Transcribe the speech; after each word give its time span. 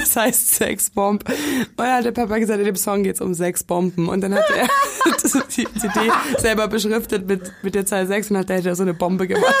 was 0.00 0.16
heißt 0.16 0.54
Sexbomb? 0.56 1.24
Und 1.28 1.36
dann 1.76 1.96
hat 1.96 2.04
der 2.04 2.12
Papa 2.12 2.38
gesagt, 2.38 2.58
in 2.58 2.66
dem 2.66 2.76
Song 2.76 3.02
geht's 3.02 3.20
um 3.20 3.34
Sexbomben. 3.34 4.08
Und 4.08 4.20
dann 4.22 4.34
hat 4.34 4.44
er 4.50 4.68
die 5.56 5.66
CD 5.78 6.10
selber 6.38 6.68
beschriftet 6.68 7.26
mit, 7.26 7.52
mit 7.62 7.74
der 7.74 7.86
Zahl 7.86 8.06
6 8.06 8.30
und 8.30 8.38
hat 8.38 8.50
er 8.50 8.74
so 8.74 8.82
eine 8.82 8.94
Bombe 8.94 9.26
gemacht. 9.26 9.54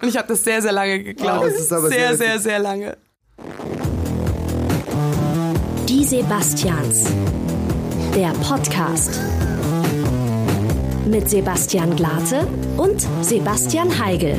Und 0.00 0.08
ich 0.08 0.16
habe 0.16 0.28
das 0.28 0.44
sehr, 0.44 0.62
sehr 0.62 0.72
lange 0.72 1.02
geglaubt. 1.02 1.46
das 1.46 1.60
ist 1.60 1.72
aber 1.72 1.88
sehr, 1.88 2.16
sehr 2.16 2.16
sehr, 2.16 2.38
sehr 2.38 2.58
lange. 2.58 2.96
Die 5.88 6.04
Sebastians. 6.04 7.04
Der 8.14 8.32
Podcast. 8.46 9.20
Mit 11.06 11.28
Sebastian 11.28 11.96
Glate 11.96 12.46
und 12.76 13.06
Sebastian 13.22 13.98
Heigel. 13.98 14.38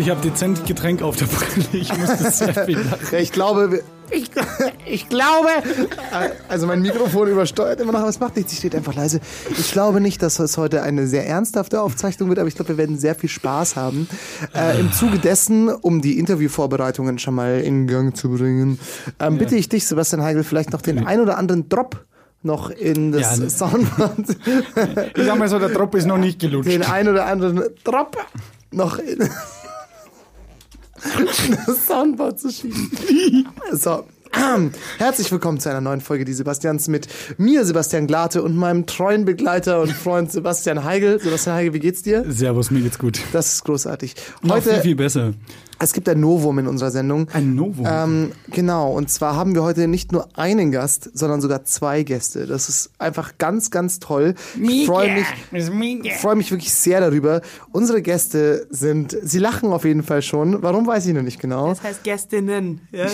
Ich 0.00 0.08
habe 0.08 0.20
dezent 0.22 0.66
Getränk 0.66 1.02
auf 1.02 1.16
der 1.16 1.26
Brille. 1.26 1.66
Ich 1.72 1.96
musste 1.96 2.30
sehr 2.30 2.54
viel 2.64 2.78
lachen. 2.90 3.06
Ja, 3.12 3.18
ich 3.18 3.32
glaube, 3.32 3.82
ich, 4.10 4.30
ich 4.86 5.08
glaube, 5.10 5.48
also 6.48 6.66
mein 6.66 6.80
Mikrofon 6.80 7.28
übersteuert 7.28 7.80
immer 7.80 7.92
noch, 7.92 8.00
aber 8.00 8.08
es 8.08 8.18
macht 8.18 8.36
nichts, 8.36 8.52
ich 8.52 8.58
steht 8.58 8.74
einfach 8.74 8.94
leise. 8.94 9.20
Ich 9.58 9.70
glaube 9.72 10.00
nicht, 10.00 10.22
dass 10.22 10.38
es 10.38 10.56
heute 10.56 10.82
eine 10.82 11.06
sehr 11.06 11.26
ernsthafte 11.26 11.80
Aufzeichnung 11.82 12.28
wird, 12.30 12.38
aber 12.38 12.48
ich 12.48 12.54
glaube, 12.54 12.70
wir 12.70 12.78
werden 12.78 12.98
sehr 12.98 13.14
viel 13.14 13.28
Spaß 13.28 13.76
haben. 13.76 14.08
Äh, 14.54 14.80
Im 14.80 14.90
Zuge 14.92 15.18
dessen, 15.18 15.68
um 15.68 16.00
die 16.00 16.18
Interviewvorbereitungen 16.18 17.18
schon 17.18 17.34
mal 17.34 17.60
in 17.60 17.86
Gang 17.86 18.16
zu 18.16 18.30
bringen, 18.30 18.80
ähm, 19.20 19.36
bitte 19.38 19.54
ich 19.56 19.68
dich, 19.68 19.86
Sebastian 19.86 20.22
Heigl, 20.22 20.44
vielleicht 20.44 20.72
noch 20.72 20.82
den 20.82 21.06
ein 21.06 21.20
oder 21.20 21.36
anderen 21.36 21.68
Drop 21.68 22.04
noch 22.42 22.70
in 22.70 23.12
das 23.12 23.36
Ja, 23.36 23.44
ne. 23.44 23.50
Soundboard, 23.50 24.14
Ich 25.14 25.24
sag 25.26 25.38
mal 25.38 25.48
so, 25.48 25.58
der 25.58 25.68
Drop 25.68 25.94
ist 25.94 26.06
noch 26.06 26.16
nicht 26.18 26.40
gelutscht. 26.40 26.70
den 26.70 26.82
ein 26.82 27.06
oder 27.06 27.26
anderen 27.26 27.62
Drop 27.84 28.16
noch 28.72 28.98
in 28.98 29.28
das 31.66 31.86
Soundboard 31.86 32.38
zu 32.38 32.50
schieben. 32.50 33.48
So. 33.72 34.04
Herzlich 34.98 35.30
willkommen 35.32 35.58
zu 35.58 35.68
einer 35.70 35.80
neuen 35.80 36.00
Folge 36.00 36.24
Die 36.24 36.32
Sebastians 36.32 36.86
mit 36.86 37.08
mir, 37.36 37.64
Sebastian 37.64 38.06
Glate, 38.06 38.42
und 38.42 38.56
meinem 38.56 38.86
treuen 38.86 39.24
Begleiter 39.24 39.80
und 39.80 39.92
Freund 39.92 40.30
Sebastian 40.30 40.84
Heigel. 40.84 41.20
Sebastian 41.20 41.56
Heigel, 41.56 41.74
wie 41.74 41.80
geht's 41.80 42.02
dir? 42.02 42.24
Servus, 42.28 42.70
mir 42.70 42.80
geht's 42.80 42.98
gut. 42.98 43.20
Das 43.32 43.54
ist 43.54 43.64
großartig. 43.64 44.14
Noch 44.42 44.62
viel, 44.62 44.72
Heute, 44.72 44.82
viel 44.82 44.94
besser. 44.94 45.32
Es 45.82 45.92
gibt 45.94 46.08
ein 46.08 46.20
Novum 46.20 46.58
in 46.58 46.66
unserer 46.66 46.90
Sendung. 46.90 47.28
Ein 47.32 47.54
Novum. 47.54 47.86
Ähm, 47.88 48.32
genau, 48.48 48.92
und 48.92 49.08
zwar 49.10 49.34
haben 49.34 49.54
wir 49.54 49.62
heute 49.62 49.88
nicht 49.88 50.12
nur 50.12 50.28
einen 50.36 50.70
Gast, 50.72 51.10
sondern 51.14 51.40
sogar 51.40 51.64
zwei 51.64 52.02
Gäste. 52.02 52.46
Das 52.46 52.68
ist 52.68 52.90
einfach 52.98 53.38
ganz, 53.38 53.70
ganz 53.70 53.98
toll. 53.98 54.34
Ich 54.60 54.86
freue 54.86 55.14
mich, 55.14 55.24
freue 56.18 56.36
mich 56.36 56.50
wirklich 56.50 56.72
sehr 56.72 57.00
darüber. 57.00 57.40
Unsere 57.72 58.02
Gäste 58.02 58.66
sind, 58.70 59.16
sie 59.22 59.38
lachen 59.38 59.72
auf 59.72 59.86
jeden 59.86 60.02
Fall 60.02 60.20
schon. 60.20 60.62
Warum 60.62 60.86
weiß 60.86 61.06
ich 61.06 61.14
noch 61.14 61.22
nicht 61.22 61.40
genau. 61.40 61.70
Das 61.70 61.82
heißt 61.82 62.04
Gästinnen. 62.04 62.82
Ja, 62.92 63.06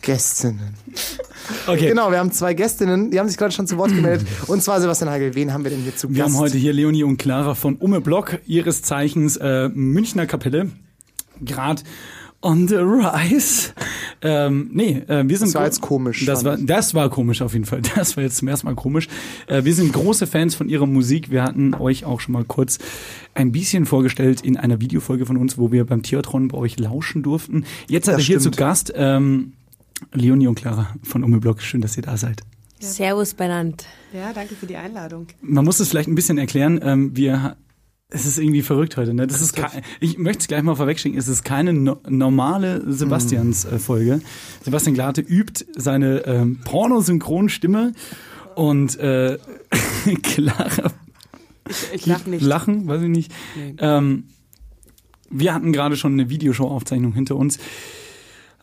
Gästinnen. 0.00 0.74
Okay. 1.66 1.88
Genau, 1.88 2.10
wir 2.10 2.18
haben 2.18 2.32
zwei 2.32 2.54
Gästinnen, 2.54 3.10
die 3.10 3.18
haben 3.18 3.28
sich 3.28 3.36
gerade 3.36 3.52
schon 3.52 3.66
zu 3.66 3.76
Wort 3.78 3.94
gemeldet. 3.94 4.26
Und 4.46 4.62
zwar 4.62 4.80
Sebastian 4.80 5.10
Heigel. 5.10 5.34
Wen 5.34 5.52
haben 5.52 5.64
wir 5.64 5.70
denn 5.70 5.80
hier 5.80 5.96
zu 5.96 6.08
Wir 6.10 6.24
Gast? 6.24 6.34
haben 6.34 6.40
heute 6.40 6.58
hier 6.58 6.72
Leonie 6.72 7.04
und 7.04 7.16
Clara 7.18 7.54
von 7.54 7.76
Umme 7.76 8.00
Block, 8.00 8.38
ihres 8.46 8.82
Zeichens 8.82 9.36
äh, 9.36 9.68
Münchner 9.68 10.26
Kapelle. 10.26 10.70
Grad 11.44 11.82
on 12.42 12.66
the 12.68 12.76
rise. 12.76 13.70
Ähm, 14.20 14.70
nee, 14.72 15.02
äh, 15.08 15.28
wir 15.28 15.38
sind 15.38 15.48
Das 15.48 15.54
war 15.54 15.64
jetzt 15.64 15.80
komisch, 15.80 16.24
Das 16.24 16.44
war, 16.44 16.56
das 16.56 16.94
war 16.94 17.08
komisch 17.08 17.40
auf 17.42 17.52
jeden 17.52 17.64
Fall. 17.64 17.82
Das 17.96 18.16
war 18.16 18.24
jetzt 18.24 18.36
zum 18.36 18.48
ersten 18.48 18.66
Mal 18.66 18.74
komisch. 18.74 19.08
Äh, 19.46 19.64
wir 19.64 19.74
sind 19.74 19.92
große 19.92 20.26
Fans 20.26 20.54
von 20.54 20.68
ihrer 20.68 20.86
Musik. 20.86 21.30
Wir 21.30 21.42
hatten 21.44 21.74
euch 21.74 22.04
auch 22.04 22.20
schon 22.20 22.32
mal 22.32 22.44
kurz 22.44 22.78
ein 23.34 23.52
bisschen 23.52 23.86
vorgestellt 23.86 24.40
in 24.42 24.56
einer 24.56 24.80
Videofolge 24.80 25.24
von 25.26 25.36
uns, 25.36 25.56
wo 25.56 25.72
wir 25.72 25.84
beim 25.86 26.02
Theatron 26.02 26.48
bei 26.48 26.58
euch 26.58 26.78
lauschen 26.78 27.22
durften. 27.22 27.64
Jetzt 27.88 28.06
seid 28.06 28.18
ihr 28.18 28.24
hier 28.24 28.40
zu. 28.40 28.50
Gast. 28.50 28.92
Ähm, 28.94 29.52
Leonie 30.12 30.46
und 30.46 30.54
Clara 30.56 30.94
von 31.02 31.24
Umme 31.24 31.38
Block. 31.38 31.60
Schön, 31.62 31.80
dass 31.80 31.96
ihr 31.96 32.02
da 32.02 32.16
seid. 32.16 32.42
Servus 32.80 33.34
benannt. 33.34 33.84
ja, 34.12 34.32
danke 34.32 34.54
für 34.56 34.66
die 34.66 34.76
Einladung. 34.76 35.28
Man 35.40 35.64
muss 35.64 35.78
es 35.80 35.88
vielleicht 35.88 36.08
ein 36.08 36.16
bisschen 36.16 36.36
erklären. 36.38 36.80
Ähm, 36.82 37.16
wir, 37.16 37.56
es 38.08 38.26
ist 38.26 38.38
irgendwie 38.38 38.62
verrückt 38.62 38.96
heute. 38.96 39.14
Ne? 39.14 39.26
Das 39.28 39.40
ist 39.40 39.54
ich 40.00 40.18
möchte 40.18 40.40
es 40.40 40.48
gleich 40.48 40.62
mal 40.62 40.74
vorwegschicken. 40.74 41.16
Es 41.16 41.28
ist 41.28 41.44
keine 41.44 41.72
no 41.72 41.98
normale 42.08 42.82
Sebastians-Folge. 42.92 44.20
Sebastian 44.64 44.94
Glate 44.94 45.20
übt 45.20 45.64
seine 45.76 46.26
ähm, 46.26 46.58
Pornosynchronstimme 46.64 47.92
und 48.56 48.98
äh, 48.98 49.38
Clara 50.22 50.92
Ich, 51.68 51.86
ich 51.94 52.06
lach 52.06 52.26
nicht. 52.26 52.42
lachen, 52.42 52.88
weiß 52.88 53.02
ich 53.02 53.08
nicht. 53.08 53.32
Nee. 53.56 53.76
Ähm, 53.78 54.24
wir 55.30 55.54
hatten 55.54 55.72
gerade 55.72 55.96
schon 55.96 56.14
eine 56.14 56.28
Videoshow-Aufzeichnung 56.28 57.12
hinter 57.14 57.36
uns. 57.36 57.58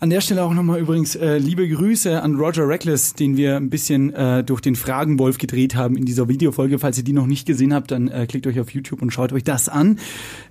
An 0.02 0.10
der 0.10 0.22
Stelle 0.22 0.46
auch 0.46 0.54
nochmal 0.54 0.80
übrigens 0.80 1.18
äh, 1.18 1.40
liebe 1.40 1.68
Grüße 1.68 2.22
an 2.22 2.36
Roger 2.36 2.66
Reckless, 2.66 3.16
den 3.16 3.36
wir 3.36 3.58
ein 3.58 3.70
bisschen 3.70 4.14
äh, 4.14 4.46
durch 4.46 4.62
den 4.62 4.78
Fragenwolf 4.78 5.38
gedreht 5.38 5.76
haben 5.76 5.98
in 5.98 6.06
dieser 6.06 6.30
Videofolge. 6.30 6.80
Falls 6.80 6.98
ihr 6.98 7.04
die 7.04 7.12
noch 7.12 7.26
nicht 7.26 7.46
gesehen 7.46 7.74
habt, 7.74 7.92
dann 7.92 8.08
äh, 8.08 8.26
klickt 8.26 8.48
euch 8.48 8.62
auf 8.62 8.70
YouTube 8.70 9.02
und 9.02 9.12
schaut 9.12 9.34
euch 9.34 9.44
das 9.44 9.68
an. 9.68 10.00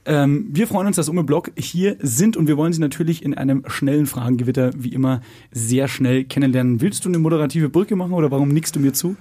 Ähm, 0.04 0.48
wir 0.50 0.66
freuen 0.66 0.88
uns, 0.88 0.96
dass 0.96 1.08
Umme 1.08 1.24
Block 1.24 1.50
hier 1.56 1.96
sind 2.00 2.36
und 2.36 2.46
wir 2.46 2.58
wollen 2.58 2.74
sie 2.74 2.80
natürlich 2.80 3.22
in 3.22 3.32
einem 3.32 3.64
schnellen 3.68 4.04
Fragengewitter 4.04 4.72
wie 4.76 4.92
immer 4.92 5.22
sehr 5.50 5.88
schnell 5.88 6.24
kennenlernen. 6.24 6.82
Willst 6.82 7.06
du 7.06 7.08
eine 7.08 7.18
moderative 7.18 7.70
Brücke 7.70 7.96
machen 7.96 8.12
oder 8.12 8.30
warum 8.30 8.50
nickst 8.50 8.76
du 8.76 8.80
mir 8.80 8.92
zu? 8.92 9.16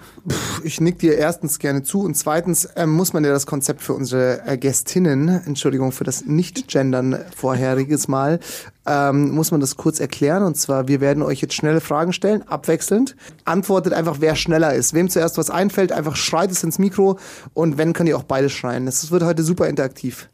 Ich 0.62 0.82
nick 0.82 1.00
dir 1.00 1.14
erstens 1.18 1.58
gerne 1.58 1.84
zu 1.84 2.02
und 2.02 2.18
zweitens 2.18 2.68
ähm, 2.76 2.90
muss 2.90 3.14
man 3.14 3.24
ja 3.24 3.32
das 3.32 3.46
Konzept 3.46 3.82
für 3.82 3.94
unsere 3.94 4.46
äh, 4.46 4.58
Gästinnen, 4.58 5.30
Entschuldigung 5.30 5.94
für 5.94 6.04
das 6.04 6.26
Nicht-Gendern 6.26 7.18
vorheriges 7.34 8.09
Mal, 8.09 8.42
ähm, 8.88 9.31
muss 9.31 9.52
man 9.52 9.59
das 9.59 9.75
kurz 9.75 10.00
erklären. 10.00 10.44
Und 10.44 10.56
zwar, 10.56 10.88
wir 10.88 11.02
werden 11.02 11.22
euch 11.22 11.42
jetzt 11.42 11.53
schnelle 11.53 11.81
Fragen 11.81 12.14
stellen, 12.14 12.48
abwechselnd. 12.48 13.16
Antwortet 13.46 13.94
einfach, 13.94 14.18
wer 14.20 14.36
schneller 14.36 14.74
ist. 14.74 14.94
Wem 14.94 15.09
zuerst 15.09 15.38
was 15.38 15.50
einfällt, 15.50 15.92
einfach 15.92 16.16
schreit 16.16 16.52
es 16.52 16.64
ins 16.64 16.80
Mikro 16.80 17.20
und 17.53 17.78
wenn, 17.78 17.94
könnt 17.94 18.09
ihr 18.09 18.18
auch 18.18 18.24
beide 18.24 18.50
schreien. 18.50 18.86
Das 18.86 19.12
wird 19.12 19.24
heute 19.24 19.44
super 19.44 19.68
interaktiv. 19.68 20.30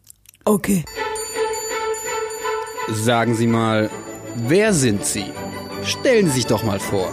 Okay. 0.46 0.86
Sagen 2.92 3.34
Sie 3.36 3.48
mal, 3.48 3.90
wer 4.36 4.74
sind 4.74 5.06
Sie? 5.06 5.26
Stellen 5.84 6.28
Sie 6.28 6.34
sich 6.34 6.46
doch 6.46 6.64
mal 6.64 6.80
vor. 6.80 7.12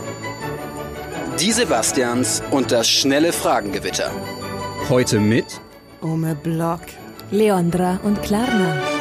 Die 1.41 1.53
Sebastians 1.53 2.43
und 2.51 2.71
das 2.71 2.89
schnelle 2.89 3.33
Fragengewitter. 3.33 4.11
Heute 4.89 5.21
mit 5.21 5.61
Ome 6.03 6.35
Block. 6.35 6.81
Leondra 7.31 8.01
und 8.03 8.21
Klarna. 8.23 9.00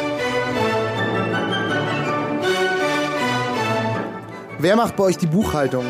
Wer 4.62 4.76
macht 4.76 4.98
bei 4.98 5.06
euch 5.06 5.18
die 5.18 5.26
Buchhaltung? 5.28 5.86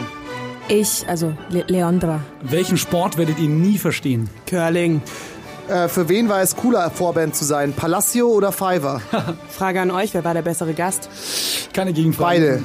Ich, 0.67 1.03
also 1.07 1.33
Le 1.49 1.63
Leondra. 1.67 2.21
Welchen 2.43 2.77
Sport 2.77 3.17
werdet 3.17 3.39
ihr 3.39 3.49
nie 3.49 3.79
verstehen? 3.79 4.29
Curling. 4.45 5.01
Äh, 5.67 5.87
für 5.87 6.07
wen 6.07 6.29
war 6.29 6.41
es 6.41 6.55
cooler, 6.55 6.91
Vorband 6.91 7.35
zu 7.35 7.45
sein? 7.45 7.73
Palacio 7.73 8.27
oder 8.27 8.51
Fiverr? 8.51 9.01
Frage 9.49 9.81
an 9.81 9.89
euch, 9.89 10.13
wer 10.13 10.23
war 10.23 10.35
der 10.35 10.43
bessere 10.43 10.75
Gast? 10.75 11.09
Keine 11.73 11.93
Gegenfrage. 11.93 12.39
Beide. 12.39 12.63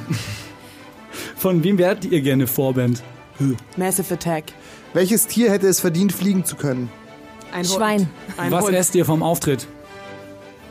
Von 1.37 1.63
wem 1.63 1.79
werdet 1.79 2.05
ihr 2.05 2.21
gerne 2.21 2.45
Vorband? 2.45 3.01
Massive 3.75 4.13
Attack. 4.13 4.45
Welches 4.93 5.25
Tier 5.25 5.49
hätte 5.51 5.67
es 5.67 5.79
verdient, 5.79 6.11
fliegen 6.13 6.45
zu 6.45 6.55
können? 6.55 6.89
Ein 7.51 7.65
Schwein. 7.65 8.09
Ein 8.37 8.51
Was 8.51 8.65
Hund. 8.65 8.75
esst 8.75 8.93
ihr 8.93 9.05
vom 9.05 9.23
Auftritt? 9.23 9.67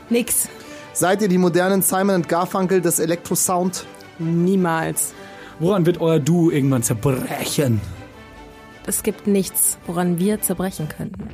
Nix. 0.09 0.47
Seid 0.93 1.21
ihr 1.21 1.27
die 1.27 1.37
modernen 1.37 1.81
Simon 1.81 2.15
und 2.15 2.29
Garfunkel 2.29 2.79
des 2.79 2.99
Elektrosound? 2.99 3.85
Niemals. 4.17 5.13
Woran 5.59 5.85
wird 5.85 6.01
euer 6.01 6.19
Duo 6.19 6.51
irgendwann 6.51 6.83
zerbrechen? 6.83 7.79
Es 8.85 9.03
gibt 9.03 9.25
nichts, 9.25 9.77
woran 9.87 10.19
wir 10.19 10.41
zerbrechen 10.41 10.89
könnten. 10.89 11.29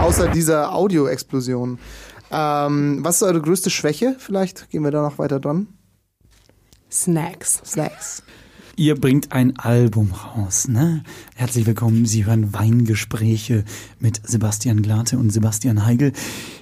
Außer 0.00 0.28
dieser 0.28 0.74
Audioexplosion. 0.74 1.78
Ähm, 2.30 2.98
was 3.02 3.16
ist 3.16 3.22
eure 3.22 3.40
größte 3.40 3.70
Schwäche? 3.70 4.16
Vielleicht 4.18 4.68
gehen 4.68 4.84
wir 4.84 4.90
da 4.90 5.00
noch 5.00 5.18
weiter 5.18 5.40
dran. 5.40 5.68
Snacks. 6.90 7.62
Snacks. 7.64 8.22
Ihr 8.76 9.00
bringt 9.00 9.32
ein 9.32 9.58
Album 9.58 10.12
raus, 10.12 10.68
ne? 10.68 11.02
Herzlich 11.36 11.64
willkommen. 11.64 12.06
Sie 12.06 12.26
hören 12.26 12.52
Weingespräche 12.52 13.64
mit 14.00 14.20
Sebastian 14.28 14.82
Glate 14.82 15.16
und 15.16 15.30
Sebastian 15.30 15.86
Heigel. 15.86 16.12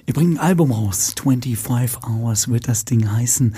Ihr 0.06 0.14
bringt 0.14 0.34
ein 0.34 0.38
Album 0.38 0.70
raus. 0.70 1.14
25 1.20 2.04
Hours 2.06 2.48
wird 2.48 2.68
das 2.68 2.84
Ding 2.84 3.10
heißen. 3.10 3.54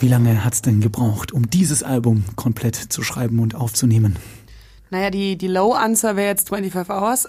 Wie 0.00 0.08
lange 0.08 0.44
hat's 0.44 0.62
denn 0.62 0.80
gebraucht, 0.80 1.30
um 1.30 1.50
dieses 1.50 1.82
Album 1.82 2.24
komplett 2.34 2.74
zu 2.74 3.02
schreiben 3.02 3.38
und 3.38 3.54
aufzunehmen? 3.54 4.16
Naja, 4.88 5.10
die, 5.10 5.36
die 5.36 5.46
Low-Answer 5.46 6.16
wäre 6.16 6.28
jetzt 6.28 6.48
25 6.48 6.90
Hours. 6.90 7.28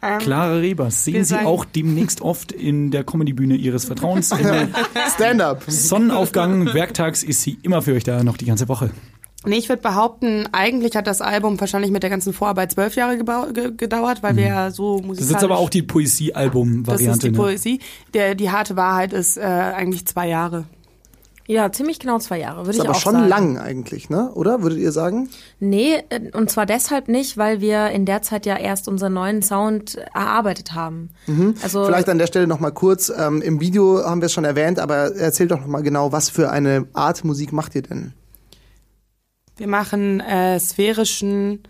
Clara 0.18 0.56
Rebers, 0.56 1.04
sehen 1.04 1.24
Sie 1.24 1.38
auch 1.38 1.64
demnächst 1.64 2.20
oft 2.22 2.50
in 2.50 2.90
der 2.90 3.04
Comedybühne 3.04 3.54
Ihres 3.54 3.84
Vertrauens. 3.84 4.34
Stand-up. 5.14 5.62
Sonnenaufgang, 5.68 6.74
werktags 6.74 7.22
ist 7.22 7.42
sie 7.42 7.56
immer 7.62 7.82
für 7.82 7.94
euch 7.94 8.04
da, 8.04 8.24
noch 8.24 8.36
die 8.36 8.46
ganze 8.46 8.68
Woche. 8.68 8.90
Nee, 9.46 9.56
ich 9.56 9.70
würde 9.70 9.80
behaupten, 9.80 10.48
eigentlich 10.52 10.96
hat 10.96 11.06
das 11.06 11.22
Album 11.22 11.58
wahrscheinlich 11.58 11.92
mit 11.92 12.02
der 12.02 12.10
ganzen 12.10 12.34
Vorarbeit 12.34 12.72
zwölf 12.72 12.94
Jahre 12.96 13.16
gedauert, 13.16 14.22
weil 14.22 14.36
wir 14.36 14.46
ja 14.48 14.70
so 14.70 14.98
musikalisch... 14.98 15.06
Mhm. 15.06 15.16
Das 15.16 15.24
ist 15.24 15.30
jetzt 15.30 15.44
aber 15.44 15.58
auch 15.58 15.70
die 15.70 15.80
Das 15.80 15.86
ist 15.86 15.92
Poesie-Album-Variante. 15.92 17.28
die 17.28 17.30
ne? 17.30 17.38
Poesie. 17.38 17.80
Der, 18.12 18.34
die 18.34 18.50
harte 18.50 18.76
Wahrheit 18.76 19.14
ist 19.14 19.38
äh, 19.38 19.42
eigentlich 19.42 20.04
zwei 20.06 20.28
Jahre. 20.28 20.66
Ja, 21.50 21.72
ziemlich 21.72 21.98
genau 21.98 22.20
zwei 22.20 22.38
Jahre, 22.38 22.58
würde 22.58 22.70
Ist 22.70 22.76
ich 22.76 22.82
aber 22.82 22.92
auch 22.92 23.00
schon 23.00 23.14
sagen. 23.14 23.28
lang 23.28 23.58
eigentlich, 23.58 24.08
ne? 24.08 24.30
Oder? 24.34 24.62
Würdet 24.62 24.78
ihr 24.78 24.92
sagen? 24.92 25.28
Nee, 25.58 25.96
äh, 26.08 26.30
und 26.32 26.48
zwar 26.48 26.64
deshalb 26.64 27.08
nicht, 27.08 27.38
weil 27.38 27.60
wir 27.60 27.88
in 27.90 28.06
der 28.06 28.22
Zeit 28.22 28.46
ja 28.46 28.56
erst 28.56 28.86
unseren 28.86 29.14
neuen 29.14 29.42
Sound 29.42 29.96
erarbeitet 30.14 30.74
haben. 30.74 31.10
Also 31.60 31.86
Vielleicht 31.86 32.08
an 32.08 32.18
der 32.18 32.28
Stelle 32.28 32.46
noch 32.46 32.60
mal 32.60 32.70
kurz. 32.70 33.10
Ähm, 33.10 33.42
Im 33.42 33.60
Video 33.60 34.00
haben 34.04 34.20
wir 34.20 34.26
es 34.26 34.32
schon 34.32 34.44
erwähnt, 34.44 34.78
aber 34.78 35.16
erzähl 35.16 35.48
doch 35.48 35.58
noch 35.58 35.66
mal 35.66 35.82
genau, 35.82 36.12
was 36.12 36.30
für 36.30 36.52
eine 36.52 36.86
Art 36.92 37.24
Musik 37.24 37.52
macht 37.52 37.74
ihr 37.74 37.82
denn? 37.82 38.12
Wir 39.56 39.66
machen 39.66 40.20
äh, 40.20 40.60
sphärischen 40.60 41.64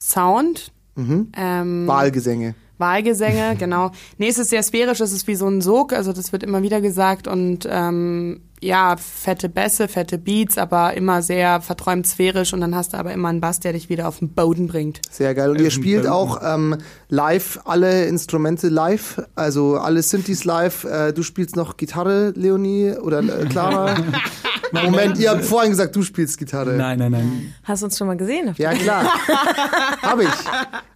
Sound. 0.00 0.72
Ähm, 0.96 1.86
Wahlgesänge. 1.86 2.54
Wahlgesänge, 2.78 3.56
genau. 3.58 3.90
Nee, 4.16 4.28
es 4.28 4.38
ist 4.38 4.48
sehr 4.48 4.62
sphärisch, 4.62 5.00
es 5.00 5.12
ist 5.12 5.26
wie 5.26 5.36
so 5.36 5.46
ein 5.46 5.60
Sog, 5.60 5.92
also 5.92 6.14
das 6.14 6.32
wird 6.32 6.42
immer 6.42 6.62
wieder 6.62 6.80
gesagt 6.80 7.28
und 7.28 7.68
ähm, 7.70 8.40
ja, 8.60 8.96
fette 8.96 9.48
Bässe, 9.48 9.86
fette 9.88 10.18
Beats, 10.18 10.56
aber 10.58 10.94
immer 10.94 11.22
sehr 11.22 11.60
verträumt 11.60 12.06
sphärisch 12.06 12.52
und 12.52 12.60
dann 12.60 12.74
hast 12.74 12.92
du 12.94 12.96
aber 12.96 13.12
immer 13.12 13.28
einen 13.28 13.40
Bass, 13.40 13.60
der 13.60 13.72
dich 13.72 13.88
wieder 13.88 14.08
auf 14.08 14.18
den 14.20 14.30
Boden 14.30 14.66
bringt. 14.66 15.00
Sehr 15.10 15.34
geil. 15.34 15.50
Und 15.50 15.58
ihr 15.60 15.66
Ähm, 15.66 15.70
spielt 15.70 16.04
ähm, 16.06 16.10
auch 16.12 16.40
ähm, 16.42 16.76
live 17.08 17.60
alle 17.64 18.06
Instrumente 18.06 18.68
live, 18.68 19.22
also 19.34 19.76
alle 19.76 20.02
Synthes 20.02 20.44
live. 20.44 20.84
Äh, 20.84 21.12
du 21.12 21.22
spielst 21.22 21.54
noch 21.56 21.76
Gitarre, 21.76 22.32
Leonie 22.34 22.92
oder 23.00 23.20
äh, 23.20 23.46
Clara? 23.46 23.94
Moment, 24.72 25.16
ihr 25.18 25.30
habt 25.30 25.44
vorhin 25.44 25.70
gesagt, 25.70 25.94
du 25.94 26.02
spielst 26.02 26.38
Gitarre. 26.38 26.72
Nein, 26.72 26.98
nein, 26.98 27.12
nein. 27.12 27.54
hast 27.62 27.82
du 27.82 27.86
uns 27.86 27.96
schon 27.96 28.08
mal 28.08 28.16
gesehen? 28.16 28.52
Ja, 28.58 28.72
klar. 28.72 29.04
Hab 30.02 30.20
ich. 30.20 30.28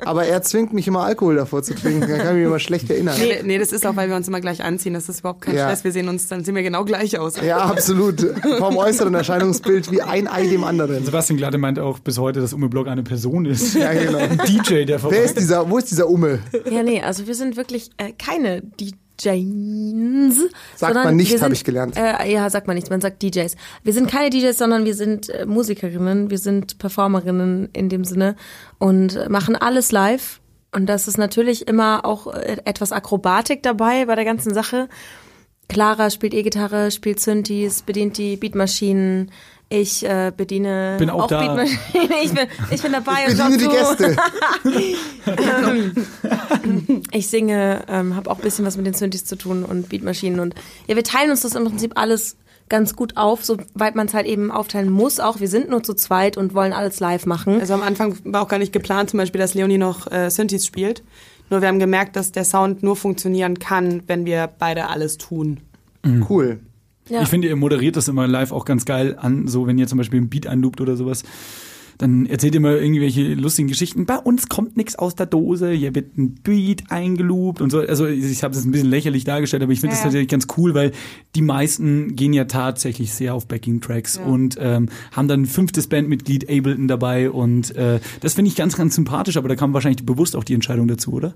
Aber 0.05 0.25
er 0.25 0.43
zwingt 0.43 0.73
mich 0.73 0.89
immer 0.89 1.05
Alkohol 1.05 1.37
davor 1.37 1.63
zu 1.63 1.75
trinken. 1.75 2.01
Da 2.01 2.17
kann 2.19 2.29
ich 2.29 2.35
mich 2.35 2.45
immer 2.47 2.59
schlecht 2.59 2.91
erinnern. 2.91 3.15
Nee, 3.19 3.41
nee, 3.45 3.59
das 3.59 3.71
ist 3.73 3.87
auch, 3.87 3.95
weil 3.97 4.09
wir 4.09 4.17
uns 4.17 4.27
immer 4.27 4.41
gleich 4.41 4.65
anziehen, 4.65 4.93
das 4.95 5.09
ist 5.09 5.21
überhaupt 5.21 5.43
kein 5.43 5.55
Ja. 5.55 5.67
Stress, 5.67 5.85
wir 5.85 5.93
sehen 5.93 6.09
uns, 6.09 6.27
dann 6.27 6.45
sehen 6.45 6.55
wir 6.57 6.63
genau 6.63 6.85
gleich 6.85 7.19
aus. 7.19 7.37
Ja, 7.41 7.50
absolut. 7.59 8.27
Vom 8.59 8.77
äußeren 8.77 9.15
Erscheinungsbild 9.15 9.91
wie 9.91 10.03
ein 10.03 10.29
Ei 10.29 10.47
dem 10.47 10.65
anderen. 10.65 11.05
Sebastian 11.05 11.37
Glatte 11.37 11.59
meint 11.59 11.79
auch 11.79 11.99
bis 11.99 12.19
heute, 12.19 12.41
dass 12.41 12.53
Ume 12.53 12.69
Block 12.69 12.89
eine 12.89 13.03
Person 13.03 13.47
ist. 13.47 13.75
Ja, 13.75 13.93
genau. 13.93 14.19
Ein 14.19 14.39
DJ, 14.47 14.85
der 14.85 14.99
vorbei 14.99 15.17
Wer 15.17 15.25
ist 15.25 15.39
dieser, 15.39 15.69
wo 15.71 15.79
ist 15.79 15.91
dieser 15.91 16.09
Umme? 16.09 16.41
Ja, 16.71 16.83
nee, 16.83 17.03
also 17.03 17.27
wir 17.27 17.35
sind 17.35 17.57
wirklich 17.57 17.91
äh, 17.97 18.13
keine 18.13 18.63
DJs. 18.63 20.51
Sagt 20.77 20.95
man 20.95 21.17
nicht, 21.17 21.31
wir 21.31 21.41
hab 21.41 21.47
sind, 21.47 21.53
ich 21.53 21.65
gelernt. 21.65 21.97
Äh, 21.97 22.33
ja, 22.33 22.49
sagt 22.51 22.67
man 22.67 22.77
nicht, 22.77 22.91
man 22.91 23.01
sagt 23.01 23.23
DJs. 23.23 23.57
Wir 23.83 23.93
sind 23.93 24.11
keine 24.11 24.31
DJs, 24.31 24.57
sondern 24.57 24.85
wir 24.85 24.95
sind 24.95 25.29
äh, 25.29 25.47
Musikerinnen, 25.47 26.31
wir 26.31 26.39
sind 26.39 26.79
Performerinnen 26.79 27.69
in 27.73 27.89
dem 27.89 28.05
Sinne 28.05 28.37
und 28.79 29.17
äh, 29.17 29.29
machen 29.29 29.57
alles 29.57 29.93
live. 29.93 30.41
Und 30.73 30.87
das 30.87 31.09
ist 31.09 31.19
natürlich 31.19 31.67
immer 31.69 32.05
auch 32.05 32.33
äh, 32.33 32.59
etwas 32.65 32.93
Akrobatik 32.93 33.63
dabei 33.63 34.07
bei 34.07 34.15
der 34.15 34.25
ganzen 34.25 34.55
Sache. 34.55 34.89
Clara 35.71 36.11
spielt 36.11 36.35
E-Gitarre, 36.35 36.91
spielt 36.91 37.21
Synthes, 37.21 37.83
bedient 37.83 38.19
die 38.19 38.37
Beatmaschinen. 38.37 39.31
Ich 39.69 40.05
äh, 40.05 40.33
bediene 40.37 40.97
Bin 40.99 41.11
auch 41.11 41.29
da. 41.29 41.41
Beatmaschinen. 41.41 41.79
Ich 42.25 42.35
bin, 42.35 42.49
ich 42.73 42.83
bin 42.83 42.93
dabei 42.93 43.27
und 43.29 43.37
Bediene 43.39 43.57
die. 43.57 43.69
Gäste. 43.69 44.17
Ich 47.13 47.29
singe, 47.29 47.85
ähm, 47.89 48.17
habe 48.17 48.31
auch 48.31 48.39
ein 48.39 48.43
bisschen 48.43 48.65
was 48.65 48.77
mit 48.77 48.87
den 48.87 48.95
Synthes 48.95 49.25
zu 49.25 49.37
tun 49.37 49.65
und 49.65 49.89
Beatmaschinen 49.89 50.41
und 50.41 50.55
ja, 50.87 50.97
wir 50.97 51.05
teilen 51.05 51.31
uns 51.31 51.43
das 51.43 51.55
im 51.55 51.65
Prinzip 51.65 51.93
alles 51.97 52.37
ganz 52.69 52.97
gut 52.97 53.17
auf, 53.17 53.45
soweit 53.45 53.95
man 53.95 54.07
es 54.07 54.15
halt 54.15 54.27
eben 54.27 54.51
aufteilen 54.51 54.91
muss. 54.91 55.21
Auch 55.21 55.41
wir 55.41 55.49
sind 55.49 55.69
nur 55.69 55.83
zu 55.83 55.95
zweit 55.95 56.37
und 56.37 56.55
wollen 56.55 56.73
alles 56.73 57.01
live 57.01 57.27
machen. 57.27 57.61
Also 57.61 57.75
am 57.75 57.83
Anfang 57.83 58.17
war 58.25 58.43
auch 58.43 58.49
gar 58.49 58.59
nicht 58.59 58.73
geplant, 58.73 59.11
zum 59.11 59.19
Beispiel, 59.19 59.41
dass 59.41 59.55
Leonie 59.55 59.79
noch 59.79 60.11
äh, 60.11 60.31
Synthes 60.31 60.67
spielt. 60.67 61.03
Nur 61.51 61.61
wir 61.61 61.69
haben 61.69 61.79
gemerkt, 61.81 62.17
dass 62.17 62.33
der 62.33 62.45
Sound 62.45 62.83
nur 62.83 62.97
funktionieren 62.97 63.59
kann, 63.59 64.03
wenn 64.07 64.25
wir 64.25 64.49
beide 64.59 64.89
alles 64.89 65.19
tun. 65.19 65.59
Cool. 66.29 66.61
Ja. 67.09 67.23
Ich 67.23 67.29
finde, 67.29 67.49
ihr 67.49 67.57
moderiert 67.57 67.97
das 67.97 68.09
immer 68.09 68.27
live 68.29 68.53
auch 68.53 68.65
ganz 68.65 68.85
geil 68.85 69.17
an, 69.21 69.49
so 69.49 69.67
wenn 69.67 69.77
ihr 69.77 69.89
zum 69.89 69.99
Beispiel 69.99 70.21
ein 70.21 70.31
Beat 70.31 70.47
einloopt 70.47 70.81
oder 70.81 70.97
sowas. 70.97 71.25
Dann 72.01 72.25
erzählt 72.25 72.55
ihr 72.55 72.61
mal 72.61 72.77
irgendwelche 72.79 73.35
lustigen 73.35 73.69
Geschichten. 73.69 74.07
Bei 74.07 74.17
uns 74.17 74.49
kommt 74.49 74.79
nichts 74.79 74.97
aus 74.97 75.15
der 75.17 75.27
Dose, 75.27 75.71
hier 75.71 75.95
wird 75.95 76.17
ein 76.17 76.35
Beat 76.43 76.85
eingeloopt 76.91 77.61
und 77.61 77.69
so. 77.69 77.81
Also 77.81 78.07
ich 78.07 78.43
habe 78.43 78.57
es 78.57 78.65
ein 78.65 78.71
bisschen 78.71 78.89
lächerlich 78.89 79.25
dargestellt, 79.25 79.63
aber 79.63 79.73
ich 79.73 79.81
finde 79.81 79.93
das 79.93 80.01
Ja. 80.01 80.05
tatsächlich 80.05 80.29
ganz 80.31 80.47
cool, 80.57 80.73
weil 80.73 80.93
die 81.35 81.43
meisten 81.43 82.17
gehen 82.17 82.33
ja 82.33 82.47
tatsächlich 82.47 83.13
sehr 83.13 83.35
auf 83.35 83.47
Backing-Tracks 83.47 84.17
und 84.17 84.57
ähm, 84.59 84.89
haben 85.13 85.29
dann 85.29 85.43
ein 85.43 85.47
fünftes 85.47 85.89
Bandmitglied 85.89 86.45
Ableton 86.49 86.89
dabei 86.89 87.31
und 87.31 87.77
äh, 87.77 88.01
das 88.21 88.33
finde 88.33 88.49
ich 88.51 88.57
ganz, 88.57 88.77
ganz 88.79 88.95
sympathisch, 88.95 89.37
aber 89.37 89.51
da 89.51 89.55
kam 89.57 89.75
wahrscheinlich 89.75 90.07
bewusst 90.07 90.37
auch 90.37 90.45
die 90.45 90.55
Entscheidung 90.55 90.89
dazu, 90.89 91.13
oder? 91.13 91.35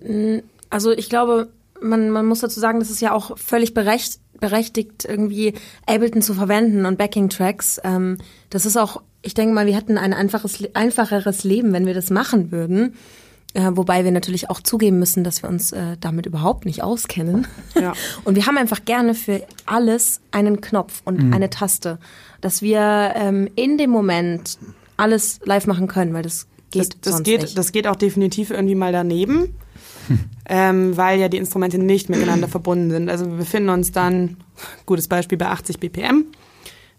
Also 0.70 0.92
ich 0.92 1.10
glaube, 1.10 1.48
man, 1.82 2.08
man 2.08 2.24
muss 2.24 2.40
dazu 2.40 2.58
sagen, 2.58 2.78
das 2.80 2.90
ist 2.90 3.02
ja 3.02 3.12
auch 3.12 3.36
völlig 3.36 3.74
berecht, 3.74 4.18
berechtigt, 4.40 5.04
irgendwie 5.04 5.52
Ableton 5.86 6.22
zu 6.22 6.32
verwenden 6.32 6.86
und 6.86 6.96
Backing-Tracks. 6.96 7.80
Ähm, 7.84 8.16
das 8.48 8.64
ist 8.64 8.76
auch, 8.78 9.02
ich 9.24 9.34
denke 9.34 9.54
mal, 9.54 9.66
wir 9.66 9.74
hätten 9.74 9.98
ein 9.98 10.12
einfaches, 10.12 10.62
einfacheres 10.74 11.44
Leben, 11.44 11.72
wenn 11.72 11.86
wir 11.86 11.94
das 11.94 12.10
machen 12.10 12.52
würden. 12.52 12.94
Äh, 13.54 13.70
wobei 13.74 14.02
wir 14.02 14.10
natürlich 14.10 14.50
auch 14.50 14.60
zugeben 14.60 14.98
müssen, 14.98 15.22
dass 15.22 15.42
wir 15.42 15.48
uns 15.48 15.70
äh, 15.70 15.96
damit 16.00 16.26
überhaupt 16.26 16.66
nicht 16.66 16.82
auskennen. 16.82 17.46
Ja. 17.80 17.92
Und 18.24 18.34
wir 18.34 18.46
haben 18.46 18.58
einfach 18.58 18.84
gerne 18.84 19.14
für 19.14 19.46
alles 19.64 20.20
einen 20.32 20.60
Knopf 20.60 21.02
und 21.04 21.32
eine 21.32 21.50
Taste, 21.50 21.98
dass 22.40 22.62
wir 22.62 23.12
ähm, 23.14 23.48
in 23.54 23.78
dem 23.78 23.90
Moment 23.90 24.58
alles 24.96 25.38
live 25.44 25.68
machen 25.68 25.86
können, 25.86 26.12
weil 26.14 26.24
das 26.24 26.48
Das, 26.72 26.88
geht 26.88 26.96
das, 27.06 27.12
sonst 27.14 27.24
geht, 27.24 27.42
nicht. 27.42 27.56
das 27.56 27.70
geht 27.70 27.86
auch 27.86 27.96
definitiv 27.96 28.50
irgendwie 28.50 28.74
mal 28.74 28.90
daneben, 28.92 29.54
ähm, 30.48 30.96
weil 30.96 31.20
ja 31.20 31.28
die 31.28 31.36
Instrumente 31.36 31.78
nicht 31.78 32.10
miteinander 32.10 32.48
verbunden 32.48 32.90
sind. 32.90 33.08
Also 33.08 33.26
wir 33.26 33.36
befinden 33.36 33.68
uns 33.68 33.92
dann, 33.92 34.36
gutes 34.84 35.06
Beispiel, 35.06 35.38
bei 35.38 35.46
80 35.46 35.78
BPM, 35.78 36.24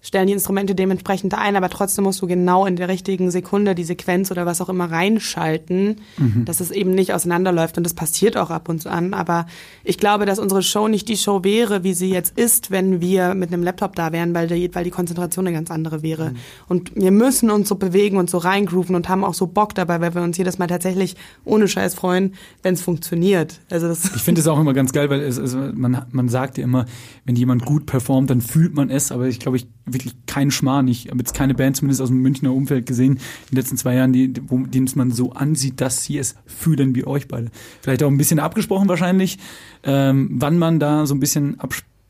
stellen 0.05 0.27
die 0.27 0.33
Instrumente 0.33 0.75
dementsprechend 0.75 1.33
ein, 1.33 1.55
aber 1.55 1.67
trotzdem 1.69 2.03
musst 2.03 2.21
du 2.21 2.27
genau 2.27 2.67
in 2.67 2.75
der 2.75 2.87
richtigen 2.89 3.31
Sekunde 3.31 3.73
die 3.73 3.83
Sequenz 3.83 4.29
oder 4.29 4.45
was 4.45 4.61
auch 4.61 4.69
immer 4.69 4.91
reinschalten, 4.91 6.01
dass 6.45 6.59
es 6.59 6.69
eben 6.69 6.91
nicht 6.91 7.11
auseinanderläuft. 7.13 7.77
Und 7.77 7.85
das 7.85 7.95
passiert 7.95 8.37
auch 8.37 8.51
ab 8.51 8.69
und 8.69 8.83
zu 8.83 8.91
an. 8.91 9.15
Aber 9.15 9.47
ich 9.83 9.97
glaube, 9.97 10.27
dass 10.27 10.37
unsere 10.37 10.61
Show 10.61 10.87
nicht 10.87 11.09
die 11.09 11.17
Show 11.17 11.43
wäre, 11.43 11.83
wie 11.83 11.95
sie 11.95 12.11
jetzt 12.11 12.37
ist, 12.37 12.69
wenn 12.69 13.01
wir 13.01 13.33
mit 13.33 13.51
einem 13.51 13.63
Laptop 13.63 13.95
da 13.95 14.11
wären, 14.11 14.35
weil 14.35 14.47
die, 14.47 14.73
weil 14.75 14.83
die 14.83 14.91
Konzentration 14.91 15.47
eine 15.47 15.55
ganz 15.55 15.71
andere 15.71 16.03
wäre. 16.03 16.33
Und 16.67 16.95
wir 16.95 17.11
müssen 17.11 17.49
uns 17.49 17.67
so 17.67 17.75
bewegen 17.75 18.17
und 18.17 18.29
so 18.29 18.37
reingrooven 18.37 18.95
und 18.95 19.09
haben 19.09 19.23
auch 19.23 19.33
so 19.33 19.47
Bock 19.47 19.73
dabei, 19.73 20.01
weil 20.01 20.13
wir 20.13 20.21
uns 20.21 20.37
jedes 20.37 20.59
Mal 20.59 20.67
tatsächlich 20.67 21.15
ohne 21.45 21.67
Scheiß 21.67 21.95
freuen, 21.95 22.35
wenn 22.61 22.75
es 22.75 22.81
funktioniert. 22.81 23.59
Also 23.71 23.87
das 23.87 24.05
Ich 24.15 24.21
finde 24.21 24.41
es 24.41 24.47
auch 24.47 24.59
immer 24.59 24.73
ganz 24.73 24.93
geil, 24.93 25.09
weil 25.09 25.21
es, 25.21 25.37
es, 25.37 25.55
man, 25.55 26.05
man 26.11 26.29
sagt 26.29 26.59
ja 26.59 26.63
immer, 26.63 26.85
wenn 27.25 27.35
jemand 27.35 27.65
gut 27.65 27.87
performt, 27.87 28.29
dann 28.29 28.41
fühlt 28.41 28.75
man 28.75 28.91
es, 28.91 29.11
aber 29.11 29.27
ich 29.27 29.39
glaube, 29.39 29.57
ich 29.57 29.67
wirklich 29.95 30.13
keinen 30.27 30.51
Schmarrn. 30.51 30.87
Ich 30.87 31.07
habe 31.07 31.17
jetzt 31.17 31.33
keine 31.33 31.55
Band, 31.55 31.77
zumindest 31.77 32.01
aus 32.01 32.09
dem 32.09 32.21
Münchner 32.21 32.53
Umfeld 32.53 32.85
gesehen, 32.85 33.13
in 33.13 33.19
den 33.51 33.57
letzten 33.57 33.77
zwei 33.77 33.95
Jahren, 33.95 34.13
die, 34.13 34.33
wo, 34.47 34.59
denen 34.59 34.85
es 34.85 34.95
man 34.95 35.11
so 35.11 35.31
ansieht, 35.31 35.81
dass 35.81 36.03
sie 36.03 36.17
es 36.17 36.35
fühlen 36.45 36.95
wie 36.95 37.07
euch 37.07 37.27
beide. 37.27 37.49
Vielleicht 37.81 38.03
auch 38.03 38.09
ein 38.09 38.17
bisschen 38.17 38.39
abgesprochen 38.39 38.87
wahrscheinlich, 38.87 39.39
ähm, 39.83 40.29
wann 40.33 40.57
man 40.59 40.79
da 40.79 41.05
so 41.05 41.15
ein 41.15 41.19
bisschen 41.19 41.59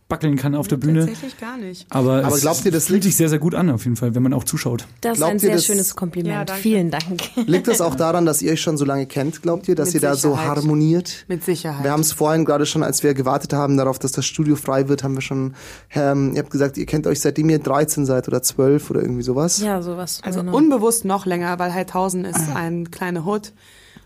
abspackeln 0.07 0.35
kann 0.35 0.53
auf 0.53 0.67
der 0.67 0.77
Bühne. 0.77 0.99
tatsächlich 0.99 1.39
gar 1.39 1.57
nicht. 1.57 1.87
Aber, 1.89 2.23
Aber 2.23 2.35
es 2.35 2.41
glaubt 2.41 2.63
ihr, 2.63 2.71
das 2.71 2.85
fühlt 2.85 2.97
liegt- 2.97 3.05
sich 3.05 3.15
sehr, 3.15 3.27
sehr 3.27 3.39
gut 3.39 3.55
an, 3.55 3.71
auf 3.71 3.85
jeden 3.85 3.95
Fall, 3.95 4.13
wenn 4.13 4.21
man 4.21 4.33
auch 4.33 4.43
zuschaut. 4.43 4.85
Das 5.01 5.13
ist 5.13 5.17
Glaubt 5.17 5.31
ein 5.31 5.35
ihr, 5.37 5.39
sehr 5.39 5.51
das- 5.55 5.65
schönes 5.65 5.95
Kompliment. 5.95 6.47
Ja. 6.49 6.55
Vielen 6.55 6.91
Dank. 6.91 7.21
Liegt 7.47 7.67
das 7.67 7.81
auch 7.81 7.95
daran, 7.95 8.23
dass 8.23 8.43
ihr 8.43 8.51
euch 8.51 8.61
schon 8.61 8.77
so 8.77 8.85
lange 8.85 9.07
kennt, 9.07 9.41
glaubt 9.41 9.67
ihr, 9.67 9.73
dass 9.73 9.87
Mit 9.89 9.95
ihr 9.95 10.01
da 10.01 10.15
so 10.15 10.31
Sicherheit. 10.35 10.57
harmoniert? 10.57 11.25
Mit 11.27 11.43
Sicherheit. 11.43 11.83
Wir 11.83 11.91
haben 11.91 12.01
es 12.01 12.11
vorhin 12.11 12.45
gerade 12.45 12.67
schon, 12.67 12.83
als 12.83 13.01
wir 13.01 13.15
gewartet 13.15 13.53
haben 13.53 13.77
darauf, 13.77 13.97
dass 13.97 14.11
das 14.11 14.27
Studio 14.27 14.55
frei 14.55 14.87
wird, 14.89 15.03
haben 15.03 15.15
wir 15.15 15.21
schon, 15.21 15.55
ähm, 15.95 16.33
ihr 16.35 16.39
habt 16.39 16.51
gesagt, 16.51 16.77
ihr 16.77 16.85
kennt 16.85 17.07
euch 17.07 17.19
seitdem 17.21 17.49
ihr 17.49 17.57
13 17.59 18.05
seid 18.05 18.27
oder 18.27 18.43
12 18.43 18.91
oder 18.91 19.01
irgendwie 19.01 19.23
sowas. 19.23 19.59
Ja, 19.59 19.81
sowas. 19.81 20.19
Also 20.23 20.41
genau. 20.41 20.55
unbewusst 20.55 21.05
noch 21.05 21.25
länger, 21.25 21.57
weil 21.57 21.73
Heidhausen 21.73 22.25
ist 22.25 22.49
ein 22.53 22.91
kleiner 22.91 23.25
Hood. 23.25 23.53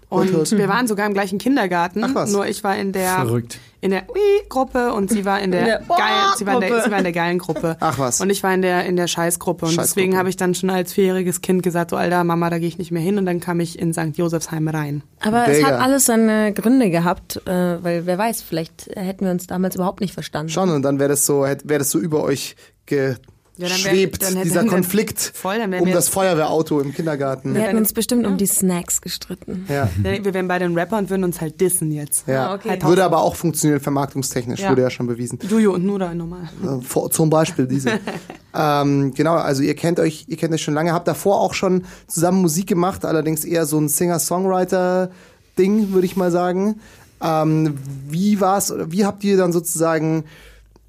Und 0.09 0.51
wir 0.57 0.67
waren 0.67 0.87
sogar 0.87 1.05
im 1.05 1.13
gleichen 1.13 1.37
Kindergarten. 1.37 2.03
Ach 2.03 2.15
was. 2.15 2.31
Nur 2.31 2.47
ich 2.47 2.63
war 2.63 2.75
in 2.75 2.91
der 2.93 3.11
Verrückt. 3.13 3.59
in 3.79 3.91
der 3.91 4.09
Ui-Gruppe 4.09 4.91
und 4.93 5.11
sie 5.11 5.23
war 5.23 5.39
in 5.39 5.51
der, 5.51 5.59
In 5.59 5.65
der 5.67 5.79
geil, 5.87 5.97
sie 6.35 6.45
war 6.47 6.55
in 6.55 6.61
der, 6.61 6.69
Gruppe. 6.69 6.83
sie 6.83 6.91
war 6.91 6.97
in 6.97 7.03
der 7.03 7.13
geilen 7.13 7.37
Gruppe. 7.37 7.77
Ach 7.79 7.99
was. 7.99 8.19
Und 8.19 8.31
ich 8.31 8.41
war 8.41 8.51
in 8.51 8.63
der 8.63 8.85
in 8.85 8.95
der 8.95 9.05
Scheißgruppe 9.05 9.65
und 9.65 9.71
Scheißgruppe. 9.73 9.87
deswegen 9.87 10.17
habe 10.17 10.29
ich 10.29 10.35
dann 10.35 10.55
schon 10.55 10.71
als 10.71 10.93
vierjähriges 10.93 11.41
Kind 11.41 11.61
gesagt, 11.61 11.91
so 11.91 11.95
Alter, 11.95 12.23
Mama, 12.23 12.49
da 12.49 12.57
gehe 12.57 12.67
ich 12.67 12.79
nicht 12.79 12.89
mehr 12.91 13.03
hin 13.03 13.19
und 13.19 13.27
dann 13.27 13.39
kam 13.39 13.59
ich 13.59 13.77
in 13.77 13.93
St. 13.93 14.17
Josefsheim 14.17 14.67
rein. 14.67 15.03
Aber 15.21 15.47
es 15.47 15.57
Digga. 15.57 15.67
hat 15.69 15.79
alles 15.79 16.05
seine 16.05 16.53
Gründe 16.53 16.89
gehabt, 16.89 17.41
äh, 17.45 17.83
weil 17.83 18.07
wer 18.07 18.17
weiß, 18.17 18.41
vielleicht 18.41 18.89
hätten 18.95 19.25
wir 19.25 19.31
uns 19.31 19.45
damals 19.45 19.75
überhaupt 19.75 20.01
nicht 20.01 20.15
verstanden. 20.15 20.49
Schon, 20.49 20.71
und 20.71 20.81
dann 20.81 20.97
wäre 20.97 21.09
das 21.09 21.25
so, 21.27 21.41
wäre 21.41 21.77
das 21.79 21.91
so 21.91 21.99
über 21.99 22.23
euch 22.23 22.55
ge, 22.87 23.15
Ja, 23.59 23.67
dann 23.67 23.83
wär- 23.83 23.91
schwebt, 23.91 24.21
dann 24.23 24.33
hätte- 24.35 24.43
dieser 24.47 24.55
dann- 24.61 24.67
Konflikt 24.69 25.19
voll, 25.19 25.57
um 25.79 25.91
das 25.91 26.07
Feuerwehrauto 26.07 26.79
im 26.79 26.93
Kindergarten. 26.93 27.53
Wir 27.53 27.61
hätten 27.63 27.77
uns 27.77 27.91
bestimmt 27.93 28.25
um 28.25 28.37
die 28.37 28.45
Snacks 28.45 29.01
gestritten. 29.01 29.65
Ja. 29.67 29.89
Wir 30.01 30.33
wären 30.33 30.47
beide 30.47 30.63
ein 30.65 30.77
Rapper 30.77 30.97
und 30.97 31.09
würden 31.09 31.25
uns 31.25 31.41
halt 31.41 31.59
dissen 31.59 31.91
jetzt. 31.91 32.25
Ja. 32.27 32.51
Ah, 32.51 32.55
okay. 32.55 32.79
Würde 32.81 33.03
aber 33.03 33.21
auch 33.21 33.35
funktionieren, 33.35 33.81
vermarktungstechnisch, 33.81 34.61
Ja. 34.61 34.69
wurde 34.71 34.83
ja 34.83 34.89
schon 34.89 35.07
bewiesen. 35.07 35.39
Juju 35.49 35.73
und 35.73 35.83
Nuda 35.85 36.13
normal. 36.13 36.49
Äh, 36.63 36.81
vor- 36.81 37.11
zum 37.11 37.29
Beispiel 37.29 37.67
diese. 37.67 37.99
ähm, 38.55 39.13
genau, 39.13 39.35
also 39.35 39.61
ihr 39.61 39.75
kennt 39.75 39.99
euch, 39.99 40.23
ihr 40.27 40.37
kennt 40.37 40.53
euch 40.53 40.61
schon 40.63 40.73
lange, 40.73 40.93
habt 40.93 41.07
davor 41.09 41.41
auch 41.41 41.53
schon 41.53 41.83
zusammen 42.07 42.41
Musik 42.41 42.67
gemacht, 42.67 43.03
allerdings 43.03 43.43
eher 43.43 43.65
so 43.65 43.77
ein 43.77 43.89
Singer-Songwriter-Ding, 43.89 45.91
würde 45.93 46.05
ich 46.05 46.15
mal 46.15 46.31
sagen. 46.31 46.79
Ähm, 47.21 47.77
wie 48.07 48.39
war's, 48.39 48.71
oder 48.71 48.91
wie 48.91 49.05
habt 49.05 49.23
ihr 49.25 49.35
dann 49.37 49.51
sozusagen, 49.51 50.23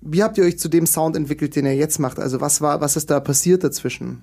wie 0.00 0.22
habt 0.22 0.38
ihr 0.38 0.44
euch 0.44 0.58
zu 0.58 0.68
dem 0.68 0.86
Sound 0.86 1.16
entwickelt, 1.16 1.56
den 1.56 1.66
ihr 1.66 1.76
jetzt 1.76 1.98
macht? 1.98 2.18
Also 2.18 2.40
was 2.40 2.60
war, 2.60 2.80
was 2.80 2.96
ist 2.96 3.10
da 3.10 3.20
passiert 3.20 3.64
dazwischen? 3.64 4.22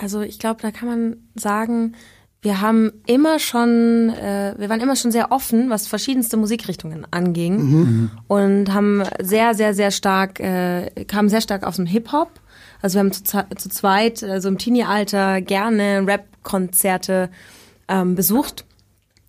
Also 0.00 0.20
ich 0.20 0.38
glaube, 0.38 0.60
da 0.62 0.70
kann 0.70 0.88
man 0.88 1.16
sagen, 1.34 1.94
wir 2.40 2.60
haben 2.60 2.90
immer 3.06 3.38
schon, 3.38 4.10
äh, 4.10 4.54
wir 4.58 4.68
waren 4.68 4.80
immer 4.80 4.96
schon 4.96 5.12
sehr 5.12 5.30
offen, 5.30 5.70
was 5.70 5.86
verschiedenste 5.86 6.36
Musikrichtungen 6.36 7.06
anging 7.12 8.10
und 8.26 8.74
haben 8.74 9.04
sehr, 9.20 9.54
sehr, 9.54 9.74
sehr 9.74 9.92
stark, 9.92 10.40
äh, 10.40 10.90
kamen 11.06 11.28
sehr 11.28 11.40
stark 11.40 11.64
aus 11.64 11.76
dem 11.76 11.86
Hip-Hop. 11.86 12.30
Also 12.80 12.94
wir 12.96 13.00
haben 13.00 13.12
zu, 13.12 13.22
zu 13.22 13.68
zweit, 13.68 14.24
also 14.24 14.48
im 14.48 14.58
Teenie-Alter, 14.58 15.40
gerne 15.40 16.04
Rap-Konzerte 16.04 17.30
ähm, 17.86 18.16
besucht. 18.16 18.64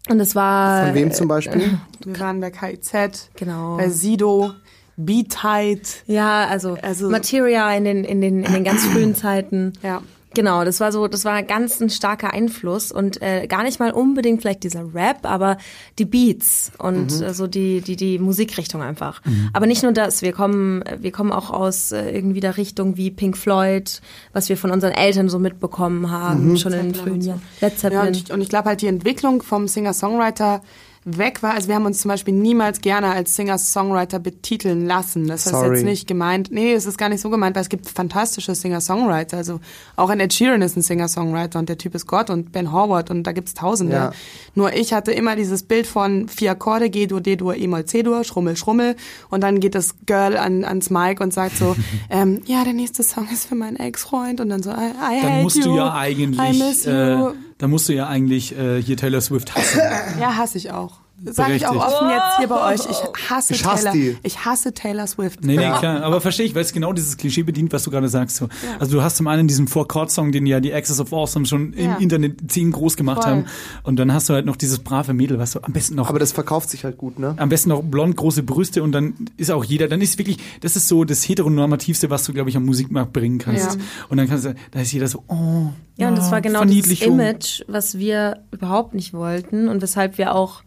Und 0.09 0.19
es 0.19 0.35
war 0.35 0.88
Von 0.88 0.95
wem 0.95 1.12
zum 1.12 1.27
Beispiel? 1.27 1.77
Wir 2.03 2.19
waren 2.19 2.41
bei 2.41 2.50
KIZ, 2.50 3.29
Genau. 3.35 3.77
bei 3.77 3.89
Sido, 3.89 4.53
Beat-Tight. 4.97 6.03
Ja, 6.07 6.45
also, 6.47 6.77
Also- 6.81 7.09
Materia 7.09 7.73
in 7.75 7.83
den, 7.85 8.03
in 8.03 8.21
den, 8.21 8.43
in 8.43 8.53
den 8.53 8.63
ganz 8.63 8.85
frühen 8.85 9.15
Zeiten. 9.15 9.73
Ja. 9.81 10.01
Genau, 10.35 10.65
das 10.65 10.79
war 10.79 10.91
so, 10.91 11.07
das 11.07 11.25
war 11.25 11.43
ganz 11.43 11.79
ein 11.79 11.91
starker 11.91 12.33
Einfluss 12.33 12.91
und 12.91 13.21
äh, 13.21 13.45
gar 13.45 13.62
nicht 13.62 13.79
mal 13.79 13.91
unbedingt 13.91 14.41
vielleicht 14.41 14.63
dieser 14.63 14.91
Rap, 14.91 15.27
aber 15.27 15.57
die 16.00 16.05
Beats 16.05 16.71
und 16.79 17.21
äh, 17.21 17.35
so 17.35 17.45
die 17.45 17.81
die 17.81 17.95
die 17.95 18.17
Musikrichtung 18.17 18.81
einfach. 18.81 19.21
Aber 19.53 19.67
nicht 19.67 19.83
nur 19.83 19.91
das, 19.91 20.23
wir 20.23 20.31
kommen 20.33 20.83
wir 21.00 21.12
kommen 21.12 21.31
auch 21.31 21.51
aus 21.51 21.91
äh, 21.91 22.09
irgendwie 22.09 22.39
der 22.39 22.57
Richtung 22.57 22.97
wie 22.97 23.12
Pink 23.12 23.38
Floyd, 23.38 24.01
was 24.31 24.50
wir 24.50 24.57
von 24.57 24.71
unseren 24.71 24.93
Eltern 24.93 25.29
so 25.29 25.38
mitbekommen 25.38 26.09
haben, 26.09 26.57
schon 26.57 26.73
in 26.73 26.93
den 26.93 26.95
frühen 26.95 27.21
Jahren. 27.21 27.41
Ja, 27.62 28.01
und 28.01 28.17
ich, 28.17 28.33
und 28.33 28.41
ich 28.41 28.50
glaube 28.50 28.69
halt 28.69 28.81
die 28.81 28.88
Entwicklung 28.88 29.43
vom 29.43 29.67
Singer-Songwriter 29.67 30.63
weg 31.05 31.43
war. 31.43 31.53
Also 31.53 31.67
wir 31.67 31.75
haben 31.75 31.86
uns 31.86 32.00
zum 32.00 32.10
Beispiel 32.10 32.33
niemals 32.33 32.81
gerne 32.81 33.12
als 33.12 33.36
Singer-Songwriter 33.36 34.19
betiteln 34.19 34.86
lassen. 34.86 35.27
Das 35.27 35.45
ist 35.45 35.51
Sorry. 35.51 35.75
jetzt 35.75 35.86
nicht 35.86 36.07
gemeint. 36.07 36.50
Nee, 36.51 36.74
es 36.74 36.86
ist 36.86 36.98
gar 36.98 37.10
nicht 37.10 37.22
so 37.22 37.29
gemeint, 37.29 37.55
weil 37.55 37.63
es 37.63 37.69
gibt 37.69 37.89
fantastische 37.89 38.55
Singer-Songwriter. 38.55 39.38
Also 39.38 39.60
auch 39.95 40.10
ein 40.10 40.19
Ed 40.19 40.33
Sheeran 40.33 40.62
ist 40.62 40.77
ein 40.77 40.81
Singer-Songwriter 40.81 41.60
und 41.60 41.69
der 41.69 41.77
Typ 41.77 41.95
ist 41.95 42.07
Gott 42.07 42.29
und 42.29 42.51
Ben 42.51 42.72
Howard 42.72 43.10
und 43.10 43.24
da 43.24 43.31
gibt's 43.31 43.53
Tausende. 43.53 43.95
Ja. 43.95 44.12
Nur 44.55 44.74
ich 44.74 44.93
hatte 44.93 45.12
immer 45.12 45.36
dieses 45.36 45.63
Bild 45.63 45.88
von 45.88 46.27
vier 46.27 46.51
Akkorde, 46.51 46.89
G-Dur, 46.89 47.22
D-Dur, 47.22 47.55
E-Moll, 47.55 47.86
C-Dur, 47.86 48.24
Schrummel, 48.24 48.55
Schrummel 48.55 48.95
und 49.29 49.41
dann 49.41 49.60
geht 49.60 49.75
das 49.75 49.95
Girl 50.05 50.38
an, 50.38 50.63
ans 50.63 50.89
Mic 50.89 51.22
und 51.22 51.33
sagt 51.33 51.57
so, 51.57 51.75
ähm, 52.10 52.41
ja, 52.45 52.63
der 52.63 52.74
nächste 52.74 53.03
Song 53.03 53.27
ist 53.31 53.45
für 53.45 53.55
meinen 53.55 53.75
Ex-Freund 53.77 54.39
und 54.41 54.50
dann 54.50 54.63
so, 54.63 54.72
I, 54.72 54.74
I 54.74 55.22
Dann 55.22 55.31
hate 55.33 55.43
musst 55.43 55.57
you, 55.57 55.63
du 55.63 55.75
ja 55.77 55.88
I 55.88 56.13
eigentlich, 56.13 56.60
miss 56.60 56.86
you. 56.86 56.91
äh, 56.91 57.33
dann 57.57 57.69
musst 57.69 57.89
du 57.89 57.93
ja 57.93 58.07
eigentlich 58.07 58.57
äh, 58.57 58.81
hier 58.81 58.98
Taylor 58.98 59.22
Swift 59.22 59.55
hassen. 59.55 59.79
Ja, 60.19 60.36
hasse 60.36 60.57
ich 60.57 60.72
auch. 60.72 61.00
Sag 61.25 61.50
ich 61.51 61.65
auch 61.68 61.75
offen 61.75 62.10
jetzt 62.10 62.38
hier 62.38 62.48
bei 62.48 62.74
euch. 62.74 62.82
Ich 62.89 63.30
hasse 63.30 63.53
Ich 63.53 63.65
hasse 63.65 63.84
Taylor. 63.86 63.92
die. 63.94 64.18
Ich 64.24 64.46
hasse 64.46 64.74
Taylor 64.74 65.08
Swift. 65.08 65.44
Nee, 65.44 65.56
nee, 65.58 65.72
klar. 65.77 66.03
Aber 66.03 66.22
verstehe 66.22 66.46
ich, 66.46 66.56
weil 66.56 66.62
es 66.63 66.74
genau 66.74 66.94
dieses 66.94 67.18
Klischee 67.18 67.44
bedient, 67.44 67.72
was 67.74 67.84
du 67.84 67.92
gerade 67.92 68.10
sagst. 68.10 68.36
So. 68.38 68.50
Also 68.80 68.98
du 68.98 69.03
hast 69.03 69.18
zum 69.18 69.27
einen 69.27 69.48
diesen 69.48 69.68
Four-Chord-Song, 69.68 70.32
den 70.32 70.46
ja 70.46 70.60
die 70.60 70.74
Access 70.74 71.00
of 71.00 71.13
Awesome 71.13 71.46
schon 71.46 71.74
Ja. 71.77 71.96
im 71.96 72.01
Internet 72.01 72.51
zehn 72.51 72.72
groß 72.72 72.98
gemacht 72.98 73.24
Voll. 73.24 73.32
haben. 73.32 73.46
Und 73.84 73.98
dann 73.98 74.13
hast 74.13 74.30
du 74.30 74.34
halt 74.34 74.46
noch 74.46 74.56
dieses 74.56 74.80
brave 74.80 75.13
Mädel, 75.13 75.39
was 75.39 75.51
du 75.51 75.60
am 75.63 75.74
besten 75.74 75.96
noch 75.96 76.10
Aber 76.10 76.20
das 76.20 76.32
verkauft 76.32 76.70
sich 76.70 76.84
halt 76.84 76.98
gut, 76.98 77.20
ne? 77.20 77.36
am 77.38 77.50
besten 77.50 77.70
noch 77.70 77.82
blond 77.84 78.15
große 78.15 78.44
Brüste 78.44 78.84
und 78.84 78.92
dann 78.92 79.13
ist 79.38 79.51
auch 79.51 79.63
jeder, 79.63 79.88
dann 79.88 80.01
ist 80.01 80.18
wirklich, 80.18 80.38
das 80.62 80.75
ist 80.75 80.88
so 80.88 81.03
das 81.03 81.27
heteronormativste, 81.27 82.10
was 82.10 82.24
du, 82.25 82.34
glaube 82.34 82.50
ich, 82.50 82.58
am 82.58 82.65
Musikmarkt 82.65 83.13
bringen 83.13 83.38
kannst. 83.38 83.75
Ja. 83.75 83.82
Und 84.10 84.18
dann 84.18 84.27
kannst 84.27 84.46
du, 84.46 84.56
da 84.72 84.80
ist 84.82 84.92
jeder 84.92 85.08
so, 85.08 85.24
oh. 85.27 85.68
Ja, 85.96 86.08
und 86.10 86.18
das 86.18 86.32
war 86.32 86.42
genau 86.42 86.63
dieses 86.65 86.98
Verniedlichung. 86.98 87.20
Image, 87.20 87.62
was 87.68 87.98
wir 87.98 88.39
überhaupt 88.51 88.94
nicht 88.96 89.13
wollten 89.13 89.68
und 89.70 89.82
weshalb 89.82 90.18
wir 90.18 90.34
auch 90.36 90.63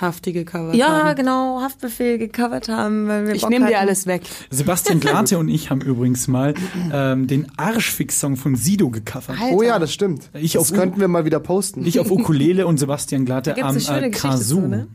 Haftige 0.00 0.44
Cover. 0.44 0.74
ja 0.74 1.04
haben. 1.04 1.16
genau 1.16 1.60
Haftbefehl 1.60 2.18
gecovert 2.18 2.68
haben, 2.68 3.06
weil 3.08 3.26
wir 3.28 3.34
Ich 3.34 3.48
nehme 3.48 3.66
dir 3.68 3.78
alles 3.78 4.06
weg. 4.06 4.22
Sebastian 4.50 4.98
Glate 5.00 5.38
und 5.38 5.48
ich 5.48 5.70
haben 5.70 5.80
übrigens 5.82 6.26
mal 6.28 6.54
ähm, 6.92 7.26
den 7.26 7.46
Arschfix-Song 7.56 8.36
von 8.36 8.56
Sido 8.56 8.90
gecovert. 8.90 9.36
Alter. 9.40 9.54
Oh 9.54 9.62
ja, 9.62 9.78
das 9.78 9.92
stimmt. 9.92 10.30
Ich 10.34 10.54
das 10.54 10.62
auf- 10.72 10.76
könnten 10.76 11.00
wir 11.00 11.08
mal 11.08 11.24
wieder 11.24 11.38
posten. 11.40 11.86
Ich 11.86 12.00
auf 12.00 12.10
Ukulele 12.10 12.66
und 12.66 12.78
Sebastian 12.78 13.24
Glate 13.24 13.56
am 13.56 13.70
eine 13.70 13.80
schöne 13.80 14.06
äh, 14.06 14.10
Geschichte 14.10 14.28
Kazoo. 14.28 14.60
zu, 14.62 14.66
ne? 14.68 14.88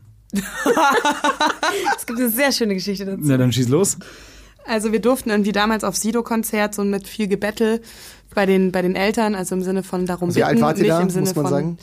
Es 1.96 2.06
gibt 2.06 2.18
eine 2.18 2.28
sehr 2.28 2.52
schöne 2.52 2.74
Geschichte 2.74 3.04
dazu. 3.04 3.20
Na, 3.24 3.36
dann 3.36 3.52
schieß 3.52 3.68
los. 3.68 3.96
Also 4.66 4.92
wir 4.92 5.00
durften 5.00 5.30
irgendwie 5.30 5.52
damals 5.52 5.84
auf 5.84 5.96
Sido-Konzert 5.96 6.74
so 6.74 6.84
mit 6.84 7.08
viel 7.08 7.26
Gebettel 7.28 7.80
bei 8.34 8.46
den, 8.46 8.70
bei 8.70 8.82
den 8.82 8.94
Eltern, 8.94 9.34
also 9.34 9.54
im 9.54 9.62
Sinne 9.62 9.82
von 9.82 10.06
darum 10.06 10.34
Wie 10.34 10.44
alt 10.44 10.52
bitten, 10.56 10.62
wart 10.64 10.76
ihr 10.78 10.82
nicht 10.84 10.92
da, 10.92 11.00
im 11.00 11.10
Sinne 11.10 11.26
muss 11.26 11.34
man 11.34 11.44
von 11.46 11.52
sagen? 11.52 11.78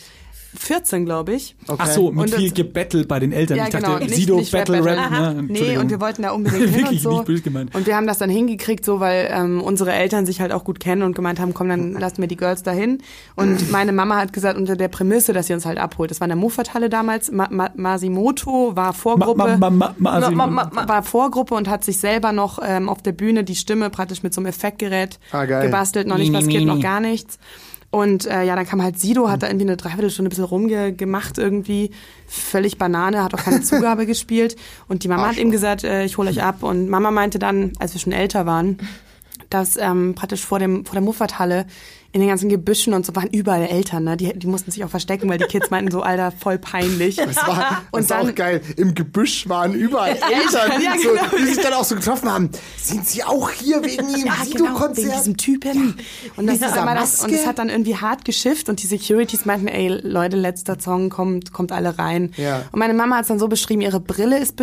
14, 0.55 1.05
glaube 1.05 1.33
ich. 1.33 1.55
Okay. 1.67 1.81
Ach 1.83 1.87
so, 1.91 2.11
mit 2.11 2.19
Und 2.31 2.35
viel 2.35 2.51
Gebettelt 2.51 3.07
bei 3.07 3.19
den 3.19 3.31
Eltern. 3.31 3.57
Ja, 3.57 3.65
ich 3.65 3.69
dachte, 3.71 3.85
genau. 3.85 3.99
Nicht- 3.99 4.15
Sido 4.15 4.37
nicht 4.37 4.51
Battle 4.51 4.83
Rap. 4.83 5.11
Ne? 5.11 5.43
Nee, 5.47 5.77
und 5.77 5.89
wir 5.89 5.99
wollten 6.01 6.23
da 6.23 6.31
unbedingt 6.31 6.63
hin 6.69 6.73
Wirklich 6.85 7.05
und 7.05 7.11
so. 7.11 7.17
nicht 7.17 7.25
böse 7.25 7.41
gemeint. 7.43 7.75
Und 7.75 7.85
wir 7.85 7.95
haben 7.95 8.07
das 8.07 8.17
dann 8.17 8.29
hingekriegt, 8.29 8.83
so 8.85 8.99
weil 8.99 9.29
ähm, 9.31 9.61
unsere 9.61 9.91
Eltern 9.93 10.25
sich 10.25 10.41
halt 10.41 10.51
auch 10.51 10.63
gut 10.63 10.79
kennen 10.79 11.03
und 11.03 11.15
gemeint 11.15 11.39
haben, 11.39 11.53
komm, 11.53 11.69
dann 11.69 11.93
lassen 11.93 12.19
wir 12.21 12.27
die 12.27 12.37
Girls 12.37 12.63
da 12.63 12.71
hin. 12.71 12.99
Und 13.35 13.71
meine 13.71 13.91
Mama 13.91 14.15
hat 14.17 14.33
gesagt, 14.33 14.57
unter 14.57 14.75
der 14.75 14.87
Prämisse, 14.87 15.33
dass 15.33 15.47
sie 15.47 15.53
uns 15.53 15.65
halt 15.65 15.77
abholt. 15.77 16.09
Das 16.11 16.19
war 16.21 16.25
in 16.25 16.29
der 16.29 16.37
Muffathalle 16.37 16.89
damals. 16.89 17.31
Ma 17.31 17.47
Ma 17.51 17.69
Masimoto 17.75 18.75
war 18.75 18.93
Vorgruppe. 18.93 19.57
ma, 19.57 19.69
ma, 19.69 19.69
ma, 19.69 19.93
Ma- 19.97 20.29
ma- 20.47 20.47
ma- 20.47 20.87
war 20.87 21.03
Vorgruppe 21.03 21.55
und 21.55 21.67
hat 21.67 21.83
sich 21.83 21.97
selber 21.99 22.31
noch 22.31 22.59
ähm, 22.63 22.89
auf 22.89 23.01
der 23.01 23.11
Bühne 23.11 23.43
die 23.43 23.55
Stimme 23.55 23.89
praktisch 23.89 24.23
mit 24.23 24.33
so 24.33 24.41
einem 24.41 24.47
Effektgerät 24.47 25.19
Ah, 25.31 25.45
gebastelt, 25.45 26.07
noch 26.07 26.17
nicht 26.17 26.33
was 26.33 26.47
geht, 26.47 26.65
noch 26.65 26.79
gar 26.79 26.99
nichts. 26.99 27.37
Und 27.89 28.25
äh, 28.25 28.43
ja, 28.43 28.55
dann 28.55 28.65
kam 28.65 28.81
halt 28.81 28.99
Sido, 28.99 29.29
hat 29.29 29.43
da 29.43 29.47
irgendwie 29.47 29.65
eine 29.65 29.77
Dreiviertelstunde 29.77 30.27
ein 30.27 30.31
bisschen 30.31 30.43
rumgemacht 30.43 31.37
irgendwie, 31.37 31.91
völlig 32.27 32.77
Banane, 32.77 33.23
hat 33.23 33.33
auch 33.33 33.43
keine 33.43 33.61
Zugabe 33.63 34.05
gespielt. 34.05 34.57
Und 34.87 35.03
die 35.03 35.07
Mama 35.07 35.27
hat 35.27 35.37
ihm 35.37 35.51
gesagt, 35.51 35.83
äh, 35.83 36.03
ich 36.03 36.17
hole 36.17 36.29
euch 36.29 36.43
ab. 36.43 36.63
Und 36.63 36.89
Mama 36.89 37.11
meinte 37.11 37.39
dann, 37.39 37.71
als 37.79 37.93
wir 37.93 38.01
schon 38.01 38.13
älter 38.13 38.45
waren, 38.45 38.77
dass 39.49 39.77
ähm, 39.77 40.15
praktisch 40.15 40.43
vor 40.45 40.59
dem 40.59 40.85
vor 40.85 40.93
der 40.93 41.01
Muffathalle 41.01 41.65
in 42.13 42.21
den 42.21 42.29
ganzen 42.29 42.49
Gebüschen 42.49 42.93
und 42.93 43.05
so 43.05 43.15
waren 43.15 43.27
überall 43.27 43.63
Eltern, 43.63 44.03
ne? 44.05 44.17
Die, 44.17 44.37
die 44.37 44.47
mussten 44.47 44.71
sich 44.71 44.83
auch 44.83 44.89
verstecken, 44.89 45.29
weil 45.29 45.37
die 45.37 45.45
Kids 45.45 45.69
meinten 45.69 45.91
so, 45.91 46.01
Alter, 46.01 46.31
voll 46.31 46.57
peinlich. 46.57 47.17
Das 47.17 47.35
war, 47.35 47.83
Und 47.91 48.01
das 48.03 48.09
war 48.09 48.17
dann- 48.19 48.29
auch 48.31 48.35
geil. 48.35 48.61
Im 48.77 48.95
Gebüsch 48.95 49.47
waren 49.49 49.73
überall 49.73 50.11
Eltern, 50.31 50.81
ja, 50.81 50.93
so, 51.01 51.09
genau. 51.09 51.23
die 51.37 51.45
sich 51.53 51.61
dann 51.63 51.73
auch 51.73 51.83
so 51.83 51.95
getroffen 51.95 52.31
haben. 52.31 52.49
Sind 52.81 53.07
sie 53.07 53.23
auch 53.23 53.49
hier 53.51 53.83
wegen 53.83 54.09
ihrem 54.09 54.25
Ja, 54.25 54.33
genau, 54.33 54.45
wegen 54.45 54.57
Sido-Konzert? 54.67 55.19
diesem 55.19 55.37
Typen. 55.37 55.95
Und, 56.37 56.47
das 56.47 56.55
ist 56.55 56.77
aber 56.77 56.95
das, 56.95 57.23
und 57.23 57.31
Maske. 57.31 57.45
hat 57.47 57.59
dann 57.59 57.69
irgendwie 57.69 57.95
hart 57.97 58.25
geschifft 58.25 58.69
und 58.69 58.81
die 58.81 58.87
Securities 58.87 59.45
meinten, 59.45 59.67
ey, 59.67 59.87
Leute, 59.89 60.37
letzter 60.37 60.79
Song, 60.79 61.09
kommt, 61.09 61.51
kommt 61.53 61.71
alle 61.71 61.97
rein. 61.99 62.31
Ja. 62.37 62.63
Und 62.71 62.79
meine 62.79 62.93
Mama 62.93 63.15
hat 63.17 63.23
es 63.23 63.27
dann 63.27 63.39
so 63.39 63.47
beschrieben, 63.47 63.81
ihre 63.81 63.99
Brille 63.99 64.39
ist 64.39 64.55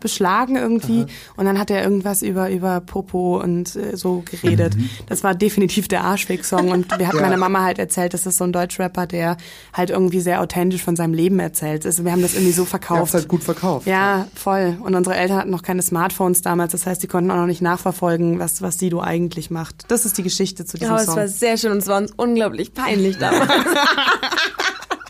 beschlagen 0.00 0.56
irgendwie. 0.56 1.06
Und 1.36 1.44
dann 1.46 1.58
hat 1.58 1.70
er 1.70 1.82
irgendwas 1.82 2.22
über, 2.22 2.50
über 2.50 2.80
Popo 2.80 3.40
und 3.40 3.74
äh, 3.76 3.96
so 3.96 4.22
geredet. 4.30 4.74
Das 5.08 5.24
war 5.24 5.34
definitiv 5.34 5.88
der 5.88 6.04
Arschweg-Song. 6.04 6.70
Und 6.70 6.91
wir 6.98 7.06
hatten 7.08 7.16
Ja. 7.18 7.22
meiner 7.22 7.36
Mama 7.36 7.62
halt 7.62 7.78
erzählt, 7.78 8.14
das 8.14 8.26
ist 8.26 8.38
so 8.38 8.44
ein 8.44 8.52
Deutschrapper, 8.52 9.06
der 9.06 9.36
halt 9.72 9.90
irgendwie 9.90 10.20
sehr 10.20 10.40
authentisch 10.40 10.82
von 10.82 10.96
seinem 10.96 11.14
Leben 11.14 11.38
erzählt. 11.38 11.84
Also 11.86 12.04
wir 12.04 12.12
haben 12.12 12.22
das 12.22 12.34
irgendwie 12.34 12.52
so 12.52 12.62
Ihr 12.62 12.66
verkauft. 12.66 13.14
halt 13.14 13.28
gut 13.28 13.42
verkauft. 13.44 13.86
Ja, 13.86 14.26
voll. 14.34 14.76
Und 14.82 14.94
unsere 14.94 15.16
Eltern 15.16 15.38
hatten 15.38 15.50
noch 15.50 15.62
keine 15.62 15.82
Smartphones 15.82 16.42
damals, 16.42 16.72
das 16.72 16.86
heißt, 16.86 17.02
die 17.02 17.06
konnten 17.06 17.30
auch 17.30 17.36
noch 17.36 17.46
nicht 17.46 17.62
nachverfolgen, 17.62 18.38
was, 18.38 18.62
was 18.62 18.78
Sido 18.78 19.00
eigentlich 19.00 19.50
macht. 19.50 19.84
Das 19.88 20.04
ist 20.04 20.18
die 20.18 20.22
Geschichte 20.22 20.64
zu 20.64 20.76
diesem 20.76 20.88
Ja, 20.88 20.92
aber 20.94 21.00
es 21.02 21.06
Song. 21.06 21.16
war 21.16 21.28
sehr 21.28 21.56
schön 21.56 21.72
und 21.72 21.78
es 21.78 21.86
war 21.86 21.98
uns 21.98 22.12
unglaublich 22.16 22.74
peinlich 22.74 23.18
damals. 23.20 23.50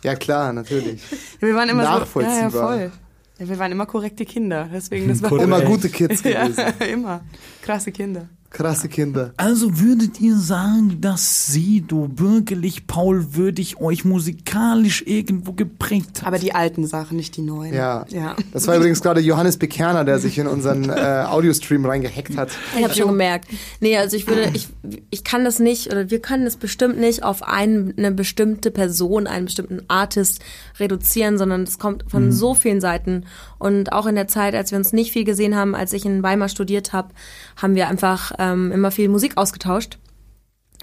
Ja, 0.05 0.17
klar, 0.17 0.53
natürlich. 0.53 1.01
Ja, 1.41 1.47
wir 1.47 1.55
waren 1.55 1.69
immer 1.69 1.83
so, 1.85 1.89
ja, 1.89 1.95
ja, 1.95 2.01
Nachvollziehbar. 2.01 2.51
voll. 2.51 2.93
Ja, 3.39 3.49
wir 3.49 3.59
waren 3.61 3.71
immer 3.73 3.87
korrekte 3.87 4.25
Kinder, 4.25 4.69
deswegen 4.73 5.09
das 5.09 5.23
war. 5.23 5.33
Immer 5.41 5.61
gute 5.61 5.89
Kids 5.91 6.23
ja, 6.25 6.43
gewesen. 6.49 6.65
immer 6.93 7.21
krasse 7.63 7.93
Kinder. 7.93 8.29
Krasse 8.53 8.89
Kinder. 8.89 9.33
Also 9.39 9.81
würdet 9.81 10.21
ihr 10.21 10.37
sagen, 10.37 11.01
dass 11.01 11.47
Sido 11.47 12.07
bürgerlich 12.09 12.87
Paul 12.87 13.35
würdig 13.35 13.81
euch 13.81 14.05
musikalisch 14.05 15.03
irgendwo 15.07 15.53
geprägt 15.53 16.21
hat? 16.21 16.27
Aber 16.29 16.39
die 16.39 16.55
alten 16.55 16.87
Sachen, 16.87 17.17
nicht 17.17 17.37
die 17.37 17.43
neuen. 17.43 17.73
Ja. 17.73 18.05
ja. 18.11 18.37
Das 18.53 18.67
war 18.67 18.77
übrigens 18.77 19.01
gerade 19.01 19.21
Johannes 19.21 19.57
Bekerner, 19.57 20.05
der 20.05 20.19
sich 20.19 20.39
in 20.39 20.47
unseren 20.47 20.91
äh, 20.91 21.25
Audiostream 21.27 21.87
reingehackt 21.87 22.37
hat. 22.37 22.51
Ich 22.77 22.85
habe 22.85 22.95
schon 22.95 23.09
gemerkt. 23.09 23.49
Nee, 23.81 23.97
also 23.97 24.17
ich 24.17 24.27
würde, 24.27 24.51
ich, 24.53 24.69
ich 25.11 25.25
kann 25.25 25.45
das 25.45 25.59
nicht, 25.59 25.91
oder 25.91 26.11
wir 26.11 26.21
können 26.21 26.45
das 26.45 26.57
bestimmt 26.57 26.99
nicht 26.99 27.23
auf 27.23 27.43
ein, 27.43 27.95
eine 27.97 28.13
bestimmte 28.13 28.71
Person, 28.71 29.27
einen 29.27 29.47
bestimmten 29.47 29.81
Artist 29.89 30.41
reduzieren, 30.83 31.39
sondern 31.39 31.63
es 31.63 31.79
kommt 31.79 32.05
von 32.11 32.31
so 32.31 32.55
vielen 32.55 32.81
Seiten. 32.81 33.25
Und 33.59 33.93
auch 33.93 34.07
in 34.07 34.15
der 34.15 34.29
Zeit, 34.29 34.55
als 34.55 34.71
wir 34.71 34.79
uns 34.79 34.93
nicht 34.93 35.13
viel 35.13 35.25
gesehen 35.25 35.57
haben, 35.57 35.75
als 35.75 35.93
ich 35.93 36.05
in 36.05 36.23
Weimar 36.23 36.49
studiert 36.49 36.93
habe, 36.93 37.09
haben 37.57 37.75
wir 37.75 37.89
einfach 37.89 38.33
ähm, 38.39 38.71
immer 38.73 38.91
viel 38.91 39.09
Musik 39.09 39.37
ausgetauscht. 39.37 39.99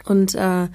Und 0.05 0.33
äh, 0.35 0.67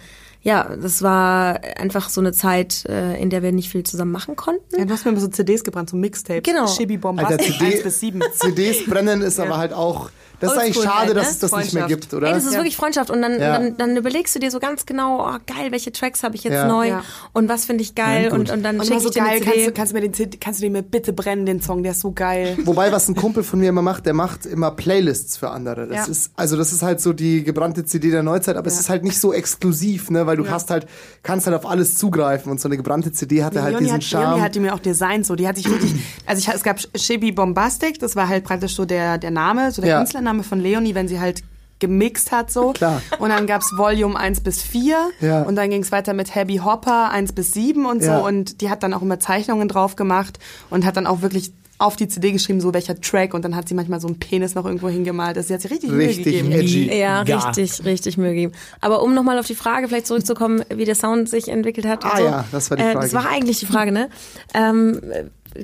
ja, 0.45 0.77
das 0.77 1.03
war 1.03 1.61
einfach 1.77 2.11
so 2.11 2.21
eine 2.21 2.33
Zeit, 2.33 2.85
äh, 2.85 3.21
in 3.21 3.31
der 3.31 3.43
wir 3.43 3.51
nicht 3.51 3.71
viel 3.71 3.83
zusammen 3.83 4.13
machen 4.13 4.37
konnten. 4.37 4.79
Ja, 4.79 4.85
du 4.85 4.93
hast 4.93 5.07
mir 5.07 5.13
immer 5.13 5.21
so 5.21 5.29
CDs 5.29 5.65
gebrannt, 5.65 5.89
so 5.89 5.97
Mixtapes. 5.97 6.43
Genau. 6.43 6.67
Chibi 6.67 6.95
Alter, 6.95 7.01
Bombastic 7.01 7.55
CD 7.55 7.65
1 7.77 7.83
bis 7.83 8.01
7. 8.01 8.21
CDs 8.35 8.85
brennen 8.85 9.23
ist 9.23 9.41
aber 9.41 9.57
halt 9.57 9.73
auch. 9.73 10.11
Das 10.41 10.53
ist 10.53 10.59
eigentlich 10.59 10.77
schade, 10.83 11.07
halt, 11.09 11.17
dass 11.17 11.27
ne? 11.27 11.31
es 11.33 11.39
das 11.39 11.53
nicht 11.57 11.73
mehr 11.75 11.87
gibt, 11.87 12.13
oder? 12.13 12.29
Ey, 12.29 12.35
das 12.35 12.45
ist 12.45 12.53
Ja. 12.53 12.59
wirklich 12.59 12.77
Freundschaft 12.77 13.11
und 13.11 13.23
dann, 13.23 13.41
Ja. 13.41 13.59
dann, 13.59 13.77
dann 13.77 13.97
überlegst 13.97 14.35
du 14.35 14.39
dir 14.41 14.51
so 14.51 14.59
ganz 14.59 14.85
genau, 14.87 15.27
oh 15.27 15.39
geil, 15.47 15.71
welche 15.71 15.93
Tracks 15.93 16.23
habe 16.23 16.35
ich 16.37 16.45
jetzt 16.45 16.55
Ja. 16.55 16.67
neu 16.67 16.89
Ja. 16.89 17.03
und 17.33 17.49
was 17.49 17.65
finde 17.65 17.83
ich 17.83 17.95
geil 17.95 18.31
und, 18.33 18.51
und 18.51 18.63
dann 18.63 18.79
Und 18.81 18.87
so 18.87 18.95
ich 18.95 19.11
dir 19.15 19.23
eine 19.23 19.41
geil, 19.41 19.41
kannst 19.45 19.67
du, 19.67 19.73
kannst, 19.73 19.93
du 19.93 19.97
mir 20.01 20.09
den 20.09 20.41
kannst 20.41 20.61
du 20.61 20.65
den 20.65 20.73
mir 20.73 20.83
bitte 20.83 21.13
brennen, 21.13 21.47
den 21.47 21.61
Song, 21.63 21.83
der 21.83 21.93
ist 21.93 22.01
so 22.01 22.13
geil. 22.13 22.59
Wobei, 22.65 22.93
was 22.93 23.09
ein 23.09 23.15
Kumpel 23.15 23.43
von 23.43 23.61
mir 23.61 23.69
immer 23.69 23.83
macht, 23.83 24.07
der 24.07 24.15
macht 24.15 24.45
immer 24.47 24.71
Playlists 24.73 25.37
für 25.37 25.51
andere. 25.51 25.87
Das 25.87 26.07
Ja. 26.07 26.13
ist, 26.13 26.33
also 26.37 26.57
das 26.57 26.73
ist 26.73 26.83
halt 26.83 27.01
so 27.01 27.13
die 27.13 27.45
gebrannte 27.45 27.85
CD 27.85 28.11
der 28.11 28.23
Neuzeit, 28.23 28.57
aber 28.57 28.67
es 28.67 28.79
ist 28.79 28.89
halt 28.91 29.05
nicht 29.05 29.21
so 29.21 29.33
exklusiv, 29.33 30.11
ne, 30.11 30.27
weil 30.27 30.37
du 30.37 30.49
hast 30.51 30.71
halt, 30.71 30.87
kannst 31.23 31.47
halt 31.47 31.57
auf 31.57 31.67
alles 31.67 31.97
zugreifen 31.97 32.51
und 32.51 32.61
so 32.61 32.69
eine 32.69 32.77
gebrannte 32.77 33.13
CD 33.13 33.45
hatte 33.45 33.63
halt 33.63 33.73
Leonie 33.73 33.85
diesen 33.85 33.97
hat, 33.97 34.05
Charme. 34.05 34.43
hat 34.43 34.55
die 34.55 34.61
mir 34.61 34.75
auch 34.75 34.79
designt, 34.81 35.27
so. 35.27 35.37
Die 35.37 35.47
hat 35.49 35.57
sich 35.57 35.69
wirklich, 35.71 35.95
also 36.27 36.39
ich, 36.41 36.55
es 36.55 36.63
gab 36.63 36.79
Chibi 36.97 37.33
Bombastic, 37.33 37.99
das 37.99 38.17
war 38.17 38.29
halt 38.29 38.45
praktisch 38.45 38.75
so 38.75 38.85
der, 38.85 39.19
der 39.19 39.31
Name, 39.31 39.71
so 39.71 39.81
der 39.81 39.91
Ja. 39.91 40.01
Künstlername 40.25 40.43
von 40.43 40.61
Leonie, 40.61 40.95
wenn 40.95 41.09
sie 41.09 41.21
halt 41.21 41.43
gemixt 41.81 42.33
hat 42.33 42.51
so. 42.51 42.73
Klar. 42.73 43.03
Und 43.19 43.29
dann 43.31 43.47
gab's 43.47 43.73
Volume 43.77 44.19
1 44.19 44.41
bis 44.41 44.63
4 44.63 44.97
Ja. 45.21 45.43
und 45.43 45.57
dann 45.57 45.69
ging's 45.71 45.93
weiter 45.93 46.15
mit 46.15 46.35
Happy 46.35 46.57
Hopper 46.57 47.11
1 47.11 47.33
bis 47.33 47.53
7 47.53 47.85
und 47.85 48.01
so 48.03 48.11
Ja. 48.11 48.19
und 48.19 48.61
die 48.61 48.71
hat 48.71 48.83
dann 48.83 48.95
auch 48.95 49.03
immer 49.03 49.19
Zeichnungen 49.21 49.69
drauf 49.69 49.97
gemacht 49.97 50.39
und 50.71 50.85
hat 50.87 50.97
dann 50.97 51.07
auch 51.07 51.21
wirklich 51.21 51.53
auf 51.77 51.97
die 51.97 52.07
CD 52.07 52.31
geschrieben, 52.31 52.61
so 52.61 52.73
welcher 52.73 52.99
Track 53.01 53.35
und 53.35 53.45
dann 53.45 53.57
hat 53.57 53.69
sie 53.69 53.75
manchmal 53.75 54.01
so 54.01 54.07
einen 54.07 54.19
Penis 54.21 54.55
noch 54.55 54.65
irgendwo 54.65 54.89
hingemalt. 54.89 55.37
Also 55.37 55.49
sie 55.49 55.55
hat 55.55 55.61
sich 55.63 55.71
richtig, 55.73 55.91
Richtig 55.91 56.25
Mühe 56.45 56.57
gegeben. 56.59 56.89
edgy. 56.89 56.99
Ja, 56.99 57.25
Gar. 57.25 57.49
richtig, 57.49 57.85
richtig 57.85 58.17
möglich. 58.17 58.51
Aber 58.81 59.03
um 59.03 59.13
nochmal 59.13 59.39
auf 59.41 59.47
die 59.47 59.57
Frage 59.57 59.89
vielleicht 59.89 60.07
zurückzukommen, 60.07 60.63
wie 60.73 60.85
der 60.85 60.95
Sound 60.95 61.29
sich 61.29 61.49
entwickelt 61.49 61.87
hat. 61.87 62.05
Ah 62.05 62.17
so, 62.17 62.25
ja, 62.25 62.45
das 62.53 62.71
war 62.71 62.77
die 62.77 62.85
Äh, 62.85 62.93
Frage. 62.93 63.01
das 63.07 63.13
war 63.15 63.29
eigentlich 63.29 63.59
die 63.59 63.67
Frage, 63.67 63.91
ne? 63.91 64.09
Ähm, 64.55 65.01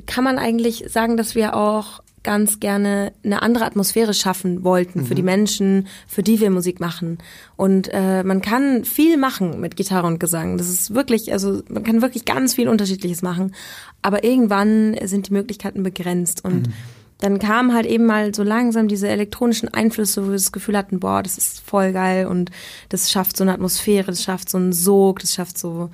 kann 0.05 0.23
man 0.25 0.37
eigentlich 0.37 0.85
sagen, 0.89 1.15
dass 1.17 1.33
wir 1.33 1.55
auch 1.55 2.01
ganz 2.23 2.59
gerne 2.59 3.13
eine 3.23 3.41
andere 3.41 3.65
Atmosphäre 3.65 4.13
schaffen 4.13 4.63
wollten 4.63 5.05
für 5.05 5.13
Mhm. 5.13 5.15
die 5.17 5.23
Menschen, 5.23 5.87
für 6.07 6.21
die 6.23 6.39
wir 6.39 6.49
Musik 6.51 6.79
machen. 6.79 7.17
Und 7.57 7.89
äh, 7.91 8.23
man 8.23 8.41
kann 8.41 8.85
viel 8.85 9.17
machen 9.17 9.59
mit 9.59 9.75
Gitarre 9.75 10.07
und 10.07 10.19
Gesang. 10.19 10.57
Das 10.57 10.69
ist 10.69 10.93
wirklich, 10.93 11.33
also 11.33 11.61
man 11.69 11.83
kann 11.83 12.01
wirklich 12.01 12.25
ganz 12.25 12.53
viel 12.55 12.67
Unterschiedliches 12.69 13.21
machen. 13.21 13.55
Aber 14.01 14.23
irgendwann 14.23 14.95
sind 15.05 15.29
die 15.29 15.33
Möglichkeiten 15.33 15.83
begrenzt 15.83 16.43
und 16.45 16.67
Mhm. 16.67 16.73
dann 17.19 17.39
kamen 17.39 17.73
halt 17.73 17.85
eben 17.85 18.05
mal 18.05 18.33
so 18.33 18.43
langsam 18.43 18.87
diese 18.87 19.07
elektronischen 19.07 19.69
Einflüsse, 19.69 20.23
wo 20.23 20.27
wir 20.27 20.33
das 20.33 20.51
Gefühl 20.51 20.77
hatten, 20.77 20.99
boah, 20.99 21.21
das 21.23 21.37
ist 21.37 21.59
voll 21.59 21.91
geil 21.93 22.25
und 22.27 22.49
das 22.89 23.11
schafft 23.11 23.37
so 23.37 23.43
eine 23.43 23.53
Atmosphäre, 23.53 24.07
das 24.07 24.23
schafft 24.23 24.49
so 24.49 24.57
einen 24.57 24.73
Sog, 24.73 25.19
das 25.19 25.33
schafft 25.33 25.57
so 25.57 25.89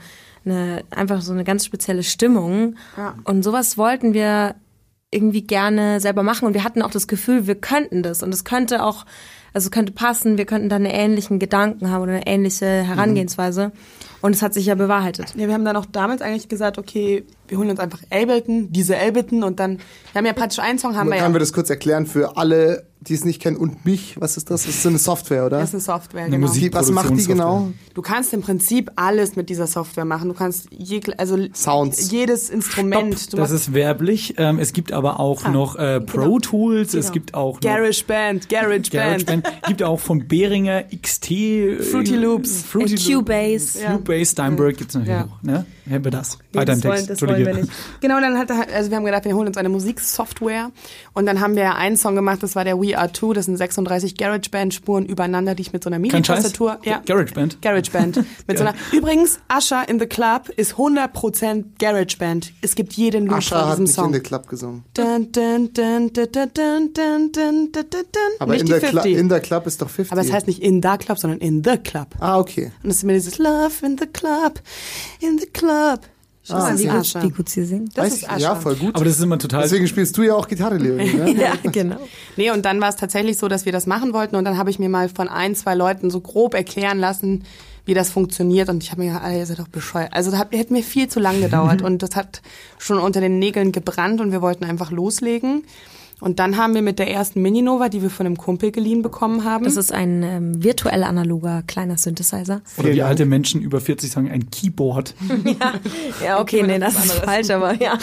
eine, 0.46 0.84
einfach 0.90 1.22
so 1.22 1.34
eine 1.34 1.44
ganz 1.44 1.66
spezielle 1.66 2.04
Stimmung. 2.04 2.76
Ja. 2.96 3.16
Und 3.26 3.44
sowas 3.44 3.78
wollten 3.78 4.14
wir 4.14 4.56
irgendwie 5.12 5.44
gerne 5.44 6.00
selber 6.00 6.24
machen. 6.24 6.46
Und 6.46 6.54
wir 6.54 6.64
hatten 6.64 6.82
auch 6.82 6.92
das 6.92 7.08
Gefühl, 7.08 7.48
wir 7.48 7.56
könnten 7.56 8.04
das. 8.04 8.24
Und 8.24 8.34
es 8.34 8.44
könnte 8.44 8.84
auch, 8.84 9.06
also 9.54 9.68
es 9.68 9.72
könnte 9.72 9.94
passen, 9.94 10.38
wir 10.38 10.46
könnten 10.46 10.70
da 10.70 10.76
einen 10.76 10.86
ähnlichen 10.86 11.40
Gedanken 11.40 11.90
haben 11.90 12.04
oder 12.04 12.14
eine 12.14 12.28
ähnliche 12.28 12.66
Herangehensweise 12.66 13.72
und 14.22 14.36
es 14.36 14.42
hat 14.42 14.54
sich 14.54 14.66
ja 14.66 14.76
bewahrheitet. 14.76 15.34
Ja, 15.38 15.48
wir 15.48 15.54
haben 15.54 15.66
dann 15.66 15.76
auch 15.76 15.86
damals 15.86 16.22
eigentlich 16.22 16.48
gesagt, 16.50 16.78
okay, 16.78 17.24
wir 17.48 17.58
holen 17.58 17.70
uns 17.70 17.80
einfach 17.80 18.00
Ableton, 18.10 18.72
diese 18.72 18.98
Ableton 18.98 19.44
und 19.44 19.60
dann, 19.60 19.78
wir 19.78 20.16
haben 20.20 20.26
ja 20.26 20.34
praktisch 20.34 20.60
einen 20.60 20.80
Song, 20.80 20.96
haben 20.96 21.10
wir 21.10 21.16
ja. 21.18 21.24
Können 21.24 21.36
wir 21.36 21.40
das 21.40 21.54
kurz 21.54 21.70
erklären 21.70 22.06
für 22.06 22.36
alle, 22.36 22.86
die 23.00 23.14
es 23.14 23.24
nicht 23.24 23.42
kennen 23.42 23.56
und 23.56 23.86
mich? 23.86 24.20
Was 24.20 24.36
ist 24.36 24.50
das? 24.52 24.64
Das 24.64 24.70
ist 24.76 24.84
so 24.84 24.90
eine 24.90 24.98
Software, 24.98 25.46
oder? 25.46 25.60
Das 25.60 25.70
ist 25.70 25.76
eine 25.76 25.82
Software, 26.00 26.24
Eine 26.24 26.36
genau. 26.36 26.48
Musik- 26.48 26.74
was 26.74 26.92
macht 26.92 27.10
die 27.18 27.26
genau? 27.26 27.70
Du 27.94 28.02
kannst 28.02 28.34
im 28.34 28.42
Prinzip 28.42 28.92
alles 28.98 29.38
mit 29.38 29.50
dieser 29.50 29.66
Software 29.68 30.04
machen. 30.04 30.28
Du 30.28 30.34
kannst 30.36 30.68
je, 30.72 31.00
also 31.18 31.38
Sounds. 31.54 32.12
jedes 32.12 32.50
Instrument. 32.50 33.18
Stopp, 33.18 33.30
du 33.32 33.38
das 33.38 33.52
ist 33.52 33.74
werblich. 33.74 34.34
Ähm, 34.38 34.60
es 34.60 34.74
gibt 34.74 34.92
aber 34.92 35.22
auch 35.22 35.46
Ah, 35.46 35.50
noch 35.52 35.76
äh, 35.78 36.02
Pro 36.02 36.40
Tools, 36.40 36.96
es 36.96 37.14
gibt 37.14 37.34
auch 37.34 37.62
Garage 37.62 38.04
Band, 38.06 38.50
Garage, 38.50 38.90
Garage 38.92 39.24
Band. 39.26 39.44
Band, 39.44 39.62
gibt 39.68 39.84
auch 39.84 40.00
von 40.02 40.28
Behringer 40.28 40.84
XT, 41.02 41.32
äh, 41.32 41.78
Fruity 41.84 42.16
Loops. 42.16 42.64
Fruity 42.64 42.96
Äh, 42.96 43.14
Cubase. 43.16 43.80
Ja. 43.82 43.98
Cubase, 44.08 44.32
Steinberg 44.32 44.78
gibt's 44.78 44.96
natürlich 44.96 45.18
Ja. 45.20 45.26
auch. 45.26 45.44
Ne? 45.44 45.66
hätten 45.88 46.04
wir 46.04 46.12
das. 46.12 46.38
Nee, 46.54 46.60
Weiter 46.60 46.74
das 46.74 46.84
im 46.84 46.92
Text. 46.92 47.10
Das 47.10 47.22
wollen 47.22 47.46
wir 47.46 47.54
nicht. 47.54 47.72
Genau, 48.02 48.20
dann 48.20 48.38
hat 48.38 48.50
er, 48.50 48.74
also 48.74 48.90
wir 48.90 48.98
haben 48.98 49.06
gedacht, 49.06 49.26
wir 49.26 49.36
holen 49.36 49.48
uns 49.48 49.58
eine 49.58 49.70
Musiksoftware 49.70 50.72
und 51.14 51.26
dann 51.26 51.40
haben 51.40 51.56
wir 51.56 51.76
einen 51.76 51.98
Song 51.98 52.16
gemacht, 52.16 52.44
das 52.44 52.56
war 52.56 52.64
der 52.64 52.80
We 52.80 52.98
Are 52.98 53.12
Two, 53.12 53.34
das 53.34 53.46
sind 53.46 53.58
36 53.58 54.18
Garage-Band-Spuren 54.18 55.06
übereinander, 55.06 55.56
die 55.56 55.62
ich 55.62 55.74
mit 55.74 55.84
so 55.84 55.90
einer 55.90 56.00
Mini-Tastatur. 56.00 56.80
Ja, 56.84 57.02
GarageBand. 57.06 57.62
Garage-Band. 57.62 58.16
so 58.16 58.62
einer, 58.62 58.74
übrigens, 58.92 59.40
Asher 59.48 59.88
in 59.88 60.00
the 60.00 60.08
Club 60.08 60.50
ist 60.56 60.74
100% 60.74 61.64
Garage-Band. 61.80 62.54
Es 62.62 62.76
gibt 62.76 62.94
jeden 62.94 63.28
Loop 63.28 63.38
Asher 63.38 63.68
hat 63.68 63.80
nicht 63.80 63.94
Song. 63.94 64.08
in 64.08 64.14
the 64.14 64.20
Club 64.20 64.48
gesungen. 64.48 64.84
Dun, 64.94 65.32
dun, 65.32 65.74
dun, 65.74 66.12
Aber 68.40 68.56
in 68.56 68.66
der, 68.66 68.80
Club, 68.80 69.06
in 69.06 69.30
der 69.30 69.40
Club 69.40 69.68
ist 69.68 69.82
doch 69.82 69.90
50. 69.90 70.12
Aber 70.12 70.22
es 70.22 70.32
heißt 70.32 70.48
nicht 70.48 70.62
in 70.62 70.82
da 70.82 70.98
Club, 70.98 71.18
sondern 71.18 71.40
in 71.40 71.64
the 71.64 71.78
Club. 71.78 72.10
Ah, 72.20 72.40
okay. 72.40 72.72
Und 72.84 72.90
es 72.90 72.98
ist 72.98 73.04
immer 73.04 73.14
dieses 73.14 73.38
Love 73.38 73.86
in 73.86 73.98
the 73.98 74.08
Club, 74.08 74.62
in 75.20 75.38
the 75.40 75.46
Club. 75.48 75.77
Ah, 76.50 76.70
das 76.70 76.80
ist 76.80 76.86
okay. 76.88 76.98
Usher. 76.98 77.24
Wie 77.24 77.30
gut 77.30 77.50
sie 77.50 77.66
singt. 77.66 77.98
Das 77.98 78.06
Weiß 78.06 78.14
ist 78.14 78.24
Usher. 78.24 78.38
ja, 78.38 78.56
voll 78.56 78.76
gut. 78.76 78.96
Aber 78.96 79.04
das 79.06 79.16
ist 79.16 79.24
immer 79.24 79.38
total. 79.38 79.64
Deswegen 79.64 79.88
spielst 79.88 80.18
du 80.18 80.24
ja 80.24 80.34
auch 80.36 80.48
Gitarre, 80.48 80.78
Leonie, 80.78 81.14
ne? 81.14 81.32
Ja, 81.38 81.54
genau. 81.72 81.98
Nee, 82.38 82.52
und 82.52 82.64
dann 82.64 82.80
war 82.80 82.90
es 82.90 82.96
tatsächlich 82.96 83.38
so, 83.38 83.48
dass 83.48 83.66
wir 83.66 83.72
das 83.72 83.86
machen 83.86 84.14
wollten 84.14 84.36
und 84.36 84.46
dann 84.46 84.58
habe 84.58 84.70
ich 84.70 84.80
mir 84.80 84.90
mal 84.90 85.10
von 85.10 85.28
ein, 85.28 85.56
zwei 85.56 85.76
Leuten 85.76 86.10
so 86.10 86.22
grob 86.22 86.54
erklären 86.54 87.00
lassen, 87.00 87.44
wie 87.86 87.94
das 87.94 88.10
funktioniert 88.10 88.70
und 88.70 88.84
ich 88.84 88.92
habe 88.92 89.02
mir 89.02 89.08
gedacht, 89.08 89.24
Alter, 89.26 89.38
ihr 89.40 89.46
seid 89.46 89.60
doch 89.60 89.68
bescheuert. 89.68 90.14
Also 90.14 90.32
das 90.32 90.40
hat, 90.40 90.54
hätte 90.54 90.72
mir 90.74 90.84
viel 90.84 91.08
zu 91.08 91.20
lang 91.20 91.42
gedauert 91.42 91.82
und 91.88 92.02
das 92.02 92.16
hat 92.16 92.42
schon 92.78 93.00
unter 93.00 93.20
den 93.20 93.40
Nägeln 93.40 93.72
gebrannt 93.72 94.22
und 94.22 94.32
wir 94.32 94.42
wollten 94.42 94.64
einfach 94.64 94.92
loslegen. 94.92 95.64
Und 96.20 96.40
dann 96.40 96.58
haben 96.58 96.74
wir 96.74 96.82
mit 96.82 96.98
der 96.98 97.12
ersten 97.12 97.42
Mininova, 97.42 97.90
die 97.90 98.02
wir 98.02 98.10
von 98.10 98.26
einem 98.26 98.38
Kumpel 98.38 98.72
geliehen 98.72 99.04
bekommen 99.04 99.44
haben. 99.44 99.66
Das 99.66 99.78
ist 99.78 99.92
ein 99.92 100.24
ähm, 100.24 100.64
virtuell 100.64 101.04
analoger 101.04 101.64
kleiner 101.68 101.98
Synthesizer. 101.98 102.62
oder 102.78 102.92
wie 102.92 103.04
alte 103.04 103.26
Menschen 103.26 103.62
über 103.62 103.80
40 103.80 104.10
sagen, 104.10 104.32
ein 104.32 104.50
Keyboard. 104.50 105.14
Ja, 106.24 106.40
okay, 106.40 106.64
nee, 106.64 106.80
das 106.80 106.96
ist 107.06 107.12
falsch, 107.14 107.50
aber 107.50 107.74
ja. 107.82 107.98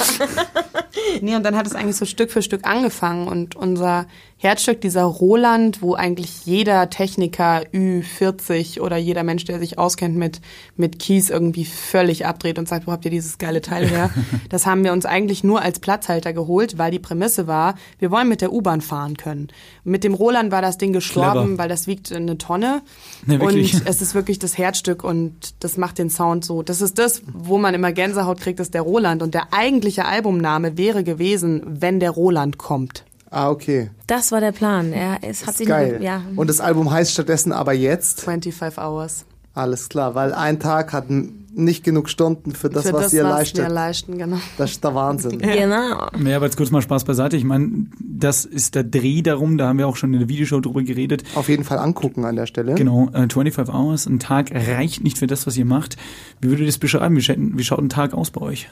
Nee, 1.21 1.35
und 1.35 1.43
dann 1.43 1.57
hat 1.57 1.67
es 1.67 1.75
eigentlich 1.75 1.97
so 1.97 2.05
Stück 2.05 2.31
für 2.31 2.43
Stück 2.43 2.67
angefangen 2.67 3.27
und 3.29 3.57
unser 3.57 4.07
Herzstück, 4.45 4.83
dieser 4.83 5.05
Roland, 5.05 5.81
wo 5.81 5.95
eigentlich 5.95 6.45
jeder 6.45 6.91
Techniker 6.91 7.63
Ü40 7.73 8.79
oder 8.83 8.99
jeder 8.99 9.23
Mensch, 9.23 9.47
der 9.47 9.59
sich 9.59 9.79
auskennt 9.79 10.17
mit, 10.17 10.43
mit 10.77 10.99
Keys 10.99 11.31
irgendwie 11.31 11.65
völlig 11.65 12.27
abdreht 12.27 12.59
und 12.59 12.69
sagt, 12.69 12.87
wo 12.87 12.93
habt 12.93 13.07
ihr 13.07 13.11
dieses 13.11 13.39
geile 13.39 13.63
Teil 13.63 13.89
her? 13.89 14.11
Das 14.51 14.67
haben 14.67 14.85
wir 14.85 14.93
uns 14.93 15.07
eigentlich 15.07 15.43
nur 15.43 15.63
als 15.63 15.81
Platzhalter 15.81 16.33
geholt, 16.33 16.77
weil 16.77 16.91
die 16.91 16.99
Prämisse 16.99 17.47
war, 17.47 17.75
wir 17.99 18.11
wollen 18.11 18.29
mit 18.29 18.43
der 18.43 18.53
U-Bahn 18.53 18.83
fahren 18.83 19.17
können. 19.17 19.49
Mit 19.83 20.05
dem 20.05 20.13
Roland 20.13 20.53
war 20.53 20.61
das 20.61 20.77
Ding 20.77 20.93
gestorben, 20.93 21.47
Clever. 21.47 21.59
weil 21.59 21.69
das 21.69 21.87
wiegt 21.87 22.13
eine 22.13 22.37
Tonne. 22.37 22.83
Nee, 23.25 23.41
wirklich. 23.41 23.75
und 23.75 23.83
es 23.87 24.03
ist 24.03 24.15
wirklich 24.15 24.39
das 24.39 24.59
Herzstück 24.59 25.03
und 25.03 25.55
das 25.65 25.79
macht 25.79 25.99
den 25.99 26.11
Sound 26.11 26.45
so. 26.45 26.63
Das 26.63 26.83
ist 26.83 26.99
das, 26.99 27.23
wo 27.33 27.57
man 27.57 27.75
immer 27.75 27.93
Gänsehaut 27.93 28.41
kriegt, 28.41 28.61
ist 28.61 28.75
der 28.75 28.83
Roland. 28.83 29.23
Und 29.23 29.33
der 29.33 29.55
eigentliche 29.55 30.05
Albumname 30.05 30.77
wäre 30.77 31.03
gewesen, 31.03 31.63
wenn 31.65 31.99
der 31.99 32.11
Roland 32.11 32.59
kommt. 32.59 33.05
Ah, 33.35 33.51
okay. 33.51 33.91
Das 34.07 34.31
war 34.33 34.41
der 34.41 34.53
Plan. 34.53 34.93
Er, 34.93 35.19
es 35.23 35.43
hat 35.43 35.51
Ist 35.51 35.59
sich 35.59 35.67
geil. 35.69 35.99
ja. 36.03 36.23
Und 36.37 36.49
das 36.49 36.61
Album 36.61 36.91
heißt 36.91 37.13
stattdessen 37.13 37.53
aber 37.53 37.73
jetzt. 37.73 38.21
25 38.23 38.79
Hours. 38.79 39.25
Alles 39.55 39.89
klar, 39.89 40.15
weil 40.15 40.33
ein 40.35 40.59
Tag 40.59 40.93
hat 40.93 41.07
nicht 41.09 41.85
genug 41.85 42.09
Stunden 42.09 42.53
für 42.53 42.69
das, 42.69 42.87
Für 42.89 42.93
was 42.95 43.13
ihr 43.13 43.23
was 43.23 43.31
leistet. 43.31 43.63
wir 43.63 43.69
leisten, 43.69 44.19
genau. 44.19 44.39
Das 44.59 44.73
ist 44.73 44.83
der 44.83 44.95
Wahnsinn. 44.97 45.39
Genau. 45.41 46.09
Ja, 46.25 46.37
aber 46.37 46.47
jetzt 46.47 46.57
kurz 46.57 46.73
mal 46.73 46.83
Spaß 46.83 47.05
beiseite. 47.05 47.37
Ich 47.37 47.45
meine, 47.45 47.87
das 48.01 48.45
ist 48.45 48.75
der 48.75 48.83
Dreh 48.83 49.23
darum, 49.23 49.57
da 49.57 49.69
haben 49.69 49.79
wir 49.79 49.87
auch 49.87 49.95
schon 49.95 50.13
in 50.13 50.19
der 50.19 50.29
Videoshow 50.29 50.61
drüber 50.61 50.83
geredet. 50.83 51.23
Auf 51.37 51.49
jeden 51.49 51.63
Fall 51.63 51.79
angucken 51.79 52.25
an 52.25 52.35
der 52.35 52.47
Stelle. 52.47 52.75
Genau, 52.75 53.09
äh, 53.13 53.29
25 53.29 53.73
Hours, 53.73 54.07
ein 54.07 54.19
Tag 54.19 54.51
reicht 54.53 55.05
nicht 55.05 55.19
für 55.19 55.29
das, 55.29 55.47
was 55.47 55.57
ihr 55.57 55.65
macht. 55.65 55.97
Wie 56.41 56.49
würdet 56.49 56.61
ihr 56.63 56.67
das 56.67 56.79
beschreiben? 56.79 57.17
Wie, 57.17 57.23
schaut- 57.23 57.37
wie 57.39 57.63
schaut 57.65 57.79
ein 57.79 57.89
Tag 57.89 58.15
aus 58.15 58.33
bei 58.33 58.41
euch? 58.41 58.69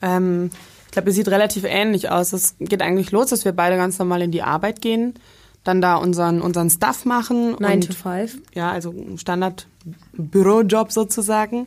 Ähm, 0.00 0.48
ich 0.88 0.92
glaube, 0.92 1.10
es 1.10 1.16
sieht 1.16 1.28
relativ 1.28 1.64
ähnlich 1.64 2.10
aus. 2.10 2.32
Es 2.32 2.56
geht 2.58 2.80
eigentlich 2.80 3.10
los, 3.10 3.28
dass 3.28 3.44
wir 3.44 3.52
beide 3.52 3.76
ganz 3.76 3.98
normal 3.98 4.22
in 4.22 4.30
die 4.30 4.42
Arbeit 4.42 4.80
gehen, 4.80 5.12
dann 5.62 5.82
da 5.82 5.96
unseren, 5.96 6.40
unseren 6.40 6.70
Stuff 6.70 7.04
machen. 7.04 7.56
9 7.60 7.72
und 7.74 7.86
to 7.86 7.92
5. 7.92 8.38
ja, 8.54 8.72
also 8.72 8.90
ein 8.90 9.18
Standard-Bürojob 9.18 10.90
sozusagen. 10.90 11.66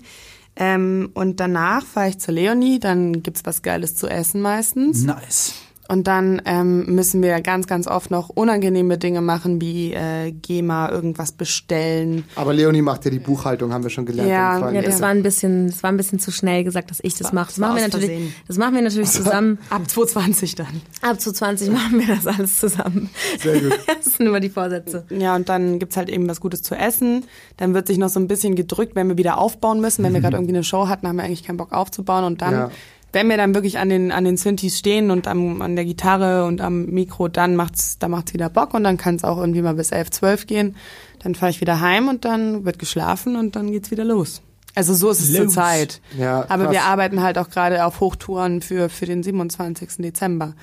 Ähm, 0.56 1.12
und 1.14 1.40
danach 1.40 1.86
fahre 1.86 2.10
ich 2.10 2.18
zur 2.18 2.34
Leonie, 2.34 2.80
dann 2.80 3.22
gibt's 3.22 3.46
was 3.46 3.62
Geiles 3.62 3.96
zu 3.96 4.08
essen 4.08 4.42
meistens. 4.42 5.04
Nice. 5.04 5.54
Und 5.92 6.08
dann 6.08 6.42
ähm, 6.46 6.86
müssen 6.86 7.22
wir 7.22 7.42
ganz, 7.42 7.68
ganz 7.68 7.86
oft 7.86 8.12
noch 8.12 8.30
unangenehme 8.30 8.98
Dinge 8.98 9.20
machen, 9.20 9.60
wie 9.60 9.92
äh, 9.92 10.32
GEMA 10.32 10.90
irgendwas 10.90 11.34
bestellen. 11.34 12.24
Aber 12.36 12.54
Leonie 12.54 12.82
macht 12.82 13.04
ja 13.04 13.12
die 13.12 13.20
Buchhaltung, 13.20 13.74
haben 13.74 13.84
wir 13.84 13.90
schon 13.90 14.06
gelernt. 14.06 14.30
Ja. 14.30 14.72
Ja, 14.72 14.82
das 14.82 15.02
war 15.02 15.10
ein 15.10 15.22
bisschen, 15.22 15.68
das 15.68 15.84
war 15.84 15.92
ein 15.92 15.98
bisschen 15.98 16.18
zu 16.20 16.32
schnell 16.32 16.64
gesagt, 16.64 16.92
dass 16.92 17.02
ich 17.04 17.16
das 17.16 17.34
mache. 17.34 17.48
Das 17.48 17.60
war 17.60 17.68
machen 17.68 17.80
wir 17.80 17.84
natürlich, 17.90 18.10
Versehen. 18.10 18.34
das 18.48 18.58
machen 18.58 18.76
wir 18.76 18.82
natürlich 18.84 19.10
zusammen. 19.10 19.58
Ab 19.70 19.90
220 19.90 20.56
dann. 20.56 20.82
Ab 21.02 21.20
zu 21.20 21.34
20 21.34 21.70
machen 21.72 22.00
wir 22.00 22.16
das 22.16 22.26
alles 22.26 22.58
zusammen. 22.58 23.10
Sehr 23.40 23.60
gut. 23.60 23.78
Das 24.02 24.14
sind 24.14 24.28
immer 24.28 24.40
die 24.40 24.50
Vorsätze. 24.50 25.06
Ja, 25.10 25.36
und 25.36 25.50
dann 25.50 25.78
gibt's 25.78 25.98
halt 25.98 26.08
eben 26.10 26.28
was 26.30 26.40
Gutes 26.40 26.64
zu 26.64 26.74
essen. 26.74 27.26
Dann 27.58 27.74
wird 27.74 27.88
sich 27.88 27.98
noch 27.98 28.10
so 28.10 28.20
ein 28.20 28.28
bisschen 28.30 28.56
gedrückt, 28.56 28.96
wenn 28.96 29.10
wir 29.10 29.18
wieder 29.18 29.38
aufbauen 29.38 29.82
müssen. 29.82 30.04
Wenn 30.04 30.14
wir 30.14 30.22
gerade 30.22 30.38
irgendwie 30.38 30.54
eine 30.56 30.64
Show 30.64 30.88
hatten, 30.88 31.06
haben 31.08 31.18
wir 31.18 31.24
eigentlich 31.24 31.44
keinen 31.44 31.58
Bock 31.58 31.74
aufzubauen. 31.74 32.24
Und 32.24 32.42
dann, 32.42 32.54
Ja. 32.54 32.72
Wenn 33.14 33.28
wir 33.30 33.38
dann 33.38 33.54
wirklich 33.54 33.78
an 33.80 33.90
den, 33.90 34.12
an 34.12 34.24
den 34.24 34.38
Synthes 34.38 34.78
stehen 34.80 35.12
und 35.12 35.28
am, 35.28 35.62
an 35.62 35.76
der 35.76 35.86
Gitarre 35.86 36.46
und 36.46 36.62
am 36.62 36.86
Mikro, 36.86 37.28
dann 37.28 37.56
macht's, 37.56 37.98
dann 38.00 38.12
macht's 38.12 38.34
wieder 38.34 38.50
Bock 38.50 38.74
und 38.74 38.84
dann 38.84 38.98
kann 38.98 39.16
es 39.16 39.24
auch 39.24 39.38
irgendwie 39.38 39.62
mal 39.62 39.74
bis 39.76 39.92
11, 39.92 40.12
12 40.12 40.48
gehen. 40.48 40.76
Dann 41.20 41.36
fahre 41.36 41.50
ich 41.52 41.62
wieder 41.62 41.82
heim 41.82 42.08
und 42.08 42.24
dann 42.26 42.66
wird 42.66 42.80
geschlafen 42.80 43.36
und 43.36 43.56
dann 43.56 43.72
geht's 43.72 43.92
wieder 43.92 44.04
los. 44.06 44.42
Also 44.74 44.94
so 44.94 45.10
ist 45.10 45.20
es 45.20 45.30
Los. 45.32 45.54
zurzeit. 45.54 46.00
Ja, 46.18 46.46
Aber 46.48 46.64
krass. 46.64 46.74
wir 46.74 46.84
arbeiten 46.84 47.22
halt 47.22 47.38
auch 47.38 47.50
gerade 47.50 47.84
auf 47.86 48.00
Hochtouren 48.00 48.62
für, 48.62 48.88
für 48.88 49.06
den 49.06 49.22
27. 49.22 49.98
Dezember. 49.98 50.54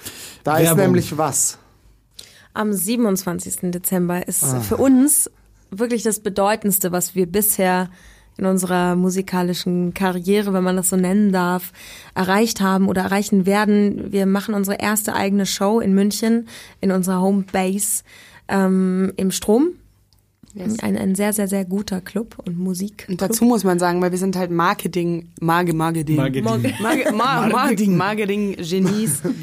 Da 0.45 0.57
ist 0.57 0.65
Werbung. 0.69 0.85
nämlich 0.85 1.19
was. 1.19 1.59
Am 2.55 2.73
27. 2.73 3.71
Dezember 3.71 4.27
ist 4.27 4.43
Ah. 4.45 4.61
für 4.61 4.79
uns 4.79 5.31
wirklich 5.71 6.03
das 6.03 6.21
Bedeutendste, 6.21 6.91
was 6.93 7.15
wir 7.15 7.27
bisher 7.27 7.91
in 8.39 8.47
unserer 8.47 8.95
musikalischen 8.97 9.93
Karriere, 9.93 10.53
wenn 10.53 10.65
man 10.65 10.77
das 10.77 10.89
so 10.89 10.97
nennen 10.97 11.33
darf, 11.33 11.73
erreicht 12.15 12.61
haben 12.61 12.89
oder 12.89 13.03
erreichen 13.03 13.45
werden. 13.45 14.13
Wir 14.13 14.27
machen 14.27 14.55
unsere 14.55 14.79
erste 14.79 15.15
eigene 15.15 15.45
Show 15.45 15.81
in 15.81 15.95
München, 15.95 16.49
in 16.81 16.93
unserer 16.93 17.21
Homebase 17.21 18.05
ähm, 18.49 19.13
im 19.17 19.31
Strom. 19.31 19.73
Ein, 20.83 20.97
ein 20.97 21.15
sehr, 21.15 21.33
sehr, 21.33 21.49
sehr 21.49 21.65
guter 21.65 22.01
Club 22.01 22.37
und 22.45 22.59
Musik. 22.59 23.07
Und 23.09 23.23
dazu 23.23 23.45
muss 23.45 23.65
man 23.65 23.79
sagen, 23.79 24.01
weil 24.03 24.11
wir 24.11 24.19
sind 24.19 24.37
halt 24.37 24.51
Marketing, 24.51 25.31
Marge, 25.41 25.75
Marketing. 25.75 26.17
Marketing. 26.17 27.97
Marketing. 27.97 28.57
Ähm, 28.59 28.59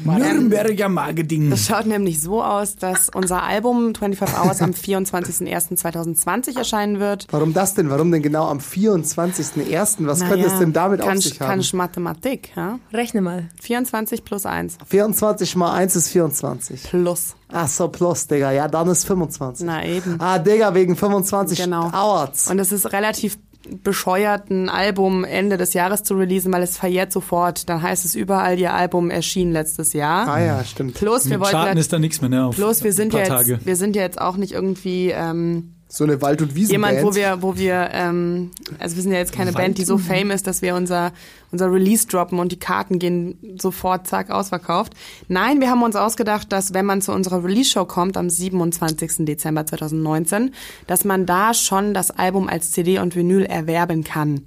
Nürnberger 0.04 0.88
Marketing. 0.88 1.50
Das 1.50 1.66
schaut 1.66 1.86
nämlich 1.86 2.20
so 2.20 2.42
aus, 2.42 2.76
dass 2.76 3.08
unser 3.14 3.42
Album 3.42 3.94
25 3.94 4.38
Hours 4.38 4.62
am 4.62 4.70
24.01.2020 4.70 6.56
erscheinen 6.58 7.00
wird. 7.00 7.26
Warum 7.30 7.52
das 7.52 7.74
denn? 7.74 7.90
Warum 7.90 8.10
denn 8.12 8.22
genau 8.22 8.46
am 8.48 8.58
24.01.? 8.58 10.06
Was 10.06 10.20
könnte 10.20 10.46
es 10.46 10.58
denn 10.58 10.72
damit 10.72 11.00
auf 11.00 11.08
kannst, 11.08 11.24
sich 11.24 11.40
haben? 11.40 11.48
Kannst 11.48 11.74
Mathematik, 11.74 12.50
ja? 12.56 12.78
Rechne 12.92 13.20
mal. 13.20 13.48
24 13.60 14.24
plus 14.24 14.46
1 14.46 14.78
24 14.86 15.56
mal 15.56 15.72
1 15.74 15.96
ist 15.96 16.08
24. 16.08 16.82
plus. 16.84 17.36
Ach 17.52 17.68
so, 17.68 17.88
plus, 17.88 18.26
Digga. 18.26 18.50
Ja, 18.52 18.68
dann 18.68 18.88
ist 18.88 19.04
25. 19.06 19.66
Na 19.66 19.84
eben. 19.84 20.16
Ah, 20.20 20.38
Digga, 20.38 20.74
wegen 20.74 20.96
25 20.96 21.58
Genau. 21.58 21.90
dauert's. 21.90 22.50
Und 22.50 22.58
es 22.58 22.72
ist 22.72 22.92
relativ 22.92 23.38
bescheuert, 23.82 24.48
ein 24.50 24.68
Album 24.68 25.24
Ende 25.24 25.56
des 25.56 25.72
Jahres 25.74 26.02
zu 26.04 26.14
releasen, 26.14 26.52
weil 26.52 26.62
es 26.62 26.76
verjährt 26.76 27.12
sofort. 27.12 27.68
Dann 27.68 27.82
heißt 27.82 28.04
es 28.04 28.14
überall, 28.14 28.58
ihr 28.58 28.72
Album 28.74 29.10
erschien 29.10 29.52
letztes 29.52 29.92
Jahr. 29.92 30.28
ah 30.28 30.40
ja, 30.40 30.64
stimmt. 30.64 30.94
Plus, 30.94 31.24
wir 31.24 31.30
Mit 31.32 31.40
wollten 31.40 31.52
Charten 31.52 31.68
halt- 31.70 31.78
ist 31.78 31.92
da 31.92 31.98
nichts 31.98 32.20
mehr, 32.20 32.30
ne? 32.30 32.46
Auf 32.46 32.54
Plus, 32.56 32.84
wir 32.84 32.92
sind 32.92 33.12
ja 33.12 33.20
jetzt, 33.20 33.28
Tage. 33.28 33.58
wir 33.64 33.76
sind 33.76 33.96
ja 33.96 34.02
jetzt 34.02 34.20
auch 34.20 34.36
nicht 34.36 34.52
irgendwie 34.52 35.10
ähm, 35.10 35.72
So 35.88 36.04
eine 36.04 36.20
Wald- 36.20 36.42
und 36.42 36.54
Wiesenband. 36.54 36.96
jemand, 36.96 37.06
wo 37.06 37.14
wir, 37.14 37.42
wo 37.42 37.56
wir, 37.56 37.90
ähm, 37.92 38.50
also 38.78 38.96
wir 38.96 39.02
sind 39.02 39.12
ja 39.12 39.18
jetzt 39.18 39.32
keine 39.32 39.52
Band, 39.52 39.78
die 39.78 39.84
so 39.84 39.98
fame 39.98 40.32
ist, 40.32 40.46
dass 40.46 40.60
wir 40.62 40.74
unser 40.74 41.12
unser 41.52 41.72
Release 41.72 42.06
droppen 42.06 42.38
und 42.38 42.52
die 42.52 42.58
Karten 42.58 42.98
gehen 42.98 43.56
sofort 43.58 44.06
zack 44.06 44.30
ausverkauft. 44.30 44.94
Nein, 45.28 45.60
wir 45.60 45.70
haben 45.70 45.82
uns 45.82 45.96
ausgedacht, 45.96 46.52
dass 46.52 46.74
wenn 46.74 46.84
man 46.84 47.02
zu 47.02 47.12
unserer 47.12 47.44
Release 47.44 47.70
Show 47.70 47.84
kommt 47.84 48.16
am 48.16 48.28
27. 48.28 49.24
Dezember 49.24 49.64
2019, 49.64 50.52
dass 50.86 51.04
man 51.04 51.26
da 51.26 51.54
schon 51.54 51.94
das 51.94 52.10
Album 52.10 52.48
als 52.48 52.72
CD 52.72 52.98
und 52.98 53.16
Vinyl 53.16 53.44
erwerben 53.44 54.04
kann. 54.04 54.42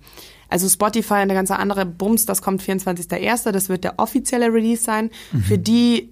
Also 0.49 0.67
Spotify 0.67 1.21
und 1.21 1.28
der 1.28 1.38
ganze 1.38 1.58
andere 1.58 1.86
Bums, 1.86 2.25
das 2.25 2.41
kommt 2.41 2.62
24.01., 2.62 3.52
das 3.52 3.69
wird 3.69 3.84
der 3.84 3.95
offizielle 3.97 4.52
Release 4.52 4.84
sein. 4.84 5.12
Für 5.47 5.60
die 5.60 6.12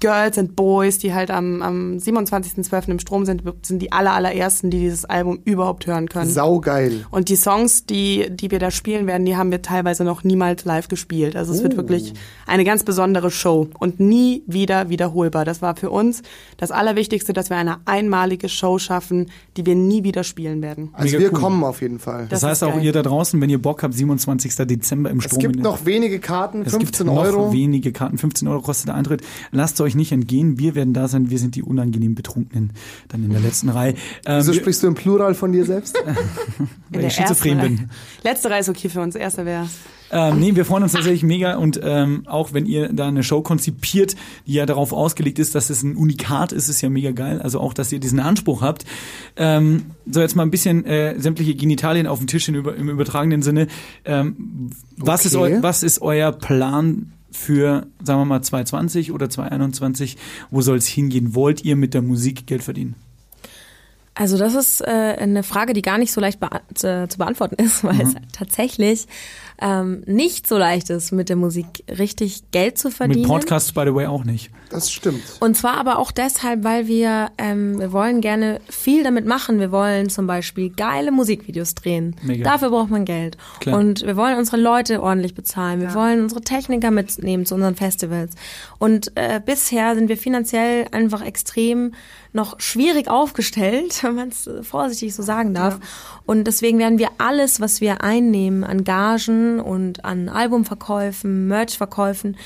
Girls 0.00 0.38
and 0.38 0.56
Boys, 0.56 0.96
die 0.98 1.12
halt 1.12 1.30
am, 1.30 1.60
am 1.60 1.96
27.12. 1.98 2.88
im 2.88 2.98
Strom 2.98 3.26
sind, 3.26 3.42
sind 3.62 3.80
die 3.82 3.92
aller, 3.92 4.14
allerersten, 4.14 4.70
die 4.70 4.78
dieses 4.78 5.04
Album 5.04 5.40
überhaupt 5.44 5.86
hören 5.86 6.08
können. 6.08 6.30
Saugeil. 6.30 7.04
Und 7.10 7.28
die 7.28 7.36
Songs, 7.36 7.84
die, 7.84 8.26
die 8.30 8.50
wir 8.50 8.58
da 8.58 8.70
spielen 8.70 9.06
werden, 9.06 9.26
die 9.26 9.36
haben 9.36 9.50
wir 9.50 9.60
teilweise 9.60 10.02
noch 10.02 10.24
niemals 10.24 10.64
live 10.64 10.88
gespielt. 10.88 11.36
Also 11.36 11.52
es 11.52 11.62
wird 11.62 11.76
wirklich 11.76 12.14
eine 12.46 12.64
ganz 12.64 12.84
besondere 12.84 13.30
Show 13.30 13.68
und 13.78 14.00
nie 14.00 14.42
wieder 14.46 14.88
wiederholbar. 14.88 15.44
Das 15.44 15.60
war 15.60 15.76
für 15.76 15.90
uns 15.90 16.22
das 16.56 16.70
Allerwichtigste, 16.70 17.34
dass 17.34 17.50
wir 17.50 17.58
eine 17.58 17.76
einmalige 17.84 18.48
Show 18.48 18.78
schaffen, 18.78 19.30
die 19.58 19.66
wir 19.66 19.74
nie 19.74 20.04
wieder 20.04 20.24
spielen 20.24 20.62
werden. 20.62 20.88
Also 20.94 21.16
Mega 21.18 21.18
wir 21.20 21.32
cool. 21.34 21.40
kommen 21.40 21.64
auf 21.64 21.82
jeden 21.82 21.98
Fall. 21.98 22.26
Das, 22.30 22.40
Das 22.40 22.48
heißt 22.50 22.64
auch 22.64 22.76
geil. 22.76 22.84
ihr 22.84 22.92
da 22.92 23.02
draußen, 23.02 23.38
wenn 23.42 23.50
ihr 23.50 23.60
Bock 23.60 23.82
habt, 23.82 23.92
27. 23.92 24.54
Dezember 24.66 25.10
im 25.10 25.18
es 25.18 25.24
Strom. 25.24 25.38
gibt 25.40 25.56
in- 25.56 25.62
noch 25.62 25.84
wenige 25.84 26.18
Karten, 26.18 26.62
es 26.62 26.70
15 26.72 27.06
gibt 27.06 27.14
noch 27.14 27.22
Euro. 27.22 27.52
wenige 27.52 27.92
Karten, 27.92 28.16
15 28.16 28.48
Euro 28.48 28.62
kostet 28.62 28.88
der 28.88 28.94
Eintritt. 28.94 29.20
Lasst 29.66 29.80
euch 29.80 29.96
nicht 29.96 30.12
entgehen, 30.12 30.60
wir 30.60 30.76
werden 30.76 30.94
da 30.94 31.08
sein, 31.08 31.28
wir 31.28 31.40
sind 31.40 31.56
die 31.56 31.62
unangenehm 31.64 32.14
Betrunkenen 32.14 32.70
dann 33.08 33.24
in 33.24 33.30
der 33.30 33.40
letzten 33.40 33.68
Reihe. 33.68 33.94
Ähm, 34.24 34.38
Wieso 34.38 34.52
sprichst 34.52 34.80
du 34.84 34.86
im 34.86 34.94
Plural 34.94 35.34
von 35.34 35.50
dir 35.50 35.64
selbst? 35.64 35.98
weil 36.90 37.04
ich 37.06 37.14
schizophren 37.14 37.58
Reihe. 37.58 37.68
bin. 37.70 37.90
Letzte 38.22 38.48
Reihe 38.48 38.60
ist 38.60 38.68
okay 38.68 38.88
für 38.88 39.00
uns, 39.00 39.16
erste 39.16 39.44
wäre 39.44 39.68
Ähm, 40.12 40.38
nee, 40.38 40.54
wir 40.54 40.64
freuen 40.64 40.84
uns 40.84 40.92
tatsächlich 40.92 41.24
mega 41.24 41.56
und 41.56 41.80
ähm, 41.82 42.22
auch 42.28 42.52
wenn 42.52 42.64
ihr 42.64 42.92
da 42.92 43.08
eine 43.08 43.24
Show 43.24 43.40
konzipiert, 43.42 44.14
die 44.46 44.52
ja 44.52 44.66
darauf 44.66 44.92
ausgelegt 44.92 45.40
ist, 45.40 45.56
dass 45.56 45.68
es 45.68 45.82
ein 45.82 45.96
Unikat 45.96 46.52
ist, 46.52 46.68
ist 46.68 46.80
ja 46.80 46.88
mega 46.88 47.10
geil. 47.10 47.42
Also 47.42 47.58
auch, 47.58 47.74
dass 47.74 47.90
ihr 47.90 47.98
diesen 47.98 48.20
Anspruch 48.20 48.62
habt. 48.62 48.84
Ähm, 49.34 49.86
so 50.08 50.20
jetzt 50.20 50.36
mal 50.36 50.44
ein 50.44 50.52
bisschen 50.52 50.84
äh, 50.84 51.18
sämtliche 51.18 51.56
Genitalien 51.56 52.06
auf 52.06 52.20
den 52.20 52.28
Tisch 52.28 52.48
in, 52.48 52.54
über, 52.54 52.76
im 52.76 52.88
übertragenen 52.88 53.42
Sinne. 53.42 53.66
Ähm, 54.04 54.70
was, 54.96 55.26
ist 55.26 55.34
Okay. 55.34 55.56
eu, 55.56 55.62
was 55.64 55.82
ist 55.82 56.02
euer 56.02 56.30
Plan 56.30 57.10
für, 57.30 57.86
sagen 58.02 58.20
wir 58.20 58.24
mal, 58.24 58.42
2020 58.42 59.12
oder 59.12 59.28
2021? 59.28 60.16
Wo 60.50 60.60
soll 60.62 60.78
es 60.78 60.86
hingehen? 60.86 61.34
Wollt 61.34 61.64
ihr 61.64 61.76
mit 61.76 61.94
der 61.94 62.02
Musik 62.02 62.46
Geld 62.46 62.62
verdienen? 62.62 62.94
Also 64.14 64.38
das 64.38 64.54
ist 64.54 64.80
äh, 64.80 65.16
eine 65.18 65.42
Frage, 65.42 65.74
die 65.74 65.82
gar 65.82 65.98
nicht 65.98 66.10
so 66.10 66.22
leicht 66.22 66.40
bea 66.40 66.62
zu, 66.74 67.06
zu 67.06 67.18
beantworten 67.18 67.56
ist, 67.56 67.84
weil 67.84 68.00
es 68.00 68.14
tatsächlich 68.32 69.06
ähm, 69.60 70.02
nicht 70.06 70.46
so 70.46 70.58
leicht 70.58 70.90
ist, 70.90 71.12
mit 71.12 71.28
der 71.28 71.36
Musik 71.36 71.66
richtig 71.98 72.50
Geld 72.50 72.78
zu 72.78 72.90
verdienen. 72.90 73.22
Mit 73.22 73.28
Podcasts, 73.28 73.72
by 73.72 73.84
the 73.86 73.94
way, 73.94 74.06
auch 74.06 74.24
nicht. 74.24 74.50
Das 74.70 74.90
stimmt. 74.90 75.22
Und 75.40 75.56
zwar 75.56 75.78
aber 75.78 75.98
auch 75.98 76.10
deshalb, 76.10 76.64
weil 76.64 76.88
wir, 76.88 77.30
ähm, 77.38 77.78
wir 77.78 77.92
wollen 77.92 78.20
gerne 78.20 78.60
viel 78.68 79.04
damit 79.04 79.26
machen. 79.26 79.60
Wir 79.60 79.72
wollen 79.72 80.10
zum 80.10 80.26
Beispiel 80.26 80.70
geile 80.70 81.12
Musikvideos 81.12 81.74
drehen. 81.74 82.16
Mega. 82.22 82.44
Dafür 82.44 82.70
braucht 82.70 82.90
man 82.90 83.04
Geld. 83.04 83.38
Klar. 83.60 83.78
Und 83.78 84.04
wir 84.04 84.16
wollen 84.16 84.36
unsere 84.36 84.58
Leute 84.58 85.02
ordentlich 85.02 85.34
bezahlen. 85.34 85.80
Wir 85.80 85.94
wollen 85.94 86.22
unsere 86.22 86.40
Techniker 86.40 86.90
mitnehmen 86.90 87.46
zu 87.46 87.54
unseren 87.54 87.76
Festivals. 87.76 88.34
Und 88.78 89.12
äh, 89.14 89.40
bisher 89.44 89.94
sind 89.94 90.08
wir 90.08 90.16
finanziell 90.16 90.86
einfach 90.90 91.24
extrem 91.24 91.92
noch 92.32 92.60
schwierig 92.60 93.08
aufgestellt, 93.08 93.98
wenn 94.02 94.14
man 94.14 94.28
es 94.28 94.50
vorsichtig 94.62 95.14
so 95.14 95.22
sagen 95.22 95.54
darf. 95.54 95.78
Und 96.26 96.44
deswegen 96.44 96.78
werden 96.78 96.98
wir 96.98 97.08
alles, 97.18 97.60
was 97.60 97.80
wir 97.80 98.02
einnehmen 98.02 98.64
an 98.64 98.84
Gagen 98.84 99.45
und 99.60 100.04
an 100.04 100.28
Albumverkäufen, 100.28 101.48
Merchverkäufen, 101.48 102.36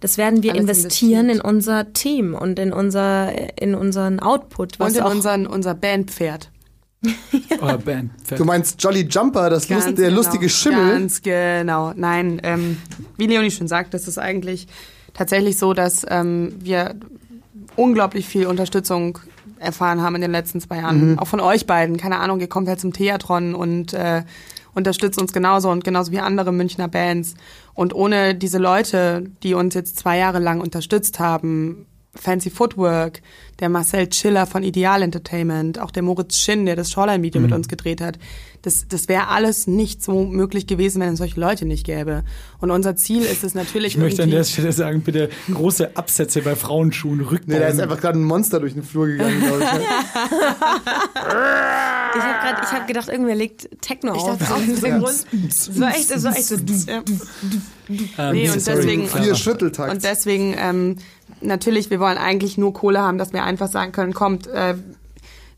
das 0.00 0.18
werden 0.18 0.42
wir 0.42 0.52
Alles 0.52 0.62
investieren 0.62 1.28
investiert. 1.28 1.44
in 1.44 1.50
unser 1.50 1.92
Team 1.92 2.34
und 2.34 2.58
in 2.58 2.72
unser 2.72 3.60
in 3.60 3.74
unseren 3.74 4.20
Output, 4.20 4.78
was 4.78 4.92
Und 4.94 4.98
in 4.98 5.04
unseren, 5.04 5.46
unser 5.46 5.74
Bandpferd. 5.74 6.50
Euer 7.60 7.78
Band. 7.78 8.10
Du 8.36 8.44
meinst 8.44 8.82
Jolly 8.82 9.06
Jumper, 9.08 9.48
das 9.48 9.68
Lust, 9.70 9.86
der 9.86 9.94
genau. 9.94 10.16
lustige 10.16 10.48
Schimmel? 10.48 10.92
Ganz 10.92 11.22
genau. 11.22 11.92
Nein, 11.96 12.40
ähm, 12.44 12.76
wie 13.16 13.26
Leonie 13.26 13.50
schon 13.50 13.68
sagt, 13.68 13.94
das 13.94 14.06
ist 14.06 14.18
eigentlich 14.18 14.66
tatsächlich 15.14 15.56
so, 15.56 15.72
dass 15.72 16.04
ähm, 16.08 16.54
wir 16.60 16.94
unglaublich 17.76 18.26
viel 18.26 18.46
Unterstützung 18.46 19.18
erfahren 19.58 20.02
haben 20.02 20.14
in 20.16 20.20
den 20.22 20.30
letzten 20.30 20.60
zwei 20.60 20.78
Jahren. 20.78 21.18
Auch 21.18 21.26
von 21.26 21.40
euch 21.40 21.66
beiden. 21.66 21.96
Keine 21.96 22.18
Ahnung, 22.18 22.40
ihr 22.40 22.48
kommt 22.48 22.68
halt 22.68 22.80
zum 22.80 22.92
Theatron 22.92 23.54
und 23.54 23.92
äh, 23.92 24.22
unterstützt 24.74 25.20
uns 25.20 25.32
genauso 25.32 25.70
und 25.70 25.84
genauso 25.84 26.12
wie 26.12 26.20
andere 26.20 26.52
Münchner 26.52 26.88
Bands. 26.88 27.34
Und 27.74 27.94
ohne 27.94 28.34
diese 28.34 28.58
Leute, 28.58 29.24
die 29.42 29.54
uns 29.54 29.74
jetzt 29.74 29.98
zwei 29.98 30.18
Jahre 30.18 30.38
lang 30.38 30.60
unterstützt 30.60 31.20
haben, 31.20 31.86
Fancy 32.14 32.50
Footwork, 32.50 33.22
der 33.60 33.68
Marcel 33.68 34.12
Schiller 34.12 34.46
von 34.46 34.62
Ideal 34.64 35.02
Entertainment, 35.02 35.78
auch 35.78 35.90
der 35.92 36.02
Moritz 36.02 36.36
Schinn, 36.38 36.66
der 36.66 36.74
das 36.74 36.90
Shoreline-Video 36.90 37.40
mit 37.40 37.52
uns 37.52 37.68
gedreht 37.68 38.00
hat. 38.00 38.18
Das, 38.62 38.86
das 38.88 39.08
wäre 39.08 39.28
alles 39.28 39.66
nicht 39.68 40.02
so 40.02 40.24
möglich 40.24 40.66
gewesen, 40.66 41.00
wenn 41.00 41.12
es 41.12 41.18
solche 41.18 41.38
Leute 41.40 41.66
nicht 41.66 41.86
gäbe. 41.86 42.24
Und 42.58 42.70
unser 42.72 42.96
Ziel 42.96 43.22
ist 43.22 43.44
es 43.44 43.54
natürlich 43.54 43.94
Ich 43.94 43.98
möchte 43.98 44.22
an 44.24 44.30
der 44.30 44.44
Stelle 44.44 44.72
sagen, 44.72 45.02
bitte 45.02 45.30
große 45.52 45.96
Absätze 45.96 46.42
bei 46.42 46.56
Frauenschuhen, 46.56 47.20
Rückbau. 47.20 47.54
Nee, 47.54 47.60
da 47.60 47.68
ist 47.68 47.78
einfach 47.80 48.00
gerade 48.00 48.18
ein 48.18 48.24
Monster 48.24 48.58
durch 48.60 48.74
den 48.74 48.82
Flur 48.82 49.06
gegangen, 49.06 49.40
glaube 49.40 49.62
ich. 49.62 49.68
Ich 52.12 52.20
habe 52.22 52.38
gerade, 52.44 52.60
ich 52.66 52.72
habe 52.72 52.86
gedacht, 52.86 53.08
irgendwer 53.08 53.36
legt 53.36 53.68
Techno 53.80 54.14
Ich 54.16 54.20
auf. 54.22 54.36
dachte 54.38 54.54
auch, 54.54 54.58
Hintergrund. 54.60 55.26
das 55.46 55.80
war 55.80 55.90
echt, 55.94 56.24
war 56.24 56.32
echt 56.36 56.44
so. 56.44 56.56
Ja. 56.88 57.02
Ähm, 58.18 58.32
Nee, 58.32 58.48
und 58.48 58.54
deswegen- 58.66 59.06
Vier 59.08 59.34
Schütteltakt. 59.34 59.92
Und 59.92 60.02
deswegen 60.04 60.54
ähm, 60.58 60.96
natürlich, 61.40 61.90
wir 61.90 62.00
wollen 62.00 62.18
eigentlich 62.18 62.58
nur 62.58 62.72
Kohle 62.72 63.00
haben, 63.00 63.18
dass 63.18 63.32
wir 63.32 63.44
einfach 63.44 63.68
sagen 63.68 63.92
können, 63.92 64.14
kommt, 64.14 64.46
äh, 64.46 64.74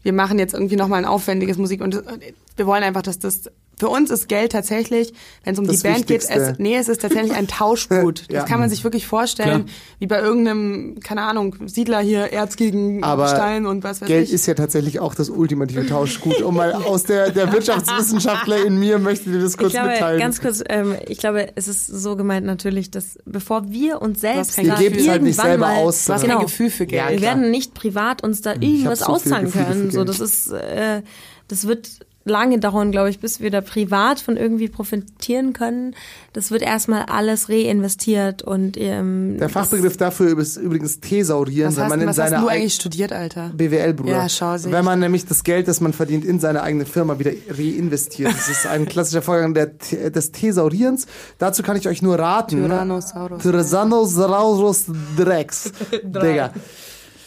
wir 0.02 0.12
machen 0.12 0.38
jetzt 0.38 0.54
irgendwie 0.54 0.76
nochmal 0.76 0.98
ein 0.98 1.04
aufwendiges 1.04 1.58
Musik 1.58 1.80
und 1.80 1.94
äh, 1.94 2.32
wir 2.56 2.66
wollen 2.66 2.82
einfach, 2.82 3.02
dass 3.02 3.18
das 3.18 3.50
für 3.82 3.88
uns 3.88 4.12
ist 4.12 4.28
Geld 4.28 4.52
tatsächlich, 4.52 5.12
wenn 5.42 5.54
es 5.54 5.58
um 5.58 5.66
Das 5.66 5.78
die 5.78 5.88
Band 5.88 6.06
geht, 6.06 6.22
es, 6.28 6.58
nee, 6.60 6.76
es 6.76 6.86
ist 6.88 7.00
tatsächlich 7.00 7.32
ein 7.32 7.48
Tauschgut. 7.48 8.26
Ja. 8.30 8.40
Das 8.42 8.48
kann 8.48 8.60
man 8.60 8.70
sich 8.70 8.84
wirklich 8.84 9.08
vorstellen, 9.08 9.64
Klar. 9.64 9.76
wie 9.98 10.06
bei 10.06 10.20
irgendeinem, 10.20 11.00
keine 11.00 11.22
Ahnung, 11.22 11.56
Siedler 11.66 11.98
hier, 11.98 12.32
Erz 12.32 12.54
gegen 12.54 13.02
Aber 13.02 13.26
Stein 13.26 13.66
und 13.66 13.82
was 13.82 14.00
weiß 14.00 14.06
Geld 14.06 14.28
ich. 14.28 14.32
ist 14.32 14.46
ja 14.46 14.54
tatsächlich 14.54 15.00
auch 15.00 15.16
das 15.16 15.30
ultimative 15.30 15.84
Tauschgut. 15.84 16.42
Um 16.42 16.54
mal 16.54 16.72
aus 16.86 17.02
der, 17.02 17.30
der 17.32 17.52
Wirtschaftswissenschaftler 17.52 18.64
in 18.64 18.78
mir 18.78 19.00
möchte 19.00 19.30
dir 19.30 19.40
das 19.40 19.56
kurz 19.56 19.68
ich 19.72 19.80
glaube, 19.80 19.88
mitteilen. 19.90 20.20
ganz 20.20 20.40
kurz, 20.40 20.62
ähm, 20.68 20.94
ich 21.08 21.18
glaube, 21.18 21.48
es 21.56 21.66
ist 21.66 21.88
so 21.88 22.14
gemeint 22.14 22.46
natürlich, 22.46 22.92
dass 22.92 23.18
bevor 23.24 23.68
wir 23.72 24.00
uns 24.00 24.20
selbst 24.20 24.56
Gefühl. 24.56 24.66
Ihr 24.66 24.76
gebt's 24.90 25.08
halt 25.08 25.22
nicht 25.22 25.38
irgendwann 25.38 25.46
selber 25.58 25.66
mal, 25.66 25.76
aus, 25.78 26.04
Du 26.04 26.12
hast 26.12 26.20
sondern- 26.20 26.20
kein 26.20 26.28
genau, 26.38 26.40
Gefühl 26.46 26.70
für 26.70 26.86
Geld. 26.86 27.02
Ja, 27.02 27.10
wir 27.10 27.20
werden 27.20 27.50
nicht 27.50 27.74
privat 27.74 28.22
uns 28.22 28.42
da 28.42 28.50
hab 28.50 28.62
irgendwas 28.62 29.00
so 29.00 29.06
auszahlen 29.06 29.50
können. 29.50 29.90
So, 29.90 30.04
Geld. 30.04 30.08
das 30.08 30.20
ist, 30.20 30.52
äh, 30.52 31.02
das 31.48 31.66
wird 31.66 31.88
lange 32.24 32.58
dauern, 32.58 32.92
glaube 32.92 33.10
ich, 33.10 33.18
bis 33.18 33.40
wir 33.40 33.50
da 33.50 33.60
privat 33.60 34.20
von 34.20 34.36
irgendwie 34.36 34.68
profitieren 34.68 35.52
können. 35.52 35.94
Das 36.32 36.50
wird 36.50 36.62
erstmal 36.62 37.02
alles 37.06 37.48
reinvestiert 37.48 38.42
und 38.42 38.76
ähm, 38.78 39.36
der 39.38 39.48
Fachbegriff 39.48 39.96
dafür 39.96 40.38
ist 40.38 40.56
übrigens 40.56 41.00
Thesaurieren, 41.00 41.70
was 41.70 41.76
wenn 41.76 41.82
hast, 41.84 41.90
man 41.90 42.00
in 42.00 42.06
was 42.08 42.18
hast 42.18 42.30
seiner 42.30 42.42
du 42.42 42.48
eig- 42.48 42.52
eigentlich 42.52 42.74
studiert, 42.74 43.12
Alter? 43.12 43.50
BWL, 43.54 43.94
Bruder. 43.94 44.12
Ja, 44.12 44.28
schau, 44.28 44.56
sehe 44.56 44.72
Wenn 44.72 44.84
man 44.84 45.00
nämlich 45.00 45.26
das 45.26 45.42
Geld, 45.44 45.68
das 45.68 45.80
man 45.80 45.92
verdient, 45.92 46.24
in 46.24 46.38
seine 46.40 46.62
eigene 46.62 46.86
Firma 46.86 47.18
wieder 47.18 47.32
reinvestiert. 47.50 48.32
Das 48.32 48.48
ist 48.48 48.66
ein 48.66 48.86
klassischer 48.86 49.22
Vorgang 49.22 49.54
der, 49.54 49.66
des 49.66 50.32
Thesaurierens. 50.32 51.06
Dazu 51.38 51.62
kann 51.62 51.76
ich 51.76 51.88
euch 51.88 52.02
nur 52.02 52.18
raten. 52.18 52.62
Tyrannosaurus. 52.64 53.42
Tyrannosaurus 53.42 54.84
Drex. 55.16 55.72
Digga. 56.02 56.52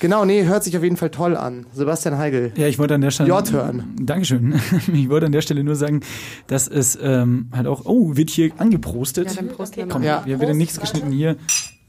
Genau, 0.06 0.24
nee, 0.24 0.44
hört 0.44 0.63
sich 0.63 0.78
auf 0.78 0.84
jeden 0.84 0.98
Fall 0.98 1.10
toll 1.10 1.36
an. 1.36 1.65
Sebastian 1.74 2.20
Heigl. 2.20 2.52
Ja, 2.58 2.68
ich 2.68 2.78
wollte 2.78 2.94
an 2.94 3.02
der 3.02 3.10
Stelle. 3.10 3.28
J 3.30 3.52
hören. 3.52 3.96
Dankeschön. 4.00 4.54
Ich 4.94 5.10
wollte 5.10 5.26
an 5.26 5.32
der 5.32 5.41
Stelle 5.41 5.63
nur 5.63 5.76
sagen, 5.76 6.02
dass 6.46 6.68
es 6.68 6.96
ähm, 7.02 7.50
halt 7.52 7.65
auch. 7.65 7.86
Oh, 7.86 8.15
wird 8.15 8.30
hier 8.30 8.52
angeprostet. 8.60 9.30
Ja, 9.32 9.34
dann 9.41 9.48
prosten 9.48 9.78
wir 9.78 9.86
mal. 9.88 9.94
Komm, 9.94 10.04
Ja. 10.04 10.22
hier 10.24 10.39
wird 10.39 10.54
nichts 10.54 10.80
geschnitten 10.80 11.12
hier. 11.12 11.38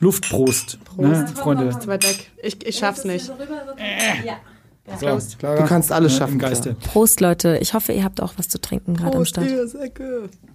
Luftprost, 0.00 0.79
Ne, 0.96 1.26
Freunde. 1.35 1.79
Zu 1.79 1.88
weit 1.88 2.09
weg. 2.09 2.31
Ich, 2.42 2.66
ich 2.66 2.79
schaff's 2.79 3.05
nicht. 3.05 3.31
So, 5.01 5.18
Du 5.40 5.64
kannst 5.64 5.90
alles 5.90 6.12
ne, 6.12 6.18
schaffen. 6.18 6.33
Im 6.35 6.38
Geiste. 6.38 6.75
Prost, 6.75 7.20
Leute. 7.20 7.59
Ich 7.61 7.75
hoffe, 7.75 7.92
ihr 7.92 8.05
habt 8.05 8.22
auch 8.22 8.35
was 8.37 8.49
zu 8.49 8.61
trinken 8.61 8.94
gerade 8.94 9.16
am 9.16 9.25
Start. 9.25 9.49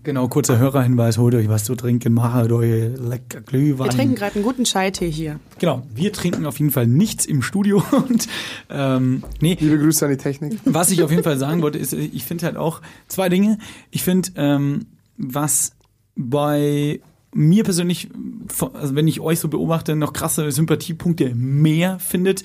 Genau, 0.03 0.27
kurzer 0.29 0.57
Hörerhinweis, 0.57 1.17
holt 1.17 1.35
euch 1.35 1.49
was 1.49 1.65
zu 1.65 1.75
trinken, 1.75 2.13
macht 2.13 2.51
euch 2.51 2.97
lecker 2.97 3.41
Glühwein. 3.41 3.87
Wir 3.87 3.97
trinken 3.97 4.15
gerade 4.15 4.35
einen 4.35 4.43
guten 4.43 4.63
Chai-Tee 4.63 5.11
hier. 5.11 5.39
Genau, 5.59 5.83
wir 5.93 6.13
trinken 6.13 6.45
auf 6.45 6.59
jeden 6.59 6.71
Fall 6.71 6.87
nichts 6.87 7.25
im 7.25 7.41
Studio 7.41 7.83
und 7.91 8.27
ähm, 8.69 9.23
nee, 9.41 9.57
Liebe 9.59 9.77
Grüße 9.77 10.05
an 10.05 10.11
die 10.11 10.17
Technik. 10.17 10.59
was 10.65 10.91
ich 10.91 11.03
auf 11.03 11.11
jeden 11.11 11.23
Fall 11.23 11.37
sagen 11.37 11.61
wollte, 11.61 11.77
ist, 11.77 11.93
ich 11.93 12.23
finde 12.23 12.45
halt 12.45 12.57
auch 12.57 12.81
zwei 13.07 13.29
Dinge. 13.29 13.57
Ich 13.91 14.03
finde, 14.03 14.29
ähm, 14.35 14.87
was 15.17 15.73
bei 16.15 17.01
mir 17.33 17.63
persönlich, 17.63 18.09
also 18.73 18.95
wenn 18.95 19.07
ich 19.07 19.19
euch 19.19 19.39
so 19.39 19.47
beobachte, 19.47 19.95
noch 19.95 20.13
krasse 20.13 20.51
Sympathiepunkte 20.51 21.33
mehr 21.35 21.99
findet, 21.99 22.43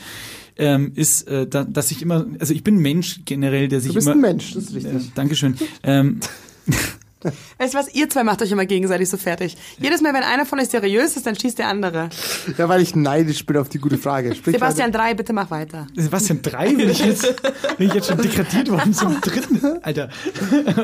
ähm, 0.56 0.92
ist, 0.94 1.28
äh, 1.28 1.46
da, 1.46 1.64
dass 1.64 1.90
ich 1.90 2.02
immer, 2.02 2.26
also 2.38 2.52
ich 2.54 2.64
bin 2.64 2.76
ein 2.76 2.82
Mensch 2.82 3.20
generell, 3.24 3.68
der 3.68 3.80
sich 3.80 3.90
Du 3.90 3.94
bist 3.94 4.06
immer. 4.06 4.16
ein 4.16 4.20
Mensch, 4.20 4.54
das 4.54 4.64
ist 4.64 4.84
Äh, 4.84 4.88
richtig. 4.88 5.12
Dankeschön. 5.14 5.56
Ähm, 5.82 6.20
Weißt 7.58 7.74
du 7.74 7.78
was, 7.78 7.94
ihr 7.94 8.08
zwei 8.08 8.24
macht 8.24 8.42
euch 8.42 8.50
immer 8.50 8.66
gegenseitig 8.66 9.08
so 9.08 9.16
fertig. 9.16 9.56
Jedes 9.78 10.00
Mal, 10.00 10.14
wenn 10.14 10.22
einer 10.22 10.46
von 10.46 10.60
euch 10.60 10.68
seriös 10.68 11.16
ist, 11.16 11.26
dann 11.26 11.38
schießt 11.38 11.58
der 11.58 11.68
andere. 11.68 12.10
Ja, 12.56 12.68
weil 12.68 12.82
ich 12.82 12.94
neidisch 12.94 13.44
bin 13.46 13.56
auf 13.56 13.68
die 13.68 13.78
gute 13.78 13.98
Frage. 13.98 14.34
Sprich 14.34 14.54
Sebastian 14.54 14.92
3, 14.92 15.14
bitte 15.14 15.32
mach 15.32 15.50
weiter. 15.50 15.86
Sebastian, 15.96 16.40
drei 16.42 16.74
bin 16.74 16.90
ich 16.90 16.98
jetzt, 16.98 17.34
bin 17.78 17.88
ich 17.88 17.94
jetzt 17.94 18.08
schon 18.08 18.18
degradiert 18.18 18.70
worden 18.70 18.92
zum 18.92 19.20
dritten, 19.20 19.60
Alter. 19.82 20.08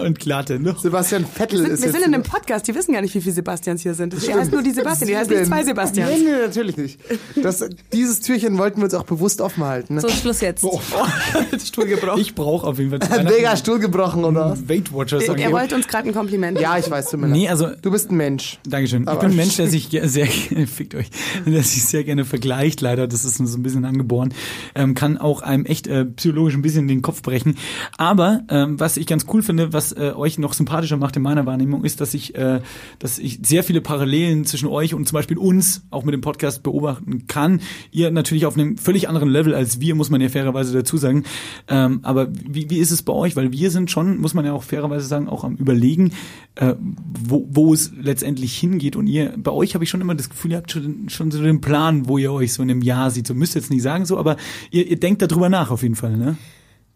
Und 0.05 0.19
Klarte, 0.19 0.59
ne? 0.59 0.75
Sebastian 0.79 1.27
Vettel 1.27 1.65
Wir 1.65 1.73
ist 1.73 1.83
sind 1.83 1.95
jetzt 1.95 2.07
in 2.07 2.15
einem 2.15 2.23
Podcast, 2.23 2.67
die 2.69 2.75
wissen 2.75 2.93
gar 2.93 3.03
nicht, 3.03 3.15
wie 3.15 3.21
viele 3.21 3.35
Sebastians 3.35 3.83
hier 3.83 3.95
sind. 3.95 4.13
Die 4.13 4.35
heißt 4.35 4.53
nur 4.53 4.63
die 4.63 4.71
Sebastian, 4.71 5.09
die 5.09 5.17
heißt 5.17 5.31
nicht 5.31 5.47
zwei 5.47 5.65
Sebastians. 5.65 6.11
Nee, 6.11 6.25
nee, 6.25 6.43
natürlich 6.43 6.77
nicht. 6.77 7.01
Das, 7.43 7.65
dieses 7.93 8.21
Türchen 8.21 8.59
wollten 8.59 8.79
wir 8.79 8.85
uns 8.85 8.95
auch 8.95 9.05
bewusst 9.05 9.41
offen 9.41 9.65
halten. 9.65 9.95
Ne? 9.95 10.01
So, 10.01 10.09
Schluss 10.09 10.41
jetzt. 10.41 10.65
Stuhl 11.67 11.87
gebrochen. 11.87 12.21
Ich 12.21 12.35
brauche 12.35 12.67
auf 12.67 12.79
jeden 12.79 12.91
Fall 12.91 13.01
zu 13.01 13.11
Weihnachten 13.11 13.37
Digga, 13.37 13.57
Stuhl 13.57 13.79
gebrochen 13.79 14.25
oder? 14.25 14.57
Weight 14.67 14.93
Watchers. 14.93 15.25
Er 15.25 15.53
wollte 15.53 15.75
uns 15.75 15.89
gerade 15.89 16.09
ein 16.09 16.15
Kompliment 16.15 16.32
Ja, 16.61 16.79
ich 16.79 16.91
weiß, 16.91 17.13
leid. 17.13 17.31
Nee, 17.31 17.49
also 17.49 17.69
Du 17.81 17.91
bist 17.91 18.11
ein 18.11 18.17
Mensch. 18.17 18.59
Dankeschön. 18.67 19.03
Ich 19.03 19.09
Aber- 19.09 19.21
bin 19.21 19.31
ein 19.31 19.37
Mensch, 19.37 19.57
der 19.57 19.69
sich 19.69 19.89
sehr, 20.05 20.27
fickt 20.67 20.95
euch, 20.95 21.11
der 21.47 21.63
sich 21.63 21.85
sehr 21.85 22.05
gerne 22.05 22.25
vergleicht, 22.25 22.81
leider, 22.81 23.07
das 23.07 23.25
ist 23.25 23.37
so 23.39 23.59
ein 23.59 23.63
bisschen 23.63 23.85
angeboren, 23.85 24.33
ähm, 24.75 24.95
kann 24.95 25.19
auch 25.19 25.43
einem 25.43 25.65
echt 25.67 25.87
äh, 25.87 26.05
psychologisch 26.05 26.55
ein 26.55 26.63
bisschen 26.63 26.89
den 26.89 27.03
Kopf 27.03 27.23
brechen. 27.23 27.57
Aber 27.99 28.43
ähm, 28.49 28.79
was 28.81 28.97
ich 28.97 29.07
ganz 29.07 29.27
cool 29.33 29.43
finde, 29.43 29.73
was 29.73 29.93
äh, 29.93 30.13
euch 30.15 30.39
noch 30.39 30.53
sympathischer 30.53 30.97
macht 30.97 31.17
in 31.17 31.23
meiner 31.23 31.47
Wahrnehmung, 31.47 31.85
ist, 31.85 32.01
dass 32.01 32.15
ich, 32.15 32.35
äh, 32.35 32.61
dass 32.99 33.19
ich 33.19 33.41
sehr 33.45 33.65
viele 33.65 33.81
Parallelen 33.81 34.45
zwischen 34.45 34.69
euch 34.69 34.95
und 34.95 35.07
zum 35.09 35.17
Beispiel 35.17 35.39
uns 35.39 35.83
auch 35.91 36.05
mit 36.05 36.15
dem 36.15 36.21
Podcast 36.21 36.63
beobachten 36.63 37.27
kann. 37.27 37.61
Ihr 37.91 38.11
natürlich 38.11 38.47
auf 38.47 38.55
einem 38.57 38.77
völlig 38.79 39.09
anderen 39.09 39.29
Level 39.29 39.55
als 39.55 39.81
wir, 39.81 39.95
muss 39.95 40.11
man 40.11 40.21
ja 40.21 40.29
fairerweise 40.29 40.73
dazu 40.73 40.97
sagen. 40.97 41.25
Ähm, 41.69 42.01
aber 42.03 42.29
wie, 42.33 42.71
wie 42.71 42.79
ist 42.79 42.91
es 42.91 43.03
bei 43.03 43.13
euch? 43.13 43.37
Weil 43.37 43.53
wir 43.53 43.71
sind 43.71 43.91
schon, 43.91 44.19
muss 44.21 44.35
man 44.35 44.45
ja 44.45 44.53
auch 44.53 44.63
fairerweise 44.63 45.07
sagen, 45.07 45.29
auch 45.29 45.45
am 45.45 45.57
überlegen, 45.57 46.12
äh, 46.57 46.75
wo, 46.79 47.47
wo 47.51 47.73
es 47.75 47.93
letztendlich 47.99 48.57
hingeht. 48.59 48.97
Und 48.97 49.07
ihr, 49.07 49.35
bei 49.37 49.51
euch 49.51 49.75
habe 49.75 49.85
ich 49.85 49.91
schon 49.91 50.01
immer 50.01 50.15
das 50.15 50.29
Gefühl, 50.29 50.53
ihr 50.53 50.59
habt 50.59 50.71
schon, 50.71 51.09
schon 51.09 51.31
so 51.31 51.43
den 51.43 51.61
Plan, 51.61 52.09
wo 52.09 52.19
ihr 52.19 52.33
euch 52.33 52.53
so 52.53 52.63
in 52.63 52.71
einem 52.71 52.83
Jahr 52.83 53.11
seht. 53.11 53.27
So 53.27 53.35
müsst 53.35 53.57
ihr 53.57 53.61
jetzt 53.61 53.71
nicht 53.71 53.83
sagen 53.83 54.05
so, 54.05 54.19
aber 54.19 54.37
ihr, 54.71 54.87
ihr 54.87 55.01
denkt 55.01 55.23
darüber 55.23 55.49
nach 55.49 55.71
auf 55.71 55.83
jeden 55.83 55.97
Fall, 55.97 56.17
ne? 56.17 56.37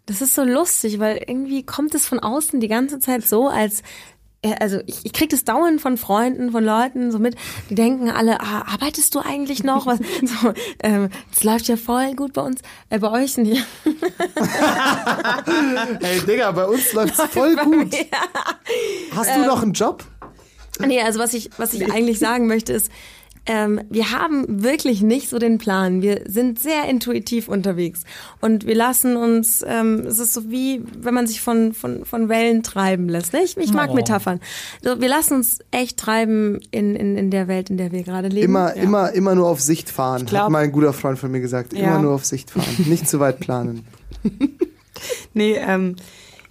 Das 0.06 0.22
ist 0.22 0.34
so 0.34 0.44
lustig, 0.44 1.00
weil 1.00 1.24
irgendwie 1.26 1.64
kommt 1.64 1.94
es 1.94 2.06
von 2.06 2.20
außen 2.20 2.60
die 2.60 2.68
ganze 2.68 3.00
Zeit 3.00 3.26
so, 3.26 3.48
als 3.48 3.82
äh, 4.42 4.54
also 4.60 4.80
ich, 4.86 5.04
ich 5.04 5.12
krieg 5.12 5.30
das 5.30 5.44
dauernd 5.44 5.80
von 5.80 5.96
Freunden, 5.96 6.52
von 6.52 6.62
Leuten 6.64 7.10
so 7.10 7.18
mit, 7.18 7.34
die 7.70 7.74
denken 7.74 8.10
alle, 8.10 8.40
ah, 8.40 8.66
arbeitest 8.72 9.14
du 9.14 9.20
eigentlich 9.20 9.64
noch? 9.64 9.86
Was? 9.86 9.98
So, 10.26 10.52
ähm, 10.82 11.08
es 11.32 11.44
läuft 11.44 11.68
ja 11.68 11.76
voll 11.76 12.14
gut 12.14 12.32
bei 12.32 12.42
uns, 12.42 12.60
äh, 12.90 12.98
bei 12.98 13.10
euch 13.10 13.36
nicht. 13.36 13.64
Ey, 16.00 16.20
Digga, 16.20 16.50
bei 16.52 16.64
uns 16.66 16.92
läuft's 16.92 17.22
voll 17.32 17.54
gut. 17.56 17.94
Hast 19.16 19.30
Ähm. 19.34 19.42
du 19.42 19.46
noch 19.48 19.62
einen 19.62 19.72
Job? 19.72 20.04
Nee, 20.86 21.00
also 21.00 21.18
was 21.18 21.32
ich, 21.34 21.50
was 21.56 21.72
ich 21.74 21.90
eigentlich 21.92 22.18
sagen 22.18 22.46
möchte 22.46 22.72
ist, 22.72 22.90
ähm, 23.48 23.80
wir 23.90 24.10
haben 24.10 24.64
wirklich 24.64 25.02
nicht 25.02 25.28
so 25.28 25.38
den 25.38 25.58
Plan. 25.58 26.02
Wir 26.02 26.22
sind 26.26 26.58
sehr 26.58 26.86
intuitiv 26.88 27.46
unterwegs 27.48 28.02
und 28.40 28.66
wir 28.66 28.74
lassen 28.74 29.16
uns, 29.16 29.64
ähm, 29.66 30.00
es 30.00 30.18
ist 30.18 30.32
so 30.34 30.50
wie, 30.50 30.82
wenn 30.98 31.14
man 31.14 31.28
sich 31.28 31.40
von, 31.40 31.72
von, 31.72 32.04
von 32.04 32.28
Wellen 32.28 32.64
treiben 32.64 33.08
lässt. 33.08 33.32
Ne? 33.32 33.42
Ich, 33.44 33.56
ich 33.56 33.72
mag 33.72 33.90
Oh. 33.90 33.94
Metaphern. 33.94 34.40
So, 34.82 35.00
wir 35.00 35.08
lassen 35.08 35.34
uns 35.34 35.60
echt 35.70 35.96
treiben 35.96 36.58
in, 36.72 36.96
in, 36.96 37.16
in 37.16 37.30
der 37.30 37.46
Welt, 37.46 37.70
in 37.70 37.76
der 37.76 37.92
wir 37.92 38.02
gerade 38.02 38.26
leben. 38.28 38.46
Immer, 38.46 38.74
immer, 38.74 39.12
immer 39.12 39.36
nur 39.36 39.46
auf 39.48 39.60
Sicht 39.60 39.90
fahren, 39.90 40.26
glaub- 40.26 40.42
hat 40.46 40.50
mal 40.50 40.64
ein 40.64 40.72
guter 40.72 40.92
Freund 40.92 41.16
von 41.18 41.30
mir 41.30 41.40
gesagt. 41.40 41.72
Immer 41.72 41.82
Ja. 41.82 41.98
nur 42.00 42.14
auf 42.14 42.24
Sicht 42.24 42.50
fahren, 42.50 42.66
nicht 42.86 43.08
zu 43.08 43.20
weit 43.20 43.38
planen. 43.40 43.86
Nee, 45.34 45.56
ähm, 45.58 45.96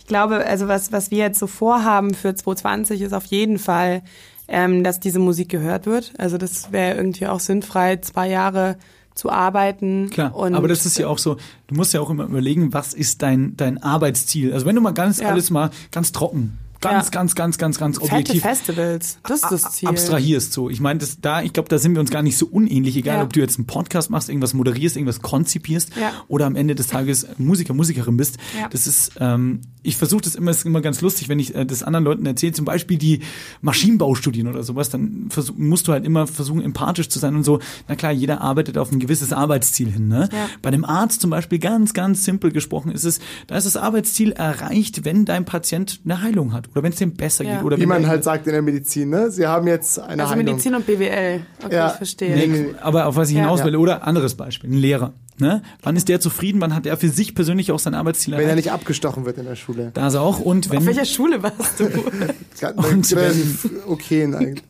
ich 0.06 0.08
glaube, 0.08 0.46
also 0.46 0.68
was, 0.68 0.92
was 0.92 1.10
wir 1.10 1.18
jetzt 1.18 1.40
so 1.40 1.48
vorhaben 1.48 2.14
für 2.14 2.36
2020 2.36 3.02
ist 3.02 3.12
auf 3.12 3.26
jeden 3.26 3.58
Fall, 3.58 4.04
ähm, 4.48 4.84
dass 4.84 5.00
diese 5.00 5.18
Musik 5.18 5.50
gehört 5.50 5.88
wird. 5.88 6.14
Also 6.20 6.38
das 6.38 6.72
wäre 6.72 6.96
irgendwie 6.96 7.26
auch 7.26 7.40
sinnfrei, 7.40 7.96
zwei 7.98 8.30
Jahre 8.30 8.78
zu 9.16 9.32
arbeiten. 9.32 10.12
Klar, 10.12 10.32
aber 10.36 10.68
das 10.68 10.86
ist 10.86 11.00
ja 11.00 11.08
auch 11.08 11.18
so, 11.18 11.38
du 11.66 11.74
musst 11.74 11.92
ja 11.96 12.02
auch 12.02 12.12
immer 12.12 12.26
überlegen, 12.26 12.72
was 12.72 12.94
ist 12.94 13.24
dein, 13.24 13.58
dein 13.58 13.82
Arbeitsziel? 13.82 14.54
Also 14.54 14.68
wenn 14.68 14.76
du 14.76 14.82
mal 14.82 14.94
ganz 14.94 15.20
Ja. 15.20 15.30
alles 15.30 15.50
mal 15.50 15.72
ganz 15.92 16.12
trocken, 16.12 16.60
ganz, 16.82 17.06
Ja. 17.06 17.12
ganz, 17.12 17.36
ganz, 17.36 17.58
ganz, 17.58 17.78
ganz 17.78 17.98
fette 17.98 18.12
objektiv 18.12 18.42
Festivals. 18.44 19.18
Das 19.24 19.44
ist 19.44 19.50
das 19.52 19.72
Ziel. 19.74 19.90
abstrahierst 19.90 20.54
so. 20.54 20.70
Ich 20.70 20.80
meine, 20.80 21.00
da, 21.22 21.42
ich 21.42 21.54
glaube, 21.54 21.70
da 21.70 21.78
sind 21.78 21.94
wir 21.94 22.00
uns 22.02 22.12
gar 22.12 22.22
nicht 22.22 22.38
so 22.38 22.46
unähnlich, 22.48 22.96
egal 22.98 23.18
Ja. 23.18 23.24
ob 23.24 23.34
du 23.34 23.40
jetzt 23.40 23.58
einen 23.58 23.66
Podcast 23.68 24.10
machst, 24.10 24.30
irgendwas 24.30 24.54
moderierst, 24.54 24.96
irgendwas 24.96 25.22
konzipierst 25.22 25.92
Ja. 26.00 26.12
oder 26.28 26.46
amEnde 26.48 26.76
des 26.76 26.88
Tages 26.88 27.28
Musiker, 27.38 27.74
Musikerin 27.74 28.18
bist. 28.18 28.38
Ja. 28.60 28.68
Das 28.70 28.88
ist, 28.88 29.14
ähm, 29.20 29.62
ich 29.84 29.98
versuche 29.98 30.22
das 30.22 30.36
immer, 30.36 30.52
ist 30.52 30.66
immer 30.66 30.82
ganz 30.82 31.02
lustig, 31.02 31.30
wenn 31.30 31.40
ich 31.40 31.56
äh, 31.56 31.66
das 31.66 31.84
anderen 31.84 32.04
Leuten 32.06 32.26
erzähle, 32.26 32.54
zum 32.54 32.66
Beispiel 32.66 32.98
die 32.98 33.22
Maschinenbaustudien 33.62 34.48
oder 34.48 34.64
sowas, 34.64 34.90
dann 34.90 35.28
versuch, 35.30 35.56
musst 35.58 35.88
du 35.88 35.92
halt 35.92 36.06
immer 36.06 36.28
versuchen, 36.28 36.62
empathisch 36.62 37.10
zu 37.10 37.20
sein 37.20 37.36
und 37.36 37.44
so. 37.44 37.60
Na 37.88 37.96
klar, 37.96 38.12
jeder 38.12 38.42
arbeitet 38.42 38.78
auf 38.78 38.92
ein 38.92 39.00
gewisses 39.00 39.34
Arbeitsziel 39.34 39.92
hin. 39.92 40.08
Ne? 40.08 40.30
Ja. 40.32 40.50
Bei 40.62 40.72
dem 40.72 40.86
Arzt 40.86 41.22
zum 41.22 41.30
Beispiel 41.30 41.60
ganz, 41.60 41.94
ganz 41.94 42.24
simpel 42.24 42.52
gesprochen 42.52 42.92
ist 42.92 43.04
es, 43.04 43.20
da 43.48 43.56
ist 43.58 43.66
das 43.66 43.78
Arbeitsziel 43.78 44.32
erreicht, 44.32 45.06
wenn 45.06 45.26
dein 45.26 45.46
Patient 45.46 46.00
eine 46.06 46.22
Heilung 46.22 46.54
hat 46.54 46.65
oder 46.72 46.84
wenn 46.84 46.92
es 46.92 46.98
dem 46.98 47.14
besser 47.14 47.44
Ja. 47.44 47.56
geht 47.58 47.64
oder 47.66 47.78
Wie 47.78 47.82
wenn 47.82 47.90
man 47.90 48.08
halt 48.08 48.24
sagt 48.24 48.48
in 48.48 48.54
der 48.54 48.62
Medizin, 48.62 49.10
ne? 49.10 49.30
Sie 49.32 49.46
haben 49.48 49.68
jetzt 49.68 50.00
eine 50.00 50.24
Also 50.24 50.34
Heilung. 50.36 50.46
Medizin 50.46 50.76
und 50.76 50.86
BWL. 50.86 51.42
Okay, 51.64 51.76
Ja. 51.76 51.88
ich 51.88 51.94
verstehe. 51.94 52.36
Nee, 52.36 52.48
nee. 52.48 52.66
Aber 52.82 53.06
auf 53.08 53.16
was 53.16 53.30
ich 53.30 53.36
Ja. 53.36 53.42
hinaus 53.42 53.64
will, 53.64 53.76
oder 53.76 54.06
anderes 54.08 54.36
Beispiel, 54.36 54.70
ein 54.70 54.78
Lehrer. 54.78 55.14
Ne? 55.38 55.62
Wann 55.84 55.98
ist 55.98 56.08
der 56.08 56.22
zufrieden? 56.22 56.62
Wann 56.62 56.74
hat 56.74 56.86
er 56.86 56.96
für 56.96 57.10
sich 57.10 57.36
persönlich 57.36 57.72
auch 57.74 57.80
sein 57.80 57.94
Arbeitsziel 57.94 58.34
Wenn 58.34 58.40
er 58.42 58.46
erreicht? 58.52 58.66
nicht 58.68 58.72
abgestochen 58.72 59.26
wird 59.26 59.38
in 59.38 59.44
der 59.46 59.56
Schule. 59.58 59.92
Da 59.94 60.08
ist 60.08 60.14
er 60.14 60.22
auch. 60.22 60.40
Und 60.40 60.70
wenn 60.70 60.78
Auf 60.78 60.86
welcher 60.86 61.04
Schule 61.04 61.44
warst 61.44 61.78
du? 61.80 61.90
Ganz 62.62 62.78
Und 63.12 63.16
relativ 63.18 63.70
okay 63.88 64.24
eigentlich. 64.24 64.64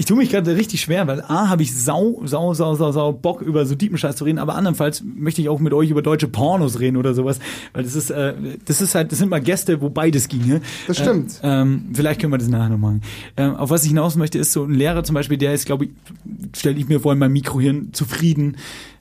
Ich 0.00 0.06
tue 0.06 0.16
mich 0.16 0.30
gerade 0.30 0.56
richtig 0.56 0.80
schwer, 0.80 1.06
weil 1.06 1.20
A, 1.20 1.50
habe 1.50 1.62
ich 1.62 1.76
sau, 1.76 2.22
sau, 2.24 2.54
sau, 2.54 2.74
sau, 2.74 2.90
sau 2.90 3.12
Bock, 3.12 3.42
über 3.42 3.66
so 3.66 3.74
tiefen 3.74 3.98
Scheiß 3.98 4.16
zu 4.16 4.24
reden, 4.24 4.38
aber 4.38 4.54
andernfalls 4.54 5.04
möchte 5.04 5.42
ich 5.42 5.50
auch 5.50 5.60
mit 5.60 5.74
euch 5.74 5.90
über 5.90 6.00
deutsche 6.00 6.26
Pornos 6.26 6.80
reden 6.80 6.96
oder 6.96 7.12
sowas, 7.12 7.38
weil 7.74 7.84
das 7.84 7.94
ist, 7.94 8.08
äh, 8.08 8.32
das 8.64 8.80
ist 8.80 8.94
halt, 8.94 9.12
das 9.12 9.18
sind 9.18 9.28
mal 9.28 9.42
Gäste, 9.42 9.82
wo 9.82 9.90
beides 9.90 10.28
ginge. 10.28 10.62
Das 10.86 10.96
stimmt. 10.96 11.38
Äh, 11.42 11.60
ähm, 11.60 11.90
vielleicht 11.92 12.18
können 12.18 12.32
wir 12.32 12.38
das 12.38 12.48
nachher 12.48 12.70
noch 12.70 12.78
machen. 12.78 13.02
Ähm, 13.36 13.56
auf 13.56 13.68
was 13.68 13.82
ich 13.82 13.90
hinaus 13.90 14.16
möchte, 14.16 14.38
ist 14.38 14.52
so 14.54 14.64
ein 14.64 14.72
Lehrer 14.72 15.04
zum 15.04 15.12
Beispiel, 15.12 15.36
der 15.36 15.52
ist, 15.52 15.66
glaube 15.66 15.84
ich, 15.84 15.90
stelle 16.56 16.78
ich 16.78 16.88
mir 16.88 17.00
vor 17.00 17.12
in 17.12 17.18
meinem 17.18 17.34
Mikrohirn 17.34 17.92
zufrieden, 17.92 18.56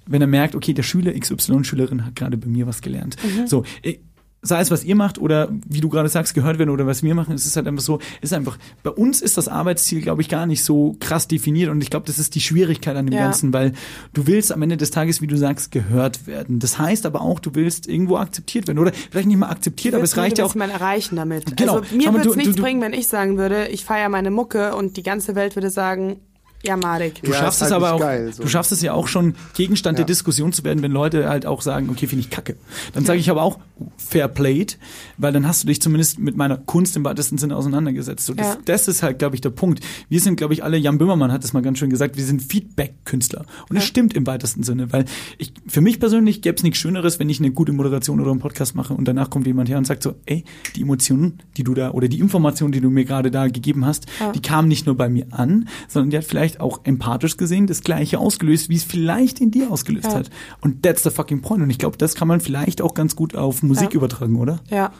wenn 0.05 0.19
er 0.19 0.27
merkt, 0.27 0.53
okay, 0.53 0.73
der 0.73 0.83
Schüler 0.83 1.13
XY 1.17 1.63
Schülerin 1.63 2.05
hat 2.05 2.17
gerade 2.17 2.35
bei 2.35 2.47
mir 2.47 2.67
was 2.67 2.81
gelernt. 2.81 3.15
So, 3.45 3.63
ich, 3.83 4.01
sei 4.41 4.61
es 4.61 4.71
was 4.71 4.83
ihr 4.85 4.95
macht 4.95 5.17
oder 5.17 5.49
wie 5.67 5.81
du 5.81 5.89
gerade 5.89 6.07
sagst 6.07 6.33
gehört 6.33 6.59
werden 6.59 6.69
oder 6.69 6.87
was 6.87 7.03
wir 7.03 7.13
machen, 7.13 7.33
es 7.35 7.45
ist 7.45 7.55
halt 7.57 7.67
einfach 7.67 7.83
so, 7.83 7.99
ist 8.21 8.33
einfach 8.33 8.57
bei 8.83 8.89
uns 8.89 9.21
ist 9.21 9.37
das 9.37 9.47
Arbeitsziel 9.49 10.01
glaube 10.01 10.21
ich 10.21 10.29
gar 10.29 10.45
nicht 10.45 10.63
so 10.63 10.95
krass 11.01 11.27
definiert 11.27 11.69
und 11.69 11.81
ich 11.81 11.89
glaube, 11.89 12.05
das 12.07 12.19
ist 12.19 12.35
die 12.35 12.39
Schwierigkeit 12.41 12.95
an 12.95 13.05
dem 13.05 13.15
Ja. 13.15 13.23
ganzen, 13.25 13.51
weil 13.51 13.73
du 14.13 14.27
willst 14.27 14.51
am 14.53 14.61
Ende 14.61 14.77
des 14.77 14.91
Tages, 14.91 15.21
wie 15.21 15.27
du 15.27 15.35
sagst, 15.37 15.71
gehört 15.71 16.25
werden. 16.25 16.59
Das 16.59 16.79
heißt 16.79 17.05
aber 17.05 17.21
auch, 17.21 17.39
du 17.39 17.53
willst 17.55 17.87
irgendwo 17.87 18.15
akzeptiert 18.17 18.67
werden 18.67 18.79
oder 18.79 18.93
vielleicht 19.11 19.27
nicht 19.27 19.37
mal 19.37 19.49
akzeptiert, 19.49 19.93
aber 19.93 20.03
es 20.03 20.15
reicht 20.15 20.37
ja 20.37 20.45
auch 20.45 20.55
mal 20.55 20.69
erreichen 20.69 21.17
damit. 21.17 21.57
Genau. 21.57 21.79
Also 21.79 21.95
mir 21.95 22.13
würde 22.13 22.29
es 22.29 22.35
nichts 22.37 22.55
du- 22.55 22.61
bringen, 22.61 22.81
wenn 22.81 22.93
ich 22.93 23.07
sagen 23.07 23.37
würde, 23.37 23.67
ich 23.67 23.83
feiere 23.83 24.07
meine 24.09 24.31
Mucke 24.31 24.73
und 24.75 24.95
die 24.95 25.03
ganze 25.03 25.35
Welt 25.35 25.55
würde 25.57 25.69
sagen, 25.69 26.17
ja, 26.61 26.75
Marek. 26.75 27.21
Du 27.23 27.31
Ja, 27.31 27.37
schaffst 27.37 27.61
es 27.61 27.71
halt 27.71 27.73
aber 27.73 27.93
auch, 27.93 27.99
geil, 28.01 28.33
so. 28.33 28.43
du 28.43 28.49
schaffst 28.49 28.73
es 28.73 28.81
ja 28.81 28.91
auch 28.91 29.07
schon 29.07 29.33
Gegenstand 29.53 29.97
der 29.97 30.03
Ja. 30.03 30.07
Diskussion 30.07 30.51
zu 30.51 30.65
werden, 30.65 30.81
wenn 30.81 30.91
Leute 30.91 31.29
halt 31.29 31.45
auch 31.45 31.61
sagen, 31.61 31.89
okay, 31.89 32.05
finde 32.05 32.21
ich 32.25 32.29
kacke. 32.29 32.57
Dann 32.93 33.05
sage 33.05 33.17
ich 33.19 33.29
aber 33.29 33.43
auch 33.43 33.59
fair 33.97 34.27
played, 34.27 34.77
weil 35.17 35.31
dann 35.33 35.47
hast 35.47 35.63
du 35.63 35.67
dich 35.67 35.81
zumindest 35.81 36.19
mit 36.19 36.35
meiner 36.37 36.57
Kunst 36.57 36.95
im 36.97 37.03
weitesten 37.03 37.37
Sinne 37.37 37.55
auseinandergesetzt. 37.55 38.25
So, 38.25 38.33
das, 38.33 38.47
Ja. 38.47 38.57
das 38.65 38.87
ist 38.87 39.03
halt, 39.03 39.19
glaube 39.19 39.35
ich, 39.35 39.41
der 39.41 39.49
Punkt. 39.51 39.81
Wir 40.09 40.19
sind, 40.19 40.35
glaube 40.37 40.53
ich, 40.53 40.63
alle, 40.63 40.77
Jan 40.77 40.97
Böhmermann 40.97 41.31
hat 41.31 41.43
es 41.43 41.53
mal 41.53 41.61
ganz 41.61 41.79
schön 41.79 41.89
gesagt, 41.89 42.17
wir 42.17 42.23
sind 42.23 42.41
Feedback-Künstler. 42.41 43.45
Und 43.69 43.75
das 43.75 43.85
stimmt 43.85 44.13
im 44.13 44.25
weitesten 44.27 44.63
Sinne, 44.63 44.91
weil 44.93 45.05
ich, 45.37 45.53
für 45.67 45.81
mich 45.81 45.99
persönlich 45.99 46.41
gäbe 46.41 46.55
es 46.57 46.63
nichts 46.63 46.79
Schöneres, 46.79 47.19
wenn 47.19 47.29
ich 47.29 47.39
eine 47.39 47.51
gute 47.51 47.71
Moderation 47.73 48.19
oder 48.19 48.31
einen 48.31 48.39
Podcast 48.39 48.75
mache 48.75 48.93
und 48.93 49.07
danach 49.07 49.29
kommt 49.29 49.47
jemand 49.47 49.69
her 49.69 49.77
und 49.77 49.85
sagt 49.85 50.03
so, 50.03 50.15
ey, 50.25 50.43
die 50.75 50.81
Emotionen, 50.81 51.39
die 51.57 51.63
du 51.63 51.73
da, 51.73 51.91
oder 51.91 52.07
die 52.07 52.19
Informationen, 52.19 52.71
die 52.71 52.81
du 52.81 52.89
mir 52.89 53.05
gerade 53.05 53.31
da 53.31 53.47
gegeben 53.47 53.85
hast, 53.85 54.05
die 54.35 54.41
kamen 54.41 54.67
nicht 54.67 54.85
nur 54.85 54.95
bei 54.95 55.09
mir 55.09 55.27
an, 55.31 55.67
sondern 55.87 56.09
die 56.11 56.17
hat 56.17 56.23
vielleicht 56.25 56.59
auch 56.59 56.81
empathisch 56.83 57.37
gesehen 57.37 57.67
das 57.67 57.81
Gleiche 57.81 58.19
ausgelöst, 58.19 58.69
wie 58.69 58.75
es 58.75 58.83
vielleicht 58.83 59.39
in 59.41 59.51
dir 59.51 59.71
ausgelöst 59.71 60.05
Ja. 60.05 60.15
hat. 60.15 60.29
Und 60.61 60.83
that's 60.83 61.03
the 61.03 61.09
fucking 61.09 61.41
point. 61.41 61.61
Und 61.63 61.69
ich 61.69 61.77
glaube, 61.77 61.97
das 61.97 62.15
kann 62.15 62.27
man 62.27 62.39
vielleicht 62.41 62.81
auch 62.81 62.93
ganz 62.93 63.15
gut 63.15 63.35
auf 63.35 63.63
Musik 63.69 63.91
Ja. 63.91 63.95
übertragen, 63.95 64.35
oder? 64.37 64.59
Ja, 64.69 64.91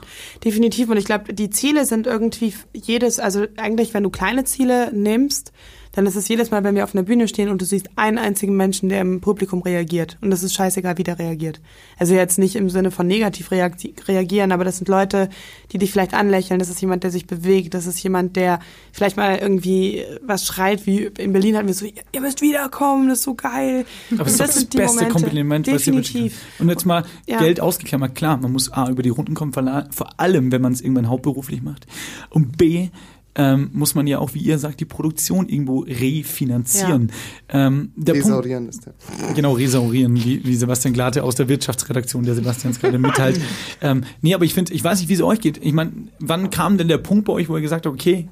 definitiv. 0.45 0.89
Und 0.89 0.95
ich 0.97 1.05
glaube, 1.05 1.33
die 1.33 1.49
Ziele 1.49 1.85
sind 1.85 2.07
irgendwie 2.07 2.53
jedes, 2.73 3.19
also 3.19 3.45
eigentlich, 3.57 3.93
wenn 3.93 4.03
du 4.03 4.09
kleine 4.09 4.45
Ziele 4.45 4.91
nimmst, 4.93 5.51
dann 5.91 6.05
ist 6.05 6.15
es 6.15 6.27
jedes 6.27 6.51
Mal, 6.51 6.63
wenn 6.63 6.75
wir 6.75 6.83
auf 6.83 6.93
einer 6.93 7.03
Bühne 7.03 7.27
stehen 7.27 7.49
und 7.49 7.61
du 7.61 7.65
siehst 7.65 7.89
einen 7.95 8.17
einzigen 8.17 8.55
Menschen, 8.55 8.89
der 8.89 9.01
im 9.01 9.21
Publikum 9.21 9.61
reagiert. 9.61 10.17
Und 10.21 10.29
das 10.29 10.43
ist 10.43 10.53
scheißegal, 10.53 10.97
wie 10.97 11.03
der 11.03 11.17
reagiert. 11.17 11.59
Also 11.97 12.13
jetzt 12.13 12.37
nicht 12.37 12.55
im 12.55 12.69
Sinne 12.69 12.91
von 12.91 13.07
negativ 13.07 13.49
reagieren, 13.51 14.51
aber 14.51 14.63
das 14.63 14.77
sind 14.77 14.87
Leute, 14.87 15.29
die 15.71 15.79
dich 15.79 15.91
vielleicht 15.91 16.13
anlächeln. 16.13 16.59
Das 16.59 16.69
ist 16.69 16.79
jemand, 16.79 17.03
der 17.03 17.11
sich 17.11 17.25
bewegt. 17.25 17.73
Das 17.73 17.87
ist 17.87 18.01
jemand, 18.03 18.35
der 18.35 18.59
vielleicht 18.91 19.17
mal 19.17 19.37
irgendwie 19.37 20.03
was 20.21 20.45
schreit, 20.45 20.85
wie 20.85 21.05
in 21.17 21.33
Berlin 21.33 21.57
hatten 21.57 21.67
wir 21.67 21.73
so, 21.73 21.85
ihr 21.85 22.21
müsst 22.21 22.41
wiederkommen, 22.41 23.09
das 23.09 23.19
ist 23.19 23.23
so 23.25 23.33
geil. 23.33 23.85
Aber 24.11 24.25
es 24.25 24.33
ist 24.33 24.39
das 24.39 24.69
die 24.69 24.77
beste 24.77 24.97
Momente. 25.05 25.13
Kompliment, 25.21 25.67
was 25.67 25.87
ihr 25.87 25.93
Definitiv. 25.93 26.39
Und 26.59 26.69
jetzt 26.69 26.85
mal 26.85 27.03
Ja. 27.25 27.39
Geld 27.39 27.59
ausgeklammert. 27.61 28.15
Klar, 28.15 28.37
man 28.37 28.51
muss 28.51 28.71
A, 28.71 28.89
über 28.89 29.01
die 29.01 29.09
Runden 29.09 29.33
kommen, 29.33 29.53
vor 29.53 30.19
allem, 30.19 30.51
wenn 30.51 30.61
man 30.61 30.73
es 30.73 30.81
irgendwann 30.81 31.09
hauptberuflich 31.09 31.61
macht. 31.61 31.87
Und 32.29 32.57
B, 32.57 32.89
ähm, 33.35 33.69
muss 33.73 33.95
man 33.95 34.07
ja 34.07 34.19
auch, 34.19 34.33
wie 34.33 34.39
ihr 34.39 34.57
sagt, 34.59 34.79
die 34.79 34.85
Produktion 34.85 35.47
irgendwo 35.47 35.79
refinanzieren. 35.79 37.11
Ähm, 37.49 37.91
der 37.95 38.13
Punkt, 38.13 38.45
ist 38.69 38.85
der. 38.85 38.93
Genau, 39.35 39.53
resaurieren, 39.53 40.15
wie, 40.15 40.43
wie 40.43 40.55
Sebastian 40.55 40.93
Glate 40.93 41.23
aus 41.23 41.35
der 41.35 41.47
Wirtschaftsredaktion, 41.47 42.23
der 42.23 42.35
Sebastians 42.35 42.79
gerade 42.79 42.97
mitteilt. 42.97 43.39
ähm, 43.81 44.03
nee, 44.21 44.33
aber 44.33 44.45
ich 44.45 44.53
finde, 44.53 44.73
ich 44.73 44.83
weiß 44.83 44.99
nicht, 44.99 45.09
wie 45.09 45.13
es 45.13 45.21
euch 45.21 45.39
geht. 45.41 45.63
Ich 45.63 45.73
meine, 45.73 45.91
wann 46.19 46.49
kam 46.49 46.77
denn 46.77 46.87
der 46.87 46.97
Punkt 46.97 47.25
bei 47.25 47.33
euch, 47.33 47.49
wo 47.49 47.55
ihr 47.55 47.61
gesagt 47.61 47.85
habt, 47.85 47.93
okay, 47.93 48.27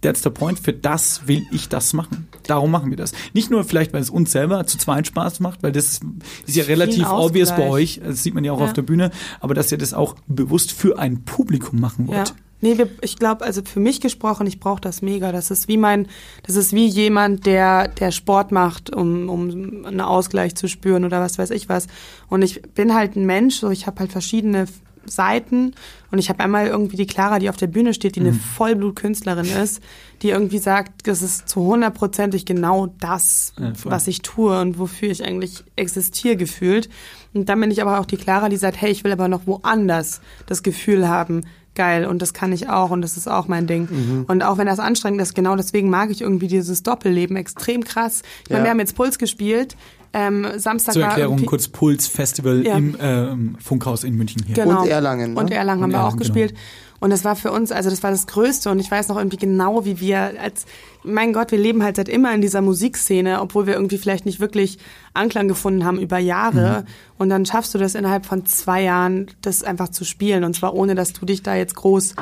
that's 0.00 0.22
the 0.22 0.30
point, 0.30 0.58
für 0.58 0.72
das 0.72 1.26
will 1.26 1.42
ich 1.52 1.68
das 1.68 1.92
machen. 1.92 2.28
Darum 2.46 2.70
machen 2.70 2.90
wir 2.90 2.96
das. 2.96 3.12
Nicht 3.34 3.50
nur 3.50 3.64
vielleicht, 3.64 3.92
weil 3.92 4.00
es 4.00 4.10
uns 4.10 4.32
selber 4.32 4.66
zu 4.66 4.78
zweit 4.78 5.06
Spaß 5.06 5.40
macht, 5.40 5.62
weil 5.62 5.72
das 5.72 5.84
ist, 5.86 6.02
ist 6.46 6.56
ja 6.56 6.64
relativ 6.64 7.06
obvious 7.08 7.50
bei 7.50 7.68
euch, 7.68 8.00
das 8.02 8.22
sieht 8.22 8.34
man 8.34 8.44
ja 8.44 8.52
auch 8.52 8.60
Ja. 8.60 8.64
auf 8.66 8.72
der 8.72 8.82
Bühne, 8.82 9.10
aber 9.40 9.54
dass 9.54 9.70
ihr 9.70 9.78
das 9.78 9.94
auch 9.94 10.16
bewusst 10.26 10.72
für 10.72 10.98
ein 10.98 11.24
Publikum 11.24 11.80
machen 11.80 12.08
Ja. 12.10 12.24
Nee, 12.60 12.76
wir, 12.78 12.88
ich 13.00 13.16
glaube, 13.16 13.44
also 13.44 13.62
für 13.64 13.80
mich 13.80 14.00
gesprochen, 14.00 14.46
ich 14.46 14.60
brauche 14.60 14.80
das 14.80 15.02
mega. 15.02 15.32
Das 15.32 15.50
ist 15.50 15.68
wie 15.68 15.78
mein, 15.78 16.08
das 16.42 16.56
ist 16.56 16.72
wie 16.72 16.86
jemand, 16.86 17.46
der, 17.46 17.88
der 17.88 18.10
Sport 18.10 18.52
macht, 18.52 18.94
um, 18.94 19.28
um 19.28 19.84
einen 19.86 20.00
Ausgleich 20.00 20.54
zu 20.54 20.68
spüren 20.68 21.04
oder 21.04 21.20
was 21.20 21.38
weiß 21.38 21.50
ich 21.50 21.68
was. 21.68 21.86
Und 22.28 22.42
ich 22.42 22.62
bin 22.62 22.94
halt 22.94 23.16
ein 23.16 23.26
Mensch, 23.26 23.56
so 23.56 23.70
ich 23.70 23.86
habe 23.86 24.00
halt 24.00 24.12
verschiedene 24.12 24.66
Seiten 25.06 25.74
und 26.10 26.18
ich 26.18 26.28
habe 26.28 26.40
einmal 26.40 26.66
irgendwie 26.66 26.96
die 26.96 27.06
Clara, 27.06 27.38
die 27.38 27.48
auf 27.48 27.56
der 27.56 27.66
Bühne 27.66 27.94
steht, 27.94 28.16
die 28.16 28.20
eine 28.20 28.32
Vollblutkünstlerin 28.32 29.46
ist, 29.46 29.82
die 30.22 30.30
irgendwie 30.30 30.58
sagt, 30.58 31.06
das 31.06 31.22
ist 31.22 31.48
zu 31.48 31.62
hundertprozentig 31.62 32.44
genau 32.44 32.88
das, 33.00 33.54
Ja, 33.58 33.72
was 33.84 34.06
ich 34.06 34.22
tue 34.22 34.60
und 34.60 34.78
wofür 34.78 35.10
ich 35.10 35.24
eigentlich 35.24 35.64
existiere 35.76 36.36
gefühlt. 36.36 36.88
Und 37.32 37.48
dann 37.48 37.60
bin 37.60 37.70
ich 37.70 37.80
aber 37.80 38.00
auch 38.00 38.06
die 38.06 38.16
Clara, 38.16 38.48
die 38.48 38.56
sagt, 38.56 38.80
hey, 38.80 38.90
ich 38.90 39.04
will 39.04 39.12
aber 39.12 39.28
noch 39.28 39.46
woanders 39.46 40.20
das 40.46 40.62
Gefühl 40.62 41.08
haben, 41.08 41.42
geil 41.80 42.04
und 42.04 42.20
das 42.20 42.34
kann 42.34 42.52
ich 42.52 42.68
auch 42.68 42.90
und 42.90 43.00
das 43.00 43.16
ist 43.16 43.26
auch 43.26 43.48
mein 43.48 43.66
Ding. 43.66 43.88
Mhm. 43.90 44.24
Und 44.28 44.42
auch 44.42 44.58
wenn 44.58 44.66
das 44.66 44.78
anstrengend 44.78 45.22
ist, 45.22 45.34
genau 45.34 45.56
deswegen 45.56 45.88
mag 45.88 46.10
ich 46.10 46.20
irgendwie 46.20 46.46
dieses 46.46 46.82
Doppelleben 46.82 47.36
extrem 47.36 47.84
krass. 47.84 48.20
Ich 48.44 48.50
meine, 48.50 48.60
Ja. 48.60 48.64
wir 48.66 48.70
haben 48.72 48.80
jetzt 48.80 48.96
Puls 48.96 49.18
gespielt. 49.18 49.76
Ähm, 50.12 50.46
Samstag 50.56 50.92
Zur 50.94 51.02
war 51.02 51.10
Erklärung 51.10 51.46
kurz 51.46 51.68
Puls 51.68 52.06
Festival 52.06 52.66
Ja. 52.66 52.76
im 52.76 52.96
ähm, 53.00 53.56
Funkhaus 53.62 54.04
in 54.04 54.14
München 54.16 54.42
hier. 54.44 54.56
Genau. 54.56 54.82
Und 54.82 54.88
Erlangen, 54.88 55.32
ne? 55.34 55.40
Und 55.40 55.50
Erlangen 55.52 55.82
haben 55.82 55.90
Und 55.90 55.92
wir 55.92 56.00
auch 56.00 56.04
Erlangen, 56.04 56.18
gespielt. 56.18 56.54
Und 57.00 57.10
das 57.10 57.24
war 57.24 57.34
für 57.34 57.50
uns, 57.50 57.72
also 57.72 57.88
das 57.90 58.02
war 58.02 58.10
das 58.10 58.26
Größte. 58.26 58.70
Und 58.70 58.78
ich 58.78 58.90
weiß 58.90 59.08
noch 59.08 59.16
irgendwie 59.16 59.38
genau, 59.38 59.84
wie 59.86 60.00
wir 60.00 60.34
als, 60.40 60.66
mein 61.02 61.32
Gott, 61.32 61.50
wir 61.50 61.58
leben 61.58 61.82
halt 61.82 61.96
seit 61.96 62.08
immer 62.10 62.32
in 62.34 62.42
dieser 62.42 62.60
Musikszene, 62.60 63.40
obwohl 63.40 63.66
wir 63.66 63.72
irgendwie 63.74 63.96
vielleicht 63.98 64.26
nicht 64.26 64.38
wirklich 64.38 64.78
Anklang 65.14 65.48
gefunden 65.48 65.84
haben 65.86 65.98
über 65.98 66.18
Jahre. 66.18 66.84
Und 67.16 67.30
dann 67.30 67.46
schaffst 67.46 67.74
du 67.74 67.78
das 67.78 67.94
innerhalb 67.94 68.26
von 68.26 68.44
zwei 68.44 68.82
Jahren, 68.82 69.30
das 69.40 69.64
einfach 69.64 69.88
zu 69.88 70.04
spielen. 70.04 70.44
Und 70.44 70.54
zwar 70.54 70.74
ohne, 70.74 70.94
dass 70.94 71.14
du 71.14 71.24
dich 71.24 71.42
da 71.42 71.54
jetzt 71.54 71.74
groß 71.74 72.14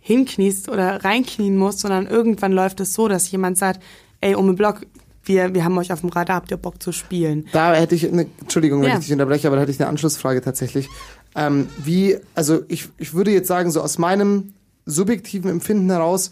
hinkniest 0.00 0.68
oder 0.68 1.02
reinknien 1.02 1.56
musst, 1.56 1.80
sondern 1.80 2.06
irgendwann 2.06 2.52
läuft 2.52 2.80
es 2.80 2.94
so, 2.94 3.08
dass 3.08 3.30
jemand 3.30 3.58
sagt, 3.58 3.82
ey, 4.20 4.34
um 4.34 4.46
den 4.46 4.56
Block, 4.56 4.82
wir, 5.24 5.54
wir 5.54 5.64
haben 5.64 5.76
euch 5.78 5.92
auf 5.92 6.00
dem 6.02 6.10
Radar, 6.10 6.36
habt 6.36 6.50
ihr 6.52 6.56
Bock 6.56 6.80
zu 6.80 6.92
spielen? 6.92 7.48
Da 7.52 7.74
hätte 7.74 7.96
ich, 7.96 8.06
eine, 8.06 8.26
Entschuldigung, 8.40 8.82
wenn 8.82 8.88
Ja. 8.90 8.94
ich 8.94 9.00
dich 9.04 9.12
unterbreche, 9.12 9.48
aber 9.48 9.56
da 9.56 9.62
hätte 9.62 9.72
ich 9.72 9.80
eine 9.80 9.88
Anschlussfrage 9.88 10.40
tatsächlich. 10.42 10.88
Ähm, 11.36 11.68
wie, 11.84 12.18
also 12.34 12.62
ich, 12.68 12.88
ich 12.96 13.14
würde 13.14 13.30
jetzt 13.30 13.48
sagen, 13.48 13.70
so 13.70 13.82
aus 13.82 13.98
meinem 13.98 14.54
subjektiven 14.86 15.50
Empfinden 15.50 15.90
heraus, 15.90 16.30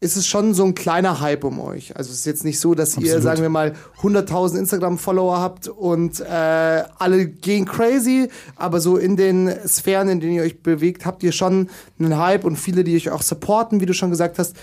ist 0.00 0.16
es 0.16 0.26
schon 0.26 0.54
so 0.54 0.64
ein 0.64 0.74
kleiner 0.74 1.20
Hype 1.20 1.42
um 1.42 1.58
euch. 1.58 1.96
Also 1.96 2.10
es 2.10 2.18
ist 2.18 2.26
jetzt 2.26 2.44
nicht 2.44 2.60
so, 2.60 2.74
dass 2.74 2.96
ihr, 2.96 2.98
Absolut. 2.98 3.22
sagen 3.22 3.42
wir 3.42 3.48
mal, 3.48 3.74
100.000 4.00 4.58
Instagram-Follower 4.58 5.38
habt 5.38 5.66
und 5.66 6.20
äh, 6.20 6.84
alle 6.98 7.26
gehen 7.26 7.64
crazy, 7.64 8.28
aber 8.54 8.80
so 8.80 8.96
in 8.96 9.16
den 9.16 9.52
Sphären, 9.66 10.08
in 10.08 10.20
denen 10.20 10.34
ihr 10.34 10.42
euch 10.42 10.62
bewegt, 10.62 11.04
habt 11.04 11.24
ihr 11.24 11.32
schon 11.32 11.68
einen 11.98 12.16
Hype 12.16 12.44
und 12.44 12.56
viele, 12.56 12.84
die 12.84 12.94
euch 12.94 13.10
auch 13.10 13.22
supporten, 13.22 13.80
wie 13.80 13.86
du 13.86 13.94
schon 13.94 14.10
gesagt 14.10 14.38
hast. 14.38 14.54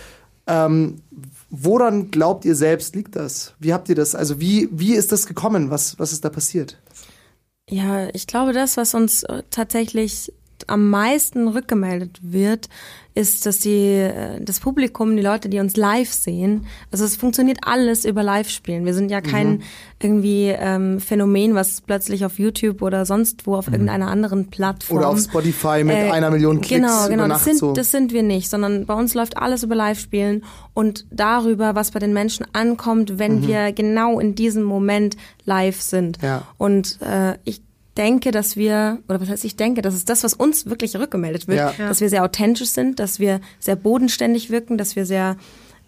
Ähm, 0.47 1.01
woran 1.49 2.11
glaubt 2.11 2.45
ihr 2.45 2.55
selbst 2.55 2.95
liegt 2.95 3.17
das? 3.17 3.55
Wie 3.59 3.73
habt 3.73 3.89
ihr 3.89 3.95
das? 3.95 4.15
Also 4.15 4.39
wie, 4.39 4.69
wie 4.71 4.93
ist 4.93 5.11
das 5.11 5.25
gekommen? 5.25 5.69
Was, 5.69 5.99
was 5.99 6.13
ist 6.13 6.23
da 6.23 6.29
passiert? 6.29 6.77
Ja, 7.69 8.09
ich 8.13 8.27
glaube, 8.27 8.53
das, 8.53 8.77
was 8.77 8.93
uns 8.93 9.23
äh, 9.23 9.41
tatsächlich 9.49 10.31
am 10.67 10.89
meisten 10.89 11.47
rückgemeldet 11.47 12.19
wird, 12.21 12.69
ist, 13.15 13.45
dass 13.45 13.59
die, 13.59 13.93
äh, 13.93 14.41
das 14.41 14.59
Publikum, 14.59 15.15
die 15.15 15.23
Leute, 15.23 15.49
die 15.49 15.59
uns 15.59 15.77
live 15.77 16.11
sehen, 16.11 16.67
also 16.91 17.05
es 17.05 17.15
funktioniert 17.15 17.59
alles 17.65 18.05
über 18.05 18.21
Live-Spielen. 18.21 18.85
Wir 18.85 18.93
sind 18.93 19.09
ja 19.09 19.21
kein 19.21 19.63
irgendwie 20.03 20.49
ähm, 20.49 20.99
Phänomen, 20.99 21.55
was 21.55 21.81
plötzlich 21.81 22.25
auf 22.25 22.37
YouTube 22.37 22.81
oder 22.81 23.05
sonst 23.05 23.47
wo 23.47 23.55
auf 23.55 23.67
irgendeiner 23.67 24.07
anderen 24.07 24.49
Plattform 24.49 24.97
Oder 24.97 25.07
auf 25.07 25.19
Spotify 25.19 25.83
mit 25.83 25.95
Äh, 25.95 26.11
einer 26.11 26.29
Million 26.29 26.59
Klicks 26.59 26.81
Genau, 26.81 27.07
genau. 27.07 27.27
Das 27.29 27.45
sind, 27.45 27.57
so. 27.57 27.73
das 27.73 27.91
sind 27.91 28.11
wir 28.11 28.21
nicht, 28.21 28.49
sondern 28.49 28.85
bei 28.85 28.93
uns 28.93 29.13
läuft 29.13 29.37
alles 29.37 29.63
über 29.63 29.75
Live-Spielen 29.75 30.43
und 30.73 31.05
darüber, 31.09 31.73
was 31.73 31.91
bei 31.91 31.99
den 31.99 32.11
Menschen 32.11 32.45
ankommt, 32.51 33.17
wenn 33.17 33.47
wir 33.47 33.71
genau 33.71 34.19
in 34.19 34.35
diesem 34.35 34.63
Moment 34.63 35.15
live 35.45 35.81
sind. 35.81 36.21
Ja. 36.21 36.43
Und 36.57 36.99
äh, 37.01 37.37
ich 37.45 37.61
denke, 37.97 38.31
dass 38.31 38.57
wir, 38.57 38.99
oder 39.07 39.21
was 39.21 39.29
heißt 39.29 39.45
ich 39.45 39.55
denke, 39.55 39.81
das 39.81 39.93
ist 39.95 40.09
das, 40.09 40.23
was 40.23 40.33
uns 40.33 40.65
wirklich 40.65 40.95
rückgemeldet 40.97 41.47
wird, 41.47 41.57
Ja. 41.77 41.87
dass 41.87 42.01
wir 42.01 42.09
sehr 42.09 42.23
authentisch 42.23 42.69
sind, 42.69 42.99
dass 42.99 43.19
wir 43.19 43.39
sehr 43.59 43.75
bodenständig 43.75 44.49
wirken, 44.49 44.77
dass 44.77 44.95
wir 44.95 45.05
sehr, 45.05 45.37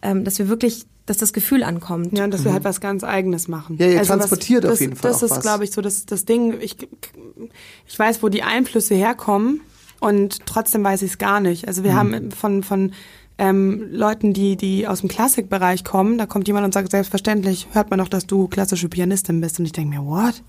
ähm, 0.01 0.23
dass 0.23 0.39
wir 0.39 0.47
wirklich, 0.49 0.85
dass 1.05 1.17
das 1.17 1.33
Gefühl 1.33 1.63
ankommt. 1.63 2.17
Ja, 2.17 2.23
und 2.25 2.33
dass 2.33 2.43
wir 2.43 2.53
halt 2.53 2.63
was 2.63 2.81
ganz 2.81 3.03
Eigenes 3.03 3.47
machen. 3.47 3.75
Mhm. 3.75 3.81
Ja, 3.81 3.87
ihr 3.87 3.99
was- 4.01 4.07
transportiert 4.07 4.65
auf 4.65 4.71
das, 4.71 4.79
jeden 4.81 4.95
Fall 4.95 5.11
Das 5.11 5.19
auch 5.21 5.25
ist, 5.25 5.31
was. 5.31 5.41
glaube 5.41 5.63
ich, 5.63 5.71
so 5.71 5.81
das, 5.81 6.05
das 6.05 6.25
Ding. 6.25 6.55
Ich, 6.61 6.75
ich 7.87 7.97
weiß, 7.99 8.23
wo 8.23 8.29
die 8.29 8.43
Einflüsse 8.43 8.95
herkommen 8.95 9.61
und 9.99 10.45
trotzdem 10.45 10.83
weiß 10.83 11.01
ich 11.01 11.11
es 11.11 11.17
gar 11.17 11.39
nicht. 11.39 11.67
Also 11.67 11.83
wir 11.83 11.91
Mhm. 11.91 11.95
haben 11.97 12.31
von, 12.31 12.63
von 12.63 12.91
ähm, 13.39 13.87
Leuten, 13.91 14.33
die, 14.33 14.55
die 14.55 14.87
aus 14.87 15.01
dem 15.01 15.09
Klassikbereich 15.09 15.83
kommen, 15.83 16.17
da 16.17 16.25
kommt 16.25 16.47
jemand 16.47 16.65
und 16.65 16.73
sagt, 16.73 16.89
selbstverständlich 16.91 17.67
hört 17.71 17.89
man 17.91 17.99
doch, 17.99 18.07
dass 18.09 18.25
du 18.25 18.47
klassische 18.47 18.89
Pianistin 18.89 19.41
bist. 19.41 19.59
Und 19.59 19.65
ich 19.65 19.71
denke 19.73 19.95
mir, 19.99 20.05
what? 20.05 20.41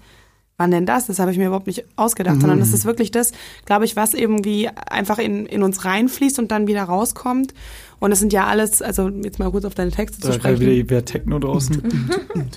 Wann 0.60 0.72
denn 0.72 0.86
das? 0.86 1.06
Das 1.06 1.20
habe 1.20 1.30
ich 1.30 1.38
mir 1.38 1.46
überhaupt 1.46 1.68
nicht 1.68 1.84
ausgedacht, 1.94 2.40
sondern 2.40 2.58
das 2.58 2.72
ist 2.72 2.84
wirklich 2.84 3.12
das, 3.12 3.30
glaube 3.64 3.84
ich, 3.84 3.94
was 3.94 4.12
irgendwie 4.12 4.68
einfach 4.68 5.18
in, 5.18 5.46
in 5.46 5.62
uns 5.62 5.84
reinfließt 5.84 6.40
und 6.40 6.50
dann 6.50 6.66
wieder 6.66 6.82
rauskommt. 6.82 7.54
Und 8.00 8.10
es 8.10 8.18
sind 8.18 8.32
ja 8.32 8.46
alles, 8.48 8.82
also 8.82 9.08
jetzt 9.08 9.38
mal 9.38 9.50
kurz 9.52 9.64
auf 9.64 9.74
deine 9.74 9.92
Texte 9.92 10.18
zu 10.20 10.26
Da 10.26 10.34
sprechen. 10.34 10.60
wieder 10.60 10.90
wer 10.90 11.04
Techno 11.04 11.38
draußen. 11.38 11.80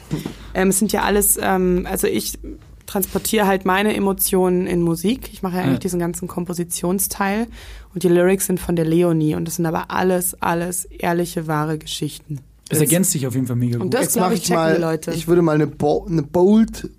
Ähm, 0.53 0.67
es 0.69 0.79
sind 0.79 0.91
ja 0.91 1.03
alles, 1.03 1.39
ähm, 1.41 1.87
also 1.89 2.07
ich 2.07 2.37
transportiere 2.85 3.47
halt 3.47 3.63
meine 3.65 3.95
Emotionen 3.95 4.67
in 4.67 4.81
Musik. 4.81 5.29
Ich 5.31 5.43
mache 5.43 5.55
ja 5.55 5.61
eigentlich 5.61 5.73
Ja. 5.75 5.79
diesen 5.79 5.99
ganzen 5.99 6.27
Kompositionsteil 6.27 7.47
und 7.93 8.03
die 8.03 8.09
Lyrics 8.09 8.47
sind 8.47 8.59
von 8.59 8.75
der 8.75 8.83
Leonie 8.85 9.35
und 9.35 9.45
das 9.47 9.55
sind 9.55 9.65
aber 9.65 9.91
alles, 9.91 10.35
alles 10.41 10.85
ehrliche, 10.85 11.47
wahre 11.47 11.77
Geschichten. 11.77 12.39
Es 12.67 12.79
ergänzt 12.79 13.11
sich 13.11 13.25
auf 13.27 13.33
jeden 13.35 13.47
Fall 13.47 13.55
mega 13.55 13.75
Und 13.77 13.83
gut. 13.85 13.93
das, 13.93 14.01
Jetzt 14.01 14.13
glaube 14.13 14.25
mache 14.27 14.33
ich, 14.35 14.41
ich 14.41 14.47
checken 14.47 14.61
mal, 14.63 14.75
die 14.75 14.81
Leute. 14.81 15.11
ich 15.11 15.27
würde 15.29 15.41
mal 15.41 15.55
eine, 15.55 15.67
bo 15.67 16.05
eine 16.09 16.21
bold 16.23 16.89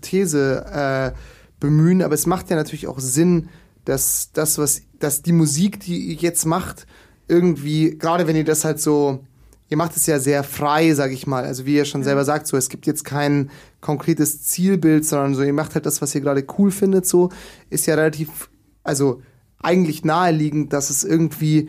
These 0.00 0.64
äh, 0.66 1.12
bemühen, 1.60 2.02
aber 2.02 2.14
es 2.14 2.26
macht 2.26 2.50
ja 2.50 2.56
natürlich 2.56 2.86
auch 2.86 3.00
Sinn, 3.00 3.48
dass 3.84 4.30
das, 4.32 4.58
was, 4.58 4.82
dass 4.98 5.22
die 5.22 5.32
Musik, 5.32 5.80
die 5.80 6.08
ihr 6.08 6.14
jetzt 6.14 6.44
macht, 6.44 6.86
irgendwie, 7.26 7.96
gerade 7.98 8.26
wenn 8.26 8.36
ihr 8.36 8.44
das 8.44 8.64
halt 8.64 8.80
so, 8.80 9.24
ihr 9.68 9.76
macht 9.76 9.96
es 9.96 10.06
ja 10.06 10.18
sehr 10.18 10.44
frei, 10.44 10.94
sag 10.94 11.12
ich 11.12 11.26
mal. 11.26 11.44
Also 11.44 11.66
wie 11.66 11.76
ihr 11.76 11.84
schon 11.84 12.02
selber 12.02 12.24
sagt, 12.24 12.46
so 12.46 12.56
es 12.56 12.68
gibt 12.68 12.86
jetzt 12.86 13.04
kein 13.04 13.50
konkretes 13.80 14.42
Zielbild, 14.42 15.04
sondern 15.04 15.34
so 15.34 15.42
ihr 15.42 15.52
macht 15.52 15.74
halt 15.74 15.86
das, 15.86 16.00
was 16.02 16.14
ihr 16.14 16.20
gerade 16.20 16.44
cool 16.58 16.70
findet, 16.70 17.06
so. 17.06 17.30
Ist 17.70 17.86
ja 17.86 17.94
relativ, 17.94 18.50
also 18.82 19.22
eigentlich 19.60 20.04
naheliegend, 20.04 20.72
dass 20.72 20.90
es 20.90 21.04
irgendwie 21.04 21.68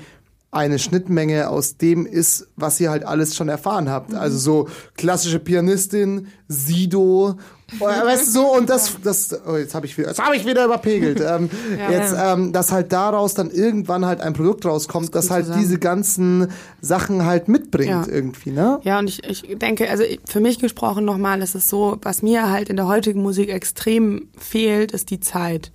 eine 0.52 0.80
Schnittmenge 0.80 1.50
aus 1.50 1.78
dem 1.78 2.06
ist, 2.06 2.47
was 2.56 2.80
ihr 2.80 2.89
halt 2.89 3.06
alles 3.06 3.36
schon 3.36 3.50
erfahren 3.50 3.89
habt. 3.89 4.14
Also 4.16 4.38
so 4.38 4.68
klassische 4.97 5.39
Pianistin, 5.39 6.28
Sido, 6.47 7.36
äh, 7.78 7.82
weißt 7.82 8.28
du 8.28 8.32
so 8.32 8.56
und 8.56 8.68
das, 8.68 8.97
das, 9.04 9.30
oh, 9.47 9.58
jetzt 9.58 9.76
habe 9.76 9.86
ich 9.86 9.95
wieder, 9.95 10.08
jetzt 10.08 10.20
habe 10.20 10.36
ich 10.36 10.47
wieder 10.47 10.66
überpegelt. 10.66 11.22
ähm, 11.22 11.52
jetzt, 11.91 12.16
ähm, 12.18 12.52
dass 12.52 12.72
halt 12.72 12.91
daraus 12.91 13.36
dann 13.36 13.52
irgendwann 13.52 14.06
halt 14.06 14.22
ein 14.22 14.34
Produkt 14.34 14.66
rauskommt, 14.66 15.14
das, 15.14 15.26
gut 15.28 15.32
halt 15.36 15.56
diese 15.60 15.78
ganzen 15.78 16.47
Sachen 16.82 17.26
halt 17.26 17.47
mitbringt 17.47 18.08
Ja. 18.08 18.12
irgendwie, 18.12 18.50
ne? 18.50 18.80
Ja, 18.84 18.97
und 18.97 19.08
ich, 19.08 19.24
ich 19.24 19.58
denke, 19.60 19.88
also 19.89 20.04
für 20.26 20.39
mich 20.39 20.58
gesprochen 20.58 21.06
nochmal, 21.06 21.41
ist 21.43 21.54
es 21.54 21.68
so, 21.68 21.97
was 22.02 22.24
mir 22.24 22.50
halt 22.50 22.70
in 22.70 22.76
der 22.76 22.88
heutigen 22.88 23.22
Musik 23.22 23.50
extrem 23.50 24.30
fehlt, 24.36 24.91
ist 24.91 25.12
die 25.12 25.20
Zeit. 25.20 25.72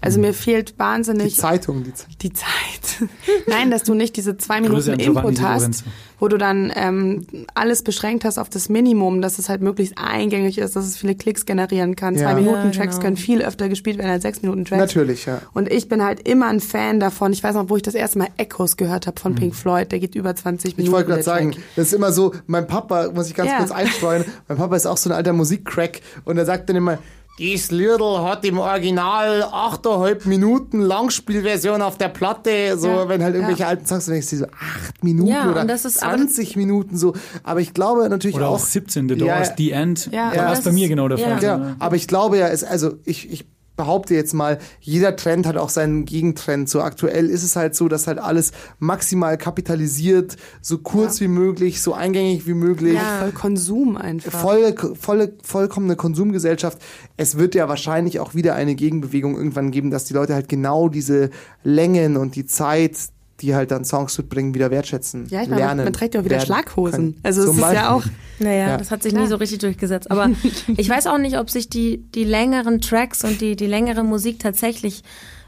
Also 0.00 0.20
mir 0.20 0.34
fehlt 0.34 0.70
Die 0.74 0.78
wahnsinnig 0.78 1.36
Zeitung, 1.36 1.82
die 1.82 1.94
Zeit. 1.94 2.08
die 2.22 2.32
Zeit. 2.32 3.08
Nein, 3.46 3.70
dass 3.70 3.82
du 3.82 3.94
nicht 3.94 4.16
diese 4.16 4.36
zwei 4.36 4.60
Minuten 4.60 4.98
Input 5.00 5.40
hast, 5.40 5.84
wo 6.20 6.28
du 6.28 6.38
dann 6.38 6.72
ähm, 6.74 7.26
alles 7.54 7.82
beschränkt 7.82 8.24
hast 8.24 8.38
auf 8.38 8.48
das 8.48 8.68
Minimum, 8.68 9.20
dass 9.20 9.38
es 9.38 9.48
halt 9.48 9.60
möglichst 9.62 9.94
eingängig 9.98 10.58
ist, 10.58 10.76
dass 10.76 10.86
es 10.86 10.96
viele 10.96 11.14
Klicks 11.14 11.44
generieren 11.46 11.96
kann. 11.96 12.14
Ja. 12.14 12.22
Zwei 12.22 12.34
Minuten 12.36 12.64
Ja, 12.66 12.70
Tracks 12.70 12.96
genau. 12.96 13.02
können 13.04 13.16
viel 13.16 13.42
öfter 13.42 13.68
gespielt 13.68 13.98
werden 13.98 14.10
als 14.10 14.22
sechs 14.22 14.42
Minuten 14.42 14.64
Tracks. 14.64 14.80
Natürlich, 14.80 15.26
ja. 15.26 15.40
Und 15.52 15.70
ich 15.72 15.88
bin 15.88 16.02
halt 16.04 16.26
immer 16.28 16.46
ein 16.48 16.60
Fan 16.60 17.00
davon. 17.00 17.32
Ich 17.32 17.42
weiß 17.42 17.54
noch, 17.54 17.68
wo 17.68 17.76
ich 17.76 17.82
das 17.82 17.94
erste 17.94 18.18
Mal 18.18 18.28
Echos 18.36 18.76
gehört 18.76 19.06
habe 19.06 19.18
von 19.20 19.32
Mhm. 19.32 19.36
Pink 19.36 19.54
Floyd. 19.56 19.90
Der 19.92 19.98
geht 19.98 20.14
über 20.14 20.34
20 20.34 20.70
Ich 20.72 20.76
Minuten. 20.76 20.94
wollte 20.94 21.08
gerade 21.10 21.22
sagen, 21.22 21.52
Track. 21.52 21.62
das 21.76 21.86
ist 21.88 21.92
immer 21.94 22.12
so, 22.12 22.32
mein 22.46 22.66
Papa, 22.66 23.10
muss 23.12 23.28
ich 23.28 23.34
ganz 23.34 23.50
Ja. 23.50 23.58
kurz 23.58 23.70
einstreuen, 23.72 24.24
mein 24.48 24.56
Papa 24.58 24.76
ist 24.76 24.86
auch 24.86 24.96
so 24.96 25.10
ein 25.10 25.16
alter 25.16 25.32
Musikcrack 25.32 26.00
und 26.24 26.38
er 26.38 26.44
sagt 26.46 26.68
dann 26.68 26.76
immer, 26.76 26.98
dies 27.38 27.70
Liedl 27.70 28.18
hat 28.22 28.44
im 28.46 28.58
Original 28.58 29.42
8,5 29.42 30.26
Minuten 30.26 30.80
Langspielversion 30.80 31.82
auf 31.82 31.98
der 31.98 32.08
Platte, 32.08 32.78
so 32.78 32.88
Ja. 32.88 33.08
wenn 33.08 33.22
halt 33.22 33.34
irgendwelche 33.34 33.62
Ja. 33.62 33.68
alten 33.68 33.84
Songs, 33.86 34.06
dann 34.06 34.14
denkst 34.14 34.30
du 34.30 34.36
so, 34.38 34.46
8 34.46 35.04
Minuten 35.04 35.30
Ja, 35.30 35.50
oder 35.50 35.60
und 35.62 35.68
das 35.68 35.84
ist 35.84 36.02
aber- 36.02 36.16
20 36.16 36.56
Minuten 36.56 36.96
so, 36.96 37.12
aber 37.42 37.60
ich 37.60 37.74
glaube 37.74 38.08
natürlich 38.08 38.36
Oder 38.36 38.48
auch, 38.48 38.54
auch 38.54 38.58
17, 38.58 39.08
The 39.08 39.14
Ja, 39.16 39.36
Doors, 39.36 39.52
The 39.58 39.70
End. 39.72 40.08
Ja, 40.12 40.30
da 40.30 40.36
war 40.42 40.48
das 40.50 40.58
es 40.60 40.64
bei 40.64 40.72
mir 40.72 40.84
ist- 40.84 40.88
genau 40.90 41.08
der 41.08 41.18
ja. 41.18 41.28
Fall. 41.28 41.38
Genau, 41.40 41.74
aber 41.78 41.96
ich 41.96 42.08
glaube 42.08 42.38
ja, 42.38 42.48
es, 42.48 42.64
also 42.64 42.94
ich, 43.04 43.30
ich 43.30 43.44
behaupte 43.76 44.14
jetzt 44.14 44.34
mal, 44.34 44.58
jeder 44.80 45.16
Trend 45.16 45.46
hat 45.46 45.56
auch 45.56 45.68
seinen 45.68 46.04
Gegentrend. 46.04 46.68
So 46.68 46.80
aktuell 46.80 47.28
ist 47.28 47.42
es 47.42 47.56
halt 47.56 47.74
so, 47.74 47.88
dass 47.88 48.06
halt 48.06 48.18
alles 48.18 48.52
maximal 48.78 49.38
kapitalisiert, 49.38 50.36
so 50.60 50.78
kurz 50.78 51.20
wie 51.20 51.28
möglich, 51.28 51.80
so 51.82 51.92
eingängig 51.92 52.46
wie 52.46 52.54
möglich. 52.54 52.98
Voll 53.20 53.32
Konsum 53.32 53.96
einfach. 53.96 54.40
Volle, 54.40 54.74
volle, 54.98 55.34
vollkommene 55.42 55.96
Konsumgesellschaft. 55.96 56.78
Es 57.16 57.38
wird 57.38 57.54
ja 57.54 57.68
wahrscheinlich 57.68 58.20
auch 58.20 58.34
wieder 58.34 58.54
eine 58.54 58.74
Gegenbewegung 58.74 59.36
irgendwann 59.36 59.70
geben, 59.70 59.90
dass 59.90 60.04
die 60.04 60.14
Leute 60.14 60.34
halt 60.34 60.48
genau 60.48 60.88
diese 60.88 61.30
Längen 61.62 62.16
und 62.16 62.36
die 62.36 62.46
Zeit, 62.46 62.96
die 63.40 63.54
halt 63.54 63.70
dann 63.70 63.84
Songs 63.84 64.16
mitbringen, 64.18 64.54
wieder 64.54 64.70
wertschätzen. 64.70 65.26
ja, 65.28 65.42
ich 65.42 65.48
meine, 65.48 65.60
lernen, 65.60 65.76
man, 65.78 65.84
man 65.86 65.92
trägt 65.92 66.14
ja 66.14 66.20
auch 66.20 66.24
wieder 66.24 66.40
Schlaghosen. 66.40 66.92
können. 66.92 67.20
Also 67.22 67.42
es 67.50 67.56
ist 67.56 67.60
ja 67.60 67.90
auch. 67.90 67.96
Beispiel. 68.02 68.16
Naja, 68.38 68.68
Ja. 68.68 68.76
das 68.76 68.90
hat 68.90 69.02
sich 69.02 69.14
nie 69.14 69.26
so 69.26 69.36
richtig 69.36 69.58
durchgesetzt. 69.58 70.10
Aber 70.10 70.30
ich 70.76 70.88
weiß 70.88 71.06
auch 71.06 71.18
nicht, 71.18 71.38
ob 71.38 71.50
sich 71.50 71.68
die, 71.68 71.98
die 72.14 72.24
längeren 72.24 72.80
Tracks 72.80 73.24
und 73.24 73.40
die, 73.40 73.56
die 73.56 73.66
längere 73.66 74.04
Musik 74.04 74.38
tatsächlich 74.38 75.02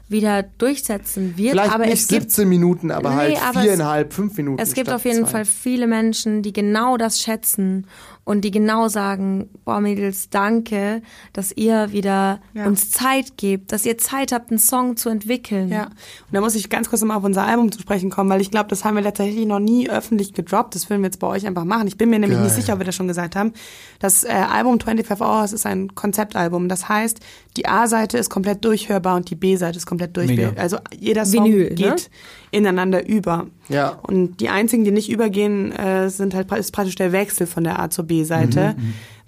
wieder 0.09 0.43
durchsetzen 0.43 1.37
wird. 1.37 1.51
Vielleicht 1.51 1.71
aber 1.73 1.85
nicht 1.85 1.93
es 1.93 2.07
gibt 2.07 2.23
17 2.31 2.49
Minuten, 2.49 2.91
aber 2.91 3.09
Nee, 3.11 3.15
halt 3.15 3.41
aber 3.47 3.59
es- 3.59 3.65
viereinhalb, 3.65 4.13
fünf 4.13 4.35
Minuten. 4.37 4.61
Es 4.61 4.73
gibt 4.73 4.87
statt 4.87 4.95
auf 4.95 5.05
jeden 5.05 5.25
zwei. 5.25 5.31
Fall 5.31 5.45
viele 5.45 5.87
Menschen, 5.87 6.41
die 6.41 6.51
genau 6.53 6.97
das 6.97 7.19
schätzen 7.21 7.85
und 8.25 8.41
die 8.41 8.51
genau 8.51 8.89
sagen, 8.89 9.49
boah 9.65 9.79
Mädels, 9.81 10.29
danke, 10.29 11.01
dass 11.33 11.51
ihr 11.55 11.91
wieder 11.91 12.39
Ja. 12.53 12.65
uns 12.67 12.91
Zeit 12.91 13.37
gebt, 13.37 13.71
dass 13.71 13.85
ihr 13.87 13.97
Zeit 13.97 14.31
habt, 14.31 14.51
einen 14.51 14.59
Song 14.59 14.97
zu 14.97 15.09
entwickeln. 15.09 15.69
Ja, 15.69 15.85
und 15.85 15.91
da 16.33 16.41
muss 16.41 16.53
ich 16.53 16.69
ganz 16.69 16.89
kurz 16.89 17.01
nochmal 17.01 17.17
auf 17.17 17.23
unser 17.23 17.43
Album 17.45 17.71
zu 17.71 17.79
sprechen 17.79 18.09
kommen, 18.11 18.29
weil 18.29 18.41
ich 18.41 18.51
glaube, 18.51 18.69
das 18.69 18.83
haben 18.85 18.95
wir 18.95 19.03
tatsächlich 19.03 19.45
noch 19.47 19.59
nie 19.59 19.89
öffentlich 19.89 20.33
gedroppt. 20.33 20.75
Das 20.75 20.89
würden 20.89 21.01
wir 21.01 21.07
jetzt 21.07 21.19
bei 21.19 21.27
euch 21.27 21.47
einfach 21.47 21.65
machen. 21.65 21.87
Ich 21.87 21.97
bin 21.97 22.09
mir 22.11 22.19
nämlich 22.19 22.37
Geil. 22.37 22.45
nicht 22.45 22.55
sicher, 22.55 22.73
ob 22.73 22.79
wir 22.79 22.85
das 22.85 22.95
schon 22.95 23.07
gesagt 23.07 23.35
haben. 23.35 23.53
Das 23.99 24.23
äh, 24.23 24.27
Album 24.29 24.79
25 24.79 25.21
Hours 25.21 25.51
ist 25.53 25.65
ein 25.65 25.95
Konzeptalbum. 25.95 26.69
Das 26.69 26.87
heißt, 26.87 27.19
die 27.57 27.65
A-Seite 27.67 28.17
ist 28.19 28.29
komplett 28.29 28.63
durchhörbar 28.63 29.15
und 29.15 29.29
die 29.31 29.35
B-Seite 29.35 29.77
ist 29.77 29.87
komplett 29.87 29.98
durchhörbar. 30.07 30.51
Mega. 30.51 30.61
Also 30.61 30.77
jeder 30.97 31.25
Song 31.25 31.45
Vinyl, 31.45 31.69
ne? 31.69 31.75
geht 31.75 32.09
ineinander 32.51 33.07
über. 33.07 33.47
Ja. 33.67 33.99
Und 34.01 34.41
die 34.41 34.49
einzigen, 34.49 34.83
die 34.83 34.91
nicht 34.91 35.09
übergehen, 35.09 35.71
äh, 35.71 36.09
sind 36.09 36.33
halt 36.33 36.51
ist 36.51 36.71
praktisch 36.71 36.95
der 36.95 37.11
Wechsel 37.11 37.47
von 37.47 37.63
der 37.63 37.79
A 37.79 37.89
zur 37.89 38.05
B-Seite. 38.05 38.75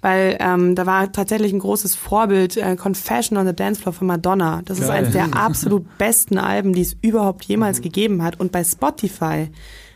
Weil 0.02 0.36
ähm, 0.40 0.74
da 0.74 0.84
war 0.84 1.12
tatsächlich 1.12 1.52
ein 1.52 1.60
großes 1.60 1.94
Vorbild, 1.94 2.56
äh, 2.56 2.74
Confession 2.74 3.38
on 3.38 3.46
the 3.46 3.54
Dance 3.54 3.80
Floor 3.80 3.92
von 3.92 4.08
Madonna. 4.08 4.60
Das 4.64 4.80
ist 4.80 4.88
Geil. 4.88 4.98
eines 4.98 5.12
der 5.12 5.34
absolut 5.36 5.96
besten 5.96 6.38
Alben, 6.38 6.72
die 6.72 6.82
es 6.82 6.96
überhaupt 7.00 7.44
jemals 7.44 7.80
gegeben 7.80 8.22
hat. 8.24 8.40
Und 8.40 8.50
bei 8.50 8.64
Spotify 8.64 9.48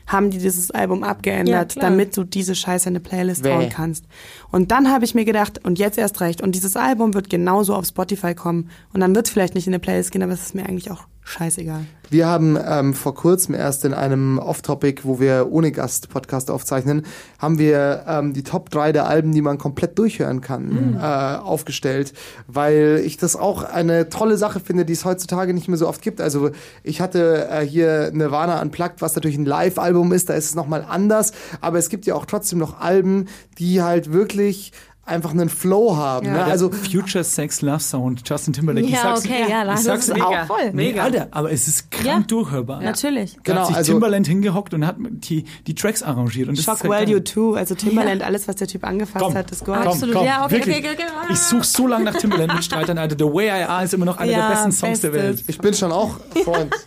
haben 0.07 0.31
die 0.31 0.39
dieses 0.39 0.71
Album 0.71 1.01
Ja, 1.01 1.09
abgeändert, 1.09 1.73
klar. 1.73 1.91
damit 1.91 2.17
du 2.17 2.25
diese 2.25 2.55
Scheiße 2.55 2.89
in 2.89 2.93
eine 2.97 3.01
Playlist 3.01 3.45
Wäh. 3.45 3.53
hauen 3.55 3.69
kannst. 3.69 4.05
Und 4.51 4.71
dann 4.71 4.91
habe 4.91 5.05
ich 5.05 5.15
mir 5.15 5.25
gedacht, 5.25 5.65
und 5.65 5.79
jetzt 5.79 5.99
erst 5.99 6.21
recht, 6.21 6.41
und 6.41 6.55
dieses 6.55 6.77
Album 6.77 7.15
wird 7.15 7.29
genauso 7.29 7.75
auf 7.75 7.87
Spotify 7.87 8.35
kommen. 8.35 8.71
Und 8.93 9.01
dann 9.01 9.15
wird 9.15 9.27
es 9.27 9.33
vielleicht 9.33 9.55
nicht 9.55 9.67
in 9.67 9.73
eine 9.75 9.81
Playlist 9.81 10.13
gehen, 10.13 10.23
aber 10.23 10.33
es 10.33 10.43
ist 10.43 10.55
mir 10.55 10.65
eigentlich 10.67 10.91
auch 10.91 11.07
scheißegal. 11.27 11.85
Wir 12.09 12.27
haben 12.27 12.57
ähm, 12.64 12.95
vor 12.95 13.14
kurzem 13.14 13.55
erst 13.55 13.85
in 13.85 13.93
einem 13.93 14.39
Off-Topic, 14.39 15.03
wo 15.03 15.18
wir 15.18 15.49
ohne 15.51 15.72
Gast 15.72 16.09
Podcast 16.09 16.53
aufzeichnen, 16.53 17.05
haben 17.39 17.59
wir 17.59 18.05
ähm, 18.07 18.33
die 18.33 18.45
Top 18.45 18.70
3 18.70 18.93
der 18.93 19.09
Alben, 19.09 19.33
die 19.33 19.43
man 19.43 19.59
komplett 19.59 19.99
durchhören 19.99 20.41
kann, 20.41 20.95
äh, 20.95 21.01
aufgestellt, 21.01 22.12
weil 22.47 23.03
ich 23.05 23.16
das 23.16 23.35
auch 23.35 23.64
eine 23.64 24.09
tolle 24.09 24.37
Sache 24.37 24.61
finde, 24.61 24.85
die 24.85 24.93
es 24.93 25.05
heutzutage 25.05 25.53
nicht 25.53 25.66
mehr 25.66 25.79
so 25.79 25.89
oft 25.89 26.01
gibt. 26.01 26.20
Also 26.20 26.51
ich 26.85 27.01
hatte 27.01 27.49
äh, 27.51 27.66
hier 27.66 28.12
Nirvana 28.12 28.62
Unplugged, 28.62 29.03
was 29.03 29.16
natürlich 29.16 29.37
ein 29.37 29.45
Live-Album 29.45 30.12
ist, 30.12 30.29
da 30.29 30.35
ist 30.35 30.47
es 30.47 30.55
nochmal 30.55 30.87
anders, 30.89 31.33
aber 31.61 31.79
es 31.79 31.89
gibt 31.89 32.07
ja 32.07 32.14
auch 32.14 32.27
trotzdem 32.27 32.61
noch 32.61 32.81
Alben, 32.81 33.27
die 33.59 33.83
halt 33.83 34.12
wirklich 34.12 34.72
einfach 35.07 35.31
einen 35.31 35.49
Flow 35.49 35.97
haben. 35.97 36.27
Ja. 36.27 36.33
ne? 36.33 36.39
Der 36.39 36.47
Also 36.49 36.71
Future 36.71 37.23
Sex 37.25 37.63
Love 37.63 37.79
Sound, 37.81 38.29
Justin 38.29 38.53
Timberlake. 38.53 38.87
ich 38.87 38.93
Ja, 38.93 39.03
sag's, 39.03 39.25
okay, 39.25 39.45
ja, 39.49 39.73
ich 39.75 39.81
sag's 39.81 40.09
ist 40.09 40.17
dir. 40.17 40.27
auch 40.27 40.47
voll. 40.47 40.73
Nee, 40.73 40.99
Alter, 40.99 41.29
aber 41.31 41.53
es 41.53 41.69
ist 41.69 41.91
krank 41.91 42.07
Ja. 42.07 42.21
durchhörbar. 42.27 42.81
Natürlich. 42.83 43.35
Da 43.37 43.41
Genau, 43.45 43.61
hat 43.61 43.67
sich 43.69 43.77
also- 43.77 43.93
Timberland 43.93 44.27
hingehockt 44.27 44.75
und 44.75 44.85
hat 44.87 44.97
die, 44.99 45.45
die 45.67 45.75
Tracks 45.75 46.03
arrangiert. 46.03 46.49
Und 46.49 46.59
das 46.59 46.65
Shock 46.65 46.83
halt 46.83 46.91
Well. 46.91 47.09
You 47.09 47.21
Too, 47.21 47.55
also 47.55 47.75
Timbaland, 47.75 48.23
alles, 48.23 48.49
was 48.49 48.57
der 48.57 48.67
Typ 48.67 48.85
angefasst 48.85 49.25
Komm, 49.25 49.35
hat, 49.35 49.51
ist 49.51 49.65
komm, 49.65 49.75
Gold. 49.77 49.87
Absolut, 49.87 50.15
komm, 50.17 50.27
ja, 50.27 50.45
okay, 50.45 50.55
wirklich. 50.57 50.77
okay, 50.79 50.89
okay, 50.95 51.03
okay. 51.23 51.33
Ich 51.33 51.39
suche 51.39 51.65
so 51.65 51.87
lange 51.87 52.05
nach 52.05 52.15
Timberland 52.17 52.55
mit 52.55 52.65
Streitern, 52.65 52.99
Alter. 52.99 53.17
The 53.19 53.33
Way 53.33 53.47
I 53.47 53.65
Are 53.65 53.85
ist 53.85 53.95
immer 53.95 54.05
noch 54.07 54.17
einer 54.19 54.33
Ja, 54.33 54.49
der 54.49 54.55
besten 54.57 54.73
Songs 54.73 55.01
der 55.01 55.11
bestes. 55.11 55.29
Welt. 55.39 55.45
ich 55.49 55.59
bin 55.59 55.73
schon 55.75 55.93
auch 55.93 56.19
Freund. 56.45 56.75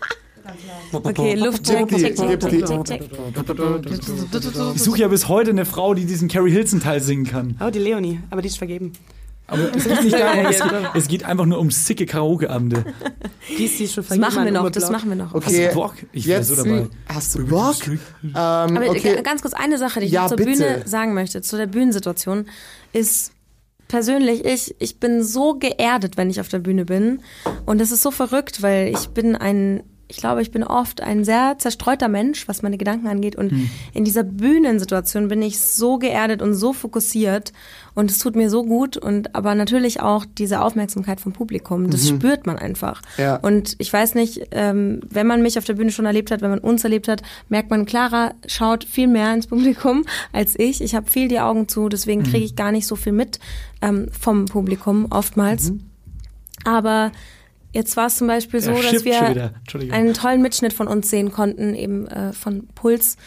Okay, 0.91 1.35
Luftcheck. 1.35 1.91
Ich 4.75 4.81
suche 4.83 4.99
ja 4.99 5.07
bis 5.07 5.27
heute 5.27 5.51
eine 5.51 5.65
Frau, 5.65 5.93
die 5.93 6.05
diesen 6.05 6.27
Carrie 6.27 6.51
Hilson-Teil 6.51 7.01
singen 7.01 7.25
kann. 7.25 7.55
Oh, 7.65 7.69
die 7.69 7.79
Leonie, 7.79 8.19
aber 8.29 8.41
die 8.41 8.47
ist 8.47 8.57
vergeben. 8.57 8.93
Aber 9.47 9.75
es 9.75 9.83
geht 9.85 10.03
nicht 10.03 10.13
darum, 10.19 10.45
es 10.45 10.59
geht, 10.61 10.71
es 10.93 11.07
geht 11.07 11.23
einfach 11.23 11.45
nur 11.47 11.57
um 11.57 11.71
sicke 11.71 12.05
Karaoke-Abende. 12.05 12.85
Die 13.57 13.65
ist, 13.65 13.79
die 13.79 13.87
schon 13.87 14.03
Das 14.03 14.07
vergeben. 14.07 14.21
machen 14.21 14.45
wir 14.45 14.51
noch, 14.51 14.69
das 14.69 14.91
machen 14.91 15.09
wir 15.09 15.15
noch. 15.15 15.33
Okay, 15.33 15.65
Hast 15.65 15.75
du 15.75 15.79
Bock? 15.79 15.93
Ich 16.11 16.27
wär 16.27 16.37
jetzt 16.37 16.49
so 16.49 16.55
dabei. 16.55 16.87
hast 17.11 17.33
du 17.35 17.45
Bock? 17.47 17.75
Ähm, 17.87 18.35
Aber 18.35 18.89
okay. 18.89 19.19
ganz 19.23 19.41
kurz 19.41 19.55
eine 19.55 19.79
Sache, 19.79 20.01
die 20.01 20.05
ich 20.05 20.11
Ja, 20.11 20.21
noch 20.23 20.27
zur 20.29 20.37
bitte. 20.37 20.51
Bühne 20.51 20.81
sagen 20.85 21.15
möchte, 21.15 21.41
zu 21.41 21.57
der 21.57 21.65
Bühnensituation, 21.65 22.45
ist 22.93 23.31
persönlich, 23.87 24.45
ich, 24.45 24.75
ich 24.77 24.99
bin 24.99 25.23
so 25.23 25.55
geerdet, 25.55 26.15
wenn 26.15 26.29
ich 26.29 26.39
auf 26.39 26.47
der 26.47 26.59
Bühne 26.59 26.85
bin. 26.85 27.21
Und 27.65 27.81
es 27.81 27.91
ist 27.91 28.03
so 28.03 28.11
verrückt, 28.11 28.61
weil 28.61 28.89
ich 28.89 29.07
bin 29.09 29.35
ein 29.35 29.81
ich 30.09 30.17
glaube, 30.17 30.41
ich 30.41 30.49
bin 30.49 30.63
oft 30.63 31.01
ein 31.01 31.23
sehr 31.23 31.55
zerstreuter 31.59 32.07
Mensch, 32.07 32.47
was 32.47 32.63
meine 32.63 32.79
Gedanken 32.79 33.07
angeht. 33.07 33.35
Und 33.35 33.69
in 33.93 34.03
dieser 34.03 34.23
Bühnensituation 34.23 35.27
bin 35.27 35.39
ich 35.43 35.59
so 35.59 35.99
geerdet 35.99 36.41
und 36.41 36.55
so 36.55 36.73
fokussiert. 36.73 37.53
Und 37.93 38.09
es 38.09 38.17
tut 38.17 38.35
mir 38.35 38.49
so 38.49 38.65
gut. 38.65 38.97
Und 38.97 39.35
aber 39.35 39.53
natürlich 39.53 40.01
auch 40.01 40.25
diese 40.25 40.61
Aufmerksamkeit 40.61 41.21
vom 41.21 41.31
Publikum. 41.31 41.91
Das 41.91 42.07
spürt 42.09 42.47
man 42.47 42.57
einfach. 42.57 43.03
Ja. 43.17 43.35
Und 43.35 43.75
ich 43.77 43.93
weiß 43.93 44.15
nicht, 44.15 44.47
ähm, 44.49 45.01
wenn 45.07 45.27
man 45.27 45.43
mich 45.43 45.59
auf 45.59 45.65
der 45.65 45.75
Bühne 45.75 45.91
schon 45.91 46.07
erlebt 46.07 46.31
hat, 46.31 46.41
wenn 46.41 46.49
man 46.49 46.59
uns 46.59 46.83
erlebt 46.83 47.07
hat, 47.07 47.21
merkt 47.47 47.69
man, 47.69 47.85
Clara 47.85 48.33
schaut 48.47 48.85
viel 48.85 49.07
mehr 49.07 49.31
ins 49.31 49.45
Publikum 49.45 50.05
als 50.33 50.57
ich. 50.57 50.81
Ich 50.81 50.95
habe 50.95 51.07
viel 51.07 51.27
die 51.27 51.39
Augen 51.39 51.67
zu, 51.67 51.87
deswegen 51.87 52.23
kriege 52.23 52.45
ich 52.45 52.55
gar 52.55 52.71
nicht 52.71 52.87
so 52.87 52.95
viel 52.95 53.13
mit 53.13 53.39
ähm, 53.83 54.07
vom 54.19 54.45
Publikum 54.45 55.05
oftmals. 55.11 55.71
Aber 56.65 57.11
jetzt 57.73 57.97
war 57.97 58.07
es 58.07 58.17
zum 58.17 58.27
Beispiel 58.27 58.61
so, 58.61 58.71
dass 58.71 59.05
wir 59.05 59.51
einen 59.91 60.13
tollen 60.13 60.41
Mitschnitt 60.41 60.73
von 60.73 60.87
uns 60.87 61.09
sehen 61.09 61.31
konnten, 61.31 61.75
eben 61.75 62.07
äh, 62.07 62.33
von 62.33 62.67
Puls. 62.75 63.17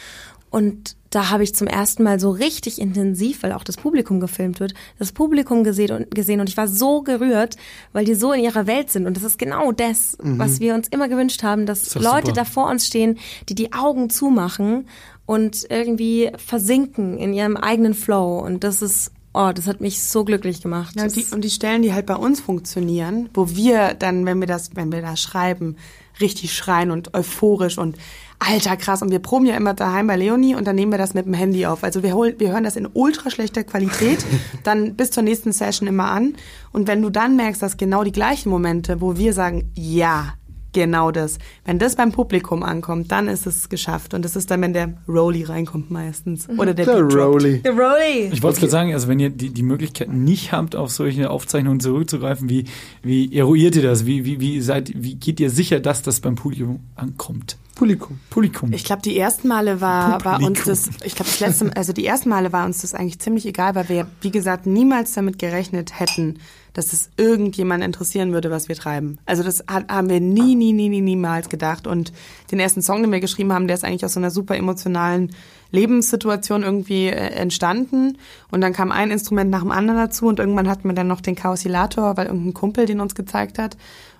Und 0.50 0.96
da 1.08 1.30
habe 1.30 1.44
ich 1.44 1.54
zum 1.54 1.66
ersten 1.66 2.02
Mal 2.02 2.18
so 2.20 2.30
richtig 2.30 2.80
intensiv, 2.80 3.42
weil 3.42 3.52
auch 3.52 3.64
das 3.64 3.76
Publikum 3.76 4.20
gefilmt 4.20 4.60
wird, 4.60 4.74
das 4.98 5.12
Publikum 5.12 5.64
gesehen 5.64 5.92
und, 5.92 6.10
gesehen 6.10 6.40
und 6.40 6.48
ich 6.48 6.56
war 6.56 6.68
so 6.68 7.02
gerührt, 7.02 7.56
weil 7.92 8.04
die 8.04 8.14
so 8.14 8.32
in 8.32 8.42
ihrer 8.42 8.66
Welt 8.66 8.90
sind. 8.90 9.06
Und 9.06 9.16
das 9.16 9.24
ist 9.24 9.38
genau 9.38 9.72
das, 9.72 10.16
was 10.20 10.60
wir 10.60 10.74
uns 10.74 10.88
immer 10.88 11.08
gewünscht 11.08 11.42
haben, 11.42 11.66
dass 11.66 11.90
doch 11.90 12.02
Leute 12.02 12.28
super. 12.28 12.32
da 12.32 12.44
vor 12.44 12.68
uns 12.68 12.86
stehen, 12.86 13.18
die 13.48 13.54
die 13.54 13.72
Augen 13.72 14.10
zumachen 14.10 14.86
und 15.26 15.66
irgendwie 15.70 16.30
versinken 16.36 17.18
in 17.18 17.32
ihrem 17.32 17.56
eigenen 17.56 17.94
Flow. 17.94 18.40
Und 18.40 18.64
das 18.64 18.82
ist, 18.82 19.11
oh, 19.34 19.50
das 19.54 19.66
hat 19.66 19.80
mich 19.80 20.02
so 20.02 20.24
glücklich 20.24 20.60
gemacht. 20.60 20.94
Ja, 20.96 21.04
und, 21.04 21.16
die, 21.16 21.24
und 21.32 21.42
die 21.42 21.50
Stellen, 21.50 21.82
die 21.82 21.92
halt 21.92 22.06
bei 22.06 22.16
uns 22.16 22.40
funktionieren, 22.40 23.28
wo 23.34 23.50
wir 23.50 23.94
dann, 23.94 24.26
wenn 24.26 24.40
wir 24.40 24.46
das, 24.46 24.70
wenn 24.74 24.92
wir 24.92 25.02
da 25.02 25.16
schreiben, 25.16 25.76
richtig 26.20 26.54
schreien 26.54 26.90
und 26.90 27.14
euphorisch 27.14 27.78
und 27.78 27.96
alter 28.38 28.76
krass. 28.76 29.02
Und 29.02 29.10
wir 29.10 29.20
proben 29.20 29.46
ja 29.46 29.56
immer 29.56 29.74
daheim 29.74 30.06
bei 30.06 30.16
Leonie 30.16 30.54
und 30.54 30.66
dann 30.66 30.76
nehmen 30.76 30.92
wir 30.92 30.98
das 30.98 31.14
mit 31.14 31.26
dem 31.26 31.34
Handy 31.34 31.66
auf. 31.66 31.84
Also 31.84 32.02
wir, 32.02 32.14
holen, 32.14 32.34
wir 32.38 32.52
hören 32.52 32.64
das 32.64 32.76
in 32.76 32.88
ultra 32.92 33.30
schlechter 33.30 33.64
Qualität, 33.64 34.24
dann 34.64 34.94
bis 34.94 35.10
zur 35.10 35.22
nächsten 35.22 35.52
Session 35.52 35.88
immer 35.88 36.10
an. 36.10 36.34
Und 36.72 36.88
wenn 36.88 37.00
du 37.02 37.10
dann 37.10 37.36
merkst, 37.36 37.62
dass 37.62 37.76
genau 37.76 38.04
die 38.04 38.12
gleichen 38.12 38.50
Momente, 38.50 39.00
wo 39.00 39.16
wir 39.16 39.32
sagen, 39.32 39.70
ja, 39.74 40.34
genau 40.72 41.10
das. 41.10 41.38
Wenn 41.64 41.78
das 41.78 41.96
beim 41.96 42.12
Publikum 42.12 42.62
ankommt, 42.62 43.12
dann 43.12 43.28
ist 43.28 43.46
es 43.46 43.68
geschafft. 43.68 44.14
Und 44.14 44.24
das 44.24 44.36
ist 44.36 44.50
dann, 44.50 44.62
wenn 44.62 44.72
der 44.72 44.94
Rolli 45.08 45.44
reinkommt 45.44 45.90
meistens. 45.90 46.48
Oder 46.48 46.74
der, 46.74 46.86
Der. 46.86 47.02
Rolli. 47.02 47.60
The 47.64 47.70
Rolly. 47.70 48.30
Ich 48.32 48.42
wollte 48.42 48.60
gerade 48.60 48.70
sagen, 48.70 48.92
also 48.92 49.08
wenn 49.08 49.20
ihr 49.20 49.30
die, 49.30 49.50
die 49.50 49.62
Möglichkeit 49.62 50.12
nicht 50.12 50.52
habt, 50.52 50.76
auf 50.76 50.90
solche 50.90 51.30
Aufzeichnungen 51.30 51.80
zurückzugreifen, 51.80 52.48
wie, 52.48 52.64
wie 53.02 53.36
eruiert 53.36 53.76
ihr 53.76 53.82
das? 53.82 54.06
Wie, 54.06 54.24
wie, 54.24 54.40
wie, 54.40 54.60
seid, 54.60 54.92
wie 54.94 55.14
geht 55.14 55.40
ihr 55.40 55.50
sicher, 55.50 55.80
dass 55.80 56.02
das 56.02 56.20
beim 56.20 56.34
Publikum 56.34 56.80
ankommt? 56.96 57.56
Publikum. 57.74 58.20
Publikum. 58.30 58.72
Ich 58.72 58.84
glaube, 58.84 59.02
die 59.02 59.18
ersten 59.18 59.48
Male 59.48 59.80
war, 59.80 60.22
war 60.24 60.42
uns 60.42 60.64
das, 60.64 60.90
ich 61.04 61.14
glaube, 61.14 61.30
das 61.30 61.40
letzte, 61.40 61.76
also 61.76 61.92
die 61.92 62.06
ersten 62.06 62.28
Male 62.28 62.52
war 62.52 62.66
uns 62.66 62.82
das 62.82 62.94
eigentlich 62.94 63.18
ziemlich 63.18 63.46
egal, 63.46 63.74
weil 63.74 63.88
wir, 63.88 64.06
wie 64.20 64.30
gesagt, 64.30 64.66
niemals 64.66 65.12
damit 65.12 65.38
gerechnet 65.38 65.98
hätten, 65.98 66.38
dass 66.74 66.92
es 66.92 67.10
irgendjemand 67.16 67.84
interessieren 67.84 68.32
würde, 68.32 68.50
was 68.50 68.68
wir 68.68 68.76
treiben. 68.76 69.18
Also 69.26 69.42
das 69.42 69.64
hat, 69.68 69.90
haben 69.90 70.08
wir 70.08 70.20
nie, 70.20 70.54
nie, 70.54 70.72
nie, 70.72 70.88
nie, 70.88 71.00
niemals 71.00 71.48
gedacht. 71.48 71.86
Und 71.86 72.12
den 72.50 72.60
ersten 72.60 72.82
Song, 72.82 73.02
den 73.02 73.12
wir 73.12 73.20
geschrieben 73.20 73.52
haben, 73.52 73.66
der 73.66 73.76
ist 73.76 73.84
eigentlich 73.84 74.04
aus 74.04 74.14
so 74.14 74.20
einer 74.20 74.30
super 74.30 74.56
emotionalen 74.56 75.34
Lebenssituation 75.70 76.62
irgendwie 76.62 77.06
äh, 77.06 77.32
entstanden. 77.34 78.18
Und 78.50 78.60
dann 78.60 78.72
kam 78.72 78.92
ein 78.92 79.10
Instrument 79.10 79.50
nach 79.50 79.62
dem 79.62 79.70
anderen 79.70 79.98
dazu 79.98 80.26
und 80.26 80.38
irgendwann 80.38 80.68
hatten 80.68 80.88
wir 80.88 80.94
dann 80.94 81.08
noch 81.08 81.20
den 81.20 81.36
Chaosilator, 81.36 82.16
weil 82.16 82.26
irgendein 82.26 82.54
Kumpel 82.54 82.86
den 82.86 83.00
uns 83.00 83.14
gezeigt 83.14 83.58
hat. 83.58 83.76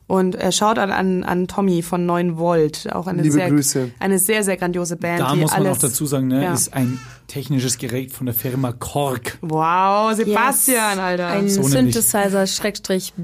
Und 0.08 0.34
äh, 0.34 0.52
schaut 0.52 0.78
an, 0.78 1.22
an 1.24 1.48
Tommy 1.48 1.80
von 1.82 2.04
9 2.04 2.36
Volt, 2.36 2.92
auch 2.92 3.06
eine 3.06 3.22
Liebe 3.22 3.32
sehr, 3.34 3.48
Grüße. 3.50 3.90
eine 3.98 4.18
sehr, 4.18 4.44
sehr 4.44 4.56
grandiose 4.58 4.96
Band. 4.96 5.20
da 5.20 5.32
die 5.32 5.40
muss 5.40 5.52
man 5.52 5.60
alles, 5.66 5.78
auch 5.78 5.80
dazu 5.82 6.04
sagen, 6.06 6.28
ne, 6.28 6.42
ja. 6.44 6.52
ist 6.52 6.74
ein 6.74 6.98
technisches 7.28 7.78
Gerät 7.78 8.12
von 8.12 8.26
der 8.26 8.34
Firma 8.34 8.72
Korg. 8.72 9.38
Wow, 9.40 10.12
Sebastian, 10.14 10.90
Yes. 10.96 10.98
Alter. 10.98 11.26
Ein 11.28 11.48
So. 11.48 11.62
Synthesizer, 11.62 12.46
Schrägstrich, 12.46 13.14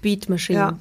Beat 0.00 0.28
Machine. 0.28 0.58
ja. 0.58 0.78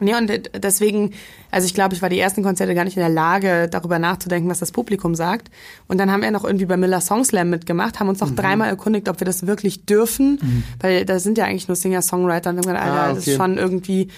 Nee, 0.00 0.14
und 0.14 0.30
äh, 0.30 0.40
deswegen, 0.58 1.10
also 1.50 1.66
ich 1.66 1.74
glaube, 1.74 1.92
ich 1.96 2.00
war 2.02 2.08
die 2.08 2.20
ersten 2.20 2.44
Konzerte 2.44 2.72
gar 2.76 2.84
nicht 2.84 2.96
in 2.96 3.00
der 3.00 3.08
Lage, 3.10 3.66
darüber 3.68 3.98
nachzudenken, 3.98 4.48
was 4.48 4.60
das 4.60 4.70
Publikum 4.70 5.16
sagt. 5.16 5.50
Und 5.88 5.98
dann 5.98 6.10
haben 6.12 6.22
wir 6.22 6.30
noch 6.30 6.44
irgendwie 6.44 6.66
bei 6.66 6.76
Miller 6.76 7.00
Song 7.00 7.24
Slam 7.24 7.50
mitgemacht, 7.50 7.98
haben 7.98 8.08
uns 8.08 8.20
Mhm. 8.20 8.28
noch 8.28 8.36
dreimal 8.36 8.68
erkundigt, 8.68 9.08
ob 9.08 9.20
wir 9.20 9.24
das 9.24 9.48
wirklich 9.48 9.86
dürfen, 9.86 10.64
weil 10.80 11.04
da 11.04 11.18
sind 11.18 11.36
ja 11.36 11.46
eigentlich 11.46 11.66
nur 11.66 11.74
Singer-Songwriter 11.74 12.50
und 12.50 12.56
wir 12.56 12.60
haben 12.62 12.74
gesagt, 12.76 12.80
Alter, 12.80 13.02
Ah, 13.02 13.08
das 13.12 13.22
okay. 13.24 13.30
ist 13.32 13.36
schon 13.36 13.58
irgendwie 13.58 14.08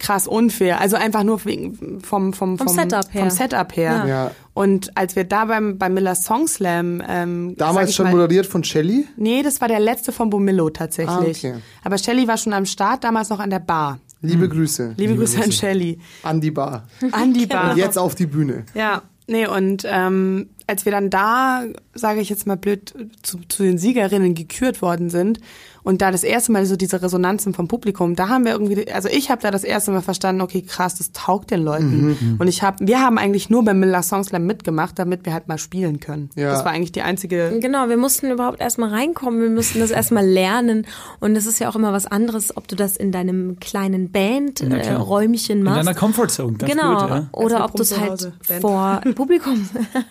krass 0.00 0.26
unfair. 0.26 0.80
Also 0.80 0.96
einfach 0.96 1.22
nur 1.22 1.44
wegen, 1.44 2.00
vom, 2.00 2.32
vom, 2.32 2.58
Vom 2.58 2.68
Setup 2.68 3.06
her. 3.12 3.20
Vom 3.20 3.30
Setup 3.30 3.76
her. 3.76 3.92
Ja. 3.92 4.06
Ja. 4.06 4.30
Und 4.54 4.96
als 4.96 5.14
wir 5.14 5.22
da 5.24 5.44
beim, 5.44 5.78
beim 5.78 5.94
Miller 5.94 6.16
Song 6.16 6.48
Slam, 6.48 7.00
ähm, 7.08 7.54
Damals 7.56 7.94
schon 7.94 8.06
mal, 8.06 8.12
moderiert 8.12 8.46
von 8.46 8.64
Shelly. 8.64 9.06
Nee, 9.16 9.42
das 9.42 9.60
war 9.60 9.68
der 9.68 9.78
letzte 9.78 10.10
von 10.10 10.28
Bomillo 10.30 10.70
tatsächlich. 10.70 11.44
Ah, 11.46 11.50
okay. 11.50 11.62
Aber 11.84 11.98
Shelly 11.98 12.26
war 12.26 12.36
schon 12.36 12.52
am 12.52 12.66
Start, 12.66 13.04
damals 13.04 13.28
noch 13.28 13.38
an 13.38 13.50
der 13.50 13.60
Bar. 13.60 14.00
Liebe 14.22 14.48
Grüße. 14.48 14.94
Liebe, 14.96 15.16
Grüße 15.16 15.42
an 15.42 15.52
Shelly. 15.52 15.98
An 16.22 16.40
die 16.40 16.50
Bar. 16.50 16.86
An 17.12 17.32
die 17.32 17.46
Bar. 17.46 17.72
Und 17.72 17.78
jetzt 17.78 17.96
auf 17.96 18.14
die 18.14 18.26
Bühne. 18.26 18.64
Ja, 18.74 19.02
nee, 19.26 19.46
und 19.46 19.84
ähm, 19.86 20.50
als 20.66 20.84
wir 20.84 20.92
dann 20.92 21.08
da, 21.08 21.64
sage 21.94 22.20
ich 22.20 22.28
jetzt 22.28 22.46
mal 22.46 22.56
blöd, 22.56 22.94
zu, 23.22 23.38
zu 23.48 23.62
den 23.62 23.78
Siegerinnen 23.78 24.34
gekürt 24.34 24.82
worden 24.82 25.08
sind 25.08 25.40
und 25.82 26.02
da 26.02 26.10
das 26.10 26.22
erste 26.24 26.52
Mal 26.52 26.66
so 26.66 26.76
diese 26.76 27.02
Resonanzen 27.02 27.54
vom 27.54 27.68
Publikum, 27.68 28.16
da 28.16 28.28
haben 28.28 28.44
wir 28.44 28.52
irgendwie, 28.52 28.90
also 28.92 29.08
ich 29.08 29.30
habe 29.30 29.40
da 29.42 29.50
das 29.50 29.64
erste 29.64 29.90
Mal 29.90 30.02
verstanden, 30.02 30.40
okay, 30.42 30.62
krass, 30.62 30.96
das 30.96 31.12
taugt 31.12 31.50
den 31.50 31.62
Leuten. 31.62 32.36
Und 32.38 32.48
ich 32.48 32.62
habe, 32.62 32.86
wir 32.86 33.00
haben 33.00 33.18
eigentlich 33.18 33.50
nur 33.50 33.64
beim 33.64 33.80
Miller 33.80 34.02
Song 34.02 34.22
Slam 34.24 34.44
mitgemacht, 34.46 34.98
damit 34.98 35.24
wir 35.24 35.32
halt 35.32 35.48
mal 35.48 35.58
spielen 35.58 36.00
können. 36.00 36.30
Ja. 36.36 36.52
Das 36.52 36.64
war 36.64 36.72
eigentlich 36.72 36.92
die 36.92 37.02
einzige. 37.02 37.58
Genau, 37.60 37.88
wir 37.88 37.96
mussten 37.96 38.30
überhaupt 38.30 38.60
erstmal 38.60 38.90
reinkommen, 38.90 39.40
wir 39.40 39.50
mussten 39.50 39.80
das 39.80 39.90
erstmal 39.90 40.26
lernen. 40.26 40.86
Und 41.20 41.36
es 41.36 41.46
ist 41.46 41.58
ja 41.58 41.68
auch 41.68 41.76
immer 41.76 41.92
was 41.92 42.06
anderes, 42.06 42.56
ob 42.56 42.68
du 42.68 42.76
das 42.76 42.96
in 42.96 43.12
deinem 43.12 43.58
kleinen. 43.60 44.10
Band-Räumchen 44.10 45.58
In 45.58 45.64
machst. 45.64 45.78
deiner 45.78 45.94
Comfortzone, 45.94 46.56
ganz 46.58 46.72
genau. 46.72 46.98
blöd, 46.98 47.10
ja. 47.10 47.28
Oder 47.32 47.54
Also 47.56 47.64
ob 47.64 47.76
du 47.76 47.82
es 47.82 47.98
halt 47.98 48.32
Band. 48.46 48.60
vor 48.60 49.00
Publikum. 49.14 49.68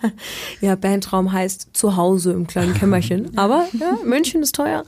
ja, 0.62 0.76
Bandraum 0.76 1.32
heißt 1.32 1.70
zu 1.74 1.96
Hause 1.96 2.32
im 2.34 2.48
kleinen 2.48 2.74
Kämmerchen. 2.74 3.38
Aber 3.38 3.66
ja, 3.74 3.98
München 4.04 4.42
ist 4.42 4.56
teuer. 4.56 4.84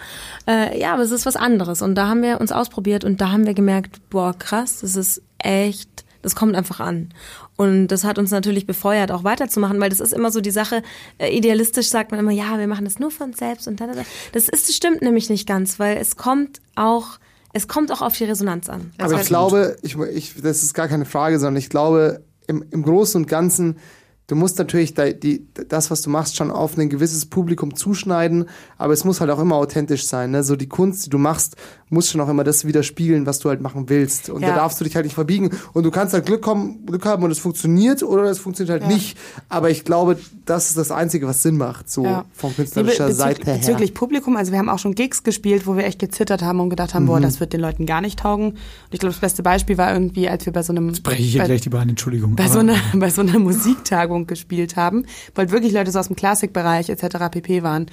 Äh, 0.48 0.80
ja, 0.82 0.94
aber 0.94 1.04
es 1.04 1.12
ist 1.12 1.26
was 1.26 1.36
anderes. 1.36 1.82
Und 1.82 1.96
da 1.96 2.08
haben 2.08 2.22
wir 2.22 2.42
uns 2.42 2.52
ausprobiert 2.52 3.04
und 3.04 3.22
da 3.22 3.32
haben 3.32 3.46
wir 3.46 3.54
gemerkt, 3.54 4.10
boah, 4.10 4.38
krass, 4.38 4.80
das 4.82 4.96
ist 4.96 5.22
echt, 5.38 6.04
das 6.22 6.36
kommt 6.36 6.56
einfach 6.56 6.80
an. 6.80 7.10
Und 7.56 7.88
das 7.90 8.04
hat 8.04 8.18
uns 8.18 8.32
natürlich 8.32 8.66
befeuert, 8.66 9.12
auch 9.12 9.24
weiterzumachen, 9.24 9.80
weil 9.80 9.90
das 9.90 10.00
ist 10.00 10.14
immer 10.14 10.32
so 10.32 10.42
die 10.42 10.52
Sache, 10.52 10.82
äh, 11.20 11.30
idealistisch 11.36 11.90
sagt 11.90 12.12
man 12.12 12.20
immer, 12.20 12.32
ja, 12.32 12.58
wir 12.58 12.68
machen 12.68 12.86
das 12.86 12.98
nur 12.98 13.12
uns 13.20 13.38
selbst 13.38 13.68
und 13.68 13.80
da, 13.80 13.88
da, 13.88 13.94
da. 13.94 14.02
Das 14.32 14.50
ist, 14.50 14.68
das 14.68 14.76
stimmt 14.76 15.02
nämlich 15.04 15.30
nicht 15.30 15.48
ganz, 15.48 15.78
weil 15.78 15.98
es 15.98 16.18
kommt 16.18 16.60
auch, 16.76 17.20
es 17.54 17.68
kommt 17.68 17.92
auch 17.92 18.02
auf 18.02 18.18
die 18.18 18.24
Resonanz 18.24 18.68
an. 18.68 18.92
Aber 18.98 19.22
ich 19.22 19.28
glaube, 19.28 19.78
ich, 19.84 19.96
ich, 19.96 20.42
das 20.42 20.64
ist 20.64 20.74
gar 20.74 20.88
keine 20.88 21.06
Frage, 21.06 21.40
sondern 21.40 21.58
ich 21.58 21.70
glaube, 21.70 22.24
im, 22.48 22.66
im 22.72 22.82
Großen 22.82 23.22
und 23.22 23.28
Ganzen, 23.28 23.78
du 24.32 24.38
musst 24.38 24.58
natürlich 24.58 24.94
da, 24.94 25.10
die, 25.10 25.46
das, 25.68 25.92
was 25.92 26.02
du 26.02 26.10
machst, 26.10 26.38
schon 26.38 26.52
auf 26.52 26.78
ein 26.78 26.90
gewisses 26.90 27.26
Publikum 27.26 27.76
zuschneiden, 27.76 28.46
aber 28.78 28.94
es 28.94 29.04
muss 29.04 29.20
halt 29.20 29.30
auch 29.30 29.40
immer 29.40 29.58
authentisch 29.58 30.08
sein. 30.08 30.32
Ne? 30.32 30.44
So 30.44 30.56
die 30.56 30.70
Kunst, 30.70 31.06
die 31.06 31.10
du 31.10 31.18
machst, 31.18 31.58
muss 31.92 32.10
schon 32.10 32.20
auch 32.22 32.30
immer 32.30 32.44
das 32.44 32.66
widerspiegeln, 32.66 33.26
was 33.28 33.40
du 33.40 33.50
halt 33.50 33.62
machen 33.62 33.90
willst. 33.90 34.30
Und 34.30 34.42
da 34.42 34.48
Ja. 34.48 34.56
darfst 34.56 34.80
du 34.80 34.86
dich 34.86 34.96
halt 34.96 35.06
nicht 35.06 35.14
verbiegen. 35.14 35.52
Und 35.74 35.84
du 35.84 35.92
kannst 35.92 36.14
halt 36.14 36.26
Glück, 36.26 36.42
kommen, 36.42 36.86
Glück 36.88 37.06
haben 37.06 37.22
und 37.24 37.30
es 37.32 37.38
funktioniert 37.40 38.02
oder 38.02 38.24
es 38.24 38.40
funktioniert 38.40 38.82
halt 38.82 38.92
nicht. 38.92 39.18
Aber 39.50 39.70
ich 39.70 39.84
glaube, 39.86 40.18
das 40.46 40.70
ist 40.70 40.78
das 40.78 40.90
Einzige, 40.90 41.28
was 41.28 41.44
Sinn 41.44 41.58
macht, 41.58 41.90
so 41.90 42.04
Ja. 42.06 42.26
von 42.34 42.56
künstlerischer 42.56 43.08
bezü- 43.08 43.12
Seite 43.14 43.46
her. 43.46 43.58
Bezüglich 43.58 43.94
Publikum, 43.94 44.38
also 44.38 44.52
wir 44.52 44.60
haben 44.60 44.70
auch 44.70 44.80
schon 44.80 44.96
Gigs 44.96 45.22
gespielt, 45.24 45.68
wo 45.68 45.76
wir 45.76 45.84
echt 45.86 46.00
gezittert 46.00 46.42
haben 46.42 46.60
und 46.62 46.70
gedacht 46.70 46.94
haben, 46.94 47.06
boah, 47.06 47.20
Mhm. 47.20 47.24
das 47.24 47.40
wird 47.40 47.54
den 47.54 47.60
Leuten 47.62 47.86
gar 47.86 48.02
nicht 48.02 48.20
taugen. 48.20 48.52
Und 48.52 48.58
ich 48.92 49.00
glaube, 49.00 49.12
das 49.14 49.20
beste 49.22 49.44
Beispiel 49.44 49.78
war 49.78 49.94
irgendwie, 49.94 50.30
als 50.30 50.46
wir 50.46 50.54
bei 50.54 50.64
so 50.64 50.72
einem 50.74 50.94
Breche 51.04 51.22
ich 51.22 51.32
hier 51.34 51.42
bei, 51.42 51.48
gleich 51.48 51.62
die 51.62 51.70
Beine, 51.70 51.92
Entschuldigung. 51.92 52.36
bei 52.36 52.48
so 52.48 52.60
einer 52.60 52.76
bei 52.94 53.10
so 53.10 53.22
einer 53.22 53.38
Musiktagung 53.38 54.28
gespielt 54.28 54.78
haben, 54.78 55.06
halt 55.38 55.52
wirklich 55.52 55.74
Leute 55.74 55.92
so 55.92 56.00
aus 56.00 56.08
dem 56.08 56.16
Klassikbereich 56.16 56.90
etc. 56.90 57.30
pp 57.32 57.64
waren. 57.64 57.88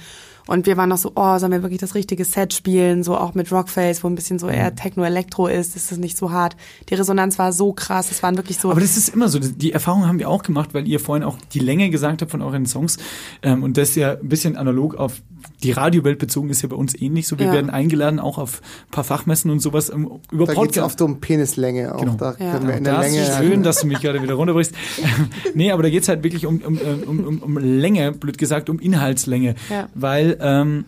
Und 0.49 0.65
wir 0.65 0.77
waren 0.77 0.89
noch 0.89 0.97
so, 0.97 1.11
oh, 1.15 1.37
sollen 1.37 1.51
wir 1.51 1.61
wirklich 1.61 1.79
das 1.79 1.93
richtige 1.95 2.25
Set 2.25 2.53
spielen, 2.53 3.03
so 3.03 3.15
auch 3.15 3.35
mit 3.35 3.51
Rockface, 3.51 4.03
wo 4.03 4.07
ein 4.07 4.15
bisschen 4.15 4.39
so 4.39 4.47
Mhm. 4.47 4.53
eher 4.53 4.75
Techno-Elektro 4.75 5.47
ist, 5.47 5.75
ist 5.75 5.91
es 5.91 5.97
nicht 5.99 6.17
so 6.17 6.31
hart. 6.31 6.55
Die 6.89 6.95
Resonanz 6.95 7.37
war 7.37 7.53
so 7.53 7.71
krass, 7.71 8.09
es 8.11 8.23
waren 8.23 8.35
wirklich 8.35 8.57
so. 8.57 8.71
Aber 8.71 8.81
das 8.81 8.97
ist 8.97 9.09
immer 9.09 9.29
so. 9.29 9.39
Die 9.39 9.71
Erfahrung 9.71 10.07
haben 10.07 10.17
wir 10.19 10.27
auch 10.29 10.41
gemacht, 10.43 10.73
weil 10.73 10.87
ihr 10.87 10.99
vorhin 10.99 11.23
auch 11.23 11.37
die 11.53 11.59
Länge 11.59 11.89
gesagt 11.91 12.21
habt 12.21 12.31
von 12.31 12.41
euren 12.41 12.65
Songs. 12.65 12.97
Ähm, 13.43 13.61
und 13.63 13.77
das 13.77 13.93
ja 13.95 14.13
ein 14.13 14.27
bisschen 14.27 14.55
analog 14.57 14.95
auf 14.95 15.21
die 15.63 15.71
Radiowelt 15.71 16.19
bezogen 16.19 16.49
ist 16.49 16.61
ja 16.63 16.67
bei 16.69 16.75
uns 16.75 16.99
ähnlich. 16.99 17.27
So, 17.27 17.37
wir 17.39 17.45
Ja. 17.47 17.53
werden 17.53 17.69
eingeladen, 17.69 18.19
auch 18.19 18.37
auf 18.37 18.61
ein 18.87 18.91
paar 18.91 19.03
Fachmessen 19.05 19.51
und 19.51 19.59
sowas 19.61 19.89
ähm, 19.89 20.09
über 20.31 20.45
da 20.45 20.53
geht 20.53 20.71
es 20.75 20.83
oft 20.83 21.01
um 21.01 21.19
Penislänge. 21.21 21.95
Auch 21.95 21.99
Genau. 21.99 22.15
da 22.15 22.35
Ja. 22.39 22.51
können 22.53 22.67
wir 22.67 22.75
in 22.75 22.83
der 22.83 22.95
das 22.95 23.05
Länge. 23.05 23.21
ist 23.21 23.37
schön, 23.37 23.63
dass 23.63 23.79
du 23.81 23.87
mich 23.87 23.99
gerade 24.01 24.21
wieder 24.21 24.33
runterbrichst. 24.33 24.73
nee, 25.53 25.71
aber 25.71 25.83
da 25.83 25.89
geht's 25.89 26.07
halt 26.09 26.23
wirklich 26.23 26.45
um, 26.45 26.57
um, 26.59 26.77
äh, 26.77 26.81
um, 27.05 27.19
um, 27.25 27.37
um 27.39 27.57
Länge, 27.57 28.11
blöd 28.11 28.37
gesagt, 28.37 28.69
um 28.69 28.79
Inhaltslänge. 28.79 29.55
Ja. 29.69 29.87
Weil, 29.95 30.37
ähm, 30.39 30.85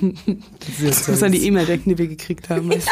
ich 0.00 1.08
muss 1.08 1.22
an 1.22 1.32
die 1.32 1.46
E-Mail 1.46 1.66
denken, 1.66 1.90
die 1.90 1.98
wir 1.98 2.08
gekriegt 2.08 2.48
haben. 2.48 2.70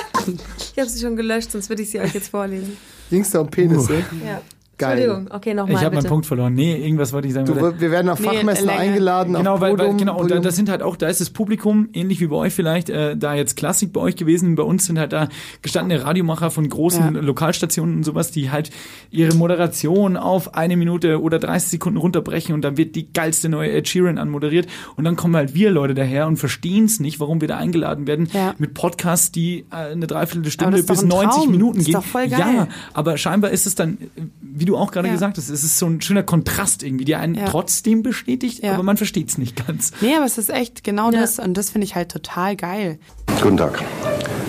Ich 0.72 0.78
habe 0.78 0.88
sie 0.88 1.00
schon 1.00 1.16
gelöscht, 1.16 1.50
sonst 1.50 1.68
würde 1.70 1.82
ich 1.82 1.90
sie 1.90 1.98
euch 1.98 2.14
jetzt 2.14 2.28
vorlesen. 2.28 2.76
Ging's 3.08 3.30
da 3.30 3.40
um 3.40 3.50
Penisse? 3.50 4.04
Ja. 4.24 4.40
Geil. 4.80 4.98
Entschuldigung, 4.98 5.30
okay, 5.36 5.50
Ich 5.50 5.56
nochmal 5.56 5.84
habe 5.84 5.94
meinen. 5.96 6.06
Punkt 6.06 6.26
verloren. 6.26 6.54
Nee, 6.54 6.74
irgendwas 6.76 7.12
wollte 7.12 7.28
ich 7.28 7.34
sagen. 7.34 7.46
Du, 7.46 7.54
wir 7.56 7.90
werden 7.90 8.08
auf 8.08 8.18
Nee, 8.20 8.26
Fachmessen 8.26 8.66
länger. 8.66 8.78
eingeladen. 8.80 9.34
Genau, 9.34 9.54
auf 9.54 9.60
weil, 9.60 9.72
weil 9.72 9.76
Podium, 9.88 9.98
genau, 9.98 10.18
und 10.18 10.30
da, 10.30 10.38
das 10.40 10.56
sind 10.56 10.68
halt 10.68 10.82
auch, 10.82 10.96
da 10.96 11.08
ist 11.08 11.20
das 11.20 11.30
Publikum, 11.30 11.88
ähnlich 11.92 12.20
wie 12.20 12.26
bei 12.26 12.36
euch 12.36 12.52
vielleicht, 12.54 12.90
äh, 12.90 13.16
da 13.16 13.34
jetzt 13.34 13.56
Klassik 13.56 13.92
bei 13.92 14.00
euch 14.00 14.16
gewesen, 14.16 14.54
bei 14.54 14.62
uns 14.62 14.86
sind 14.86 14.98
halt 14.98 15.12
da 15.12 15.28
gestandene 15.62 16.04
Radiomacher 16.04 16.50
von 16.50 16.68
großen 16.68 17.14
Ja. 17.14 17.20
Lokalstationen 17.20 17.96
und 17.96 18.04
sowas, 18.04 18.30
die 18.30 18.50
halt 18.50 18.70
ihre 19.10 19.34
Moderation 19.34 20.16
auf 20.16 20.54
eine 20.54 20.76
Minute 20.76 21.20
oder 21.20 21.38
30 21.38 21.70
Sekunden 21.70 21.98
runterbrechen 21.98 22.54
und 22.54 22.62
dann 22.62 22.76
wird 22.76 22.96
die 22.96 23.12
geilste 23.12 23.48
neue 23.48 23.70
Ed 23.72 23.88
Sheeran 23.88 24.18
anmoderiert 24.18 24.66
und 24.96 25.04
dann 25.04 25.16
kommen 25.16 25.36
halt 25.36 25.54
wir 25.54 25.70
Leute 25.70 25.94
daher 25.94 26.26
und 26.26 26.36
verstehen 26.36 26.84
es 26.86 27.00
nicht, 27.00 27.20
warum 27.20 27.40
wir 27.40 27.48
da 27.48 27.56
eingeladen 27.58 28.06
werden 28.06 28.28
Ja. 28.32 28.54
mit 28.58 28.74
Podcasts, 28.74 29.30
die 29.32 29.66
äh, 29.70 29.92
eine 29.92 30.06
Dreiviertelstunde 30.06 30.82
bis 30.82 31.02
ein 31.02 31.08
90 31.08 31.30
Traum. 31.30 31.50
Minuten 31.50 31.74
Das 31.78 31.80
ist 31.80 31.86
gehen. 31.86 31.94
doch 31.94 32.04
voll 32.04 32.28
geil. 32.28 32.38
Ja, 32.38 32.68
aber 32.94 33.16
scheinbar 33.18 33.50
ist 33.50 33.66
es 33.66 33.74
dann, 33.74 33.98
wie 34.40 34.64
du 34.64 34.69
auch 34.76 34.90
gerade 34.92 35.08
Ja. 35.08 35.14
gesagt 35.14 35.36
hast, 35.38 35.48
es 35.48 35.64
ist 35.64 35.78
so 35.78 35.86
ein 35.86 36.00
schöner 36.00 36.22
Kontrast 36.22 36.82
irgendwie, 36.82 37.04
der 37.04 37.20
einen 37.20 37.34
Ja. 37.34 37.46
trotzdem 37.46 38.02
bestätigt, 38.02 38.62
Ja. 38.62 38.74
aber 38.74 38.82
man 38.82 38.96
versteht 38.96 39.28
es 39.30 39.38
nicht 39.38 39.66
ganz. 39.66 39.92
Nee, 40.00 40.14
aber 40.16 40.26
es 40.26 40.38
ist 40.38 40.50
echt 40.50 40.84
genau 40.84 41.10
Ja. 41.10 41.20
das 41.20 41.38
und 41.38 41.54
das 41.56 41.70
finde 41.70 41.84
ich 41.86 41.94
halt 41.94 42.10
total 42.10 42.56
geil. 42.56 42.98
Guten 43.42 43.56
Tag. 43.56 43.82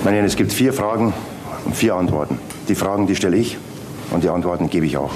Meine 0.04 0.18
Herren, 0.18 0.26
es 0.28 0.36
gibt 0.36 0.52
vier 0.54 0.74
Fragen 0.74 1.14
und 1.66 1.76
vier 1.76 1.96
Antworten. 1.96 2.40
Die 2.68 2.76
Fragen, 2.76 3.08
die 3.08 3.16
stelle 3.16 3.38
ich 3.38 3.58
und 4.12 4.24
die 4.24 4.30
Antworten 4.30 4.70
gebe 4.70 4.86
ich 4.86 4.98
auch. 4.98 5.12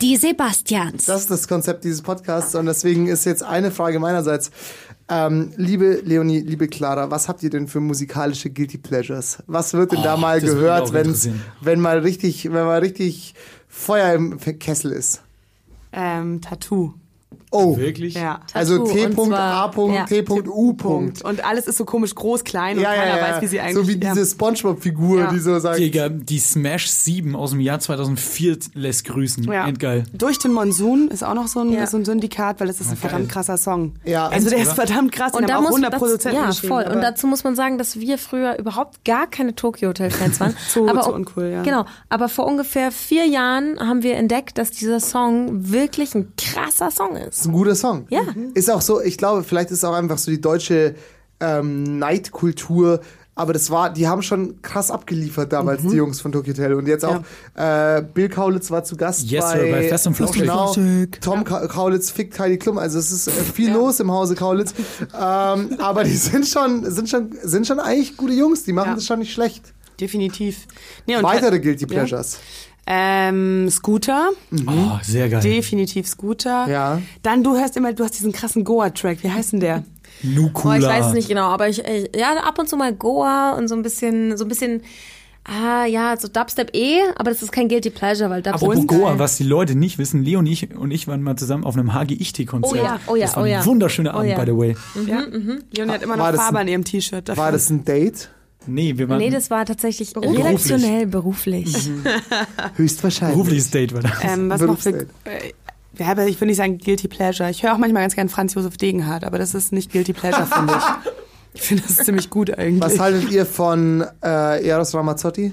Die 0.00 0.16
Sebastians. 0.16 1.04
Das 1.06 1.20
ist 1.22 1.30
das 1.30 1.46
Konzept 1.46 1.84
dieses 1.84 2.02
Podcasts 2.02 2.54
und 2.56 2.66
deswegen 2.66 3.06
ist 3.06 3.24
jetzt 3.24 3.44
eine 3.44 3.70
Frage 3.70 4.00
meinerseits. 4.00 4.50
Ähm, 5.08 5.52
liebe 5.56 6.00
Leonie, 6.04 6.40
liebe 6.40 6.66
Clara, 6.68 7.10
was 7.10 7.28
habt 7.28 7.42
ihr 7.42 7.50
denn 7.50 7.68
für 7.68 7.80
musikalische 7.80 8.50
Guilty 8.50 8.78
Pleasures? 8.78 9.38
Was 9.46 9.74
wird 9.74 9.92
denn 9.92 10.02
da 10.02 10.14
Oh, 10.14 10.16
mal 10.18 10.40
würde 10.42 10.46
mich 10.52 10.60
gehört, 10.60 10.92
wenn, 10.92 11.14
wenn 11.60 11.80
mal 11.80 11.98
richtig, 11.98 12.46
wenn 12.46 12.64
mal 12.64 12.80
richtig 12.80 13.34
Feuer 13.74 14.12
im 14.12 14.38
Kessel 14.38 14.92
ist? 14.92 15.22
Ähm, 15.92 16.42
Tattoo. 16.42 16.92
Oh, 17.52 17.76
Wirklich? 17.76 18.14
Ja. 18.14 18.40
also 18.54 18.78
Tattoo, 18.78 18.92
T. 18.92 19.06
und 19.06 19.26
zwar- 19.28 19.76
A. 19.78 19.92
ja. 19.92 20.04
T. 20.06 20.24
U. 20.48 20.72
Punkt. 20.72 21.22
Und 21.22 21.44
alles 21.44 21.66
ist 21.66 21.76
so 21.78 21.84
komisch 21.84 22.14
groß, 22.14 22.44
klein 22.44 22.76
und 22.78 22.82
Ja, 22.82 22.90
keiner 22.94 23.06
ja, 23.08 23.16
ja. 23.18 23.34
weiß, 23.34 23.42
wie 23.42 23.46
sie 23.46 23.60
eigentlich 23.60 23.74
so 23.74 23.88
wie 23.88 23.98
ja. 24.02 24.14
diese 24.14 24.26
Spongebob-Figur, 24.26 25.20
Ja. 25.20 25.30
die 25.32 25.38
so 25.38 25.58
sagt. 25.58 25.78
Digga, 25.78 26.08
die 26.08 26.38
Smash 26.38 26.88
7 26.88 27.36
aus 27.36 27.50
dem 27.50 27.60
Jahr 27.60 27.78
2004 27.78 28.58
lässt 28.74 29.04
grüßen. 29.04 29.44
Ja. 29.44 29.66
Endgeil. 29.68 30.04
Durch 30.12 30.38
den 30.38 30.52
Monsun 30.52 31.08
ist 31.08 31.22
auch 31.22 31.34
noch 31.34 31.46
so 31.46 31.60
ein, 31.60 31.72
Ja. 31.72 31.86
so 31.86 31.96
ein 31.98 32.04
Syndikat, 32.04 32.58
weil 32.60 32.66
das 32.68 32.80
ist 32.80 32.90
ein 32.90 32.96
verdammt 32.96 33.28
krasser 33.28 33.56
Song. 33.58 33.92
Ja. 34.04 34.28
also 34.28 34.48
der 34.50 34.58
ist 34.60 34.72
verdammt 34.72 35.12
krass. 35.12 35.32
Und 35.34 35.48
da 35.48 35.60
muss 35.60 35.70
100 35.70 35.92
das, 35.92 36.00
Produzenten 36.00 36.38
ja 36.42 36.52
voll. 36.52 36.84
Und 36.84 37.00
dazu 37.02 37.26
muss 37.26 37.44
man 37.44 37.54
sagen, 37.54 37.78
dass 37.78 37.98
wir 38.00 38.18
früher 38.18 38.58
überhaupt 38.58 39.04
gar 39.04 39.26
keine 39.26 39.54
Tokyo 39.54 39.90
Hotel 39.90 40.10
Fans 40.10 40.40
waren. 40.40 40.54
Zu- 40.70 40.88
aber 40.88 41.02
zu 41.02 41.10
auch- 41.10 41.14
uncool, 41.14 41.50
ja. 41.52 41.62
Genau. 41.62 41.84
Aber 42.08 42.28
vor 42.28 42.46
ungefähr 42.46 42.90
vier 42.92 43.26
Jahren 43.26 43.78
haben 43.78 44.02
wir 44.02 44.16
entdeckt, 44.16 44.56
dass 44.58 44.70
dieser 44.70 45.00
Song 45.00 45.70
wirklich 45.70 46.14
ein 46.14 46.32
krasser 46.38 46.90
Song 46.90 47.16
ist. 47.16 47.41
Ist 47.42 47.48
ein 47.48 47.52
guter 47.52 47.74
Song. 47.74 48.06
Ja. 48.10 48.22
Ist 48.54 48.70
auch 48.70 48.80
so, 48.82 49.00
ich 49.00 49.18
glaube, 49.18 49.42
vielleicht 49.44 49.70
ist 49.70 49.78
es 49.78 49.84
auch 49.84 49.94
einfach 49.94 50.18
so 50.18 50.30
die 50.30 50.40
deutsche 50.40 50.94
ähm, 51.40 51.98
Neidkultur. 51.98 53.00
Aber 53.34 53.54
das 53.54 53.70
war, 53.70 53.90
die 53.90 54.06
haben 54.06 54.20
schon 54.20 54.60
krass 54.60 54.90
abgeliefert 54.90 55.54
damals, 55.54 55.80
die 55.80 55.96
Jungs 55.96 56.20
von 56.20 56.32
Tokyo 56.32 56.52
Hotel. 56.52 56.74
Und 56.74 56.86
jetzt 56.86 57.02
auch, 57.02 57.22
äh, 57.54 58.02
Bill 58.02 58.28
Kaulitz 58.28 58.70
war 58.70 58.84
zu 58.84 58.94
Gast 58.94 59.22
Yes, 59.30 59.44
bei, 59.44 59.70
bei 59.70 59.88
Fest 59.88 60.06
und 60.06 60.14
Flauschig. 60.14 60.42
Genau, 60.42 60.74
Tom 61.22 61.42
Ka 61.42 61.66
Kaulitz 61.66 62.10
fickt 62.10 62.38
Heidi 62.38 62.58
Klum. 62.58 62.76
Also 62.76 62.98
es 62.98 63.10
ist 63.10 63.28
äh, 63.28 63.30
viel 63.30 63.72
los 63.72 64.00
im 64.00 64.12
Hause 64.12 64.34
Kaulitz. 64.34 64.74
ähm, 65.18 65.70
aber 65.78 66.04
die 66.04 66.14
sind 66.16 66.46
schon, 66.46 66.84
sind 66.90 67.08
schon, 67.08 67.30
sind 67.42 67.66
schon 67.66 67.80
eigentlich 67.80 68.18
gute 68.18 68.34
Jungs. 68.34 68.64
Die 68.64 68.74
machen 68.74 68.90
Ja. 68.90 68.94
das 68.96 69.06
schon 69.06 69.20
nicht 69.20 69.32
schlecht. 69.32 69.72
Definitiv. 69.98 70.66
Nee, 71.06 71.16
und 71.16 71.22
Weitere 71.22 71.58
Guilty 71.58 71.86
Ja. 71.90 72.22
Ähm, 72.86 73.70
Scooter. 73.70 74.30
Oh, 74.66 74.98
sehr 75.02 75.28
geil. 75.28 75.40
Definitiv 75.40 76.06
Scooter. 76.06 76.66
Ja. 76.68 77.00
Dann, 77.22 77.44
du 77.44 77.56
hörst 77.56 77.76
immer, 77.76 77.92
du 77.92 78.02
hast 78.04 78.14
diesen 78.18 78.32
krassen 78.32 78.64
Goa-Track. 78.64 79.22
Wie 79.22 79.30
heißt 79.30 79.52
denn 79.52 79.60
der? 79.60 79.84
Nukula. 80.22 80.74
Boah, 80.74 80.78
ich 80.78 80.86
weiß 80.86 81.06
es 81.06 81.12
nicht 81.14 81.28
genau, 81.28 81.46
aber 81.48 81.68
ich, 81.68 81.82
ich 81.84 82.10
ja 82.16 82.34
ab 82.36 82.58
und 82.58 82.68
zu 82.68 82.76
mal 82.76 82.92
Goa 82.92 83.52
und 83.52 83.68
so 83.68 83.74
ein 83.74 83.82
bisschen, 83.82 84.36
so 84.36 84.44
ein 84.44 84.48
bisschen, 84.48 84.82
ah 85.44 85.84
ja, 85.86 86.16
so 86.18 86.28
Dubstep 86.28 86.74
eh, 86.76 87.00
aber 87.16 87.30
das 87.30 87.42
ist 87.42 87.50
kein 87.50 87.68
Guilty 87.68 87.90
Pleasure, 87.90 88.30
weil 88.30 88.42
Dubstep 88.42 88.54
Apropos 88.68 88.78
ist 88.84 88.88
Goa, 88.88 89.10
geil. 89.10 89.18
was 89.18 89.36
die 89.36 89.44
Leute 89.44 89.74
nicht 89.74 89.98
wissen, 89.98 90.22
Leo 90.22 90.38
und 90.40 90.46
ich, 90.46 90.74
und 90.76 90.90
ich 90.90 91.08
waren 91.08 91.22
mal 91.22 91.36
zusammen 91.36 91.64
auf 91.64 91.76
einem 91.76 91.92
HGIT-Konzert. 91.94 92.72
Oh 92.72 92.76
ja, 92.84 93.00
oh 93.06 93.16
ja, 93.16 93.26
das 93.26 93.36
war 93.36 93.42
oh 93.42 93.46
ein 93.46 93.52
ja. 93.52 93.64
wunderschöner 93.64 94.10
Oh 94.14 94.18
Abend, 94.18 94.30
ja. 94.30 94.38
by 94.44 94.50
the 94.50 94.56
way. 94.56 94.76
Ja. 95.06 95.20
Leonie 95.72 95.92
hat 95.92 96.02
immer 96.02 96.18
War 96.18 96.30
noch 96.32 96.38
Farbe 96.40 96.58
ein- 96.58 96.62
an 96.62 96.68
ihrem 96.68 96.84
T-Shirt. 96.84 97.36
War 97.36 97.50
das 97.52 97.70
ein 97.70 97.84
Date? 97.84 98.28
Nee, 98.66 98.96
wir 98.96 99.08
waren 99.08 99.18
Nee, 99.18 99.30
das 99.30 99.50
war 99.50 99.64
tatsächlich 99.66 100.12
Beruflich. 100.12 100.44
redaktionell 100.44 101.06
beruflich. 101.06 101.90
Höchstwahrscheinlich. 102.76 103.36
berufliches 103.36 103.70
Date 103.70 103.94
war 103.94 104.02
das. 104.02 104.12
Ähm, 104.22 104.48
was 104.50 104.60
noch 104.60 104.78
für, 104.78 104.90
äh, 105.24 105.52
ja, 105.98 106.06
aber 106.08 106.26
ich 106.26 106.36
würde 106.36 106.46
nicht 106.46 106.56
sagen 106.56 106.78
Guilty 106.78 107.08
Pleasure. 107.08 107.50
Ich 107.50 107.62
höre 107.62 107.74
auch 107.74 107.78
manchmal 107.78 108.02
ganz 108.02 108.14
gern 108.14 108.28
Franz 108.28 108.54
Josef 108.54 108.76
Degenhardt, 108.76 109.24
aber 109.24 109.38
das 109.38 109.54
ist 109.54 109.72
nicht 109.72 109.92
Guilty 109.92 110.12
Pleasure, 110.12 110.46
finde 110.46 110.74
ich. 110.76 111.12
Ich 111.54 111.60
finde 111.60 111.82
das 111.86 111.96
ziemlich 111.98 112.30
gut 112.30 112.56
eigentlich. 112.56 112.80
Was 112.80 112.98
haltet 112.98 113.30
ihr 113.30 113.44
von 113.44 114.02
äh, 114.24 114.66
Eros 114.66 114.94
Ramazzotti? 114.94 115.52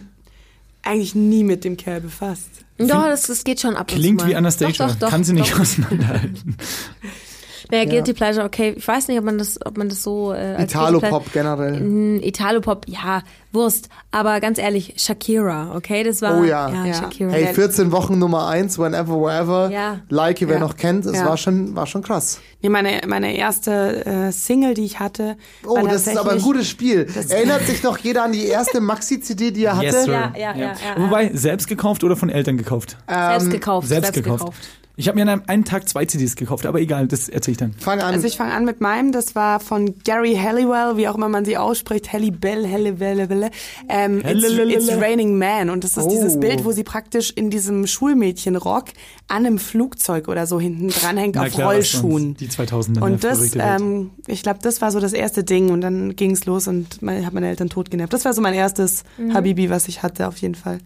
eigentlich 0.82 1.14
nie 1.14 1.44
mit 1.44 1.66
dem 1.66 1.76
Kerl 1.76 2.00
befasst. 2.00 2.48
Doch, 2.78 3.04
das, 3.06 3.24
das 3.24 3.44
geht 3.44 3.60
schon 3.60 3.76
ab 3.76 3.92
und 3.92 3.98
Klingt 3.98 4.22
zu 4.22 4.26
mal. 4.26 4.32
wie 4.32 4.36
Anastasia. 4.38 4.88
Doch, 4.88 4.94
doch, 4.94 5.00
doch, 5.02 5.10
Kann 5.10 5.26
sie 5.26 5.34
nicht 5.34 5.52
doch. 5.54 5.60
auseinanderhalten. 5.60 6.56
Naja, 7.72 7.86
Guilty 7.86 8.14
Pleasure, 8.14 8.46
okay. 8.46 8.74
Ich 8.78 8.88
weiß 8.88 9.08
nicht, 9.10 9.18
ob 9.20 9.26
man 9.26 9.38
das, 9.38 9.60
ob 9.66 9.78
man 9.78 9.90
das 9.90 10.02
so 10.04 10.34
äh, 10.34 10.62
Italo-Pop 10.64 11.32
generell. 11.34 12.20
Italo-Pop, 12.24 12.86
ja, 12.88 13.22
Wurst. 13.52 13.90
Aber 14.12 14.40
ganz 14.40 14.58
ehrlich, 14.60 14.94
Shakira, 14.98 15.76
okay? 15.76 16.04
Das 16.04 16.22
war 16.22 16.40
Oh 16.40 16.44
ja. 16.44 16.70
ja, 16.70 16.86
Ja. 16.86 16.94
Shakira. 16.94 17.32
Hey, 17.32 17.54
14 17.54 17.92
Wochen 17.92 18.18
Nummer 18.20 18.48
1, 18.48 18.78
Whenever, 18.80 19.20
Wherever. 19.22 19.70
Ja. 19.72 20.00
Like, 20.10 20.42
wer 20.42 20.56
Ja. 20.56 20.60
noch 20.60 20.78
kennt, 20.78 21.06
es 21.06 21.18
Ja. 21.18 21.26
war, 21.26 21.38
schon, 21.38 21.76
war 21.76 21.86
schon 21.88 22.02
krass. 22.04 22.40
Nee, 22.62 22.70
meine, 22.70 23.02
meine 23.08 23.36
erste 23.36 24.06
äh, 24.06 24.32
Single, 24.32 24.74
die 24.74 24.86
ich 24.86 25.00
hatte. 25.00 25.38
Oh, 25.66 25.78
das 25.88 26.08
ist 26.08 26.18
aber 26.18 26.32
ein 26.32 26.42
gutes 26.42 26.68
Spiel. 26.68 27.08
Erinnert 27.30 27.64
sich 27.68 27.84
noch 27.84 27.98
jeder 28.00 28.24
an 28.24 28.32
die 28.32 28.46
erste 28.48 28.82
Maxi-CD, 28.82 29.52
die 29.52 29.66
er 29.66 29.76
hatte? 29.78 29.86
Yes, 29.86 30.06
sir. 30.06 30.14
Ja, 30.14 30.34
ja, 30.36 30.56
ja, 30.56 30.68
ja, 30.74 30.74
Wobei, 30.98 31.32
selbst 31.34 31.68
gekauft 31.68 32.04
oder 32.04 32.16
von 32.16 32.30
Eltern 32.30 32.58
gekauft? 32.58 32.98
selbst 33.08 33.52
gekauft. 33.52 33.86
Ähm, 33.86 33.90
Selbst, 33.90 34.14
gekauft. 34.14 34.54
Ich 35.00 35.08
habe 35.08 35.16
mir 35.16 35.22
an 35.22 35.30
einem, 35.30 35.44
einen 35.48 35.64
Tag 35.64 35.88
zwei 35.88 36.04
CDs 36.04 36.36
gekauft, 36.36 36.66
aber 36.66 36.82
egal, 36.82 37.08
das 37.08 37.30
erzähle 37.30 37.54
ich 37.54 37.58
dann. 37.58 37.72
Fang 37.80 38.02
an. 38.02 38.14
Also 38.14 38.28
ich 38.28 38.36
fange 38.36 38.52
an 38.52 38.66
mit 38.66 38.82
meinem, 38.82 39.14
das 39.14 39.34
war 39.34 39.62
von 39.62 39.96
Gary 40.04 40.36
Halliwell, 40.36 40.98
wie 40.98 41.08
auch 41.08 41.16
immer 41.16 41.30
man 41.30 41.46
sie 41.46 41.56
ausspricht, 41.56 42.12
Halle 42.12 42.34
Bell, 42.34 42.64
Bell. 42.92 43.50
Ähm, 43.88 44.20
it's, 44.20 44.44
it's 44.50 44.92
Raining 45.00 45.38
Man 45.38 45.70
und 45.70 45.86
das 45.86 45.96
ist 45.96 46.04
Oh. 46.04 46.10
dieses 46.10 46.38
Bild, 46.38 46.66
wo 46.66 46.74
sie 46.74 46.84
praktisch 46.84 47.32
in 47.32 47.50
diesem 47.50 47.88
Schulmädchenrock 47.88 48.88
an 49.30 49.46
einem 49.46 49.58
Flugzeug 49.58 50.28
oder 50.28 50.46
so 50.46 50.60
hinten 50.60 50.90
dranhängt 50.90 51.36
Na 51.36 51.44
auf 51.44 51.52
klar, 51.54 51.72
Rollschuhen. 51.72 52.36
Die 52.36 52.50
2000er. 52.50 53.00
Und 53.02 53.24
das, 53.24 53.38
verrückte 53.38 53.60
Welt. 53.60 53.80
ähm, 53.80 54.10
ich 54.28 54.44
glaube, 54.44 54.60
das 54.62 54.82
war 54.82 54.92
so 54.92 55.00
das 55.00 55.14
erste 55.14 55.46
Ding 55.46 55.70
und 55.70 55.80
dann 55.80 56.18
ging's 56.18 56.44
los 56.46 56.68
und 56.68 57.02
mein, 57.02 57.26
hat 57.26 57.34
meine 57.34 57.48
Eltern 57.48 57.70
tot 57.70 57.90
genervt. 57.90 58.12
Das 58.12 58.26
war 58.26 58.34
so 58.34 58.42
mein 58.42 58.54
erstes 58.54 59.06
Habibi, 59.34 59.70
was 59.70 59.88
ich 59.88 60.04
hatte, 60.04 60.28
auf 60.28 60.36
jeden 60.40 60.56
Fall. 60.56 60.80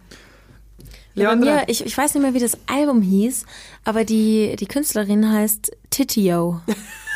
Ja, 1.15 1.29
bei 1.29 1.35
mir, 1.35 1.63
ich, 1.67 1.85
ich 1.85 1.97
weiß 1.97 2.15
nicht 2.15 2.23
mehr, 2.23 2.33
wie 2.33 2.39
das 2.39 2.57
Album 2.67 3.01
hieß, 3.01 3.45
aber 3.83 4.03
die, 4.03 4.55
die 4.59 4.65
Künstlerin 4.65 5.31
heißt 5.31 5.71
Titio. 5.89 6.61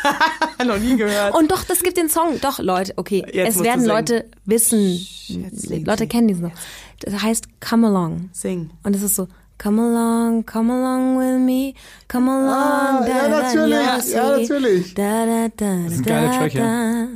noch 0.65 0.77
nie 0.77 0.95
gehört. 0.97 1.33
Und 1.35 1.51
doch, 1.51 1.63
das 1.63 1.81
gibt 1.81 1.97
den 1.97 2.09
Song. 2.09 2.39
Doch, 2.41 2.59
Leute, 2.59 2.93
okay. 2.97 3.25
Jetzt 3.31 3.57
es 3.57 3.63
werden. 3.63 3.85
Leute 3.85 4.25
wissen. 4.45 4.97
sing 4.97 5.85
Leute 5.85 6.07
kennen 6.07 6.27
diesen 6.27 6.43
noch. 6.43 6.51
Das 6.99 7.21
heißt 7.21 7.47
Come 7.59 7.87
Along. 7.87 8.29
Sing. 8.33 8.69
Und 8.83 8.95
es 8.95 9.01
ist 9.01 9.15
so, 9.15 9.27
Come 9.59 9.81
along, 9.81 10.45
come 10.45 10.71
along 10.71 11.17
with 11.17 11.39
me, 11.39 11.73
come 12.07 12.29
along. 12.29 12.47
Ah, 12.47 13.07
ja, 13.07 13.27
natürlich, 13.27 14.13
ja, 14.13 14.37
natürlich. 14.37 14.93
Da, 14.93 15.25
da, 15.25 15.47
da, 15.47 15.85
ist 15.87 15.97
ein 15.97 16.03
da, 16.03 16.09
geiler 16.11 16.37
Track, 16.37 16.53
ja. 16.53 16.61
da. 16.61 17.07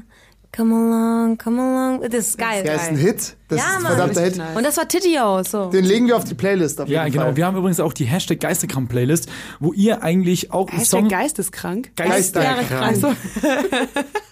Come 0.54 0.76
along, 0.76 1.38
come 1.38 1.62
along. 1.62 2.02
Das 2.10 2.28
ist 2.28 2.38
geil. 2.38 2.66
Ja, 2.66 2.74
ist 2.74 2.90
ein 2.90 2.98
Hit. 2.98 3.38
Das 3.48 3.58
Ja, 3.60 3.66
ist 3.70 3.76
ein 3.78 3.84
Mann. 3.84 3.92
verdammter 3.94 4.22
Hit. 4.22 4.42
Und 4.56 4.64
das 4.66 4.76
war 4.76 4.86
Titio, 4.88 5.44
so. 5.44 5.70
Den 5.70 5.86
legen 5.86 6.08
wir 6.08 6.18
auf 6.18 6.26
die 6.26 6.34
Playlist 6.34 6.82
auf 6.82 6.90
Ja, 6.90 7.04
jeden 7.06 7.14
genau. 7.14 7.26
Fall. 7.28 7.38
Wir 7.38 7.46
haben 7.46 7.56
übrigens 7.58 7.80
auch 7.80 7.94
die 7.94 8.04
Hashtag 8.04 8.42
Geisterkram-Playlist, 8.42 9.30
wo 9.62 9.72
ihr 9.72 10.04
eigentlich 10.04 10.52
auch 10.52 10.70
Heißt 10.70 10.90
Song... 10.92 11.08
geisteskrank? 11.08 11.96
Geisterkrank. 11.96 12.72
Also. 12.82 13.14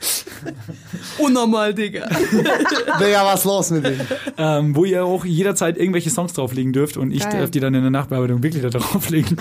Unnormal, 1.18 1.74
Digga. 1.74 2.08
Digga, 3.00 3.24
was 3.24 3.44
los 3.44 3.70
mit 3.70 3.84
dem? 3.84 4.00
ähm, 4.36 4.76
wo 4.76 4.84
ihr 4.84 5.04
auch 5.04 5.24
jederzeit 5.24 5.76
irgendwelche 5.76 6.10
Songs 6.10 6.32
drauflegen 6.32 6.72
dürft 6.72 6.96
und 6.96 7.10
ich 7.10 7.28
Geil. 7.28 7.40
darf 7.40 7.50
die 7.50 7.60
dann 7.60 7.74
in 7.74 7.82
der 7.82 7.90
Nachbearbeitung 7.90 8.42
wirklich 8.42 8.62
da 8.62 8.70
drauflegen. 8.70 9.36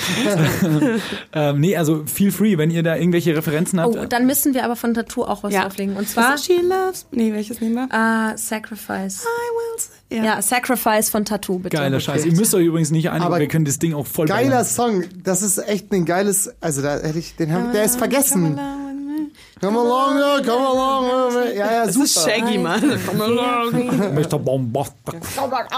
ähm, 1.33 1.59
nee, 1.59 1.75
also 1.75 2.03
feel 2.05 2.31
free, 2.31 2.57
wenn 2.57 2.71
ihr 2.71 2.83
da 2.83 2.95
irgendwelche 2.95 3.35
Referenzen 3.35 3.79
habt. 3.79 3.95
Oh, 3.95 4.05
dann 4.05 4.25
müssen 4.25 4.53
wir 4.53 4.63
aber 4.63 4.75
von 4.75 4.93
Tattoo 4.93 5.23
auch 5.23 5.43
was 5.43 5.53
drauflegen. 5.53 5.95
Und 5.95 6.09
zwar 6.09 6.37
She 6.37 6.61
Loves. 6.61 7.05
Nee, 7.11 7.33
welches 7.33 7.61
nehmen 7.61 7.75
wir? 7.75 7.87
Ah, 7.91 8.35
Sacrifice. 8.37 9.23
I 9.23 9.25
will. 9.25 10.23
Ja. 10.25 10.41
Sacrifice 10.41 11.09
von 11.09 11.25
Tattoo, 11.25 11.59
bitte. 11.59 11.75
Geiler 11.75 11.99
Scheiß. 11.99 12.25
Ihr 12.25 12.33
müsst 12.33 12.55
euch 12.55 12.65
übrigens 12.65 12.91
nicht 12.91 13.09
einigen, 13.09 13.25
Aber 13.25 13.39
wir 13.39 13.47
können 13.47 13.65
das 13.65 13.77
Ding 13.77 13.93
auch 13.93 14.07
voll 14.07 14.27
Geiler 14.27 14.49
ballern. 14.49 14.65
Song. 14.65 15.03
Das 15.21 15.41
ist 15.41 15.57
echt 15.57 15.91
ein 15.91 16.05
geiles, 16.05 16.49
also 16.61 16.81
da 16.81 16.97
hätte 16.99 17.19
ich, 17.19 17.35
den 17.35 17.51
hab, 17.51 17.73
der 17.73 17.83
ist 17.83 17.97
vergessen. 17.97 18.57
Come 19.61 19.77
along, 19.79 20.43
come 20.45 20.67
along. 20.67 21.33
Ja, 21.55 21.71
ja, 21.71 21.85
Das 21.85 21.93
super. 21.93 22.05
ist 22.05 22.23
Shaggy, 22.23 22.57
Mann. 22.57 22.81
Mr. 24.15 24.37
Bombastic. 24.39 25.15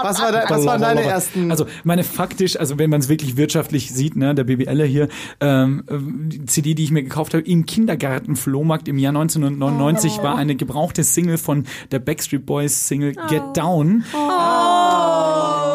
Was, 0.02 0.20
war 0.20 0.32
de, 0.32 0.40
was 0.48 0.66
waren 0.66 0.80
deine 0.80 1.02
ersten? 1.02 1.50
Also 1.50 1.66
meine 1.84 2.04
faktisch, 2.04 2.56
also 2.58 2.78
wenn 2.78 2.90
man 2.90 3.00
es 3.00 3.08
wirklich 3.08 3.36
wirtschaftlich 3.36 3.90
sieht, 3.92 4.16
ne, 4.16 4.34
der 4.34 4.44
BBLer 4.44 4.84
hier, 4.84 5.08
ähm, 5.40 5.84
die 5.90 6.44
CD, 6.46 6.74
die 6.74 6.84
ich 6.84 6.90
mir 6.90 7.02
gekauft 7.02 7.34
habe, 7.34 7.42
im 7.44 7.64
Kindergarten-Flohmarkt 7.66 8.88
im 8.88 8.98
Jahr 8.98 9.10
1999 9.16 10.18
Oh. 10.18 10.22
war 10.24 10.36
eine 10.36 10.56
gebrauchte 10.56 11.04
Single 11.04 11.38
von 11.38 11.64
der 11.90 11.98
Backstreet 12.00 12.44
Boys 12.44 12.88
Single 12.88 13.12
Get 13.28 13.42
Down. 13.56 14.04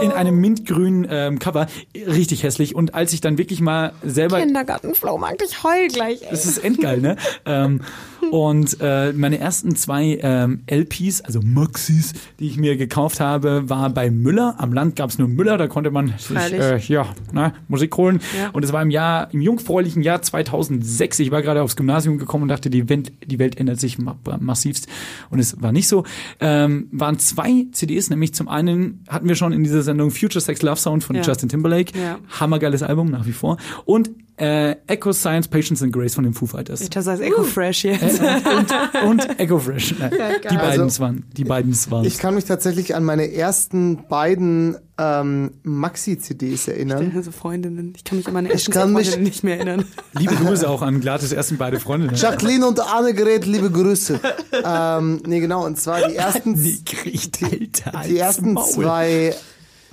In 0.02 0.12
einem 0.12 0.40
mintgrünen 0.40 1.08
ähm, 1.10 1.40
Cover. 1.40 1.68
Richtig 1.96 2.44
hässlich. 2.44 2.76
Und 2.76 2.94
als 2.94 3.14
ich 3.14 3.22
dann 3.22 3.38
wirklich 3.38 3.62
mal 3.62 3.94
selber 4.04 4.40
Kindergartenflohmarkt, 4.40 5.42
ich 5.42 5.64
heul 5.64 5.88
gleich. 5.88 6.22
ey. 6.24 6.28
das 6.32 6.46
ist 6.46 6.58
endgeil, 6.60 7.00
ne? 7.00 7.18
ähm, 7.46 7.82
und 8.32 8.78
äh, 8.82 9.14
meine 9.14 9.40
ersten 9.40 9.76
zwei 9.76 10.20
ähm, 10.22 10.62
LPs, 10.68 11.22
also 11.22 11.42
Maxis, 11.44 12.14
die 12.40 12.48
ich 12.48 12.58
mir 12.58 12.78
gekauft 12.78 13.20
habe, 13.20 13.70
war 13.70 13.90
bei 13.90 14.10
Müller. 14.12 14.56
Am 14.58 14.74
Land 14.74 14.96
gab's 14.96 15.18
nur 15.18 15.28
Müller, 15.28 15.58
da 15.58 15.68
konnte 15.68 15.92
man 15.92 16.14
sich 16.18 16.54
äh, 16.54 16.78
ja, 16.80 17.08
na, 17.32 17.54
Musik 17.68 17.96
holen. 17.98 18.20
Ja. 18.38 18.50
Und 18.50 18.64
es 18.64 18.74
war 18.74 18.82
im 18.82 18.90
Jahr, 18.90 19.34
im 19.34 19.42
jungfräulichen 19.42 20.02
Jahr 20.02 20.22
2006. 20.22 21.20
Ich 21.20 21.32
war 21.32 21.42
gerade 21.42 21.62
aufs 21.62 21.76
Gymnasium 21.76 22.18
gekommen 22.18 22.44
und 22.44 22.50
dachte, 22.50 22.70
die 22.70 22.90
Welt, 22.90 23.12
die 23.26 23.40
Welt 23.40 23.58
ändert 23.60 23.80
sich 23.80 23.98
ma 23.98 24.18
massivst. 24.40 24.88
Und 25.30 25.40
es 25.40 25.62
war 25.62 25.72
nicht 25.72 25.88
so. 25.88 26.04
Ähm, 26.40 26.88
waren 26.92 27.20
zwei 27.20 27.66
CDs, 27.72 28.10
nämlich 28.10 28.34
zum 28.34 28.48
einen 28.48 29.04
hatten 29.08 29.28
wir 29.28 29.36
schon 29.36 29.54
in 29.54 29.64
dieser 29.64 29.84
Sendung 29.84 30.12
Future 30.12 30.42
Sex 30.42 30.62
Love 30.62 30.80
Sound 30.80 31.04
von 31.04 31.16
Ja. 31.16 31.22
Justin 31.22 31.50
Timberlake. 31.50 31.98
Ja. 31.98 32.20
Hammergeiles 32.40 32.84
Album 32.84 33.10
nach 33.10 33.26
wie 33.26 33.32
vor. 33.32 33.58
Und 33.86 34.10
äh, 34.38 34.76
Echo 34.88 35.14
Science, 35.14 35.48
Patience 35.48 35.82
and 35.82 35.94
Grace 35.94 36.16
von 36.16 36.24
den 36.26 36.34
Foo 36.34 36.46
Fighters. 36.46 36.82
Ich 36.82 36.90
das 36.90 37.08
heißt 37.08 37.22
Echo 37.22 37.44
Fresh 37.44 37.86
jetzt. 37.86 38.15
Und, 38.20 39.04
und 39.10 39.40
Echo 39.40 39.60
Fresh. 39.60 39.96
Nein, 40.00 40.12
die 40.50 40.56
beiden 40.56 40.82
Also, 40.82 41.02
waren, 41.02 41.26
die 41.36 41.44
beiden 41.44 41.76
waren. 41.92 42.06
Ich 42.06 42.18
kann 42.18 42.36
mich 42.36 42.46
tatsächlich 42.46 42.96
an 42.96 43.04
meine 43.04 43.32
ersten 43.34 44.08
beiden 44.08 44.78
ähm, 44.98 45.52
Maxi-CDs 45.64 46.68
erinnern. 46.68 47.12
Also 47.16 47.32
Freundinnen. 47.32 47.94
Ich 47.96 48.04
kann 48.04 48.18
mich 48.18 48.28
an 48.28 48.34
meine 48.34 48.50
ersten 48.52 48.72
kann 48.72 48.94
mich- 48.94 49.08
Freundinnen 49.10 49.24
nicht 49.26 49.44
mehr 49.44 49.56
erinnern. 49.58 49.86
Liebe 50.18 50.36
Grüße 50.36 50.70
auch 50.70 50.82
an 50.82 51.02
Glattes 51.02 51.32
ersten 51.32 51.58
beide 51.58 51.80
Freundinnen. 51.80 52.16
Jacqueline 52.16 52.66
und 52.66 52.80
Annegret, 52.80 53.46
liebe 53.46 53.70
Grüße. 53.72 54.20
ähm, 54.64 55.22
nee, 55.26 55.40
genau, 55.40 55.66
und 55.66 55.80
zwar 55.80 56.08
die 56.08 56.16
ersten, 56.18 56.56
Die 56.56 56.82
die 58.08 58.18
ersten 58.18 58.54
Maul. 58.54 58.66
zwei 58.70 59.36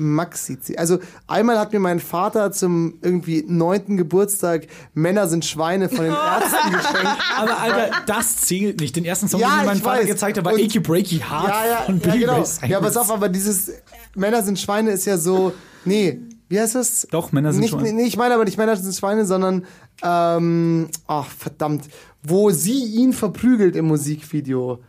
maxi 0.03 0.59
Also 0.77 0.99
einmal 1.27 1.59
hat 1.59 1.73
mir 1.73 1.79
mein 1.79 2.01
Vater 2.01 2.53
zum 2.53 2.95
irgendwie 3.03 3.45
neunten 3.47 3.97
Geburtstag 3.97 4.67
Männer 4.95 5.29
sind 5.29 5.45
Schweine 5.45 5.89
von 5.89 6.05
den 6.05 6.15
Ärzten 6.15 6.73
geschenkt. 6.73 7.23
Aber 7.39 7.59
Alter, 7.61 7.91
das 8.07 8.37
zählt 8.37 8.81
nicht. 8.81 8.95
Den 8.97 9.05
ersten 9.05 9.29
Song, 9.29 9.41
Ja, 9.41 9.51
den 9.51 9.59
mir 9.61 9.67
mein 9.67 9.79
Vater 9.79 10.01
weiß. 10.01 10.07
gezeigt 10.09 10.39
hat, 10.39 10.45
war 10.45 10.53
Achy 10.55 10.81
Breaky 10.81 11.19
Heart 11.19 11.49
Ja, 11.49 11.67
ja, 11.67 11.77
von 11.87 11.97
ja, 11.99 12.03
Billy 12.03 12.19
genau. 12.21 12.35
Ray 12.35 12.45
Cyrus. 12.45 12.69
Ja, 12.71 12.81
pass 12.81 12.97
auf, 12.97 13.11
aber 13.11 13.29
dieses 13.29 13.73
Männer 14.15 14.43
sind 14.43 14.59
Schweine 14.59 14.91
ist 14.91 15.05
ja 15.07 15.17
so, 15.17 15.53
nee, 15.85 16.21
wie 16.49 16.61
heißt 16.61 16.75
das? 16.75 17.07
Doch, 17.11 17.33
Männer 17.33 17.53
sind 17.53 17.63
nicht, 17.63 17.71
Schweine. 17.71 17.93
Nee, 17.95 18.05
ich 18.05 18.17
meine 18.17 18.35
aber 18.35 18.45
nicht 18.45 18.59
Männer 18.59 18.77
sind 18.77 18.95
Schweine, 18.95 19.25
sondern, 19.25 19.65
ähm, 20.03 20.89
ach, 21.07 21.27
verdammt, 21.27 21.85
wo 22.23 22.51
sie 22.51 22.85
ihn 22.85 23.13
verprügelt 23.13 23.75
im 23.75 23.87
Musikvideo. 23.87 24.81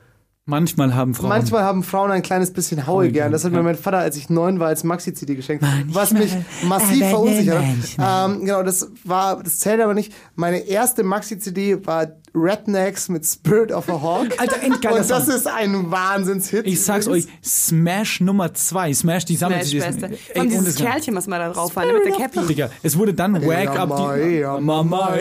Manchmal 0.46 0.94
haben 0.94 1.14
Frauen. 1.14 1.30
Manchmal 1.30 1.64
haben 1.64 1.84
Frauen 1.84 2.12
ein 2.12 2.22
kleines 2.22 2.52
bisschen 2.52 2.86
Haue 2.86 3.10
gern. 3.12 3.32
Das 3.32 3.46
hat 3.46 3.54
mir 3.54 3.64
mein 3.64 3.76
Vater, 3.78 4.00
als 4.00 4.18
ich 4.18 4.30
neun 4.30 4.60
war, 4.60 4.68
als 4.68 4.84
Maxi-CD 4.84 5.36
geschenkt. 5.36 5.66
was 5.88 6.12
mich 6.12 6.36
massiv 6.64 7.08
verunsichert 7.08 7.64
hat. 7.64 8.30
Ähm, 8.30 8.42
genau, 8.42 8.62
das 8.62 8.90
war, 9.06 9.42
das 9.42 9.60
zählt 9.60 9.80
aber 9.80 9.94
nicht. 9.94 10.14
Meine 10.36 10.58
erste 10.60 11.04
Maxi-CD 11.04 11.86
war 11.86 12.08
Rednecks 12.36 13.10
mit 13.10 13.26
Spirit 13.26 13.72
of 13.72 13.90
a 13.90 14.02
Hawk. 14.02 14.28
Alter, 14.38 14.62
endgeiler 14.64 15.02
Und 15.02 15.10
das 15.10 15.26
Song. 15.26 15.36
ist 15.36 15.48
ein 15.48 15.92
Wahnsinnshit. 15.92 16.66
Ich 16.66 16.82
sag's 16.82 17.08
euch, 17.08 17.26
Smash 17.44 18.22
Nummer 18.22 18.54
zwei, 18.54 18.94
Smash, 18.94 19.26
die 19.26 19.36
sammelt 19.36 19.66
sich 19.66 19.80
Beste. 19.80 20.12
Ey, 20.30 20.40
Von 20.40 20.50
dieses. 20.50 20.76
Kerlchen, 20.76 21.16
was 21.16 21.28
mal 21.28 21.40
da 21.40 21.52
drauf 21.52 21.76
war, 21.76 21.86
ne, 21.86 21.94
mit 21.94 22.06
der 22.06 22.14
Cappy. 22.14 22.46
Digga, 22.48 22.70
es 22.82 22.98
wurde 22.98 23.14
dann 23.14 23.36
Wag 23.46 23.78
Up 23.78 23.90
Mama, 23.90 24.16
die 24.16 24.36
ja, 24.40 24.60
Mama. 24.60 25.16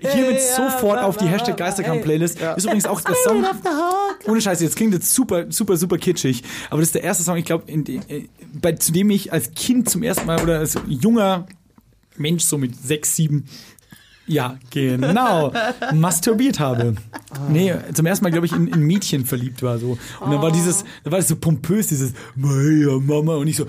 Hiermit 0.00 0.40
sofort 0.40 1.02
auf 1.02 1.16
die 1.16 1.26
Hashtag 1.26 1.56
Geisterkampf 1.56 2.02
Playlist. 2.02 2.38
Ist 2.56 2.64
übrigens 2.64 2.86
auch 2.86 3.00
der 3.00 3.14
Song. 3.24 3.44
Ohne 4.26 4.40
Scheiße, 4.40 4.64
jetzt 4.64 4.76
klingt 4.76 4.94
jetzt 4.94 5.12
super, 5.12 5.46
super, 5.50 5.76
super 5.76 5.98
kitschig. 5.98 6.42
Aber 6.70 6.80
das 6.80 6.88
ist 6.88 6.94
der 6.94 7.02
erste 7.02 7.24
Song, 7.24 7.36
ich 7.36 7.44
glaube, 7.44 7.64
bei 8.54 8.72
zu 8.72 8.92
dem 8.92 9.10
ich 9.10 9.32
als 9.32 9.52
Kind 9.54 9.88
zum 9.90 10.02
ersten 10.02 10.26
Mal 10.26 10.40
oder 10.42 10.58
als 10.60 10.76
junger 10.88 11.46
Mensch 12.16 12.44
so 12.44 12.58
mit 12.58 12.74
sechs, 12.76 13.16
sieben 13.16 13.46
ja, 14.26 14.56
genau. 14.70 15.52
Masturbiert 15.94 16.58
habe. 16.60 16.94
Nee, 17.48 17.74
zum 17.94 18.06
ersten 18.06 18.24
Mal, 18.24 18.30
glaube 18.30 18.46
ich, 18.46 18.52
in, 18.52 18.66
in 18.68 18.80
Mädchen 18.80 19.24
verliebt 19.24 19.62
war 19.62 19.78
so. 19.78 19.98
Und 20.20 20.30
dann 20.32 20.42
war 20.42 20.50
dieses, 20.52 20.84
da 21.04 21.10
war 21.10 21.18
das 21.18 21.28
so 21.28 21.36
pompös, 21.36 21.86
dieses 21.88 22.12
Maya, 22.34 22.98
Mama 23.00 23.34
und 23.36 23.46
ich 23.46 23.56
so, 23.56 23.66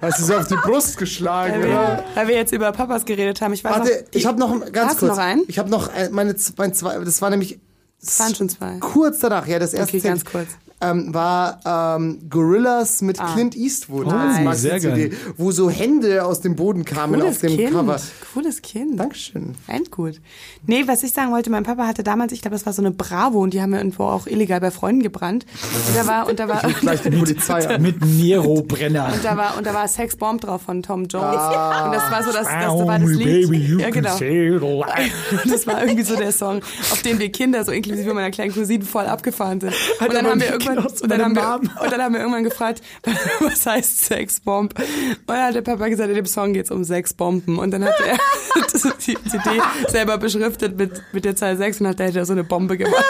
Hast 0.00 0.20
du 0.20 0.24
so 0.24 0.36
auf 0.36 0.48
die 0.48 0.56
Brust 0.56 0.96
geschlagen, 0.96 1.54
Weil 1.54 1.60
oder? 1.60 1.68
wir, 1.68 2.04
weil 2.14 2.28
wir 2.28 2.34
jetzt 2.36 2.52
über 2.52 2.72
Papas 2.72 3.04
geredet 3.04 3.40
haben. 3.40 3.52
Ich 3.52 3.62
weiß 3.64 3.72
Warte, 3.72 3.90
noch, 3.90 4.08
ich 4.12 4.26
habe 4.26 4.38
noch 4.38 4.52
ein- 4.52 4.72
ganz 4.72 4.92
Hast 4.92 5.02
du 5.02 5.06
kurz. 5.06 5.18
noch 5.18 5.24
einen? 5.24 5.42
Ich 5.48 5.58
habe 5.58 5.70
noch 5.70 5.88
ein- 5.92 6.12
meine 6.12 6.34
mein 6.56 6.74
zwei, 6.74 6.98
das 7.04 7.20
war 7.22 7.30
nämlich 7.30 7.58
es 8.02 8.18
waren 8.18 8.34
schon 8.34 8.48
zwei. 8.48 8.78
kurz 8.80 9.18
danach, 9.20 9.46
ja, 9.46 9.58
das 9.58 9.74
erste 9.74 9.98
Okay, 9.98 10.08
ganz 10.08 10.24
kurz. 10.24 10.46
Ähm, 10.82 11.12
war 11.12 11.60
ähm, 11.98 12.20
Gorillas 12.30 13.02
mit 13.02 13.20
Ah. 13.20 13.34
Clint 13.34 13.54
Eastwood. 13.54 14.06
Oh, 14.06 14.10
als 14.10 14.40
Maxi 14.40 14.60
sehr 14.62 14.78
CD, 14.80 15.08
geil. 15.10 15.18
wo 15.36 15.50
so 15.52 15.68
Hände 15.68 16.24
aus 16.24 16.40
dem 16.40 16.56
Boden 16.56 16.84
kamen 16.86 17.20
Cooles 17.20 17.36
auf 17.36 17.40
dem 17.42 17.56
Kind. 17.56 17.72
Cover. 17.72 18.00
Cooles 18.32 18.62
Kind. 18.62 18.98
Dankeschön. 18.98 19.54
Endgut. 19.66 20.20
Nee, 20.66 20.84
was 20.86 21.02
ich 21.02 21.12
sagen 21.12 21.32
wollte, 21.32 21.50
mein 21.50 21.64
Papa 21.64 21.86
hatte 21.86 22.02
damals, 22.02 22.32
ich 22.32 22.40
glaube, 22.40 22.54
das 22.54 22.64
war 22.64 22.72
so 22.72 22.80
eine 22.80 22.92
Bravo 22.92 23.42
und 23.42 23.52
die 23.52 23.60
haben 23.60 23.72
wir 23.72 23.78
irgendwo 23.78 24.04
auch 24.04 24.26
illegal 24.26 24.60
bei 24.60 24.70
Freunden 24.70 25.02
gebrannt. 25.02 25.44
Und 25.88 25.96
da 25.96 26.06
war, 26.06 26.28
und 26.28 26.38
da 26.38 26.48
war, 26.48 26.62
Gleich 26.80 27.02
die 27.02 27.10
Polizei 27.10 27.78
mit 27.78 28.02
Nero-Brenner. 28.04 29.12
und 29.12 29.22
da 29.24 29.36
war, 29.36 29.58
und 29.58 29.66
da 29.66 29.74
war 29.74 29.86
Sex 29.86 30.16
Bomb 30.16 30.40
drauf 30.40 30.62
von 30.62 30.82
Tom 30.82 31.04
Jones. 31.04 31.26
Und 31.26 31.92
das 31.92 32.10
war 32.10 32.22
so 32.22 32.32
das, 32.32 32.46
das 32.46 32.86
war 32.86 32.98
das 32.98 33.10
Lied. 33.10 33.50
Baby, 33.50 33.76
ja, 33.80 33.90
genau. 33.90 34.16
Das 35.50 35.66
war 35.66 35.82
irgendwie 35.82 36.04
so 36.04 36.16
der 36.16 36.32
Song, 36.32 36.62
auf 36.90 37.02
den 37.02 37.18
wir 37.18 37.30
Kinder, 37.30 37.64
so 37.64 37.72
inklusive 37.72 38.14
meiner 38.14 38.30
kleinen 38.30 38.52
Cousine, 38.52 38.84
voll 38.84 39.06
abgefahren 39.06 39.60
sind. 39.60 39.74
Und 40.00 40.14
dann 40.14 40.26
haben 40.26 40.40
wir 40.40 40.54
wie 40.54 40.69
irgendwann, 40.76 41.02
und 41.02 41.10
dann 41.10 41.22
haben 41.22 41.34
wir, 41.36 41.82
und 41.82 41.92
dann 41.92 42.02
haben 42.02 42.12
wir 42.14 42.20
irgendwann 42.20 42.44
gefragt, 42.44 42.82
was 43.40 43.66
heißt 43.66 44.06
Sexbomb? 44.06 44.78
Und 44.78 44.86
dann 45.26 45.46
hat 45.48 45.54
der 45.54 45.62
Papa 45.62 45.88
gesagt, 45.88 46.08
in 46.08 46.16
dem 46.16 46.26
Song 46.26 46.52
geht's 46.52 46.70
um 46.70 46.84
Sexbomben. 46.84 47.58
Und 47.58 47.72
dann 47.72 47.84
hat 47.84 47.94
er 48.06 48.16
die 49.06 49.16
CD 49.28 49.60
selber 49.88 50.18
beschriftet 50.18 50.78
mit, 50.78 51.02
mit 51.12 51.24
der 51.24 51.36
Zahl 51.36 51.56
6 51.56 51.80
und 51.80 51.88
hat 51.88 52.00
er 52.00 52.24
so 52.24 52.32
eine 52.32 52.44
Bombe 52.44 52.78
gemacht. 52.78 53.04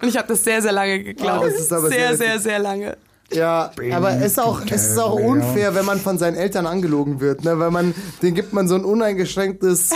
Und 0.00 0.08
ich 0.08 0.16
habe 0.16 0.28
das 0.28 0.42
sehr, 0.42 0.62
sehr 0.62 0.72
lange 0.72 1.02
geglaubt. 1.02 1.44
Oh, 1.44 1.48
das 1.48 1.60
ist 1.60 1.72
aber 1.72 1.88
sehr, 1.88 2.16
sehr 2.16 2.32
sehr, 2.32 2.38
sehr 2.40 2.58
lange. 2.58 2.96
Ja, 3.30 3.70
aber 3.92 4.10
es 4.16 4.32
ist 4.32 4.40
auch, 4.40 4.60
es 4.68 4.88
ist 4.88 4.98
auch 4.98 5.14
unfair, 5.14 5.74
wenn 5.74 5.86
man 5.86 5.98
von 5.98 6.18
seinen 6.18 6.36
Eltern 6.36 6.66
angelogen 6.66 7.20
wird, 7.20 7.44
ne? 7.44 7.58
Weil 7.58 7.70
man, 7.70 7.94
denen 8.20 8.34
gibt 8.34 8.52
man 8.52 8.68
so 8.68 8.74
ein 8.74 8.84
uneingeschränktes, 8.84 9.90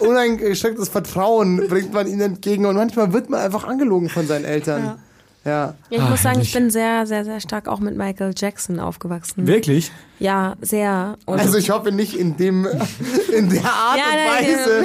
uneingeschränktes 0.00 0.90
Vertrauen, 0.90 1.66
bringt 1.68 1.94
man 1.94 2.06
ihnen 2.06 2.20
entgegen 2.20 2.66
und 2.66 2.76
manchmal 2.76 3.14
wird 3.14 3.30
man 3.30 3.40
einfach 3.40 3.64
angelogen 3.64 4.10
von 4.10 4.26
seinen 4.26 4.44
Eltern. 4.44 4.84
Ja. 4.84 4.98
Ja, 5.44 5.74
ich 5.90 6.00
muss 6.00 6.22
sagen, 6.22 6.40
ich 6.40 6.52
bin 6.52 6.70
sehr, 6.70 7.06
sehr, 7.06 7.24
sehr 7.24 7.38
stark 7.40 7.68
auch 7.68 7.80
mit 7.80 7.96
Michael 7.96 8.32
Jackson 8.34 8.80
aufgewachsen. 8.80 9.46
Wirklich? 9.46 9.92
Ja, 10.18 10.54
sehr. 10.62 11.16
Und 11.26 11.38
Also 11.38 11.58
ich 11.58 11.70
hoffe 11.70 11.92
nicht 11.92 12.14
in 12.14 12.36
dem, 12.36 12.66
in 13.32 13.50
der 13.50 13.64
Art 13.64 13.98
Ja, 13.98 14.04
und 14.04 14.16
nein, 14.16 14.44
Weise. 14.46 14.84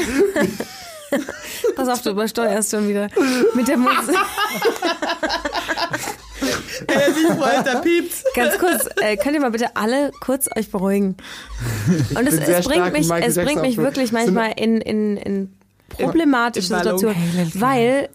pass 1.76 1.88
auf, 1.88 2.02
du 2.02 2.10
übersteuerst 2.12 2.72
schon 2.72 2.88
wieder 2.90 3.08
mit 3.56 3.68
der 3.68 3.78
Musik. 3.78 4.16
Der 6.88 7.14
sich 7.14 7.28
freut, 7.28 7.66
der 7.66 7.80
piept. 7.80 8.24
Ganz 8.36 8.58
kurz, 8.58 8.90
äh, 9.02 9.18
könnt 9.18 9.36
ihr 9.36 9.42
mal 9.42 9.52
bitte 9.52 9.76
alle 9.76 10.12
kurz 10.22 10.48
euch 10.58 10.70
beruhigen? 10.72 11.16
Und 12.16 12.28
es, 12.28 12.36
es 12.36 12.66
bringt 12.66 12.88
in 12.88 12.94
mich, 12.94 13.10
es 13.10 13.36
bringt 13.36 13.62
mich 13.62 13.78
wirklich 13.78 14.12
manchmal 14.12 14.54
in, 14.58 14.82
in, 14.82 15.18
in 15.18 15.54
problematische. 15.90 16.68
Situationen, 16.68 17.52
weil 17.56 18.10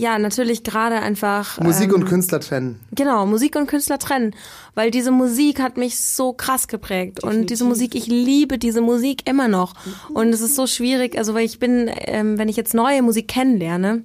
ja 0.00 0.18
natürlich 0.18 0.64
gerade 0.64 0.96
einfach 0.96 1.60
Musik 1.60 1.90
ähm, 1.90 1.96
und 1.96 2.04
Künstler 2.06 2.40
trennen. 2.40 2.80
Genau, 2.92 3.26
Musik 3.26 3.56
und 3.56 3.66
Künstler 3.66 3.98
trennen. 3.98 4.34
Weil 4.74 4.90
diese 4.90 5.10
Musik 5.10 5.60
hat 5.60 5.76
mich 5.76 6.00
so 6.00 6.32
krass 6.32 6.68
geprägt. 6.68 7.22
Und 7.22 7.50
diese 7.50 7.64
Musik, 7.64 7.94
ich 7.94 8.06
liebe 8.06 8.58
diese 8.58 8.80
Musik 8.80 9.28
immer 9.28 9.48
noch. 9.48 9.74
Und 10.14 10.28
es 10.28 10.40
ist 10.40 10.56
so 10.56 10.66
schwierig, 10.66 11.18
also 11.18 11.34
weil 11.34 11.44
ich 11.44 11.58
bin, 11.58 11.90
ähm, 11.96 12.38
wenn 12.38 12.48
ich 12.48 12.56
jetzt 12.56 12.74
neue 12.74 13.02
Musik 13.02 13.28
kennenlerne, 13.28 14.02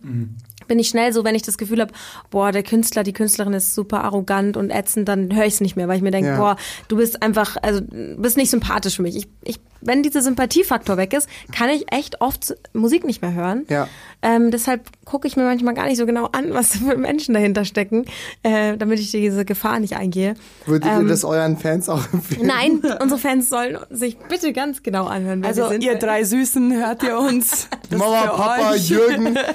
bin 0.67 0.79
ich 0.79 0.89
schnell 0.89 1.13
so, 1.13 1.23
wenn 1.23 1.35
ich 1.35 1.41
das 1.43 1.57
Gefühl 1.57 1.81
habe, 1.81 1.93
boah, 2.29 2.51
der 2.51 2.63
Künstler, 2.63 3.03
die 3.03 3.13
Künstlerin 3.13 3.53
ist 3.53 3.73
super 3.75 4.03
arrogant 4.03 4.57
und 4.57 4.69
ätzend, 4.69 5.07
dann 5.07 5.35
höre 5.35 5.45
ich 5.45 5.55
es 5.55 5.61
nicht 5.61 5.75
mehr, 5.75 5.87
weil 5.87 5.97
ich 5.97 6.03
mir 6.03 6.11
denke, 6.11 6.29
Ja. 6.31 6.37
boah, 6.37 6.55
du 6.87 6.97
bist 6.97 7.21
einfach, 7.21 7.57
also 7.61 7.81
du 7.81 8.15
bist 8.17 8.37
nicht 8.37 8.49
sympathisch 8.49 8.95
für 8.97 9.01
mich. 9.01 9.15
Ich, 9.15 9.27
ich, 9.43 9.59
wenn 9.81 10.01
dieser 10.01 10.21
Sympathiefaktor 10.21 10.97
weg 10.97 11.13
ist, 11.13 11.29
kann 11.55 11.69
ich 11.69 11.91
echt 11.91 12.21
oft 12.21 12.55
Musik 12.73 13.05
nicht 13.05 13.21
mehr 13.21 13.33
hören. 13.33 13.65
Ja. 13.69 13.87
Ähm, 14.23 14.49
deshalb 14.49 14.89
gucke 15.05 15.27
ich 15.27 15.35
mir 15.37 15.43
manchmal 15.43 15.75
gar 15.75 15.85
nicht 15.85 15.97
so 15.97 16.07
genau 16.07 16.25
an, 16.31 16.53
was 16.53 16.77
für 16.77 16.97
Menschen 16.97 17.35
dahinter 17.35 17.65
stecken, 17.65 18.05
äh, 18.41 18.77
damit 18.77 18.99
ich 18.99 19.11
diese 19.11 19.45
Gefahr 19.45 19.79
nicht 19.79 19.95
eingehe. 19.95 20.33
Würdet 20.65 20.89
ihr 20.89 20.97
Ähm, 20.97 21.07
das 21.07 21.23
euren 21.23 21.57
Fans 21.57 21.87
auch 21.89 22.01
empfehlen? 22.11 22.47
Nein, 22.47 22.81
unsere 23.01 23.19
Fans 23.19 23.49
sollen 23.49 23.77
sich 23.91 24.17
bitte 24.17 24.51
ganz 24.53 24.81
genau 24.81 25.05
anhören. 25.05 25.41
wer 25.41 25.49
Also 25.49 25.61
wir 25.63 25.69
sind. 25.69 25.83
ihr 25.83 25.95
drei 25.95 26.23
Süßen, 26.23 26.73
hört 26.73 27.03
ihr 27.03 27.19
uns? 27.19 27.67
Mama, 27.91 28.27
Papa, 28.27 28.71
euch. 28.71 28.89
Jürgen. 28.89 29.37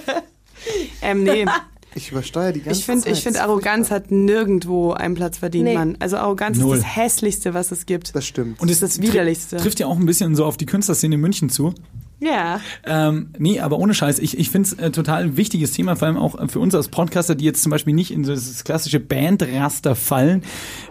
Ähm, 1.02 1.24
nee, 1.24 1.46
Ich 1.94 2.10
übersteuere 2.12 2.52
die 2.52 2.60
ganze 2.60 2.78
ich 2.78 2.86
finde, 2.86 3.04
Zeit. 3.04 3.12
ich 3.14 3.22
finde, 3.22 3.42
Arroganz 3.42 3.90
hat 3.90 4.10
nirgendwo 4.10 4.92
einen 4.92 5.14
Platz 5.14 5.38
verdient, 5.38 5.64
Nee. 5.64 5.74
Mann. 5.74 5.96
Also 5.98 6.16
Arroganz 6.18 6.58
Null. 6.58 6.76
ist 6.76 6.84
das 6.84 6.96
hässlichste, 6.96 7.54
was 7.54 7.72
es 7.72 7.86
gibt. 7.86 8.14
Das 8.14 8.26
stimmt. 8.26 8.60
Und 8.60 8.70
es 8.70 8.80
Das 8.80 9.00
Widerlichste. 9.00 9.56
trifft 9.56 9.80
ja 9.80 9.86
auch 9.86 9.96
ein 9.98 10.06
bisschen 10.06 10.34
so 10.36 10.44
auf 10.44 10.56
die 10.56 10.66
Künstlerszene 10.66 11.14
in 11.16 11.20
München 11.20 11.48
zu. 11.48 11.74
Ja. 12.22 12.60
Ähm, 12.84 13.30
nee, 13.38 13.60
aber 13.60 13.78
ohne 13.78 13.94
Scheiß, 13.94 14.18
ich, 14.18 14.38
ich 14.38 14.50
finde 14.50 14.68
es 14.68 14.72
äh, 14.74 14.90
total 14.90 15.22
ein 15.22 15.36
wichtiges 15.38 15.72
Thema, 15.72 15.96
vor 15.96 16.06
allem 16.06 16.18
auch 16.18 16.38
äh, 16.38 16.48
für 16.48 16.60
uns 16.60 16.74
als 16.74 16.88
Podcaster, 16.88 17.34
die 17.34 17.46
jetzt 17.46 17.62
zum 17.62 17.70
Beispiel 17.70 17.94
nicht 17.94 18.10
in 18.10 18.24
so 18.24 18.34
das 18.34 18.62
klassische 18.62 19.00
Bandraster 19.00 19.96
fallen, 19.96 20.42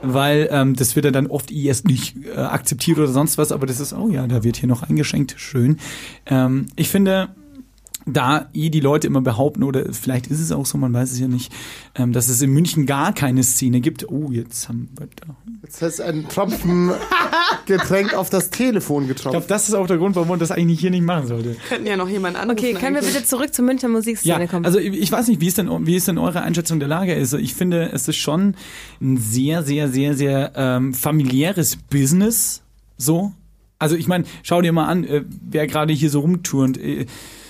weil 0.01 0.49
ähm, 0.51 0.75
das 0.75 0.95
wird 0.95 1.05
ja 1.05 1.11
dann 1.11 1.27
oft 1.27 1.51
eh 1.51 1.65
erst 1.65 1.85
nicht 1.87 2.15
äh, 2.25 2.39
akzeptiert 2.39 2.97
oder 2.97 3.09
sonst 3.09 3.37
was, 3.37 3.51
aber 3.51 3.67
das 3.67 3.79
ist, 3.79 3.93
oh 3.93 4.09
ja, 4.09 4.25
da 4.25 4.43
wird 4.43 4.57
hier 4.57 4.67
noch 4.67 4.81
eingeschenkt, 4.81 5.35
schön. 5.37 5.77
Ähm, 6.25 6.65
ich 6.75 6.89
finde, 6.89 7.29
da 8.13 8.49
eh 8.53 8.69
die 8.69 8.79
Leute 8.79 9.07
immer 9.07 9.21
behaupten, 9.21 9.63
oder 9.63 9.93
vielleicht 9.93 10.27
ist 10.27 10.39
es 10.39 10.51
auch 10.51 10.65
so, 10.65 10.77
man 10.77 10.93
weiß 10.93 11.11
es 11.11 11.19
ja 11.19 11.27
nicht, 11.27 11.51
ähm, 11.95 12.13
dass 12.13 12.29
es 12.29 12.41
in 12.41 12.51
München 12.51 12.85
gar 12.85 13.13
keine 13.13 13.43
Szene 13.43 13.81
gibt. 13.81 14.09
Oh, 14.09 14.29
jetzt 14.31 14.69
haben 14.69 14.89
wir 14.97 15.07
da. 15.15 15.35
Jetzt 15.63 15.81
hast 15.81 15.99
du 15.99 16.03
einen 16.03 16.27
Tropfen 16.29 16.91
Getränk 17.65 18.13
auf 18.13 18.29
das 18.29 18.49
Telefon 18.49 19.03
Ich 19.03 19.09
getroffen. 19.09 19.31
glaube, 19.31 19.47
das 19.47 19.67
ist 19.69 19.75
auch 19.75 19.87
der 19.87 19.97
Grund, 19.97 20.15
warum 20.15 20.29
man 20.29 20.39
das 20.39 20.51
eigentlich 20.51 20.79
hier 20.79 20.91
nicht 20.91 21.03
machen 21.03 21.27
sollte. 21.27 21.55
Könnten 21.67 21.85
ja 21.87 21.97
noch 21.97 22.09
jemand 22.09 22.35
anrufen. 22.37 22.57
okay, 22.59 22.73
können 22.73 22.95
wir 22.95 23.01
bitte 23.01 23.23
zurück 23.23 23.53
zur 23.53 23.65
Münchner 23.65 23.89
Musikszene 23.89 24.39
Ja, 24.41 24.47
kommen? 24.47 24.65
also 24.65 24.79
ich 24.79 24.93
ich 24.93 25.11
weiß 25.11 25.27
nicht, 25.27 25.41
wie 25.41 25.47
ist 25.47 25.57
denn 25.57 25.69
wie 25.85 25.95
ist 25.95 26.07
denn 26.07 26.17
eure 26.17 26.41
Einschätzung 26.41 26.79
der 26.79 26.87
Lage? 26.87 27.13
Also 27.13 27.37
ich 27.37 27.53
finde, 27.53 27.91
es 27.91 28.07
ist 28.07 28.17
schon 28.17 28.55
ein 29.01 29.17
sehr, 29.17 29.63
sehr, 29.63 29.89
sehr, 29.89 30.15
sehr 30.15 30.51
ähm, 30.55 30.93
familiäres 30.93 31.75
Business. 31.75 32.61
So, 32.97 33.33
also 33.77 33.95
ich 33.95 34.07
meine, 34.07 34.25
schau 34.43 34.61
dir 34.61 34.71
mal 34.73 34.87
an, 34.87 35.03
äh, 35.03 35.23
wer 35.49 35.67
gerade 35.67 35.93
hier 35.93 36.09
so 36.09 36.19
rumturnt. 36.21 36.77
Äh, 36.77 37.05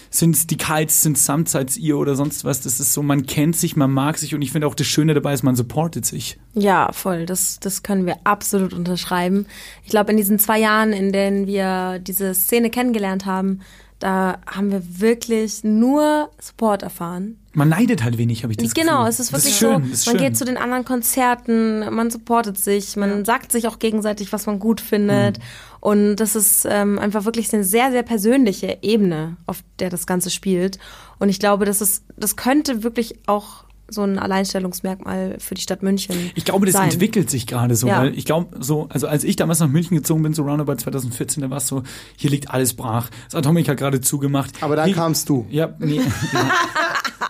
sind 0.10 0.36
es 0.36 0.48
die 0.48 0.58
Kites, 0.58 1.04
sind 1.04 1.18
Samtsides 1.18 1.78
ihr 1.78 1.98
oder 1.98 2.16
sonst 2.16 2.44
was? 2.44 2.62
Das 2.62 2.80
ist 2.80 2.94
so, 2.94 3.04
man 3.04 3.26
kennt 3.26 3.56
sich, 3.56 3.76
man 3.76 3.92
mag 3.92 4.18
sich 4.18 4.34
und 4.34 4.42
ich 4.42 4.52
finde 4.52 4.68
auch 4.68 4.76
das 4.76 4.88
Schöne 4.88 5.14
dabei 5.14 5.34
ist, 5.34 5.44
man 5.44 5.56
supportet 5.56 6.06
sich. 6.06 6.40
Ja, 6.54 6.92
voll. 6.92 7.26
Das, 7.26 7.60
das 7.60 7.84
können 7.84 8.06
wir 8.06 8.18
absolut 8.24 8.74
unterschreiben. 8.74 9.46
Ich 9.84 9.92
glaube, 9.92 10.12
in 10.12 10.18
diesen 10.18 10.40
zwei 10.40 10.60
Jahren, 10.60 10.94
in 10.94 11.12
denen 11.12 11.48
wir 11.48 12.00
diese 12.00 12.34
Szene 12.34 12.70
kennengelernt 12.70 13.26
haben, 13.26 13.62
da 14.00 14.40
haben 14.48 14.72
wir 14.72 14.82
wirklich 15.02 15.64
nur 15.64 16.30
Support 16.40 16.84
erfahren. 16.84 17.38
Man 17.54 17.70
neidet 17.70 18.04
halt 18.04 18.18
wenig, 18.18 18.44
habe 18.44 18.54
ich 18.54 18.58
das 18.58 18.74
genau, 18.74 19.00
Gefühl. 19.00 19.10
es 19.10 19.20
ist 19.20 19.34
wirklich 19.34 19.56
schön, 19.56 19.86
so, 19.86 19.92
ist 19.92 20.06
man 20.06 20.16
schön. 20.16 20.26
geht 20.26 20.38
zu 20.38 20.46
den 20.46 20.58
anderen 20.58 20.86
Konzerten, 20.86 21.94
man 21.94 22.10
supportet 22.10 22.58
sich, 22.58 22.96
man 22.96 23.26
sagt 23.26 23.52
sich 23.52 23.68
auch 23.68 23.80
gegenseitig, 23.80 24.32
was 24.32 24.46
man 24.46 24.60
gut 24.60 24.80
findet. 24.80 25.40
Mhm. 25.40 25.44
Und 25.82 26.16
das 26.18 26.36
ist 26.36 26.66
ähm, 26.70 27.00
einfach 27.00 27.26
wirklich 27.26 27.54
eine 27.54 27.64
sehr, 27.64 27.92
sehr 27.92 28.04
persönliche 28.04 28.78
Ebene, 28.82 29.38
auf 29.46 29.64
der 29.80 29.90
das 29.90 30.08
Ganze 30.08 30.30
spielt. 30.30 30.78
Und 31.20 31.30
ich 31.30 31.40
glaube, 31.40 31.66
das 31.66 31.82
ist, 31.82 32.04
das 32.18 32.36
könnte 32.36 32.84
wirklich 32.84 33.16
auch 33.28 33.66
so 33.90 34.04
ein 34.04 34.20
Alleinstellungsmerkmal 34.20 35.36
für 35.40 35.56
die 35.56 35.62
Stadt 35.62 35.84
München 35.84 36.16
Ich 36.36 36.46
glaube, 36.46 36.66
das 36.66 36.74
sein. 36.74 36.90
entwickelt 36.90 37.30
sich 37.30 37.48
gerade 37.48 37.76
so, 37.76 37.88
Ja. 37.88 38.00
weil 38.00 38.18
ich 38.18 38.26
glaube, 38.26 38.58
so, 38.62 38.88
also 38.90 39.08
als 39.08 39.24
ich 39.24 39.36
damals 39.36 39.60
nach 39.60 39.68
München 39.68 39.96
gezogen 39.98 40.24
bin, 40.24 40.34
so 40.34 40.44
roundabout 40.44 40.76
2014, 40.76 41.42
da 41.42 41.50
war 41.50 41.58
es 41.58 41.68
so, 41.68 41.84
hier 42.16 42.30
liegt 42.30 42.52
alles 42.52 42.74
brach. 42.74 43.10
Das 43.26 43.36
Atomic 43.36 43.68
hat 43.70 43.78
gerade 43.78 44.02
zugemacht. 44.02 44.52
Aber 44.62 44.76
dann 44.76 44.86
hier, 44.86 44.96
kamst 44.96 45.30
du. 45.30 45.46
Ja, 45.50 45.74
nee. 45.80 45.96
ja. 46.34 46.52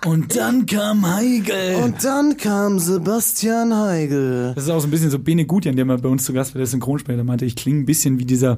Und 0.05 0.35
dann 0.37 0.65
kam 0.65 1.05
Heigel. 1.13 1.75
Und 1.83 2.03
dann 2.05 2.37
kam 2.37 2.79
Sebastian 2.79 3.75
Heigel. 3.75 4.53
das 4.55 4.63
ist 4.65 4.69
auch 4.69 4.79
so 4.79 4.87
ein 4.87 4.91
bisschen 4.91 5.09
so 5.09 5.19
Bene 5.19 5.45
Gutjan, 5.45 5.75
der 5.75 5.83
mal 5.83 5.97
bei 5.97 6.07
uns 6.07 6.23
zu 6.23 6.31
Gast 6.31 6.53
war, 6.55 6.59
der 6.59 6.67
Synchronsprecher, 6.67 7.17
der 7.17 7.25
meinte, 7.25 7.43
ich 7.45 7.55
klinge 7.57 7.79
ein 7.81 7.85
bisschen 7.85 8.17
wie 8.17 8.23
dieser, 8.25 8.57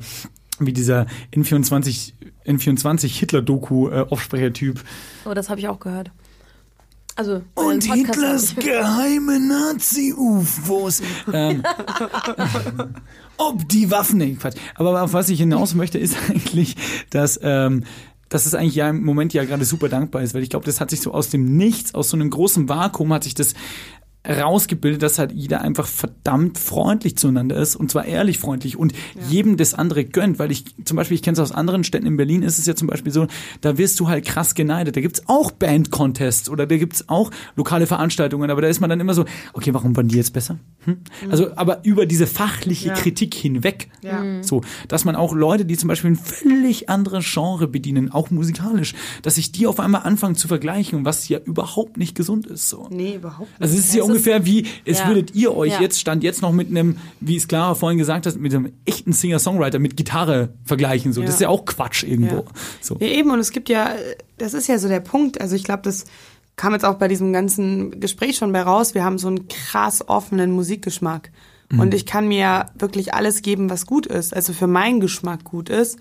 wie 0.60 0.72
dieser 0.72 1.08
N24, 1.34 2.14
N24 2.46 3.08
Hitler-Doku-Aufsprechertyp. 3.08 4.82
Oh, 5.26 5.34
das 5.34 5.50
habe 5.50 5.60
ich 5.60 5.68
auch 5.68 5.80
gehört. 5.80 6.12
Also, 7.16 7.42
Und 7.56 7.84
Hitlers 7.84 8.56
geheime 8.56 9.40
Nazi-UFOs. 9.40 11.02
ähm, 11.34 11.64
ob 13.38 13.68
die 13.70 13.92
Waffen, 13.92 14.18
nee, 14.18 14.36
Quatsch. 14.36 14.56
Aber 14.76 15.02
auf 15.02 15.14
was 15.14 15.30
ich 15.30 15.40
hinaus 15.40 15.76
möchte, 15.76 15.98
ist 16.00 16.16
eigentlich, 16.30 16.76
dass, 17.10 17.40
ähm, 17.44 17.84
dass 18.30 18.46
es 18.46 18.54
eigentlich 18.56 18.76
ja 18.76 18.90
im 18.90 19.04
Moment 19.04 19.34
ja 19.34 19.44
gerade 19.44 19.66
super 19.66 19.90
dankbar 19.90 20.22
ist, 20.22 20.34
weil 20.34 20.44
ich 20.44 20.50
glaube, 20.50 20.66
das 20.66 20.80
hat 20.80 20.90
sich 20.90 21.02
so 21.02 21.14
aus 21.14 21.30
dem 21.30 21.58
Nichts, 21.58 21.94
aus 21.94 22.10
so 22.10 22.18
einem 22.18 22.30
großen 22.30 22.70
Vakuum 22.70 23.12
hat 23.14 23.24
sich 23.26 23.36
das 23.36 23.54
rausgebildet, 24.28 25.02
dass 25.02 25.18
halt 25.18 25.32
jeder 25.32 25.62
einfach 25.62 25.88
verdammt 25.88 26.60
freundlich 26.60 27.18
zueinander 27.18 27.56
ist 27.58 27.76
und 27.76 27.90
zwar 27.90 28.06
ehrlich 28.06 28.38
freundlich 28.38 28.78
und 28.78 28.94
jedem 29.30 29.58
das 29.58 29.74
andere 29.74 30.06
gönnt, 30.06 30.38
weil 30.38 30.52
ich 30.52 30.66
zum 30.86 30.96
Beispiel, 30.98 31.16
ich 31.16 31.24
kenne 31.24 31.34
es 31.34 31.40
aus 31.40 31.52
anderen 31.52 31.84
Städten 31.84 32.06
in 32.06 32.18
Berlin, 32.18 32.44
ist 32.44 32.60
es 32.60 32.66
ja 32.68 32.76
zum 32.76 32.88
Beispiel 32.88 33.12
so, 33.12 33.26
da 33.62 33.78
wirst 33.80 34.00
du 34.00 34.10
halt 34.10 34.26
krass 34.26 34.54
geneidet. 34.54 34.96
Da 34.96 35.02
gibt's 35.02 35.24
auch 35.28 35.52
Band-Contests 35.52 36.50
oder 36.50 36.68
da 36.68 36.78
gibt's 36.78 37.10
auch 37.10 37.32
lokale 37.56 37.88
Veranstaltungen, 37.88 38.52
aber 38.52 38.62
da 38.62 38.68
ist 38.68 38.80
man 38.80 38.90
dann 38.92 39.00
immer 39.00 39.14
so, 39.16 39.26
okay, 39.54 39.74
warum 39.74 39.96
waren 39.98 40.08
die 40.08 40.18
jetzt 40.18 40.34
besser? 40.34 40.60
Hm? 40.86 40.98
Also, 41.30 41.56
aber 41.56 41.84
über 41.84 42.06
diese 42.06 42.28
fachliche 42.28 42.90
Ja. 42.90 42.94
Kritik 42.94 43.34
hinweg, 43.34 43.90
Ja. 44.04 44.24
so, 44.44 44.62
dass 44.88 45.04
man 45.04 45.16
auch 45.16 45.34
Leute, 45.34 45.66
die 45.66 45.78
zum 45.78 45.88
Beispiel 45.88 46.12
ein 46.12 46.16
völlig 46.16 46.90
anderes 46.90 47.26
Genre 47.32 47.68
bedienen, 47.68 48.12
auch 48.12 48.30
musikalisch, 48.30 48.94
dass 49.24 49.36
sich 49.36 49.52
die 49.52 49.66
auf 49.68 49.80
einmal 49.80 50.04
anfangen 50.04 50.36
zu 50.36 50.48
vergleichen, 50.48 51.06
was 51.06 51.28
ja 51.28 51.40
überhaupt 51.40 51.98
nicht 51.98 52.16
gesund 52.16 52.46
ist, 52.46 52.70
so. 52.70 52.88
Nee, 52.92 53.16
überhaupt 53.16 53.50
nicht. 53.50 53.62
Also 53.62 53.74
es 53.78 53.86
ist 53.86 53.96
ja 53.96 54.02
Es 54.04 54.08
ist- 54.10 54.11
ungefähr 54.12 54.46
wie, 54.46 54.66
es 54.86 55.00
ja. 55.00 55.08
würdet 55.08 55.34
ihr 55.36 55.56
euch 55.56 55.74
Ja. 55.74 55.82
jetzt, 55.82 56.00
stand 56.00 56.24
jetzt 56.24 56.42
noch 56.42 56.52
mit 56.52 56.70
einem, 56.70 56.98
wie 57.20 57.36
es 57.38 57.48
Clara 57.48 57.76
vorhin 57.76 57.98
gesagt 57.98 58.26
hat, 58.26 58.36
mit 58.38 58.54
einem 58.54 58.72
echten 58.86 59.14
Singer-Songwriter 59.14 59.80
mit 59.80 59.98
Gitarre 59.98 60.50
vergleichen. 60.66 61.14
So. 61.14 61.22
Das 61.22 61.30
Ja. 61.32 61.34
ist 61.36 61.42
ja 61.42 61.50
auch 61.50 61.66
Quatsch 61.66 62.04
irgendwo. 62.04 62.36
Ja. 62.38 62.44
So. 62.82 62.98
Ja, 63.00 63.08
eben, 63.08 63.32
und 63.32 63.40
es 63.40 63.52
gibt 63.52 63.70
ja, 63.70 63.92
das 64.38 64.54
ist 64.54 64.68
ja 64.68 64.78
so 64.80 64.88
der 64.88 65.00
Punkt. 65.00 65.40
Also 65.42 65.56
ich 65.56 65.64
glaube, 65.64 65.84
das 65.84 66.06
kam 66.56 66.74
jetzt 66.74 66.86
auch 66.86 66.96
bei 66.96 67.08
diesem 67.08 67.34
ganzen 67.34 68.00
Gespräch 68.00 68.38
schon 68.38 68.52
bei 68.52 68.62
raus. 68.62 68.94
Wir 68.94 69.04
haben 69.04 69.18
so 69.18 69.28
einen 69.30 69.48
krass 69.48 70.08
offenen 70.08 70.52
Musikgeschmack. 70.52 71.32
Und 71.78 71.94
ich 71.94 72.06
kann 72.06 72.28
mir 72.28 72.66
wirklich 72.78 73.14
alles 73.14 73.42
geben, 73.42 73.70
was 73.70 73.86
gut 73.86 74.06
ist. 74.06 74.36
Also 74.36 74.52
für 74.52 74.68
meinen 74.68 75.00
Geschmack 75.00 75.46
gut 75.46 75.70
ist. 75.70 75.98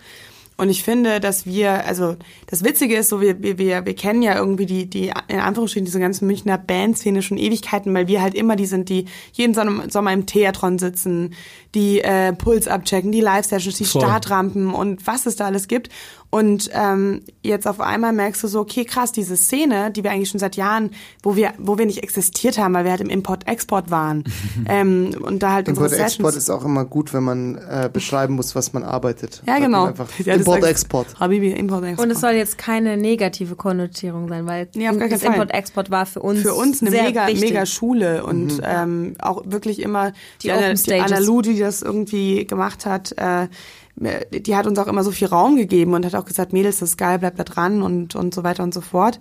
Und 0.61 0.69
ich 0.69 0.85
finde, 0.85 1.21
dass 1.21 1.47
wir, 1.47 1.87
also 1.87 2.17
das 2.47 2.63
Witzige 2.63 2.95
ist 2.95 3.09
so, 3.09 3.23
wir, 3.23 3.43
wir, 3.43 3.57
wir 3.87 3.95
kennen 3.95 4.21
ja 4.21 4.37
irgendwie 4.37 4.67
die, 4.67 4.91
die, 4.91 5.11
in 5.29 5.41
Anführungsstrichen, 5.41 5.87
diese 5.87 6.01
ganzen 6.01 6.27
Münchner 6.27 6.59
Bandszene 6.59 7.23
schon 7.23 7.39
Ewigkeiten, 7.39 7.95
weil 7.95 8.09
wir 8.09 8.21
halt 8.21 8.35
immer 8.35 8.57
die 8.57 8.67
sind, 8.67 8.91
die 8.91 9.07
jeden 9.33 9.55
Sommer 9.55 9.89
Sommer 9.89 10.13
im 10.13 10.27
Theatron 10.27 10.79
sitzen, 10.79 11.35
die 11.75 12.03
äh, 12.03 12.35
Puls 12.35 12.69
abchecken, 12.69 13.11
die 13.11 13.23
Live-Sessions, 13.23 13.79
die 13.79 13.87
Voll. 13.87 14.03
Startrampen 14.03 14.75
und 14.75 15.07
was 15.07 15.25
es 15.25 15.37
da 15.37 15.47
alles 15.47 15.67
gibt. 15.67 15.89
Und 16.31 16.71
ähm, 16.73 17.23
jetzt 17.43 17.67
auf 17.67 17.81
einmal 17.81 18.13
merkst 18.13 18.43
du 18.45 18.49
so, 18.49 18.61
okay, 18.61 18.85
krass, 18.85 19.11
diese 19.11 19.37
Szene, 19.37 19.91
die 19.91 20.05
wir 20.05 20.13
eigentlich 20.13 20.29
schon 20.29 20.39
seit 20.39 20.55
Jahren, 20.57 20.91
wo 21.23 21.35
wir, 21.35 21.53
wo 21.59 21.77
wir 21.77 21.87
nicht 21.87 22.03
existiert 22.03 22.57
haben, 22.57 22.73
weil 22.75 22.85
wir 22.85 22.93
halt 22.93 23.01
im 23.01 23.11
Import-Export 23.11 23.91
waren. 23.91 24.25
ähm, 24.69 25.17
und 25.21 25.43
da 25.43 25.55
halt 25.55 25.69
Import-Export 25.69 26.37
ist 26.37 26.49
auch 26.49 26.65
immer 26.65 26.85
gut, 26.85 27.13
wenn 27.13 27.25
man 27.25 27.57
äh, 27.57 27.91
beschreiben 27.93 28.35
muss, 28.35 28.55
was 28.55 28.73
man 28.73 28.85
arbeitet. 28.85 29.43
Ja, 29.47 29.59
genau. 29.59 29.93
Ja, 30.25 30.35
Import-Export. 30.35 31.19
Habibi, 31.19 31.51
Import-Export. 31.51 32.07
Und 32.07 32.13
es 32.13 32.21
soll 32.21 32.33
jetzt 32.33 32.59
keine 32.59 32.97
negative 32.97 33.57
Konnotierung 33.57 34.29
sein, 34.29 34.47
weil 34.47 34.69
Nee, 34.75 34.89
auf 34.89 34.99
gar 34.99 35.09
keinen 35.09 35.21
das. 35.21 35.23
Import-Export 35.23 35.91
war 35.91 36.07
für 36.07 36.21
uns 36.21 36.43
für 36.43 36.55
uns 36.55 36.81
eine 36.81 36.91
sehr 36.91 37.03
mega, 37.05 37.27
wichtig. 37.27 37.51
mega 37.51 37.67
Schule 37.67 38.25
und 38.25 38.61
ähm, 38.63 39.15
auch 39.19 39.43
wirklich 39.47 39.81
immer 39.81 40.13
Die 40.43 40.51
die, 40.51 40.53
Anna, 40.53 40.61
Open 40.67 40.77
die 40.77 40.83
Stages. 40.83 41.13
Anna 41.13 41.19
Lu, 41.21 41.43
die 41.43 41.59
das 41.59 41.83
irgendwie 41.83 42.47
gemacht 42.47 42.87
hat, 42.87 43.13
äh, 43.19 43.49
die 43.97 44.57
hat 44.57 44.67
uns 44.67 44.79
auch 44.79 44.87
immer 44.87 45.05
so 45.05 45.11
viel 45.11 45.29
Raum 45.29 45.57
gegeben 45.57 45.95
und 45.95 46.07
hat 46.07 46.15
auch 46.15 46.25
gesagt, 46.25 46.53
Mädels, 46.53 46.79
das 46.79 46.91
ist 46.91 46.97
geil, 46.97 47.19
bleibt 47.19 47.39
da 47.39 47.45
dran 47.45 47.83
und, 47.83 48.15
und 48.15 48.35
so 48.35 48.43
weiter 48.45 48.63
und 48.63 48.73
so 48.73 48.81
fort. 48.81 49.21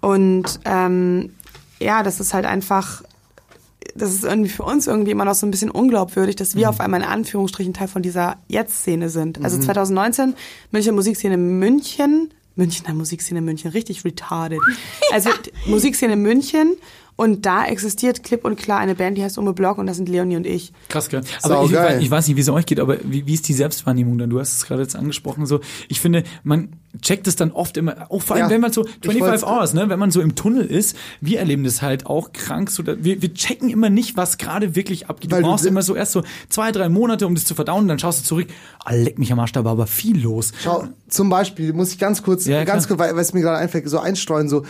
Und 0.00 0.60
ähm, 0.64 1.30
ja, 1.78 2.02
das 2.02 2.20
ist 2.20 2.34
halt 2.34 2.44
einfach, 2.44 3.02
das 3.94 4.12
ist 4.12 4.24
irgendwie 4.24 4.50
für 4.50 4.64
uns 4.64 4.86
irgendwie 4.86 5.10
immer 5.10 5.24
noch 5.24 5.34
so 5.34 5.46
ein 5.46 5.50
bisschen 5.50 5.70
unglaubwürdig, 5.70 6.36
dass 6.36 6.54
wir 6.56 6.68
auf 6.68 6.80
einmal 6.80 7.00
in 7.00 7.06
Anführungsstrichen 7.06 7.74
Teil 7.74 7.88
von 7.88 8.02
dieser 8.02 8.36
Jetzt-Szene 8.48 9.08
sind. 9.08 9.44
Also 9.44 9.58
2019, 9.58 10.34
Münchner 10.70 10.92
Musikszene 10.92 11.36
München, 11.36 12.32
Münchner 12.56 12.94
Musikszene 12.94 13.40
München, 13.40 13.70
richtig 13.70 14.04
retarded. 14.04 14.60
Also 15.12 15.30
Musikszene 15.66 16.16
München 16.16 16.76
Und 17.20 17.46
da 17.46 17.64
existiert 17.66 18.22
klipp 18.22 18.44
und 18.44 18.54
klar 18.56 18.78
eine 18.78 18.94
Band, 18.94 19.18
die 19.18 19.24
heißt 19.24 19.38
Ume 19.38 19.52
Block 19.52 19.76
und 19.78 19.86
das 19.88 19.96
sind 19.96 20.08
Leonie 20.08 20.36
und 20.36 20.46
ich. 20.46 20.72
Krass, 20.88 21.08
gell? 21.08 21.20
Aber 21.42 21.64
ich, 21.64 21.70
Saugeil. 21.72 22.00
ich 22.00 22.08
weiß 22.08 22.28
nicht, 22.28 22.36
wie 22.36 22.40
es 22.42 22.48
euch 22.48 22.64
geht, 22.64 22.78
aber 22.78 22.96
wie, 23.02 23.26
wie 23.26 23.34
ist 23.34 23.48
die 23.48 23.54
Selbstwahrnehmung 23.54 24.18
dann? 24.18 24.30
Du 24.30 24.38
hast 24.38 24.56
es 24.56 24.66
gerade 24.66 24.82
jetzt 24.82 24.94
angesprochen, 24.94 25.44
so. 25.44 25.58
Ich 25.88 26.00
finde, 26.00 26.22
man 26.44 26.68
checkt 27.02 27.26
es 27.26 27.34
dann 27.34 27.50
oft 27.50 27.76
immer, 27.76 28.06
auch 28.08 28.22
vor 28.22 28.36
allem, 28.36 28.44
Ja, 28.46 28.50
wenn 28.50 28.60
man 28.60 28.70
so 28.72 28.86
ich 28.86 28.92
25 29.02 29.20
wollt's- 29.22 29.42
Hours, 29.44 29.74
ne, 29.74 29.88
wenn 29.88 29.98
man 29.98 30.12
so 30.12 30.20
im 30.20 30.36
Tunnel 30.36 30.64
ist, 30.64 30.96
wir 31.20 31.40
erleben 31.40 31.64
das 31.64 31.82
halt 31.82 32.06
auch 32.06 32.32
krank, 32.32 32.70
so, 32.70 32.84
da, 32.84 32.94
wir, 33.02 33.20
wir 33.20 33.34
checken 33.34 33.68
immer 33.68 33.90
nicht, 33.90 34.16
was 34.16 34.38
gerade 34.38 34.76
wirklich 34.76 35.08
abgeht. 35.08 35.32
Weil 35.32 35.40
du 35.40 35.46
du- 35.46 35.50
brauchst 35.50 35.66
immer 35.66 35.82
so 35.82 35.96
erst 35.96 36.12
so 36.12 36.22
zwei, 36.48 36.70
drei 36.70 36.88
Monate, 36.88 37.26
um 37.26 37.34
das 37.34 37.44
zu 37.46 37.56
verdauen, 37.56 37.88
dann 37.88 37.98
schaust 37.98 38.20
du 38.20 38.24
zurück, 38.26 38.46
ah, 38.84 38.94
leck 38.94 39.18
mich 39.18 39.32
am 39.32 39.40
Arsch, 39.40 39.50
da 39.50 39.64
war 39.64 39.72
aber 39.72 39.88
viel 39.88 40.22
los. 40.22 40.52
Schau, 40.62 40.86
zum 41.08 41.28
Beispiel 41.30 41.72
muss 41.72 41.90
ich 41.92 41.98
ganz 41.98 42.22
kurz, 42.22 42.46
Ja, 42.46 42.62
ganz 42.62 42.86
klar. 42.86 42.96
kurz, 42.96 43.08
weil 43.08 43.16
weil 43.16 43.22
es 43.22 43.34
mir 43.34 43.40
gerade 43.40 43.58
einfällt, 43.58 43.88
so 43.90 43.98
einstreuen, 43.98 44.48
so, 44.48 44.64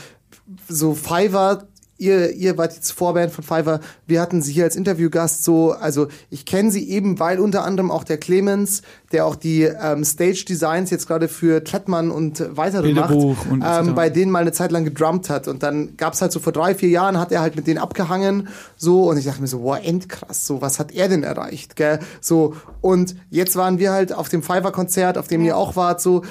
so 0.66 0.94
Fiverr, 0.94 1.66
ihr, 1.98 2.32
ihr 2.32 2.56
wart 2.56 2.74
jetzt 2.74 2.92
Vorband 2.92 3.32
von 3.32 3.44
Fiverr, 3.44 3.80
wir 4.06 4.20
hatten 4.20 4.40
sie 4.40 4.52
hier 4.52 4.64
als 4.64 4.76
Interviewgast 4.76 5.44
so, 5.44 5.72
also 5.72 6.08
ich 6.30 6.46
kenne 6.46 6.70
sie 6.70 6.88
eben, 6.88 7.18
weil 7.18 7.40
unter 7.40 7.64
anderem 7.64 7.90
auch 7.90 8.04
der 8.04 8.18
Clemens, 8.18 8.82
der 9.12 9.26
auch 9.26 9.36
die 9.36 9.62
ähm, 9.62 10.04
Stage-Designs 10.04 10.90
jetzt 10.90 11.06
gerade 11.06 11.28
für 11.28 11.64
Trettmann 11.64 12.10
und 12.10 12.44
weitere 12.56 12.82
Bilderbuch 12.82 13.36
macht, 13.36 13.50
und 13.50 13.64
ähm, 13.66 13.94
bei 13.94 14.10
denen 14.10 14.30
mal 14.30 14.40
eine 14.40 14.52
Zeit 14.52 14.70
lang 14.70 14.84
gedrummt 14.84 15.28
hat. 15.30 15.48
Und 15.48 15.62
dann 15.62 15.96
gab's 15.96 16.22
halt 16.22 16.32
so 16.32 16.40
vor 16.40 16.52
drei, 16.52 16.74
vier 16.74 16.88
Jahren 16.88 17.18
hat 17.18 17.32
er 17.32 17.40
halt 17.40 17.56
mit 17.56 17.66
denen 17.66 17.78
abgehangen 17.78 18.48
so. 18.76 19.08
Und 19.08 19.18
ich 19.18 19.24
dachte 19.24 19.40
mir 19.40 19.48
so, 19.48 19.62
wow, 19.62 19.78
endkrass, 19.82 20.46
so, 20.46 20.60
was 20.60 20.78
hat 20.78 20.92
er 20.92 21.08
denn 21.08 21.22
erreicht, 21.22 21.76
gell, 21.76 21.98
so. 22.20 22.54
Und 22.80 23.16
jetzt 23.30 23.56
waren 23.56 23.78
wir 23.78 23.92
halt 23.92 24.12
auf 24.12 24.28
dem 24.28 24.42
Fiverr-Konzert, 24.42 25.18
auf 25.18 25.28
dem 25.28 25.44
ihr 25.44 25.56
auch 25.56 25.74
wart, 25.74 26.00
so, 26.00 26.22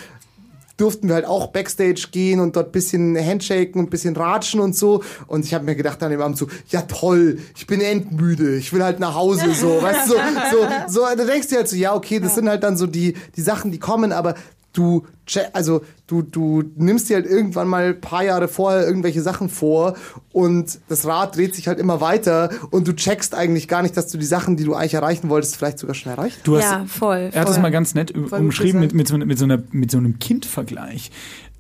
durften 0.78 1.08
wir 1.08 1.16
halt 1.16 1.26
auch 1.26 1.48
Backstage 1.48 2.08
gehen 2.12 2.40
und 2.40 2.56
dort 2.56 2.72
bisschen 2.72 3.18
handshaken 3.18 3.82
und 3.82 3.90
bisschen 3.90 4.16
ratschen 4.16 4.60
und 4.60 4.76
so. 4.76 5.04
Und 5.28 5.44
ich 5.44 5.54
habe 5.54 5.66
mir 5.66 5.76
gedacht 5.76 6.02
an 6.04 6.12
dem 6.12 6.22
Abend 6.22 6.38
so, 6.38 6.48
ja 6.70 6.84
toll, 6.84 7.40
ich 7.56 7.68
bin 7.68 7.82
endmüde, 7.82 8.56
ich 8.56 8.72
will 8.72 8.84
halt 8.84 9.00
nach 9.00 9.16
Hause, 9.16 9.54
so, 9.54 9.82
weißt 9.82 10.08
du, 10.08 10.14
so, 10.14 10.20
so, 10.52 10.68
so, 10.88 11.16
da 11.16 11.26
denkst 11.26 11.48
du 11.50 11.56
halt 11.56 11.68
so, 11.68 11.76
ja, 11.76 11.96
okay, 11.96 12.20
das 12.20 12.36
sind 12.36 12.48
halt 12.48 12.64
dann 12.64 12.78
so 12.78 12.88
die, 12.88 13.16
die 13.36 13.42
Sachen, 13.42 13.72
die 13.72 13.80
kommen, 13.80 14.12
aber 14.12 14.36
du, 14.78 15.06
also 15.54 15.82
du, 16.06 16.22
du 16.22 16.64
nimmst 16.76 17.10
dir 17.10 17.16
halt 17.16 17.26
irgendwann 17.26 17.68
mal 17.68 17.86
ein 17.88 18.02
paar 18.02 18.24
Jahre 18.24 18.48
vorher 18.48 18.86
irgendwelche 18.86 19.22
Sachen 19.22 19.50
vor 19.50 19.96
und 20.32 20.80
das 20.88 21.06
Rad 21.06 21.36
dreht 21.36 21.56
sich 21.56 21.68
halt 21.68 21.80
immer 21.80 22.00
weiter 22.00 22.50
und 22.70 22.88
du 22.88 22.94
checkst 22.94 23.34
eigentlich 23.34 23.68
gar 23.68 23.82
nicht, 23.82 23.98
dass 23.98 24.08
du 24.08 24.18
die 24.18 24.26
Sachen, 24.26 24.56
die 24.56 24.64
du 24.64 24.76
eigentlich 24.76 24.94
erreichen 24.94 25.30
wolltest, 25.30 25.58
vielleicht 25.58 25.80
sogar 25.80 25.96
schon 25.96 26.12
erreicht 26.12 26.40
Du 26.44 26.58
hast, 26.58 26.64
Ja, 26.64 26.86
voll, 26.88 27.30
Er 27.34 27.42
hat 27.42 27.48
es 27.48 27.56
voll. 27.56 27.64
mal 27.64 27.72
ganz 27.72 27.96
nett 27.96 28.14
gut 28.14 28.32
umschrieben 28.32 28.80
mit, 28.80 28.94
mit, 28.94 29.08
so, 29.08 29.18
mit, 29.18 29.38
so 29.40 29.46
einer, 29.46 29.62
mit 29.72 29.92
so 29.92 29.98
einem 29.98 30.20
Kindvergleich. 30.20 31.12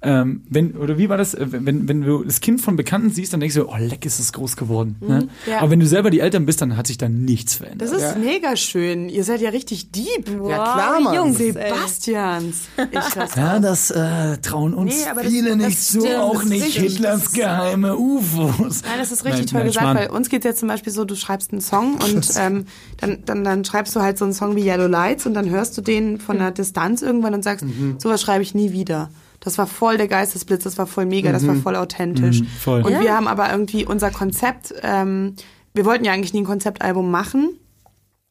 Ähm, 0.03 0.43
wenn, 0.47 0.73
oder 0.75 0.99
wie 0.99 1.09
war 1.09 1.17
das? 1.17 1.33
Äh, 1.33 1.47
Wenn, 1.49 1.87
wenn 1.87 2.01
du 2.01 2.23
das 2.23 2.39
Kind 2.39 2.61
von 2.61 2.75
Bekannten 2.75 3.09
siehst, 3.09 3.33
dann 3.33 3.39
denkst 3.39 3.55
du, 3.55 3.67
oh, 3.67 3.75
leck, 3.79 4.05
ist 4.05 4.19
es 4.19 4.31
groß 4.31 4.55
geworden. 4.55 4.95
Ne? 5.01 5.27
ja. 5.47 5.57
Aber 5.59 5.71
wenn 5.71 5.79
du 5.79 5.87
selber 5.87 6.11
die 6.11 6.19
Eltern 6.19 6.45
bist, 6.45 6.61
dann 6.61 6.77
hat 6.77 6.85
sich 6.85 6.99
da 6.99 7.09
nichts 7.09 7.55
verändert. 7.55 7.89
Das 7.91 7.99
ist 7.99 8.17
mega 8.19 8.55
schön. 8.55 9.09
Ihr 9.09 9.23
seid 9.23 9.41
ja 9.41 9.49
richtig 9.49 9.91
deep. 9.91 10.29
Ja, 10.47 10.55
klar, 10.63 10.99
Mann. 11.01 11.15
Jungs. 11.15 11.37
Sebastians. 11.39 12.57
Ja, 13.35 13.59
das 13.59 13.91
äh, 13.91 14.37
trauen 14.37 14.73
uns 14.73 14.93
Nee, 14.95 15.01
das- 15.15 15.25
viele 15.25 15.57
das 15.57 15.67
nicht 15.67 15.79
so, 15.83 15.99
stimmt, 16.01 16.15
auch 16.15 16.33
das 16.35 16.43
ist 16.43 16.49
nicht 16.49 16.65
richtig. 16.65 16.93
Hitlers 16.97 17.31
geheime 17.33 17.97
UFOs. 17.97 18.81
Nein, 18.83 18.91
das 18.99 19.11
ist 19.11 19.25
richtig 19.25 19.39
Nein, 19.41 19.47
toll 19.47 19.59
nein, 19.59 19.67
gesagt, 19.67 19.83
Schmarrn. 19.83 19.97
weil 19.97 20.09
uns 20.09 20.29
geht's 20.29 20.45
jetzt 20.45 20.59
zum 20.59 20.67
Beispiel 20.67 20.93
so, 20.93 21.05
du 21.05 21.15
schreibst 21.15 21.51
einen 21.51 21.61
Song 21.61 21.95
und 22.13 22.27
ähm, 22.39 22.65
dann, 22.97 23.17
dann, 23.25 23.43
dann 23.43 23.65
schreibst 23.65 23.95
du 23.95 24.01
halt 24.01 24.17
so 24.17 24.25
einen 24.25 24.33
Song 24.33 24.55
wie 24.55 24.61
Yellow 24.65 24.87
Lights 24.87 25.25
und 25.25 25.33
dann 25.33 25.49
hörst 25.49 25.77
du 25.77 25.81
den 25.81 26.19
von 26.19 26.37
der 26.37 26.51
Distanz 26.51 27.01
irgendwann 27.01 27.33
und 27.33 27.43
sagst, 27.43 27.65
sowas 27.97 28.21
schreibe 28.21 28.43
ich 28.43 28.53
nie 28.55 28.71
wieder. 28.71 29.09
Das 29.39 29.57
war 29.57 29.67
voll 29.67 29.97
der 29.97 30.07
Geistesblitz, 30.07 30.63
das 30.63 30.77
war 30.77 30.87
voll 30.87 31.05
mega, 31.05 31.31
das 31.31 31.47
war 31.47 31.55
voll 31.55 31.75
authentisch. 31.75 32.41
Mhm, 32.41 32.47
voll. 32.47 32.81
Und 32.81 32.91
Ja. 32.91 33.01
wir 33.01 33.13
haben 33.15 33.27
aber 33.27 33.51
irgendwie 33.51 33.85
unser 33.85 34.09
Konzept, 34.11 34.73
ähm, 34.81 35.35
wir 35.73 35.85
wollten 35.85 36.05
ja 36.05 36.11
eigentlich 36.11 36.33
nie 36.33 36.41
ein 36.41 36.45
Konzeptalbum 36.45 37.11
machen. 37.11 37.51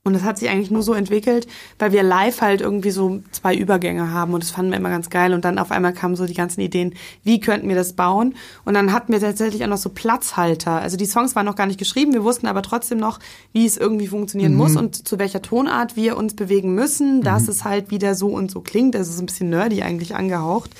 Und 0.07 0.13
das 0.13 0.23
hat 0.23 0.39
sich 0.39 0.49
eigentlich 0.49 0.71
nur 0.71 0.85
so 0.85 0.95
entwickelt, 0.95 1.49
weil 1.81 1.91
wir 1.91 2.05
live 2.05 2.41
halt 2.41 2.61
irgendwie 2.61 2.93
so 2.93 3.23
zwei 3.33 3.57
Übergänge 3.57 4.13
haben 4.13 4.35
und 4.35 4.45
das 4.45 4.53
fanden 4.53 4.71
wir 4.71 4.79
immer 4.79 4.89
ganz 4.89 5.11
geil. 5.11 5.35
Und 5.35 5.45
dann 5.45 5.59
auf 5.59 5.73
einmal 5.73 5.93
kamen 5.93 6.15
so 6.15 6.27
die 6.27 6.35
ganzen 6.35 6.61
Ideen, 6.61 6.95
wie 7.25 7.41
könnten 7.41 7.69
wir 7.69 7.75
das 7.75 7.95
bauen? 7.95 8.37
Und 8.65 8.75
dann 8.75 8.93
hatten 8.93 9.13
wir 9.13 9.19
tatsächlich 9.19 9.65
auch 9.65 9.69
noch 9.69 9.79
so 9.79 9.89
Platzhalter. 9.89 10.81
Also 10.81 10.97
die 10.97 11.07
Songs 11.07 11.35
waren 11.35 11.45
noch 11.45 11.57
gar 11.57 11.67
nicht 11.67 11.81
geschrieben, 11.81 12.13
wir 12.13 12.23
wussten 12.23 12.47
aber 12.47 12.63
trotzdem 12.63 12.99
noch, 12.99 13.19
wie 13.53 13.67
es 13.67 13.77
irgendwie 13.77 14.07
funktionieren 14.07 14.55
muss 14.55 14.77
und 14.77 15.09
zu 15.09 15.19
welcher 15.19 15.43
Tonart 15.43 15.97
wir 15.97 16.17
uns 16.17 16.37
bewegen 16.37 16.73
müssen, 16.73 17.23
dass 17.23 17.49
es 17.49 17.65
halt 17.65 17.91
wieder 17.91 18.15
so 18.15 18.29
und 18.29 18.49
so 18.49 18.61
klingt. 18.61 18.95
Also 18.95 19.11
so 19.11 19.21
ein 19.21 19.27
bisschen 19.27 19.51
nerdy 19.51 19.83
eigentlich 19.83 20.15
angehaucht. 20.15 20.71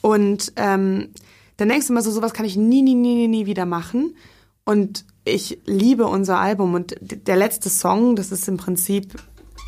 Und 0.00 0.54
ähm, 0.56 1.08
dann 1.58 1.68
denkst 1.68 1.88
du 1.88 1.92
immer 1.92 2.00
so, 2.00 2.10
sowas 2.10 2.32
kann 2.32 2.46
ich 2.46 2.56
nie, 2.56 2.80
nie, 2.80 2.94
nie, 2.94 3.14
nie, 3.14 3.28
nie 3.28 3.44
wieder 3.44 3.66
machen. 3.66 4.16
Und 4.64 5.04
ich 5.24 5.58
liebe 5.66 6.06
unser 6.06 6.38
Album. 6.38 6.74
Und 6.74 6.96
der 7.00 7.36
letzte 7.36 7.70
Song, 7.70 8.16
das 8.16 8.32
ist 8.32 8.48
im 8.48 8.56
Prinzip 8.56 9.14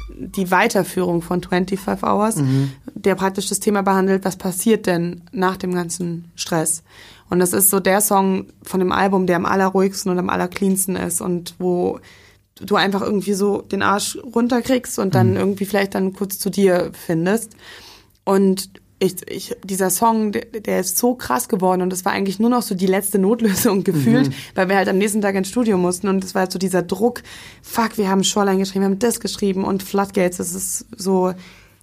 die 0.08 0.50
Weiterführung 0.50 1.22
von 1.22 1.42
25 1.42 2.02
Hours, 2.02 2.36
der 2.94 3.14
praktisch 3.16 3.48
das 3.48 3.60
Thema 3.60 3.82
behandelt, 3.82 4.24
was 4.24 4.36
passiert 4.36 4.86
denn 4.86 5.22
nach 5.32 5.56
dem 5.56 5.74
ganzen 5.74 6.30
Stress. 6.36 6.82
Und 7.28 7.40
das 7.40 7.52
ist 7.52 7.70
so 7.70 7.80
der 7.80 8.00
Song 8.00 8.46
von 8.62 8.80
dem 8.80 8.92
Album, 8.92 9.26
der 9.26 9.36
am 9.36 9.46
allerruhigsten 9.46 10.12
und 10.12 10.18
am 10.18 10.30
allercleansten 10.30 10.96
ist 10.96 11.20
und 11.20 11.54
wo 11.58 11.98
du 12.60 12.76
einfach 12.76 13.02
irgendwie 13.02 13.34
so 13.34 13.62
den 13.62 13.82
Arsch 13.82 14.16
runterkriegst 14.16 14.98
und 14.98 15.14
dann 15.14 15.36
irgendwie 15.36 15.66
vielleicht 15.66 15.94
dann 15.94 16.12
kurz 16.12 16.38
zu 16.38 16.50
dir 16.50 16.90
findest. 16.92 17.56
Und 18.24 18.70
ich, 18.98 19.30
ich, 19.30 19.56
dieser 19.62 19.90
Song, 19.90 20.32
der, 20.32 20.44
der 20.44 20.80
ist 20.80 20.96
so 20.96 21.14
krass 21.14 21.48
geworden 21.48 21.82
und 21.82 21.92
es 21.92 22.04
war 22.04 22.12
eigentlich 22.12 22.38
nur 22.38 22.48
noch 22.48 22.62
so 22.62 22.74
die 22.74 22.86
letzte 22.86 23.18
Notlösung 23.18 23.84
gefühlt, 23.84 24.30
weil 24.54 24.68
wir 24.68 24.76
halt 24.76 24.88
am 24.88 24.98
nächsten 24.98 25.20
Tag 25.20 25.34
ins 25.34 25.48
Studio 25.48 25.76
mussten 25.76 26.08
und 26.08 26.24
es 26.24 26.34
war 26.34 26.42
halt 26.42 26.52
so 26.52 26.58
dieser 26.58 26.82
Druck, 26.82 27.22
fuck, 27.62 27.98
wir 27.98 28.08
haben 28.08 28.24
Shoreline 28.24 28.58
geschrieben, 28.58 28.82
wir 28.82 28.90
haben 28.90 28.98
das 28.98 29.20
geschrieben 29.20 29.64
und 29.64 29.82
Floodgates, 29.82 30.38
das 30.38 30.54
ist 30.54 30.86
so, 30.96 31.32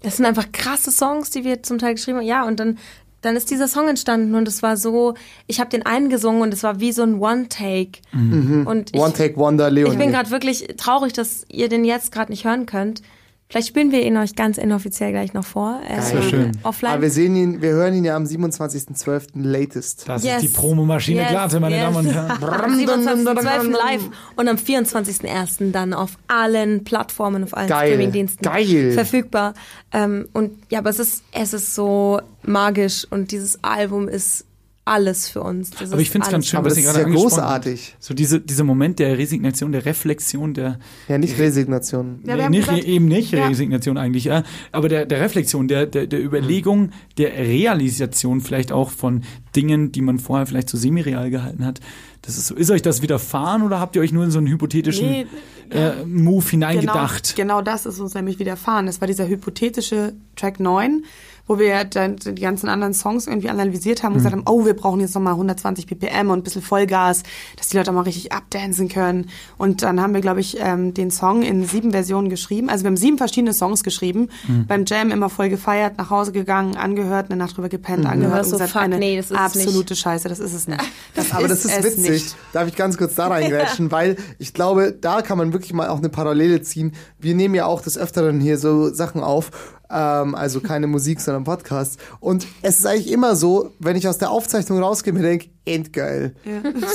Das 0.02 0.18
sind 0.18 0.26
einfach 0.26 0.52
krasse 0.52 0.92
Songs, 0.92 1.30
die 1.30 1.44
wir 1.44 1.62
zum 1.62 1.78
Teil 1.78 1.94
geschrieben 1.94 2.18
haben. 2.18 2.26
Ja, 2.26 2.46
und 2.46 2.60
dann, 2.60 2.80
dann 3.22 3.36
ist 3.36 3.52
dieser 3.52 3.68
Song 3.68 3.88
entstanden 3.88 4.34
und 4.34 4.48
es 4.48 4.64
war 4.64 4.76
so, 4.76 5.14
ich 5.46 5.60
habe 5.60 5.70
den 5.70 5.86
einen 5.86 6.10
gesungen 6.10 6.42
und 6.42 6.54
es 6.54 6.64
war 6.64 6.80
wie 6.80 6.92
so 6.92 7.04
ein 7.04 7.20
One-Take. 7.20 8.00
Und 8.12 8.90
ich, 8.92 9.00
One 9.00 9.14
Take 9.14 9.38
Wonder, 9.38 9.70
Leonie. 9.70 9.94
ich 9.94 10.00
bin 10.00 10.12
gerade 10.12 10.32
wirklich 10.32 10.68
traurig, 10.78 11.14
dass 11.14 11.46
ihr 11.48 11.70
den 11.70 11.86
jetzt 11.86 12.12
gerade 12.12 12.32
nicht 12.32 12.44
hören 12.44 12.66
könnt. 12.66 13.02
Vielleicht 13.50 13.68
spielen 13.68 13.92
wir 13.92 14.02
ihn 14.04 14.18
euch 14.18 14.36
ganz 14.36 14.58
inoffiziell 14.58 15.12
gleich 15.12 15.34
noch 15.34 15.46
vor. 15.46 15.80
Äh, 15.88 15.96
Das 15.98 16.14
wär 16.14 16.24
schön. 16.24 16.52
Offline. 16.64 16.92
Aber 16.94 17.02
wir 17.04 17.12
sehen 17.12 17.36
ihn, 17.36 17.62
wir 17.62 17.70
hören 17.72 17.94
ihn 17.94 18.04
ja 18.04 18.16
am 18.16 18.24
27.12. 18.24 19.28
latest. 19.36 20.10
Das 20.10 20.24
Yes. 20.24 20.38
ist 20.38 20.42
die 20.42 20.48
Promomaschine 20.60 21.22
Yes, 21.22 21.30
Glatte, 21.30 21.60
meine 21.60 21.76
yes. 21.76 21.84
Damen 21.86 21.98
und 22.08 22.14
Herren. 22.14 22.32
Am 22.44 22.72
27.12. 22.80 23.72
live 23.72 24.10
und 24.38 24.48
am 24.48 24.56
24.01. 24.56 25.72
dann 25.72 25.94
auf 25.94 26.18
allen 26.28 26.84
Plattformen, 26.84 27.44
auf 27.44 27.56
allen. 27.56 27.68
Streamingdiensten 27.68 28.42
Geil. 28.42 28.92
verfügbar. 28.94 29.54
Ähm, 29.92 30.28
und 30.34 30.52
ja, 30.72 30.80
aber 30.80 30.90
es 30.90 31.00
ist, 31.00 31.24
es 31.32 31.54
ist 31.54 31.76
so 31.76 32.22
magisch 32.44 33.06
und 33.10 33.32
dieses 33.32 33.64
Album 33.64 34.08
ist 34.08 34.46
alles 34.86 35.30
für 35.30 35.42
uns. 35.42 35.70
Das 35.70 35.92
Aber 35.92 35.96
ist 35.96 36.02
ich 36.02 36.10
finde 36.10 36.26
es 36.28 36.32
ganz 36.32 36.46
schön, 36.46 36.60
Aber 36.60 36.70
was 36.70 36.78
ist 36.78 36.84
gerade 36.84 37.00
ja 37.02 37.16
großartig. 37.16 37.96
So 38.00 38.14
diese, 38.14 38.42
dieser 38.42 38.66
Moment 38.66 39.00
der 39.00 39.18
Resignation, 39.18 39.72
der 39.72 39.86
Reflexion, 39.86 40.54
der 40.54 40.78
Ja, 41.08 41.18
nicht 41.18 41.38
Resignation. 41.40 42.20
Ja, 42.24 42.28
wir 42.30 42.36
nee, 42.36 42.44
haben 42.44 42.52
nicht, 42.52 42.68
gesagt- 42.68 42.84
eben 42.86 43.06
nicht 43.06 43.32
Ja. 43.32 43.48
Resignation 43.48 43.98
eigentlich, 43.98 44.26
ja, 44.26 44.44
aber 44.74 44.90
der, 44.90 45.06
der 45.06 45.22
Reflexion, 45.22 45.68
der, 45.70 45.86
der, 45.86 46.08
der 46.08 46.22
Überlegung, 46.24 46.92
der 47.18 47.34
Realisation 47.34 48.42
vielleicht 48.42 48.72
auch 48.72 48.90
von 48.90 49.24
Dingen, 49.56 49.92
die 49.92 50.02
man 50.02 50.20
vorher 50.20 50.46
vielleicht 50.46 50.70
so 50.70 50.78
semi-real 50.78 51.30
gehalten 51.30 51.66
hat. 51.66 51.80
Das 52.22 52.38
ist 52.38 52.48
so. 52.48 52.56
Ist 52.56 52.72
euch 52.72 52.82
das 52.82 53.02
widerfahren 53.02 53.64
oder 53.64 53.80
habt 53.80 53.96
ihr 53.96 54.02
euch 54.02 54.14
nur 54.14 54.24
in 54.24 54.32
so 54.32 54.38
einen 54.40 54.48
hypothetischen 54.48 55.10
Nee, 55.10 55.26
äh, 55.72 56.06
Move 56.06 56.46
hineingedacht? 56.50 57.36
Genau, 57.36 57.58
genau 57.58 57.62
das 57.62 57.86
ist 57.86 58.00
uns 58.00 58.14
nämlich 58.14 58.40
widerfahren. 58.40 58.86
Das 58.86 59.02
war 59.02 59.08
dieser 59.08 59.28
hypothetische 59.28 60.14
Track 60.38 60.60
9, 60.62 61.04
wo 61.48 61.58
wir 61.58 61.84
dann 61.86 62.18
die 62.18 62.42
ganzen 62.42 62.70
anderen 62.70 62.94
Songs 62.94 63.28
irgendwie 63.28 63.50
analysiert 63.50 64.04
haben 64.04 64.14
und 64.14 64.20
gesagt 64.20 64.36
haben, 64.36 64.44
oh, 64.46 64.66
wir 64.66 64.76
brauchen 64.76 65.00
jetzt 65.00 65.16
nochmal 65.16 65.34
120 65.34 65.88
BPM 65.88 66.30
und 66.30 66.40
ein 66.40 66.44
bisschen 66.44 66.62
Vollgas, 66.62 67.24
dass 67.58 67.70
die 67.70 67.78
Leute 67.78 67.92
auch 67.92 67.96
mal 67.96 68.02
richtig 68.02 68.32
abdancen 68.32 68.88
können. 68.88 69.30
Und 69.58 69.82
dann 69.82 70.02
haben 70.02 70.14
wir, 70.14 70.22
glaube 70.22 70.42
ich, 70.42 70.58
ähm, 70.60 70.94
den 70.94 71.12
Song 71.12 71.44
in 71.44 71.66
sieben 71.66 71.92
Versionen 71.92 72.30
geschrieben. 72.30 72.70
Also 72.70 72.84
wir 72.84 72.90
haben 72.90 72.98
sieben 72.98 73.18
verschiedene 73.18 73.54
Songs 73.54 73.84
geschrieben. 73.84 74.30
Beim 74.68 74.86
Jam 74.86 75.12
immer 75.12 75.30
voll 75.30 75.50
gefeiert, 75.50 75.98
nach 75.98 76.10
Hause 76.10 76.32
gegangen, 76.32 76.76
angehört, 76.76 77.30
eine 77.30 77.38
Nacht 77.38 77.58
drüber 77.58 77.70
gepennt, 77.70 78.06
angehört 78.06 78.34
hörst 78.34 78.54
und 78.54 78.60
so, 78.60 78.64
gesagt, 78.64 78.72
fuck, 78.72 78.82
eine 78.82 78.98
nee, 78.98 79.18
das 79.18 79.26
ist 79.26 79.32
es 79.32 79.56
nicht. 79.56 79.68
absolute 79.68 79.96
Scheiße, 79.96 80.30
das 80.30 80.40
ist 80.40 80.54
es 80.54 80.68
nicht. 80.68 80.82
Das 81.16 81.32
Aber 81.32 81.48
das 81.48 81.64
ist 81.64 81.84
witzig. 81.84 82.10
Nicht. 82.10 82.36
Darf 82.54 82.68
ich 82.68 82.76
ganz 82.76 82.98
kurz 82.98 83.14
da 83.14 83.28
reingrätschen, 83.28 83.92
weil 83.92 84.16
ich 84.40 84.54
glaube, 84.54 84.96
da 85.00 85.22
kann 85.22 85.38
man 85.38 85.54
wirklich 85.54 85.74
mal 85.74 85.90
auch 85.90 86.00
eine 86.00 86.10
Parallele 86.10 86.62
ziehen. 86.62 86.94
Wir 87.20 87.36
nehmen 87.36 87.54
ja 87.54 87.66
auch 87.66 87.82
des 87.82 87.98
Öfteren 87.98 88.40
hier 88.40 88.58
so 88.58 88.92
Sachen 88.92 89.22
auf, 89.22 89.52
ähm, 89.94 90.36
also 90.36 90.60
keine 90.60 90.88
Musik, 90.88 91.22
sondern 91.22 91.44
Podcasts. 91.44 91.98
Und 92.20 92.48
es 92.62 92.80
ist 92.80 92.86
eigentlich 92.86 93.12
immer 93.12 93.36
so, 93.36 93.72
wenn 93.80 93.96
ich 93.96 94.08
aus 94.08 94.18
der 94.18 94.32
Aufzeichnung 94.32 94.80
rausgehe, 94.80 95.14
mir 95.14 95.22
denke, 95.22 95.50
endgeil, 95.66 96.36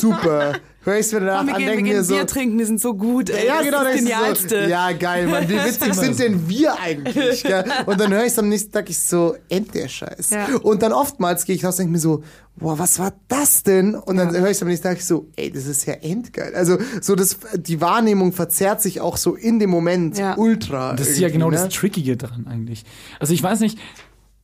super, 0.01 0.55
höre 0.89 0.99
ich 0.99 1.07
es 1.07 1.13
mir 1.13 1.21
danach 1.21 1.39
Komm, 1.39 1.47
wir 1.49 1.55
an, 1.55 1.59
gehen, 1.61 1.69
wir 1.69 1.75
denke 1.77 1.91
gehen 1.91 1.97
mir 1.99 2.05
so, 2.05 2.15
Bier 2.15 2.27
trinken, 2.27 2.59
die 2.59 2.65
sind 2.65 2.81
so 2.81 2.95
gut. 2.95 3.31
Ey. 3.31 3.47
ja, 3.47 3.57
das 3.57 3.65
genau, 3.65 3.83
ist 3.83 3.87
das 3.87 3.97
Genialste. 3.97 4.63
So, 4.65 4.71
ja, 4.71 4.93
geil, 4.93 5.27
Mann. 5.27 5.49
Wie 5.49 5.55
witzig 5.55 5.95
sind 5.95 6.19
denn 6.19 6.49
wir 6.49 6.79
eigentlich? 6.81 7.43
Gell? 7.43 7.65
Und 7.87 8.01
dann 8.01 8.13
höre 8.13 8.23
ich 8.25 8.33
es 8.33 8.39
am 8.39 8.49
nächsten 8.49 8.73
Tag, 8.73 8.91
ich 8.91 8.99
so, 8.99 9.37
end 9.49 9.75
der 9.75 9.89
Scheiß. 9.89 10.31
Ja. 10.31 10.47
Und 10.63 10.83
dann 10.83 10.93
oftmals 10.93 11.45
gehe 11.45 11.55
ich 11.55 11.65
raus 11.65 11.75
und 11.75 11.85
denke 11.85 11.93
mir 11.93 11.99
so, 11.99 12.23
boah, 12.57 12.79
was 12.79 12.99
war 12.99 13.13
das 13.29 13.63
denn? 13.63 13.95
Und 13.95 14.17
dann 14.17 14.33
höre 14.33 14.47
ich 14.47 14.57
es 14.57 14.63
am 14.63 14.69
nächsten 14.69 14.89
Tag 14.89 14.99
ich 14.99 15.07
so, 15.07 15.29
ey, 15.37 15.51
das 15.51 15.67
ist 15.67 15.87
ja 15.87 15.95
endgeil. 15.95 16.55
Also 16.55 16.79
so 17.01 17.15
das, 17.15 17.39
die 17.55 17.81
Wahrnehmung 17.81 18.33
verzerrt 18.33 18.83
sich 18.83 19.01
auch 19.01 19.17
so 19.17 19.35
in 19.35 19.59
dem 19.59 19.71
Moment 19.71 20.19
Ja. 20.19 20.37
ultra. 20.37 20.95
Das 20.95 21.09
ist 21.09 21.19
ja 21.19 21.29
genau 21.29 21.51
ne? 21.51 21.57
das 21.57 21.75
Trickige 21.75 22.17
daran 22.17 22.47
eigentlich. 22.47 22.85
Also 23.21 23.33
ich 23.33 23.43
weiß 23.43 23.61
nicht, 23.61 23.79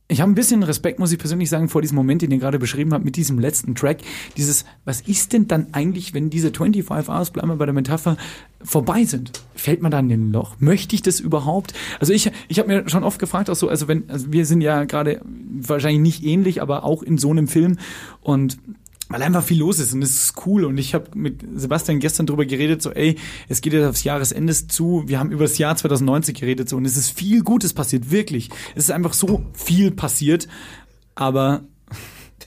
ich 0.07 0.21
habe 0.21 0.31
ein 0.31 0.35
bisschen 0.35 0.61
Respekt, 0.61 0.99
muss 0.99 1.11
ich 1.11 1.17
persönlich 1.17 1.49
sagen, 1.49 1.67
vor 1.67 1.81
diesem 1.81 1.95
Moment, 1.95 2.21
den 2.21 2.29
ihr 2.29 2.37
gerade 2.37 2.59
beschrieben 2.59 2.93
habt, 2.93 3.03
mit 3.03 3.15
diesem 3.15 3.39
letzten 3.39 3.73
Track. 3.73 3.97
Dieses, 4.37 4.65
was 4.83 5.01
ist 5.01 5.33
denn 5.33 5.47
dann 5.47 5.67
eigentlich, 5.71 6.13
wenn 6.13 6.29
diese 6.29 6.51
25 6.51 7.09
Hours, 7.09 7.31
bleiben 7.31 7.49
wir 7.49 7.55
bei 7.55 7.65
der 7.65 7.73
Metapher, 7.73 8.15
vorbei 8.63 9.03
sind? 9.05 9.31
Fällt 9.55 9.81
man 9.81 9.91
da 9.91 9.99
in 9.99 10.09
den 10.09 10.31
Loch? 10.31 10.57
Möchte 10.59 10.93
ich 10.93 11.01
das 11.01 11.19
überhaupt? 11.19 11.73
Also 11.99 12.13
ich, 12.13 12.31
ich 12.47 12.59
habe 12.59 12.67
mir 12.67 12.89
schon 12.89 13.03
oft 13.03 13.17
gefragt, 13.17 13.49
auch 13.49 13.55
so, 13.55 13.67
also 13.67 13.87
wenn, 13.87 14.07
also 14.07 14.31
wir 14.31 14.45
sind 14.45 14.61
ja 14.61 14.83
gerade 14.83 15.21
wahrscheinlich 15.25 16.01
nicht 16.01 16.23
ähnlich, 16.23 16.61
aber 16.61 16.83
auch 16.83 17.01
in 17.01 17.17
so 17.17 17.31
einem 17.31 17.47
Film 17.47 17.79
und 18.21 18.59
weil 19.09 19.21
einfach 19.21 19.43
viel 19.43 19.59
los 19.59 19.79
ist 19.79 19.93
und 19.93 20.01
es 20.01 20.15
ist 20.15 20.45
cool. 20.45 20.65
Und 20.65 20.77
ich 20.77 20.93
habe 20.93 21.05
mit 21.15 21.43
Sebastian 21.55 21.99
gestern 21.99 22.25
drüber 22.25 22.45
geredet, 22.45 22.81
so 22.81 22.91
ey, 22.91 23.17
es 23.47 23.61
geht 23.61 23.73
jetzt 23.73 23.85
aufs 23.85 24.03
Jahresende 24.03 24.53
zu, 24.53 25.03
wir 25.05 25.19
haben 25.19 25.31
über 25.31 25.43
das 25.43 25.57
Jahr 25.57 25.75
2090 25.75 26.39
geredet 26.39 26.69
so. 26.69 26.77
Und 26.77 26.85
es 26.85 26.97
ist 26.97 27.11
viel 27.11 27.41
Gutes 27.43 27.73
passiert, 27.73 28.11
wirklich. 28.11 28.49
Es 28.73 28.85
ist 28.85 28.91
einfach 28.91 29.13
so 29.13 29.45
viel 29.53 29.91
passiert, 29.91 30.47
aber 31.13 31.63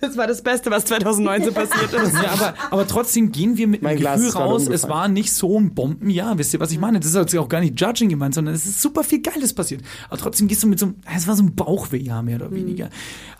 Das 0.01 0.17
war 0.17 0.27
das 0.27 0.43
Beste, 0.43 0.71
was 0.71 0.85
2019 0.85 1.53
passiert 1.55 1.93
ist. 1.93 2.13
ja, 2.15 2.31
aber, 2.33 2.55
aber 2.71 2.87
trotzdem 2.87 3.33
gehen 3.33 3.57
wir 3.57 3.67
mit 3.67 3.83
Mein 3.83 3.97
dem 3.97 4.01
Glas 4.01 4.21
Gefühl 4.21 4.41
raus, 4.41 4.69
es 4.69 4.89
war 4.89 5.09
nicht 5.09 5.33
so 5.33 5.59
ein 5.59 5.75
Bombenjahr, 5.75 6.39
wisst 6.39 6.55
ihr, 6.55 6.61
was 6.61 6.71
ich 6.71 6.79
meine? 6.79 7.01
Das 7.01 7.15
ist 7.15 7.37
auch 7.37 7.49
gar 7.49 7.61
nicht 7.61 7.81
Judging 7.81 8.09
gemeint, 8.09 8.35
sondern 8.35 8.55
es 8.55 8.65
ist 8.67 8.81
super 8.81 9.03
viel 9.03 9.21
Geiles 9.23 9.53
passiert. 9.55 9.83
Aber 10.09 10.19
trotzdem 10.19 10.47
gehst 10.49 10.63
du 10.63 10.67
mit 10.69 10.79
so 10.79 10.87
einem, 10.87 10.97
es 11.17 11.27
war 11.27 11.35
so 11.37 11.43
ein 11.43 11.55
Bauchwehjahr 11.55 12.23
mehr 12.23 12.37
oder 12.37 12.51
weniger. 12.53 12.91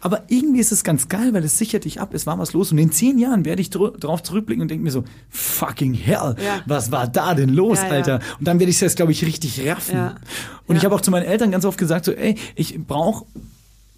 Aber 0.01 0.25
irgendwie 0.29 0.61
ist 0.61 0.73
es 0.73 0.85
ganz 0.85 1.09
geil, 1.09 1.33
weil 1.33 1.45
es 1.45 1.59
sichert 1.59 1.85
dich 1.85 2.01
ab, 2.01 2.11
es 2.15 2.27
war 2.27 2.39
was 2.39 2.53
los. 2.53 2.73
Und 2.73 2.79
in 2.79 2.91
zehn 2.93 3.19
Jahren 3.19 3.45
werde 3.45 3.61
ich 3.63 3.71
dr 3.71 3.93
drauf 3.99 4.23
zurückblicken 4.23 4.63
und 4.63 4.69
denke 4.71 4.85
mir 4.85 4.91
so, 4.91 5.05
fucking 5.31 5.95
hell, 5.95 6.35
Ja. 6.45 6.61
was 6.67 6.91
war 6.93 7.07
da 7.09 7.35
denn 7.35 7.51
los, 7.51 7.79
Ja, 7.79 7.87
ja. 7.87 7.93
Alter? 7.93 8.21
Und 8.39 8.47
dann 8.49 8.59
werde 8.59 8.71
ich 8.71 8.77
es 8.77 8.81
jetzt, 8.81 8.97
glaube 8.97 9.13
ich, 9.13 9.25
richtig 9.25 9.67
raffen. 9.67 9.95
Ja. 9.97 10.15
Und 10.67 10.77
ich 10.77 10.83
Ja. 10.83 10.87
habe 10.87 10.97
auch 10.97 11.01
zu 11.01 11.11
meinen 11.11 11.25
Eltern 11.27 11.51
ganz 11.51 11.65
oft 11.65 11.79
gesagt, 11.79 12.05
so, 12.05 12.13
ey, 12.13 12.37
ich 12.55 12.79
brauche 12.87 13.27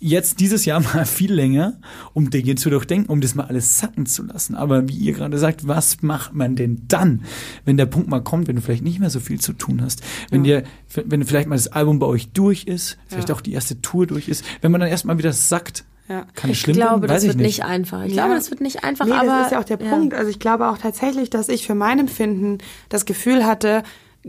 jetzt 0.03 0.41
dieses 0.41 0.65
Jahr 0.65 0.81
mal 0.95 1.05
viel 1.05 1.33
länger, 1.33 1.75
um 2.15 2.31
Dinge 2.31 2.55
zu 2.55 2.71
durchdenken, 2.71 3.11
um 3.11 3.21
das 3.21 3.35
mal 3.35 3.45
alles 3.45 3.79
sacken 3.79 4.07
zu 4.07 4.25
lassen. 4.25 4.55
Aber 4.55 4.89
wie 4.89 4.95
ihr 4.97 5.13
gerade 5.13 5.39
sagt, 5.39 5.69
was 5.69 6.03
macht 6.03 6.35
man 6.35 6.57
denn 6.57 6.83
dann, 6.89 7.23
wenn 7.65 7.77
der 7.77 7.87
Punkt 7.87 8.09
mal 8.09 8.23
kommt, 8.23 8.49
wenn 8.49 8.57
du 8.57 8.63
vielleicht 8.63 8.83
nicht 8.85 8.99
mehr 8.99 9.11
so 9.11 9.21
viel 9.21 9.41
zu 9.41 9.53
tun 9.53 9.83
hast, 9.83 10.03
wenn 10.31 10.43
dir, 10.43 10.65
wenn 11.05 11.25
vielleicht 11.25 11.49
mal 11.49 11.57
das 11.57 11.69
Album 11.69 11.99
bei 11.99 12.07
euch 12.07 12.31
durch 12.33 12.65
ist, 12.65 12.97
vielleicht 13.09 13.29
Ja. 13.29 13.35
auch 13.35 13.41
die 13.43 13.53
erste 13.53 13.81
Tour 13.83 14.07
durch 14.07 14.29
ist, 14.29 14.45
wenn 14.63 14.73
man 14.73 14.81
dann 14.81 14.91
erstmal 14.91 15.19
wieder 15.19 15.33
sackt, 15.35 15.85
Ja. 16.09 16.25
kann 16.35 16.51
es 16.51 16.57
Ich 16.57 16.63
schlimm 16.63 16.77
glaube, 16.77 17.07
das 17.07 17.25
wird 17.25 17.37
nicht. 17.37 17.47
nicht 17.59 17.65
einfach. 17.65 18.03
Ich 18.05 18.15
Ja. 18.15 18.25
glaube, 18.25 18.35
das 18.37 18.51
wird 18.51 18.61
nicht 18.63 18.83
einfach, 18.83 19.05
nee, 19.07 19.13
aber. 19.13 19.27
das 19.27 19.47
ist 19.47 19.53
ja 19.53 19.61
auch 19.61 19.65
der 19.65 19.77
Punkt. 19.77 20.15
Also 20.15 20.31
ich 20.31 20.39
glaube 20.39 20.69
auch 20.71 20.79
tatsächlich, 20.79 21.29
dass 21.31 21.49
ich 21.49 21.67
für 21.67 21.75
mein 21.75 21.99
Empfinden 21.99 22.59
das 22.89 23.05
Gefühl 23.05 23.45
hatte, 23.47 23.83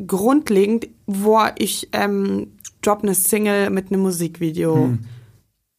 grundlegend, 0.07 0.87
wo 1.05 1.39
ich 1.57 1.89
ähm, 1.93 2.47
drop 2.81 3.03
eine 3.03 3.15
Single 3.15 3.69
mit 3.69 3.91
einem 3.91 4.01
Musikvideo. 4.01 4.97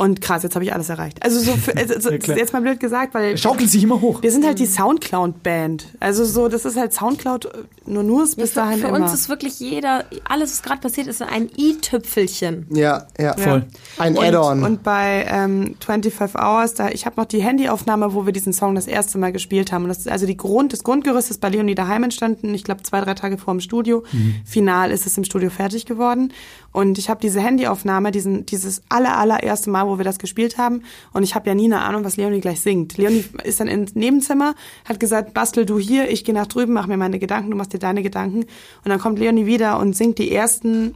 Und 0.03 0.21
krass, 0.21 0.43
jetzt 0.43 0.57
habe 0.57 0.65
ich 0.65 0.73
alles 0.73 0.89
erreicht. 0.89 1.23
Also 1.23 1.39
so, 1.39 1.53
für, 1.53 1.77
also, 1.77 2.11
Ja, 2.11 2.37
jetzt 2.37 2.53
mal 2.53 2.61
blöd 2.61 2.81
gesagt, 2.81 3.15
weil 3.15 3.39
Schaukelt 3.39 3.71
sich 3.71 3.85
immer 3.85 4.01
hoch. 4.01 4.21
wir 4.21 4.33
sind 4.33 4.45
halt 4.45 4.59
die 4.59 4.67
Soundcloud-Band. 4.67 5.87
Also 6.01 6.25
so, 6.25 6.49
das 6.49 6.65
ist 6.65 6.77
halt 6.77 6.93
Soundcloud, 6.93 7.45
äh, 7.45 7.49
nur 7.87 8.03
nur 8.03 8.25
bis 8.25 8.51
Für, 8.51 8.57
dahin 8.57 8.81
für 8.81 8.89
immer. 8.89 8.97
uns 8.97 9.15
ist 9.15 9.29
wirklich 9.29 9.61
jeder, 9.61 10.05
alles, 10.29 10.51
was 10.51 10.63
gerade 10.63 10.81
passiert, 10.81 11.07
ist 11.07 11.23
ein 11.23 11.49
i-Tüpfelchen. 11.57 12.67
Ja, 12.71 13.07
ja. 13.17 13.37
Voll. 13.37 13.65
Ein 13.97 14.19
Add-on. 14.19 14.65
Und 14.65 14.83
bei 14.83 15.25
ähm, 15.29 15.77
25 15.79 16.35
Hours, 16.37 16.75
da 16.75 16.89
ich 16.89 17.07
habe 17.07 17.21
noch 17.21 17.27
die 17.27 17.41
Handyaufnahme, 17.41 18.13
wo 18.13 18.27
wir 18.27 18.33
diesen 18.33 18.53
Song 18.53 18.75
das 18.75 18.89
erste 18.89 19.19
Mal 19.19 19.31
gespielt 19.31 19.71
haben. 19.71 19.85
Und 19.85 19.91
das 19.91 19.99
ist 19.99 20.09
also 20.09 20.27
die 20.27 20.37
Grund, 20.37 20.73
das 20.73 20.83
Grundgerüst 20.83 21.31
ist 21.31 21.41
bei 21.41 21.49
Leonie 21.49 21.77
daheim 21.77 22.03
entstanden. 22.03 22.53
Ich 22.55 22.65
glaube 22.65 22.83
zwei, 22.83 23.01
drei 23.01 23.15
Tage 23.15 23.39
vor 23.39 23.55
dem 23.55 23.61
Studio. 23.61 24.03
Final 24.45 24.91
ist 24.91 25.07
es 25.07 25.17
im 25.17 25.23
Studio 25.23 25.49
fertig 25.51 25.87
geworden. 25.87 26.33
Und 26.73 26.99
ich 26.99 27.11
habe 27.11 27.21
diese 27.21 27.41
Handyaufnahme, 27.41 28.11
diesen, 28.11 28.47
dieses 28.47 28.83
aller, 28.89 29.19
allererste 29.19 29.71
Mal, 29.71 29.87
wo 29.93 29.99
wir 29.99 30.05
das 30.05 30.19
gespielt 30.19 30.59
haben. 30.59 30.83
Und 31.13 31.23
ich 31.23 31.35
habe 31.35 31.49
ja 31.49 31.55
nie 31.55 31.67
eine 31.67 31.83
Ahnung, 31.83 32.05
was 32.05 32.17
Leonie 32.17 32.41
gleich 32.41 32.61
singt. 32.61 32.97
Leonie 32.99 33.25
ist 33.45 33.61
dann 33.61 33.69
ins 33.69 33.95
Nebenzimmer, 33.95 34.55
hat 34.89 34.99
gesagt, 34.99 35.35
bastel 35.35 35.67
du 35.67 35.79
hier, 35.79 36.11
ich 36.11 36.25
gehe 36.25 36.35
nach 36.35 36.47
drüben, 36.47 36.73
mach 36.73 36.87
mir 36.87 36.97
meine 36.97 37.19
Gedanken, 37.19 37.51
du 37.51 37.57
machst 37.57 37.73
dir 37.73 37.79
deine 37.79 38.03
Gedanken. 38.03 38.41
Und 38.41 38.87
dann 38.87 38.99
kommt 38.99 39.19
Leonie 39.19 39.47
wieder 39.47 39.79
und 39.79 39.95
singt 39.95 40.19
die 40.19 40.33
ersten 40.33 40.95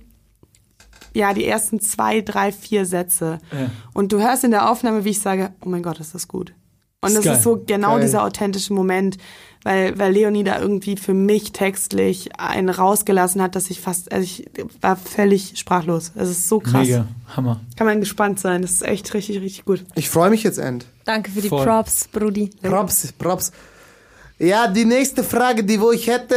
ja, 1.15 1.33
die 1.33 1.47
ersten 1.47 1.81
zwei, 1.81 2.21
drei, 2.21 2.53
vier 2.53 2.85
Sätze. 2.85 3.39
Ja. 3.51 3.71
Und 3.95 4.13
du 4.13 4.21
hörst 4.21 4.45
in 4.45 4.51
der 4.51 4.71
Aufnahme, 4.71 5.07
wie 5.07 5.11
ich 5.11 5.21
sage, 5.21 5.55
oh 5.65 5.69
mein 5.69 5.83
Gott, 5.83 5.99
ist 5.99 6.15
das 6.15 6.29
gut. 6.29 6.53
Und 7.01 7.09
Ist 7.09 7.19
das 7.19 7.25
geil. 7.25 7.35
ist 7.37 7.43
so 7.43 7.63
genau 7.67 7.93
Geil. 7.93 8.03
dieser 8.03 8.23
authentische 8.23 8.75
Moment, 8.75 9.17
weil, 9.67 9.99
weil 9.99 10.13
Leonie 10.13 10.45
da 10.45 10.61
irgendwie 10.61 10.97
für 10.97 11.13
mich 11.13 11.51
textlich 11.51 12.39
einen 12.39 12.69
rausgelassen 12.69 13.43
hat, 13.43 13.57
dass 13.57 13.69
ich 13.69 13.81
fast, 13.81 14.13
also 14.13 14.23
ich 14.23 14.49
war 14.81 14.95
völlig 14.95 15.59
sprachlos. 15.59 16.13
Es 16.15 16.31
ist 16.31 16.49
so 16.49 16.61
krass. 16.61 16.87
Mega, 16.87 17.09
Hammer. 17.37 17.61
Kann 17.75 17.89
man 17.89 17.99
gespannt 17.99 18.39
sein. 18.39 18.63
Das 18.63 18.71
ist 18.71 18.83
echt 18.83 19.13
richtig, 19.13 19.41
richtig 19.41 19.65
gut. 19.65 19.85
Ich 19.97 20.09
freue 20.09 20.31
mich 20.31 20.45
jetzt 20.45 20.59
end. 20.59 20.87
Danke 21.05 21.33
für 21.33 21.41
die 21.43 21.49
Voll. 21.49 21.65
Props, 21.65 22.07
Brudi. 22.07 22.51
Props, 22.63 23.13
Props. 23.19 23.51
Ja, 24.39 24.69
die 24.69 24.85
nächste 24.85 25.25
Frage, 25.25 25.65
die 25.65 25.81
wo 25.81 25.93
ich 25.93 26.09
hätte. 26.09 26.35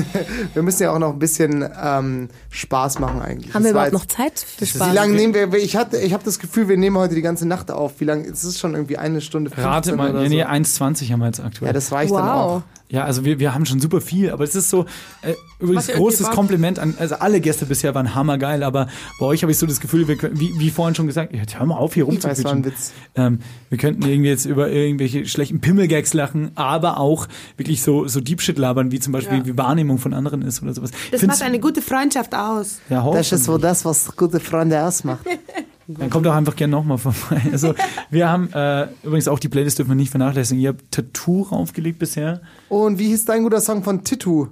wir 0.54 0.62
müssen 0.62 0.82
ja 0.82 0.92
auch 0.92 0.98
noch 0.98 1.12
ein 1.12 1.18
bisschen 1.20 1.64
ähm, 1.80 2.28
Spaß 2.50 2.98
machen 2.98 3.22
eigentlich. 3.22 3.54
Haben 3.54 3.62
wir 3.62 3.72
Das 3.72 3.76
war 3.76 3.88
überhaupt 3.88 4.08
noch 4.10 4.16
Zeit 4.16 4.40
für 4.40 4.62
Wie 4.62 4.66
Spaß? 4.66 4.92
lange 4.92 5.14
nehmen 5.14 5.32
wir? 5.32 5.52
Ich 5.54 5.76
hatte, 5.76 5.98
ich 5.98 6.12
habe 6.12 6.24
das 6.24 6.40
Gefühl, 6.40 6.68
wir 6.68 6.76
nehmen 6.76 6.98
heute 6.98 7.14
die 7.14 7.22
ganze 7.22 7.46
Nacht 7.46 7.70
auf. 7.70 8.00
Wie 8.00 8.04
lange? 8.04 8.26
Es 8.26 8.42
ist 8.42 8.58
schon 8.58 8.74
irgendwie 8.74 8.98
eine 8.98 9.20
Stunde 9.20 9.50
15 9.50 9.64
Rate 9.64 9.96
mal, 9.96 10.10
oder 10.10 10.22
nee, 10.22 10.28
nee, 10.28 10.42
so. 10.42 10.48
1,20 10.48 11.12
haben 11.12 11.20
wir 11.20 11.26
jetzt 11.26 11.40
aktuell. 11.40 11.68
Ja, 11.68 11.72
das 11.72 11.92
reicht 11.92 12.12
dann 12.12 12.28
auch. 12.28 12.62
Ja, 12.88 13.02
also 13.04 13.24
wir, 13.24 13.40
wir 13.40 13.52
haben 13.52 13.66
schon 13.66 13.80
super 13.80 14.00
viel, 14.00 14.30
aber 14.30 14.44
es 14.44 14.54
ist 14.54 14.70
so, 14.70 14.86
äh, 15.22 15.34
übrigens 15.58 15.88
großes? 15.88 16.30
Kompliment 16.30 16.78
an, 16.78 16.94
also 16.98 17.16
alle 17.16 17.40
Gäste 17.40 17.66
bisher 17.66 17.94
waren 17.96 18.14
hammergeil, 18.14 18.62
aber 18.62 18.86
bei 19.18 19.26
euch 19.26 19.42
habe 19.42 19.50
ich 19.50 19.58
so 19.58 19.66
das 19.66 19.80
Gefühl, 19.80 20.06
wir 20.06 20.16
können, 20.16 20.38
wie, 20.38 20.52
wie 20.58 20.70
vorhin 20.70 20.94
schon 20.94 21.08
gesagt, 21.08 21.34
jetzt 21.34 21.58
hör 21.58 21.66
mal 21.66 21.74
auf 21.76 21.94
hier 21.94 22.06
weiß, 22.06 22.22
war 22.22 22.30
ein 22.30 22.36
rumzuquitschen. 22.36 22.64
Witz. 22.64 22.92
Ähm, 23.16 23.40
wir 23.70 23.78
könnten 23.78 24.02
irgendwie 24.06 24.28
jetzt 24.30 24.44
über 24.44 24.70
irgendwelche 24.70 25.26
schlechten 25.26 25.60
Pimmelgags 25.60 26.14
lachen, 26.14 26.52
aber 26.54 26.98
auch 27.00 27.26
wirklich 27.56 27.82
so, 27.82 28.06
so 28.06 28.20
Deep 28.20 28.40
Shit 28.40 28.56
labern, 28.58 28.92
wie 28.92 29.00
zum 29.00 29.12
Beispiel 29.12 29.38
Ja. 29.38 29.46
wie 29.46 29.58
Wahrnehmung 29.58 29.98
von 29.98 30.14
anderen 30.14 30.42
ist 30.42 30.62
oder 30.62 30.72
sowas. 30.72 30.90
Das 31.10 31.20
Find's- 31.20 31.26
macht 31.40 31.42
eine 31.42 31.58
gute 31.58 31.82
Freundschaft 31.82 32.34
aus. 32.36 32.78
ja, 32.88 33.10
Das 33.10 33.32
ist 33.32 33.44
so 33.44 33.58
das, 33.58 33.84
was 33.84 34.14
gute 34.16 34.38
Freunde 34.38 34.80
ausmacht. 34.84 35.24
Dann 35.88 36.10
kommt 36.10 36.26
doch 36.26 36.34
einfach 36.34 36.56
gerne 36.56 36.72
nochmal 36.72 36.98
vorbei. 36.98 37.40
Also 37.52 37.74
wir 38.10 38.28
haben 38.28 38.52
äh, 38.52 38.88
übrigens 39.04 39.28
auch 39.28 39.38
die 39.38 39.48
Playlist 39.48 39.78
dürfen 39.78 39.90
wir 39.90 39.94
nicht 39.96 40.10
vernachlässigen. 40.10 40.60
Ihr 40.62 40.70
habt 40.70 40.90
Tattoo 40.90 41.42
raufgelegt 41.42 41.98
bisher. 41.98 42.40
Und 42.68 42.98
wie 42.98 43.06
hieß 43.08 43.24
dein 43.26 43.42
guter 43.44 43.60
Song 43.60 43.82
von 43.84 44.02
Titu? 44.04 44.48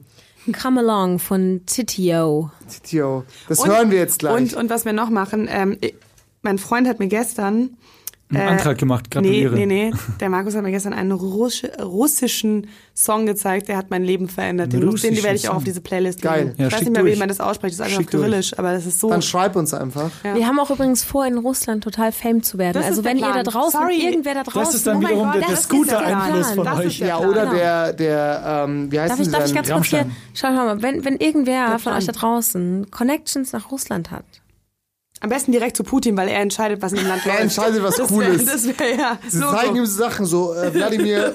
Come 0.62 0.80
Along 0.80 1.18
von 1.18 1.62
Titio. 1.66 2.50
Titio. 2.68 3.24
Das 3.48 3.60
Und- 3.60 3.68
hören 3.70 3.90
wir 3.90 3.98
jetzt 3.98 4.18
gleich. 4.18 4.34
Und, 4.36 4.54
und 4.54 4.70
was 4.70 4.84
wir 4.84 4.92
noch 4.92 5.10
machen, 5.10 5.48
ähm, 5.50 5.76
ich- 5.80 5.94
mein 6.42 6.58
Freund 6.58 6.86
hat 6.86 6.98
mir 6.98 7.08
gestern 7.08 7.70
Einen 8.30 8.40
Äh, 8.40 8.50
Antrag 8.52 8.78
gemacht, 8.78 9.04
Nee, 9.06 9.10
gratuliere. 9.44 9.54
nee, 9.54 9.66
nee. 9.66 9.92
Der 10.18 10.30
Markus 10.30 10.56
hat 10.56 10.62
mir 10.62 10.70
gestern 10.70 10.94
einen 10.94 11.12
Russche, 11.12 11.70
russischen 11.82 12.68
Song 12.94 13.26
gezeigt, 13.26 13.68
der 13.68 13.76
hat 13.76 13.90
mein 13.90 14.02
Leben 14.02 14.28
verändert. 14.28 14.72
Den, 14.72 14.80
den 14.80 15.14
die 15.14 15.22
werde 15.22 15.36
ich 15.36 15.48
auch 15.48 15.56
auf 15.56 15.64
diese 15.64 15.80
Playlist 15.82 16.22
Geil. 16.22 16.46
legen. 16.46 16.54
Ja, 16.58 16.68
ich 16.68 16.72
weiß 16.72 16.80
nicht 16.80 16.92
mehr, 16.92 17.04
wie 17.04 17.08
durch. 17.10 17.18
man 17.18 17.28
das 17.28 17.40
ausspricht. 17.40 17.72
Das 17.72 17.80
ist 17.80 17.84
einfach 17.84 17.98
Schick 18.00 18.10
durch. 18.10 18.24
Kyrillisch, 18.24 18.58
aber 18.58 18.72
das 18.72 18.86
ist 18.86 18.98
so. 18.98 19.10
Dann 19.10 19.20
schreib 19.20 19.56
uns 19.56 19.74
einfach. 19.74 20.10
Ja. 20.24 20.34
Wir 20.36 20.46
haben 20.46 20.58
auch 20.58 20.70
übrigens 20.70 21.04
vor, 21.04 21.26
in 21.26 21.36
Russland 21.36 21.84
total 21.84 22.12
fame 22.12 22.42
zu 22.42 22.56
werden. 22.56 22.74
Das 22.80 22.86
also 22.86 23.04
wenn 23.04 23.18
ihr 23.18 23.30
da 23.32 23.42
draußen, 23.42 23.78
Sorry. 23.80 24.02
irgendwer 24.04 24.34
da 24.34 24.42
draußen... 24.42 24.60
Das 24.62 24.74
ist 24.74 24.86
dann 24.86 24.96
Oh 24.96 25.00
mein 25.00 25.10
wiederum 25.12 25.32
Gott, 25.32 25.40
der, 25.42 25.48
das 25.50 25.62
Scooter-Einfluss 25.64 26.42
Plan. 26.52 26.54
von 26.56 26.64
Das 26.64 26.78
euch. 26.78 26.98
Ja, 27.00 27.18
oder 27.18 27.40
Genau. 27.42 27.54
der, 27.54 27.92
der, 27.92 28.64
ähm, 28.68 28.90
wie 28.90 29.00
heißt 29.00 29.10
Darf 29.12 29.20
ich, 29.20 29.24
denn 29.26 29.32
darf 29.32 29.46
ich 29.46 29.54
ganz 29.54 29.68
kurz 29.70 29.86
hier, 29.88 29.98
Rammstein. 29.98 30.16
schau 30.34 30.50
mal, 30.52 30.82
wenn, 30.82 31.04
wenn 31.04 31.16
irgendwer 31.16 31.78
von 31.78 31.92
euch 31.92 32.06
da 32.06 32.12
draußen 32.12 32.90
Connections 32.90 33.52
nach 33.52 33.70
Russland 33.70 34.10
hat, 34.10 34.24
Am 35.24 35.30
besten 35.30 35.52
direkt 35.52 35.74
zu 35.76 35.84
Putin, 35.84 36.16
weil 36.18 36.28
er 36.28 36.40
entscheidet, 36.40 36.82
was 36.82 36.92
in 36.92 36.98
dem 36.98 37.08
Land 37.08 37.22
Er 37.24 37.28
läuft. 37.32 37.42
entscheidet, 37.44 37.82
was 37.82 37.96
das 37.96 38.10
cool 38.10 38.24
wär, 38.24 38.32
ist. 38.34 38.46
Das 38.46 38.66
wäre 38.66 38.94
ja 38.98 39.18
Sie 39.26 39.38
Logo. 39.38 39.52
zeigen 39.52 39.76
ihm 39.76 39.86
Sachen 39.86 40.26
so, 40.26 40.52
äh, 40.52 40.72
Wladimir, 40.74 41.32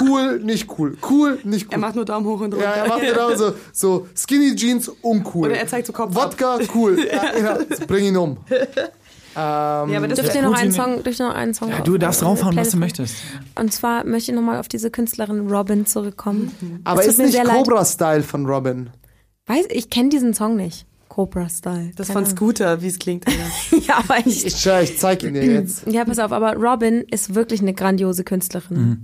cool, 0.00 0.38
nicht 0.40 0.68
cool, 0.78 0.96
cool, 1.08 1.38
nicht 1.44 1.66
cool. 1.68 1.72
Er 1.72 1.78
macht 1.78 1.94
nur 1.96 2.04
Daumen 2.04 2.26
hoch 2.26 2.40
und 2.40 2.52
runter. 2.52 2.58
ja, 2.64 2.70
er 2.72 2.88
macht 2.88 3.00
genau 3.00 3.34
so, 3.34 3.54
so 3.72 4.06
Skinny 4.14 4.54
Jeans, 4.54 4.88
uncool. 5.00 5.46
Oder 5.48 5.56
er 5.58 5.66
zeigt 5.66 5.86
so 5.86 5.92
Kopf 5.94 6.14
Wodka, 6.14 6.58
cool. 6.74 6.98
Ja, 7.12 7.38
ja, 7.38 7.58
bring 7.86 8.04
ihn 8.04 8.16
um. 8.16 8.36
Ähm, 8.50 8.66
Ja, 9.34 9.96
aber 9.96 10.08
das 10.08 10.18
dürft 10.18 10.34
wär- 10.34 10.42
ihr 10.42 10.48
noch 10.48 10.54
einen 10.58 10.70
Putin- 10.72 10.84
Song, 10.84 11.02
dürft 11.02 11.20
ihr 11.20 11.26
noch 11.28 11.34
einen 11.34 11.54
Song 11.54 11.70
Ja, 11.70 11.80
du 11.80 11.96
darfst 11.96 12.22
auf- 12.22 12.38
draufhauen, 12.40 12.56
was 12.56 12.70
du 12.72 12.76
möchtest. 12.76 13.14
Und 13.54 13.72
zwar 13.72 14.04
möchte 14.04 14.30
ich 14.32 14.36
nochmal 14.36 14.58
auf 14.60 14.68
diese 14.68 14.90
Künstlerin 14.90 15.48
Robin 15.50 15.86
zurückkommen. 15.86 16.52
aber 16.84 17.00
Es 17.06 17.16
tut 17.16 17.24
ist 17.26 17.34
nicht. 17.36 17.44
Cobra-Style 17.44 18.22
von 18.22 18.44
Robin. 18.46 18.90
Weiß, 19.46 19.64
ich 19.70 19.88
kenne 19.88 20.10
diesen 20.10 20.34
Song 20.34 20.56
nicht. 20.56 20.84
Cobra 21.12 21.46
Style. 21.50 21.90
Das 21.94 22.10
von 22.10 22.24
Scooter, 22.24 22.80
wie 22.80 22.86
es 22.86 22.98
klingt. 22.98 23.26
Ja, 23.86 23.98
aber 23.98 24.18
ich, 24.26 24.46
Ich, 24.46 24.66
ich 24.66 24.98
zeig 24.98 25.22
ihn 25.22 25.34
dir 25.34 25.44
jetzt. 25.44 25.86
Ja, 25.86 26.06
pass 26.06 26.18
auf, 26.18 26.32
aber 26.32 26.54
Robin 26.54 27.02
ist 27.10 27.34
wirklich 27.34 27.60
eine 27.60 27.74
grandiose 27.74 28.24
Künstlerin. 28.24 29.02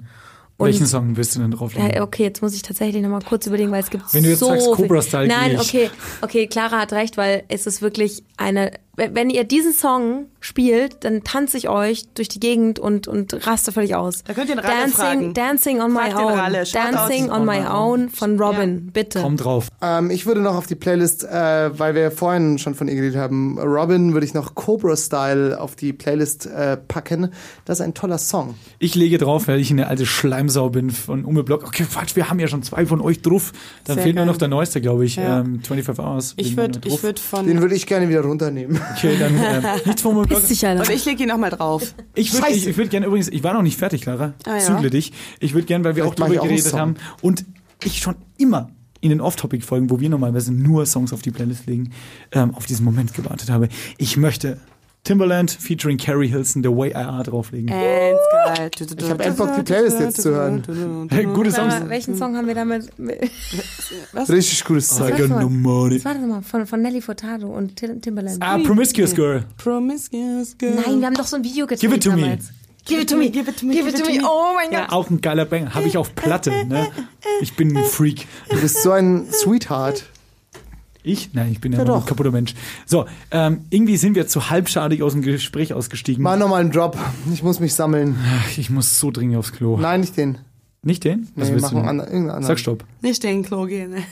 Und 0.56 0.66
Welchen 0.66 0.86
Song 0.86 1.16
willst 1.18 1.36
du 1.36 1.40
denn 1.40 1.50
drauflegen? 1.50 1.90
ja, 1.94 2.02
okay, 2.02 2.22
jetzt 2.22 2.40
muss 2.40 2.54
ich 2.54 2.62
tatsächlich 2.62 3.02
noch 3.02 3.10
mal 3.10 3.20
kurz 3.20 3.46
überlegen, 3.46 3.70
weil 3.72 3.82
es 3.82 3.90
gibt 3.90 4.04
Wenn 4.14 4.22
du 4.22 4.30
jetzt 4.30 4.38
so 4.38 4.46
sagst, 4.46 4.64
viel- 4.66 4.74
Cobra-Style, 4.76 5.28
Nein, 5.28 5.60
okay, 5.60 5.90
okay, 6.22 6.46
Clara 6.46 6.78
hat 6.80 6.92
recht, 6.94 7.18
weil 7.18 7.42
es 7.48 7.66
ist 7.66 7.82
wirklich 7.82 8.24
eine. 8.38 8.70
Wenn 8.98 9.30
ihr 9.30 9.44
diesen 9.44 9.72
Song 9.72 10.26
spielt, 10.40 11.04
dann 11.04 11.22
tanze 11.22 11.56
ich 11.56 11.68
euch 11.68 12.06
durch 12.14 12.28
die 12.28 12.40
Gegend 12.40 12.80
und 12.80 13.06
und 13.06 13.46
raste 13.46 13.70
völlig 13.70 13.94
aus. 13.94 14.24
Da 14.24 14.34
könnt 14.34 14.48
ihr 14.50 14.58
einen 14.58 14.66
Ralle 14.66 14.80
Dancing, 14.80 14.94
fragen. 14.94 15.34
Dancing 15.34 15.80
on 15.80 15.92
my 15.92 16.14
own. 16.14 16.32
Ralle. 16.38 16.64
Dancing 16.64 17.30
on 17.30 17.44
my 17.44 17.60
own 17.66 18.08
von 18.10 18.40
Robin, 18.40 18.90
bitte. 18.92 19.20
Komm 19.22 19.36
drauf. 19.36 19.68
Ähm, 19.80 20.10
ich 20.10 20.26
würde 20.26 20.40
noch 20.40 20.56
auf 20.56 20.66
die 20.66 20.74
Playlist, 20.74 21.24
äh, 21.24 21.78
weil 21.78 21.94
wir 21.94 22.10
vorhin 22.10 22.58
schon 22.58 22.74
von 22.74 22.88
ihr 22.88 22.96
geredet 22.96 23.16
haben, 23.16 23.58
Robin 23.58 24.14
würde 24.14 24.26
ich 24.26 24.34
noch 24.34 24.54
Cobra 24.54 24.96
Style 24.96 25.60
auf 25.60 25.76
die 25.76 25.92
Playlist 25.92 26.46
äh, 26.46 26.76
packen. 26.76 27.32
Das 27.64 27.78
ist 27.78 27.84
ein 27.84 27.94
toller 27.94 28.18
Song. 28.18 28.54
Ich 28.80 28.94
lege 28.94 29.18
drauf, 29.18 29.46
weil 29.46 29.60
ich 29.60 29.70
eine 29.70 29.86
alte 29.86 30.06
Schleimsau 30.06 30.70
bin 30.70 30.90
von 30.90 31.24
Ume 31.24 31.44
Block. 31.44 31.64
Okay, 31.64 31.86
Quatsch, 31.90 32.16
wir 32.16 32.30
haben 32.30 32.40
ja 32.40 32.48
schon 32.48 32.62
zwei 32.64 32.84
von 32.86 33.00
euch 33.00 33.22
drauf. 33.22 33.52
Dann 33.84 33.94
Sehr 33.94 34.02
fehlt 34.04 34.16
nur 34.16 34.24
geil. 34.24 34.32
noch 34.32 34.38
der 34.38 34.48
neueste, 34.48 34.80
glaube 34.80 35.04
ich. 35.04 35.16
Ja. 35.16 35.40
Ähm, 35.40 35.62
25 35.62 36.04
Hours. 36.04 36.34
Ich 36.36 36.56
würde 36.56 36.82
wir 36.82 36.92
ich 36.92 37.02
würd 37.02 37.18
von. 37.20 37.46
Den 37.46 37.60
würde 37.60 37.74
ich 37.74 37.86
gerne 37.86 38.08
wieder 38.08 38.22
runternehmen. 38.22 38.80
Okay, 38.92 39.16
dann 39.18 39.36
äh, 39.36 39.76
nichts 39.86 40.02
Block. 40.02 40.28
Piss 40.28 40.46
dich, 40.46 40.66
Alter. 40.66 40.82
und 40.82 40.90
ich 40.90 41.04
leg 41.04 41.20
ihn 41.20 41.28
nochmal 41.28 41.50
drauf. 41.50 41.94
Ich 42.14 42.32
würde 42.32 42.50
ich, 42.50 42.66
ich 42.66 42.76
würd 42.76 42.90
gerne 42.90 43.06
übrigens, 43.06 43.28
ich 43.28 43.42
war 43.42 43.54
noch 43.54 43.62
nicht 43.62 43.78
fertig, 43.78 44.02
Clara. 44.02 44.34
Ah, 44.44 44.54
ja. 44.54 44.60
Zügle 44.60 44.90
dich. 44.90 45.12
Ich 45.40 45.54
würde 45.54 45.66
gerne, 45.66 45.84
weil 45.84 45.96
wir 45.96 46.04
Vielleicht 46.04 46.20
auch 46.20 46.26
drüber 46.26 46.40
auch 46.40 46.44
geredet 46.44 46.72
haben 46.72 46.96
und 47.20 47.44
ich 47.84 48.00
schon 48.00 48.16
immer 48.36 48.70
in 49.00 49.10
den 49.10 49.20
Off-Topic-Folgen, 49.20 49.90
wo 49.90 50.00
wir 50.00 50.08
normalerweise 50.08 50.52
nur 50.52 50.84
Songs 50.86 51.12
auf 51.12 51.22
die 51.22 51.30
Playlist 51.30 51.66
legen, 51.66 51.92
ähm, 52.32 52.54
auf 52.54 52.66
diesen 52.66 52.84
Moment 52.84 53.14
gewartet 53.14 53.50
habe. 53.50 53.68
Ich 53.96 54.16
möchte 54.16 54.58
Timberland 55.08 55.50
featuring 55.50 55.96
Carrie 55.96 56.28
Hilson, 56.28 56.62
The 56.62 56.68
Way 56.68 56.90
I 56.90 56.96
Are 56.96 57.22
drauflegen. 57.22 57.68
Ends 57.68 58.20
geil. 58.30 58.70
Ich 58.78 59.08
hab 59.10 59.20
einfach 59.22 59.56
die 59.56 59.62
Playlist 59.62 59.98
jetzt 60.00 60.20
zu 60.20 60.32
hören. 60.32 61.08
Hey, 61.10 61.24
gute 61.24 61.50
Songs. 61.50 61.74
Welchen 61.88 62.14
Song 62.14 62.36
haben 62.36 62.46
wir 62.46 62.54
damit? 62.54 62.90
Richtig 64.28 64.64
gutes 64.64 64.88
Zeug. 64.88 65.18
Money. 65.28 65.96
Was 65.96 66.04
war 66.04 66.12
das 66.12 66.20
nochmal? 66.20 66.42
Von, 66.42 66.66
von 66.66 66.82
Nelly 66.82 67.00
Furtado 67.00 67.46
und 67.46 67.76
Tim- 67.76 68.02
Timberland. 68.02 68.36
Ah, 68.40 68.58
Promiscuous 68.58 69.14
Girl. 69.14 69.44
Promiscuous 69.56 70.58
Girl. 70.58 70.74
Nein, 70.74 71.00
wir 71.00 71.06
haben 71.06 71.14
doch 71.14 71.26
so 71.26 71.36
ein 71.36 71.44
Video 71.44 71.66
gedreht 71.66 71.80
Give 71.80 71.94
it 71.94 72.02
to 72.02 72.12
me. 72.12 72.20
damals. 72.20 72.52
Give 72.84 73.00
it 73.00 73.08
to 73.08 73.16
me. 73.16 73.30
Give 73.30 73.48
it 73.50 73.58
to 73.58 73.64
me. 73.66 73.74
Give 73.74 73.88
it 73.88 73.96
to 73.96 74.04
me. 74.04 74.20
Oh 74.22 74.52
mein 74.54 74.70
Gott. 74.70 74.90
Auch 74.92 75.08
ein 75.08 75.22
geiler 75.22 75.46
Banger. 75.46 75.74
Habe 75.74 75.86
ich 75.88 75.96
auf 75.96 76.14
Platte, 76.14 76.50
ne? 76.66 76.88
Ich 77.40 77.56
bin 77.56 77.74
ein 77.74 77.84
Freak. 77.84 78.26
Du 78.50 78.60
bist 78.60 78.82
so 78.82 78.90
ein 78.92 79.26
Sweetheart. 79.32 80.04
Ich? 81.08 81.30
Nein, 81.32 81.50
ich 81.52 81.60
bin 81.60 81.72
ja, 81.72 81.78
Ja, 81.78 81.84
nur 81.84 81.94
ein 81.96 82.00
doch. 82.00 82.06
kaputter 82.06 82.30
Mensch. 82.30 82.54
So, 82.86 83.06
ähm, 83.30 83.60
irgendwie 83.70 83.96
sind 83.96 84.14
wir 84.14 84.26
zu 84.26 84.50
halbschadig 84.50 85.02
aus 85.02 85.12
dem 85.12 85.22
Gespräch 85.22 85.72
ausgestiegen. 85.72 86.22
Mach 86.22 86.36
nochmal 86.36 86.60
einen 86.60 86.70
Drop. 86.70 86.96
Ich 87.32 87.42
muss 87.42 87.60
mich 87.60 87.74
sammeln. 87.74 88.16
Ach, 88.22 88.58
ich 88.58 88.68
muss 88.70 88.98
so 89.00 89.10
dringend 89.10 89.36
aufs 89.36 89.52
Klo. 89.52 89.78
Nein, 89.78 90.00
nicht 90.00 90.16
den. 90.16 90.38
Nicht 90.82 91.04
den? 91.04 91.28
Was 91.34 91.48
Nee, 91.48 91.54
willst 91.54 91.62
mach 91.64 91.70
du 91.70 91.76
einen 91.76 91.82
denn? 91.84 91.88
anderen. 91.90 92.08
Irgendeinen 92.12 92.36
anderen. 92.36 92.46
Sag 92.48 92.58
Stopp. 92.58 92.84
Nicht 93.02 93.22
den 93.24 93.42
Klo 93.42 93.64
gehen. 93.66 93.90
ne? 93.90 94.02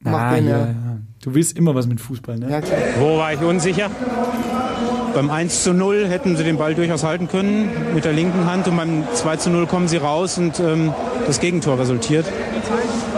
Mach 0.00 0.34
den, 0.34 0.48
ja. 0.48 0.74
Du 1.22 1.34
willst 1.34 1.56
immer 1.58 1.74
was 1.74 1.86
mit 1.86 2.00
Fußball, 2.00 2.38
ne? 2.38 2.50
Ja, 2.50 2.60
klar. 2.60 2.78
Wo 2.98 3.18
war 3.18 3.32
ich 3.32 3.40
unsicher? 3.40 3.90
Beim 5.18 5.30
1 5.30 5.64
zu 5.64 5.74
0 5.74 6.06
hätten 6.06 6.36
sie 6.36 6.44
den 6.44 6.58
Ball 6.58 6.76
durchaus 6.76 7.02
halten 7.02 7.26
können 7.26 7.92
mit 7.92 8.04
der 8.04 8.12
linken 8.12 8.46
Hand 8.48 8.68
und 8.68 8.76
beim 8.76 9.02
2 9.12 9.36
zu 9.38 9.50
0 9.50 9.66
kommen 9.66 9.88
sie 9.88 9.96
raus 9.96 10.38
und 10.38 10.60
ähm, 10.60 10.94
das 11.26 11.40
Gegentor 11.40 11.76
resultiert. 11.76 12.24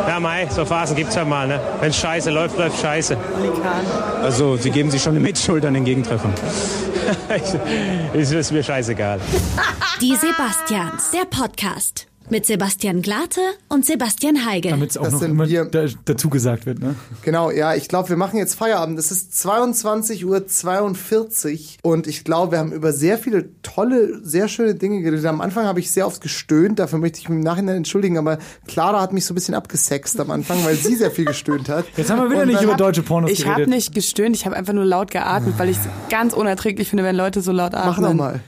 Ja, 0.08 0.18
Mai, 0.18 0.48
so 0.48 0.64
Phasen 0.64 0.96
gibt's 0.96 1.14
ja 1.14 1.26
mal, 1.26 1.46
ne? 1.46 1.60
Wenn 1.78 1.92
scheiße 1.92 2.30
läuft, 2.30 2.56
läuft 2.56 2.80
scheiße. 2.80 3.18
Also 4.22 4.56
sie 4.56 4.70
geben 4.70 4.90
sich 4.90 5.02
schon 5.02 5.12
eine 5.12 5.20
Mitschuld 5.20 5.62
an 5.66 5.74
den 5.74 5.84
Gegentreffern. 5.84 6.32
ist, 8.14 8.32
ist 8.32 8.50
mir 8.50 8.62
scheißegal. 8.62 9.20
Die 10.00 10.16
Sebastians, 10.16 11.10
der 11.10 11.26
Podcast. 11.26 12.09
Mit 12.28 12.46
Sebastian 12.46 13.02
Glate 13.02 13.40
und 13.68 13.84
Sebastian 13.84 14.44
Heige. 14.46 14.68
Damit 14.70 14.90
es 14.90 14.98
auch 14.98 15.04
Das 15.04 15.14
noch 15.14 15.22
immer 15.22 15.48
wir. 15.48 15.64
da, 15.64 15.86
dazu 16.04 16.28
gesagt 16.30 16.64
wird, 16.66 16.78
ne? 16.78 16.94
Genau, 17.22 17.50
ja, 17.50 17.74
ich 17.74 17.88
glaube, 17.88 18.08
wir 18.10 18.16
machen 18.16 18.36
jetzt 18.38 18.54
Feierabend. 18.54 18.98
Es 19.00 19.10
ist 19.10 19.32
22.42 19.32 20.24
Uhr 21.84 21.90
und 21.90 22.06
ich 22.06 22.22
glaube, 22.24 22.52
wir 22.52 22.58
haben 22.58 22.72
über 22.72 22.92
sehr 22.92 23.18
viele 23.18 23.48
tolle, 23.62 24.20
sehr 24.22 24.48
schöne 24.48 24.74
Dinge 24.74 25.00
geredet. 25.02 25.24
Am 25.26 25.40
Anfang 25.40 25.64
habe 25.66 25.80
ich 25.80 25.90
sehr 25.90 26.06
oft 26.06 26.20
gestöhnt, 26.20 26.78
dafür 26.78 26.98
möchte 26.98 27.18
ich 27.18 27.28
mich 27.28 27.38
im 27.38 27.42
Nachhinein 27.44 27.76
entschuldigen, 27.78 28.18
aber 28.18 28.38
Clara 28.68 29.00
hat 29.00 29.12
mich 29.12 29.24
so 29.24 29.32
ein 29.32 29.36
bisschen 29.36 29.54
abgesext 29.54 30.18
am 30.20 30.30
Anfang, 30.30 30.64
weil 30.64 30.76
sie 30.76 30.94
sehr 30.94 31.10
viel 31.10 31.24
gestöhnt 31.24 31.68
hat. 31.68 31.84
Jetzt 31.96 32.10
haben 32.10 32.20
wir 32.22 32.30
wieder 32.30 32.42
Und 32.42 32.48
nicht 32.48 32.62
über 32.62 32.72
hab- 32.72 32.78
deutsche 32.78 33.02
Pornos 33.02 33.30
Ich 33.30 33.44
habe 33.46 33.56
geredet. 33.56 33.74
nicht 33.74 33.94
gestöhnt, 33.94 34.36
ich 34.36 34.46
habe 34.46 34.56
einfach 34.56 34.72
nur 34.72 34.84
laut 34.84 35.10
geatmet, 35.10 35.54
weil 35.58 35.68
ich 35.68 35.76
es 35.78 35.82
ganz 36.10 36.32
unerträglich 36.34 36.88
finde, 36.90 37.04
wenn 37.04 37.16
Leute 37.16 37.40
so 37.40 37.52
laut 37.52 37.74
atmen. 37.74 37.90
Mach 37.90 37.98
nochmal. 37.98 38.40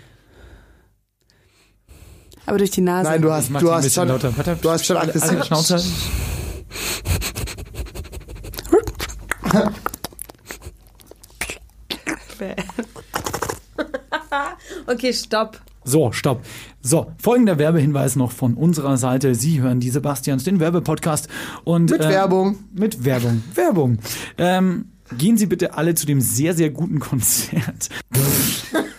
Aber 2.47 2.59
durch 2.59 2.71
die 2.71 2.81
Nase. 2.81 3.09
Nein, 3.11 3.23
du 3.23 3.31
hast, 3.33 3.51
du 3.51 3.73
hast 3.73 3.85
bisschen 3.85 4.03
schon, 4.03 4.09
lauter. 4.09 4.37
Warte, 4.37 4.57
du 4.61 4.71
hast 4.71 4.85
schon 4.87 4.97
alle- 4.97 5.13
alle 5.13 5.23
aggressiv. 5.23 5.45
Schnauze. 5.45 5.83
Okay, 14.87 15.13
stopp. 15.13 15.61
So, 15.85 16.13
stopp. 16.13 16.43
So, 16.81 17.13
folgender 17.19 17.59
Werbehinweis 17.59 18.17
noch 18.17 18.31
von 18.33 18.55
unserer 18.55 18.97
Seite. 18.97 19.35
Sie 19.35 19.61
hören 19.61 19.81
die 19.81 19.91
Sebastians, 19.91 20.45
den 20.45 20.61
Werbepodcast. 20.61 21.29
Und, 21.65 21.91
Mit 21.91 22.03
ähm, 22.03 22.09
Werbung. 22.11 22.59
Mit 22.73 23.05
Werbung. 23.05 23.43
Werbung. 23.55 23.99
Ähm, 24.39 24.87
gehen 25.19 25.37
Sie 25.37 25.47
bitte 25.47 25.75
alle 25.75 25.95
zu 25.95 26.07
dem 26.07 26.21
sehr, 26.21 26.55
sehr 26.55 26.71
guten 26.71 27.01
Konzert. 27.01 27.89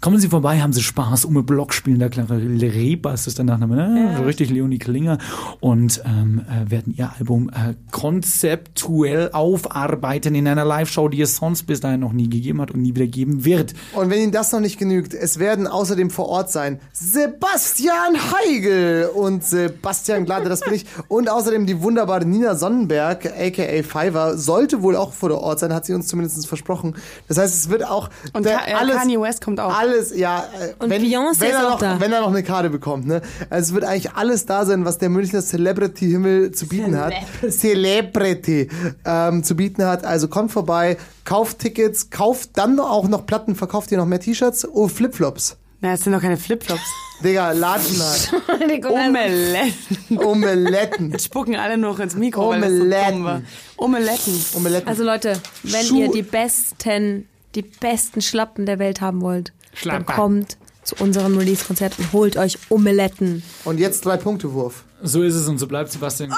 Kommen 0.00 0.18
Sie 0.18 0.28
vorbei, 0.28 0.60
haben 0.62 0.72
Sie 0.72 0.82
Spaß. 0.82 1.26
Ume 1.26 1.42
Block 1.42 1.74
spielen 1.74 1.98
da 1.98 2.08
Clara 2.08 2.34
Rebas 2.36 3.26
ist 3.26 3.36
der 3.36 3.44
Nachname, 3.44 3.76
ne? 3.76 4.14
So 4.16 4.22
richtig 4.22 4.48
Leonie 4.48 4.78
Klinger 4.78 5.18
und 5.60 6.02
ähm, 6.06 6.40
äh, 6.48 6.70
werden 6.70 6.94
ihr 6.96 7.10
Album 7.18 7.50
äh, 7.50 7.74
konzeptuell 7.90 9.30
aufarbeiten 9.32 10.34
in 10.34 10.48
einer 10.48 10.64
Live-Show, 10.64 11.08
die 11.10 11.20
es 11.20 11.36
sonst 11.36 11.64
bis 11.64 11.80
dahin 11.80 12.00
noch 12.00 12.12
nie 12.14 12.30
gegeben 12.30 12.62
hat 12.62 12.70
und 12.70 12.80
nie 12.80 12.94
wieder 12.94 13.06
geben 13.06 13.44
wird. 13.44 13.74
Und 13.94 14.08
wenn 14.08 14.20
Ihnen 14.22 14.32
das 14.32 14.52
noch 14.52 14.60
nicht 14.60 14.78
genügt, 14.78 15.12
es 15.12 15.38
werden 15.38 15.66
außerdem 15.66 16.08
vor 16.08 16.28
Ort 16.30 16.50
sein 16.50 16.80
Sebastian 16.92 18.16
Heigel 18.32 19.10
und 19.14 19.44
Sebastian 19.44 20.24
Glade, 20.24 20.48
das 20.48 20.60
bin 20.60 20.74
ich. 20.74 20.86
Und 21.08 21.28
außerdem 21.28 21.66
die 21.66 21.82
wunderbare 21.82 22.24
Nina 22.24 22.54
Sonnenberg, 22.54 23.26
aka 23.26 23.82
Fiverr, 23.82 24.38
sollte 24.38 24.80
wohl 24.82 24.96
auch 24.96 25.12
vor 25.12 25.30
Ort 25.32 25.58
sein, 25.58 25.74
hat 25.74 25.84
sie 25.84 25.92
uns 25.92 26.06
zumindest 26.06 26.46
versprochen. 26.46 26.94
Das 27.28 27.36
heißt, 27.36 27.54
es 27.54 27.68
wird 27.68 27.84
auch 27.86 28.08
Und 28.32 28.46
der- 28.46 28.58
Ka- 28.58 28.82
äh, 28.84 28.92
Kanye 28.92 29.20
West 29.20 29.44
kommt 29.44 29.60
auch. 29.60 29.76
Alles, 29.76 29.89
ja. 30.16 30.44
äh, 30.60 30.74
Und 30.82 30.90
wenn, 30.90 31.02
Beyoncé 31.02 31.40
wenn 31.40 31.48
ist 31.50 31.54
er 31.54 31.66
auch 31.66 31.70
noch, 31.72 31.78
da. 31.78 32.00
Wenn 32.00 32.12
er 32.12 32.20
noch 32.20 32.28
eine 32.28 32.42
Karte 32.42 32.70
bekommt, 32.70 33.06
ne? 33.06 33.22
Also 33.50 33.68
es 33.70 33.74
wird 33.74 33.84
eigentlich 33.84 34.12
alles 34.12 34.46
da 34.46 34.64
sein, 34.64 34.84
was 34.84 34.98
der 34.98 35.08
Münchner 35.08 35.42
Celebrity-Himmel 35.42 36.52
zu 36.52 36.66
bieten 36.66 36.96
hat. 36.98 37.12
Celebrity 37.48 38.68
ähm, 39.04 39.44
zu 39.44 39.54
bieten 39.56 39.84
hat. 39.84 40.04
Also 40.04 40.28
kommt 40.28 40.52
vorbei, 40.52 40.96
kauft 41.24 41.58
Tickets, 41.60 42.10
kauft 42.10 42.50
dann 42.54 42.78
auch 42.80 43.08
noch 43.08 43.26
Platten, 43.26 43.54
verkauft 43.54 43.92
ihr 43.92 43.98
noch 43.98 44.06
mehr 44.06 44.20
T-Shirts? 44.20 44.66
Oh, 44.68 44.88
Flipflops. 44.88 45.56
Na, 45.80 45.94
es 45.94 46.04
sind 46.04 46.12
doch 46.12 46.20
keine 46.20 46.36
Flipflops. 46.36 46.82
Digga, 47.24 47.52
Latschen 47.52 48.00
halt. 48.02 48.84
Omeletten. 48.86 50.18
Omeletten. 50.18 51.10
Jetzt 51.12 51.24
spucken 51.26 51.56
alle 51.56 51.76
noch 51.78 51.98
ins 52.00 52.14
Mikro, 52.16 52.50
weil 52.50 52.60
das 52.60 52.70
so 52.70 52.76
Omeletten. 52.82 53.24
war. 53.24 53.42
Omeletten. 53.76 54.44
Omeletten. 54.56 54.88
Also 54.88 55.04
Leute, 55.04 55.40
wenn 55.62 55.84
Schuh- 55.86 55.98
ihr 56.00 56.10
die 56.10 56.22
besten, 56.22 57.26
die 57.54 57.62
besten 57.62 58.20
Schlappen 58.22 58.64
der 58.66 58.78
Welt 58.78 59.00
haben 59.00 59.20
wollt, 59.20 59.52
dann 59.84 60.06
kommt 60.06 60.56
zu 60.82 60.96
unserem 60.96 61.36
Release-Konzert 61.38 61.98
und 61.98 62.12
holt 62.12 62.36
euch 62.36 62.58
Omeletten. 62.68 63.42
Und 63.64 63.78
jetzt 63.78 64.04
drei 64.04 64.16
Punkte 64.16 64.52
Wurf. 64.52 64.84
So 65.02 65.22
ist 65.22 65.34
es 65.34 65.48
und 65.48 65.58
so 65.58 65.66
bleibt 65.66 65.92
Sebastian. 65.92 66.30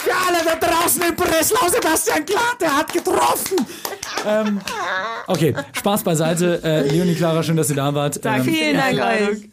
Für 0.00 0.14
alle 0.26 0.44
da 0.44 0.54
draußen 0.66 1.02
in 1.02 1.16
Breslau, 1.16 1.68
Sebastian 1.68 2.24
Glate 2.24 2.76
hat 2.76 2.92
getroffen. 2.92 3.66
Ähm, 4.26 4.60
okay, 5.26 5.54
Spaß 5.72 6.02
beiseite. 6.02 6.62
Äh, 6.62 6.88
Leonie 6.88 7.14
Clara, 7.14 7.42
schön, 7.42 7.56
dass 7.56 7.70
ihr 7.70 7.76
da 7.76 7.94
wart. 7.94 8.20
Ähm, 8.24 8.42
Vielen 8.42 8.76
Dank 8.76 8.98
euch. 9.00 9.48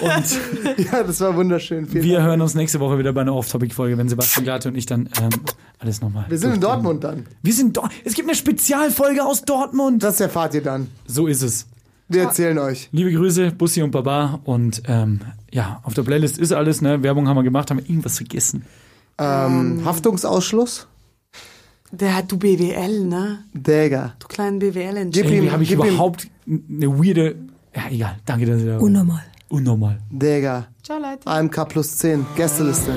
und 0.00 0.84
Ja, 0.92 1.02
das 1.02 1.20
war 1.20 1.34
wunderschön. 1.36 1.86
Vielen 1.86 2.04
wir 2.04 2.16
Dank. 2.18 2.28
hören 2.28 2.40
uns 2.40 2.54
nächste 2.54 2.80
Woche 2.80 2.98
wieder 2.98 3.12
bei 3.12 3.20
einer 3.22 3.34
Off-Topic-Folge, 3.34 3.98
wenn 3.98 4.08
Sebastian 4.08 4.44
Glate 4.44 4.68
und 4.68 4.76
ich 4.76 4.86
dann 4.86 5.08
ähm, 5.20 5.30
alles 5.78 6.00
nochmal. 6.00 6.24
Wir 6.28 6.38
sind 6.38 6.54
in 6.54 6.60
Dortmund 6.60 7.04
dann. 7.04 7.26
Wir 7.42 7.52
sind 7.52 7.76
dort. 7.76 7.90
Es 8.04 8.14
gibt 8.14 8.28
eine 8.28 8.36
Spezialfolge 8.36 9.24
aus 9.24 9.42
Dortmund. 9.42 10.02
Das 10.02 10.20
erfahrt 10.20 10.54
ihr 10.54 10.62
dann. 10.62 10.88
So 11.06 11.26
ist 11.26 11.42
es. 11.42 11.66
Wir 12.08 12.22
erzählen 12.22 12.58
euch. 12.58 12.88
Liebe 12.90 13.12
Grüße, 13.12 13.50
Bussi 13.52 13.82
und 13.82 13.90
Baba. 13.90 14.40
Und 14.44 14.82
ähm, 14.86 15.20
ja, 15.52 15.80
auf 15.82 15.92
der 15.94 16.02
Playlist 16.02 16.38
ist 16.38 16.52
alles, 16.52 16.80
ne? 16.80 17.02
Werbung 17.02 17.28
haben 17.28 17.36
wir 17.36 17.42
gemacht, 17.42 17.70
haben 17.70 17.78
wir 17.78 17.88
irgendwas 17.88 18.16
vergessen. 18.16 18.64
Ähm, 19.18 19.82
Haftungsausschluss? 19.84 20.86
Der 21.90 22.14
hat 22.16 22.30
du 22.30 22.36
BWL, 22.38 23.04
ne? 23.06 23.38
Digga. 23.54 24.14
Du 24.18 24.26
kleinen 24.28 24.58
BWL 24.58 25.06
Gib 25.10 25.24
ihm- 25.26 25.32
Irgendwie 25.32 25.50
habe 25.50 25.62
ich 25.62 25.68
gib 25.70 25.78
ihm- 25.80 25.86
überhaupt 25.88 26.28
eine 26.46 26.88
weirde 26.98 27.36
Ja, 27.74 27.82
egal. 27.90 28.16
Danke, 28.26 28.46
dass 28.46 28.60
ihr 28.62 28.72
da. 28.74 28.78
Unnormal. 28.78 29.22
Unnormal. 29.48 29.98
Digga. 30.10 30.66
Ciao, 30.82 30.98
Leute. 30.98 31.26
AMK 31.26 31.64
plus 31.68 31.96
10. 31.96 32.26
Gästeliste. 32.36 32.92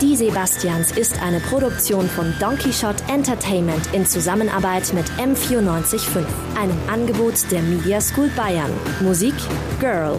Die 0.00 0.16
Sebastians 0.16 0.90
ist 0.92 1.22
eine 1.22 1.38
Produktion 1.38 2.08
von 2.08 2.32
Donkey 2.40 2.72
Shot 2.72 2.96
Entertainment 3.08 3.82
in 3.92 4.04
Zusammenarbeit 4.04 4.92
mit 4.94 5.04
M945, 5.12 6.24
einem 6.60 6.76
Angebot 6.92 7.34
der 7.52 7.62
Media 7.62 8.00
School 8.00 8.28
Bayern. 8.36 8.70
Musik 9.00 9.34
Girl 9.78 10.18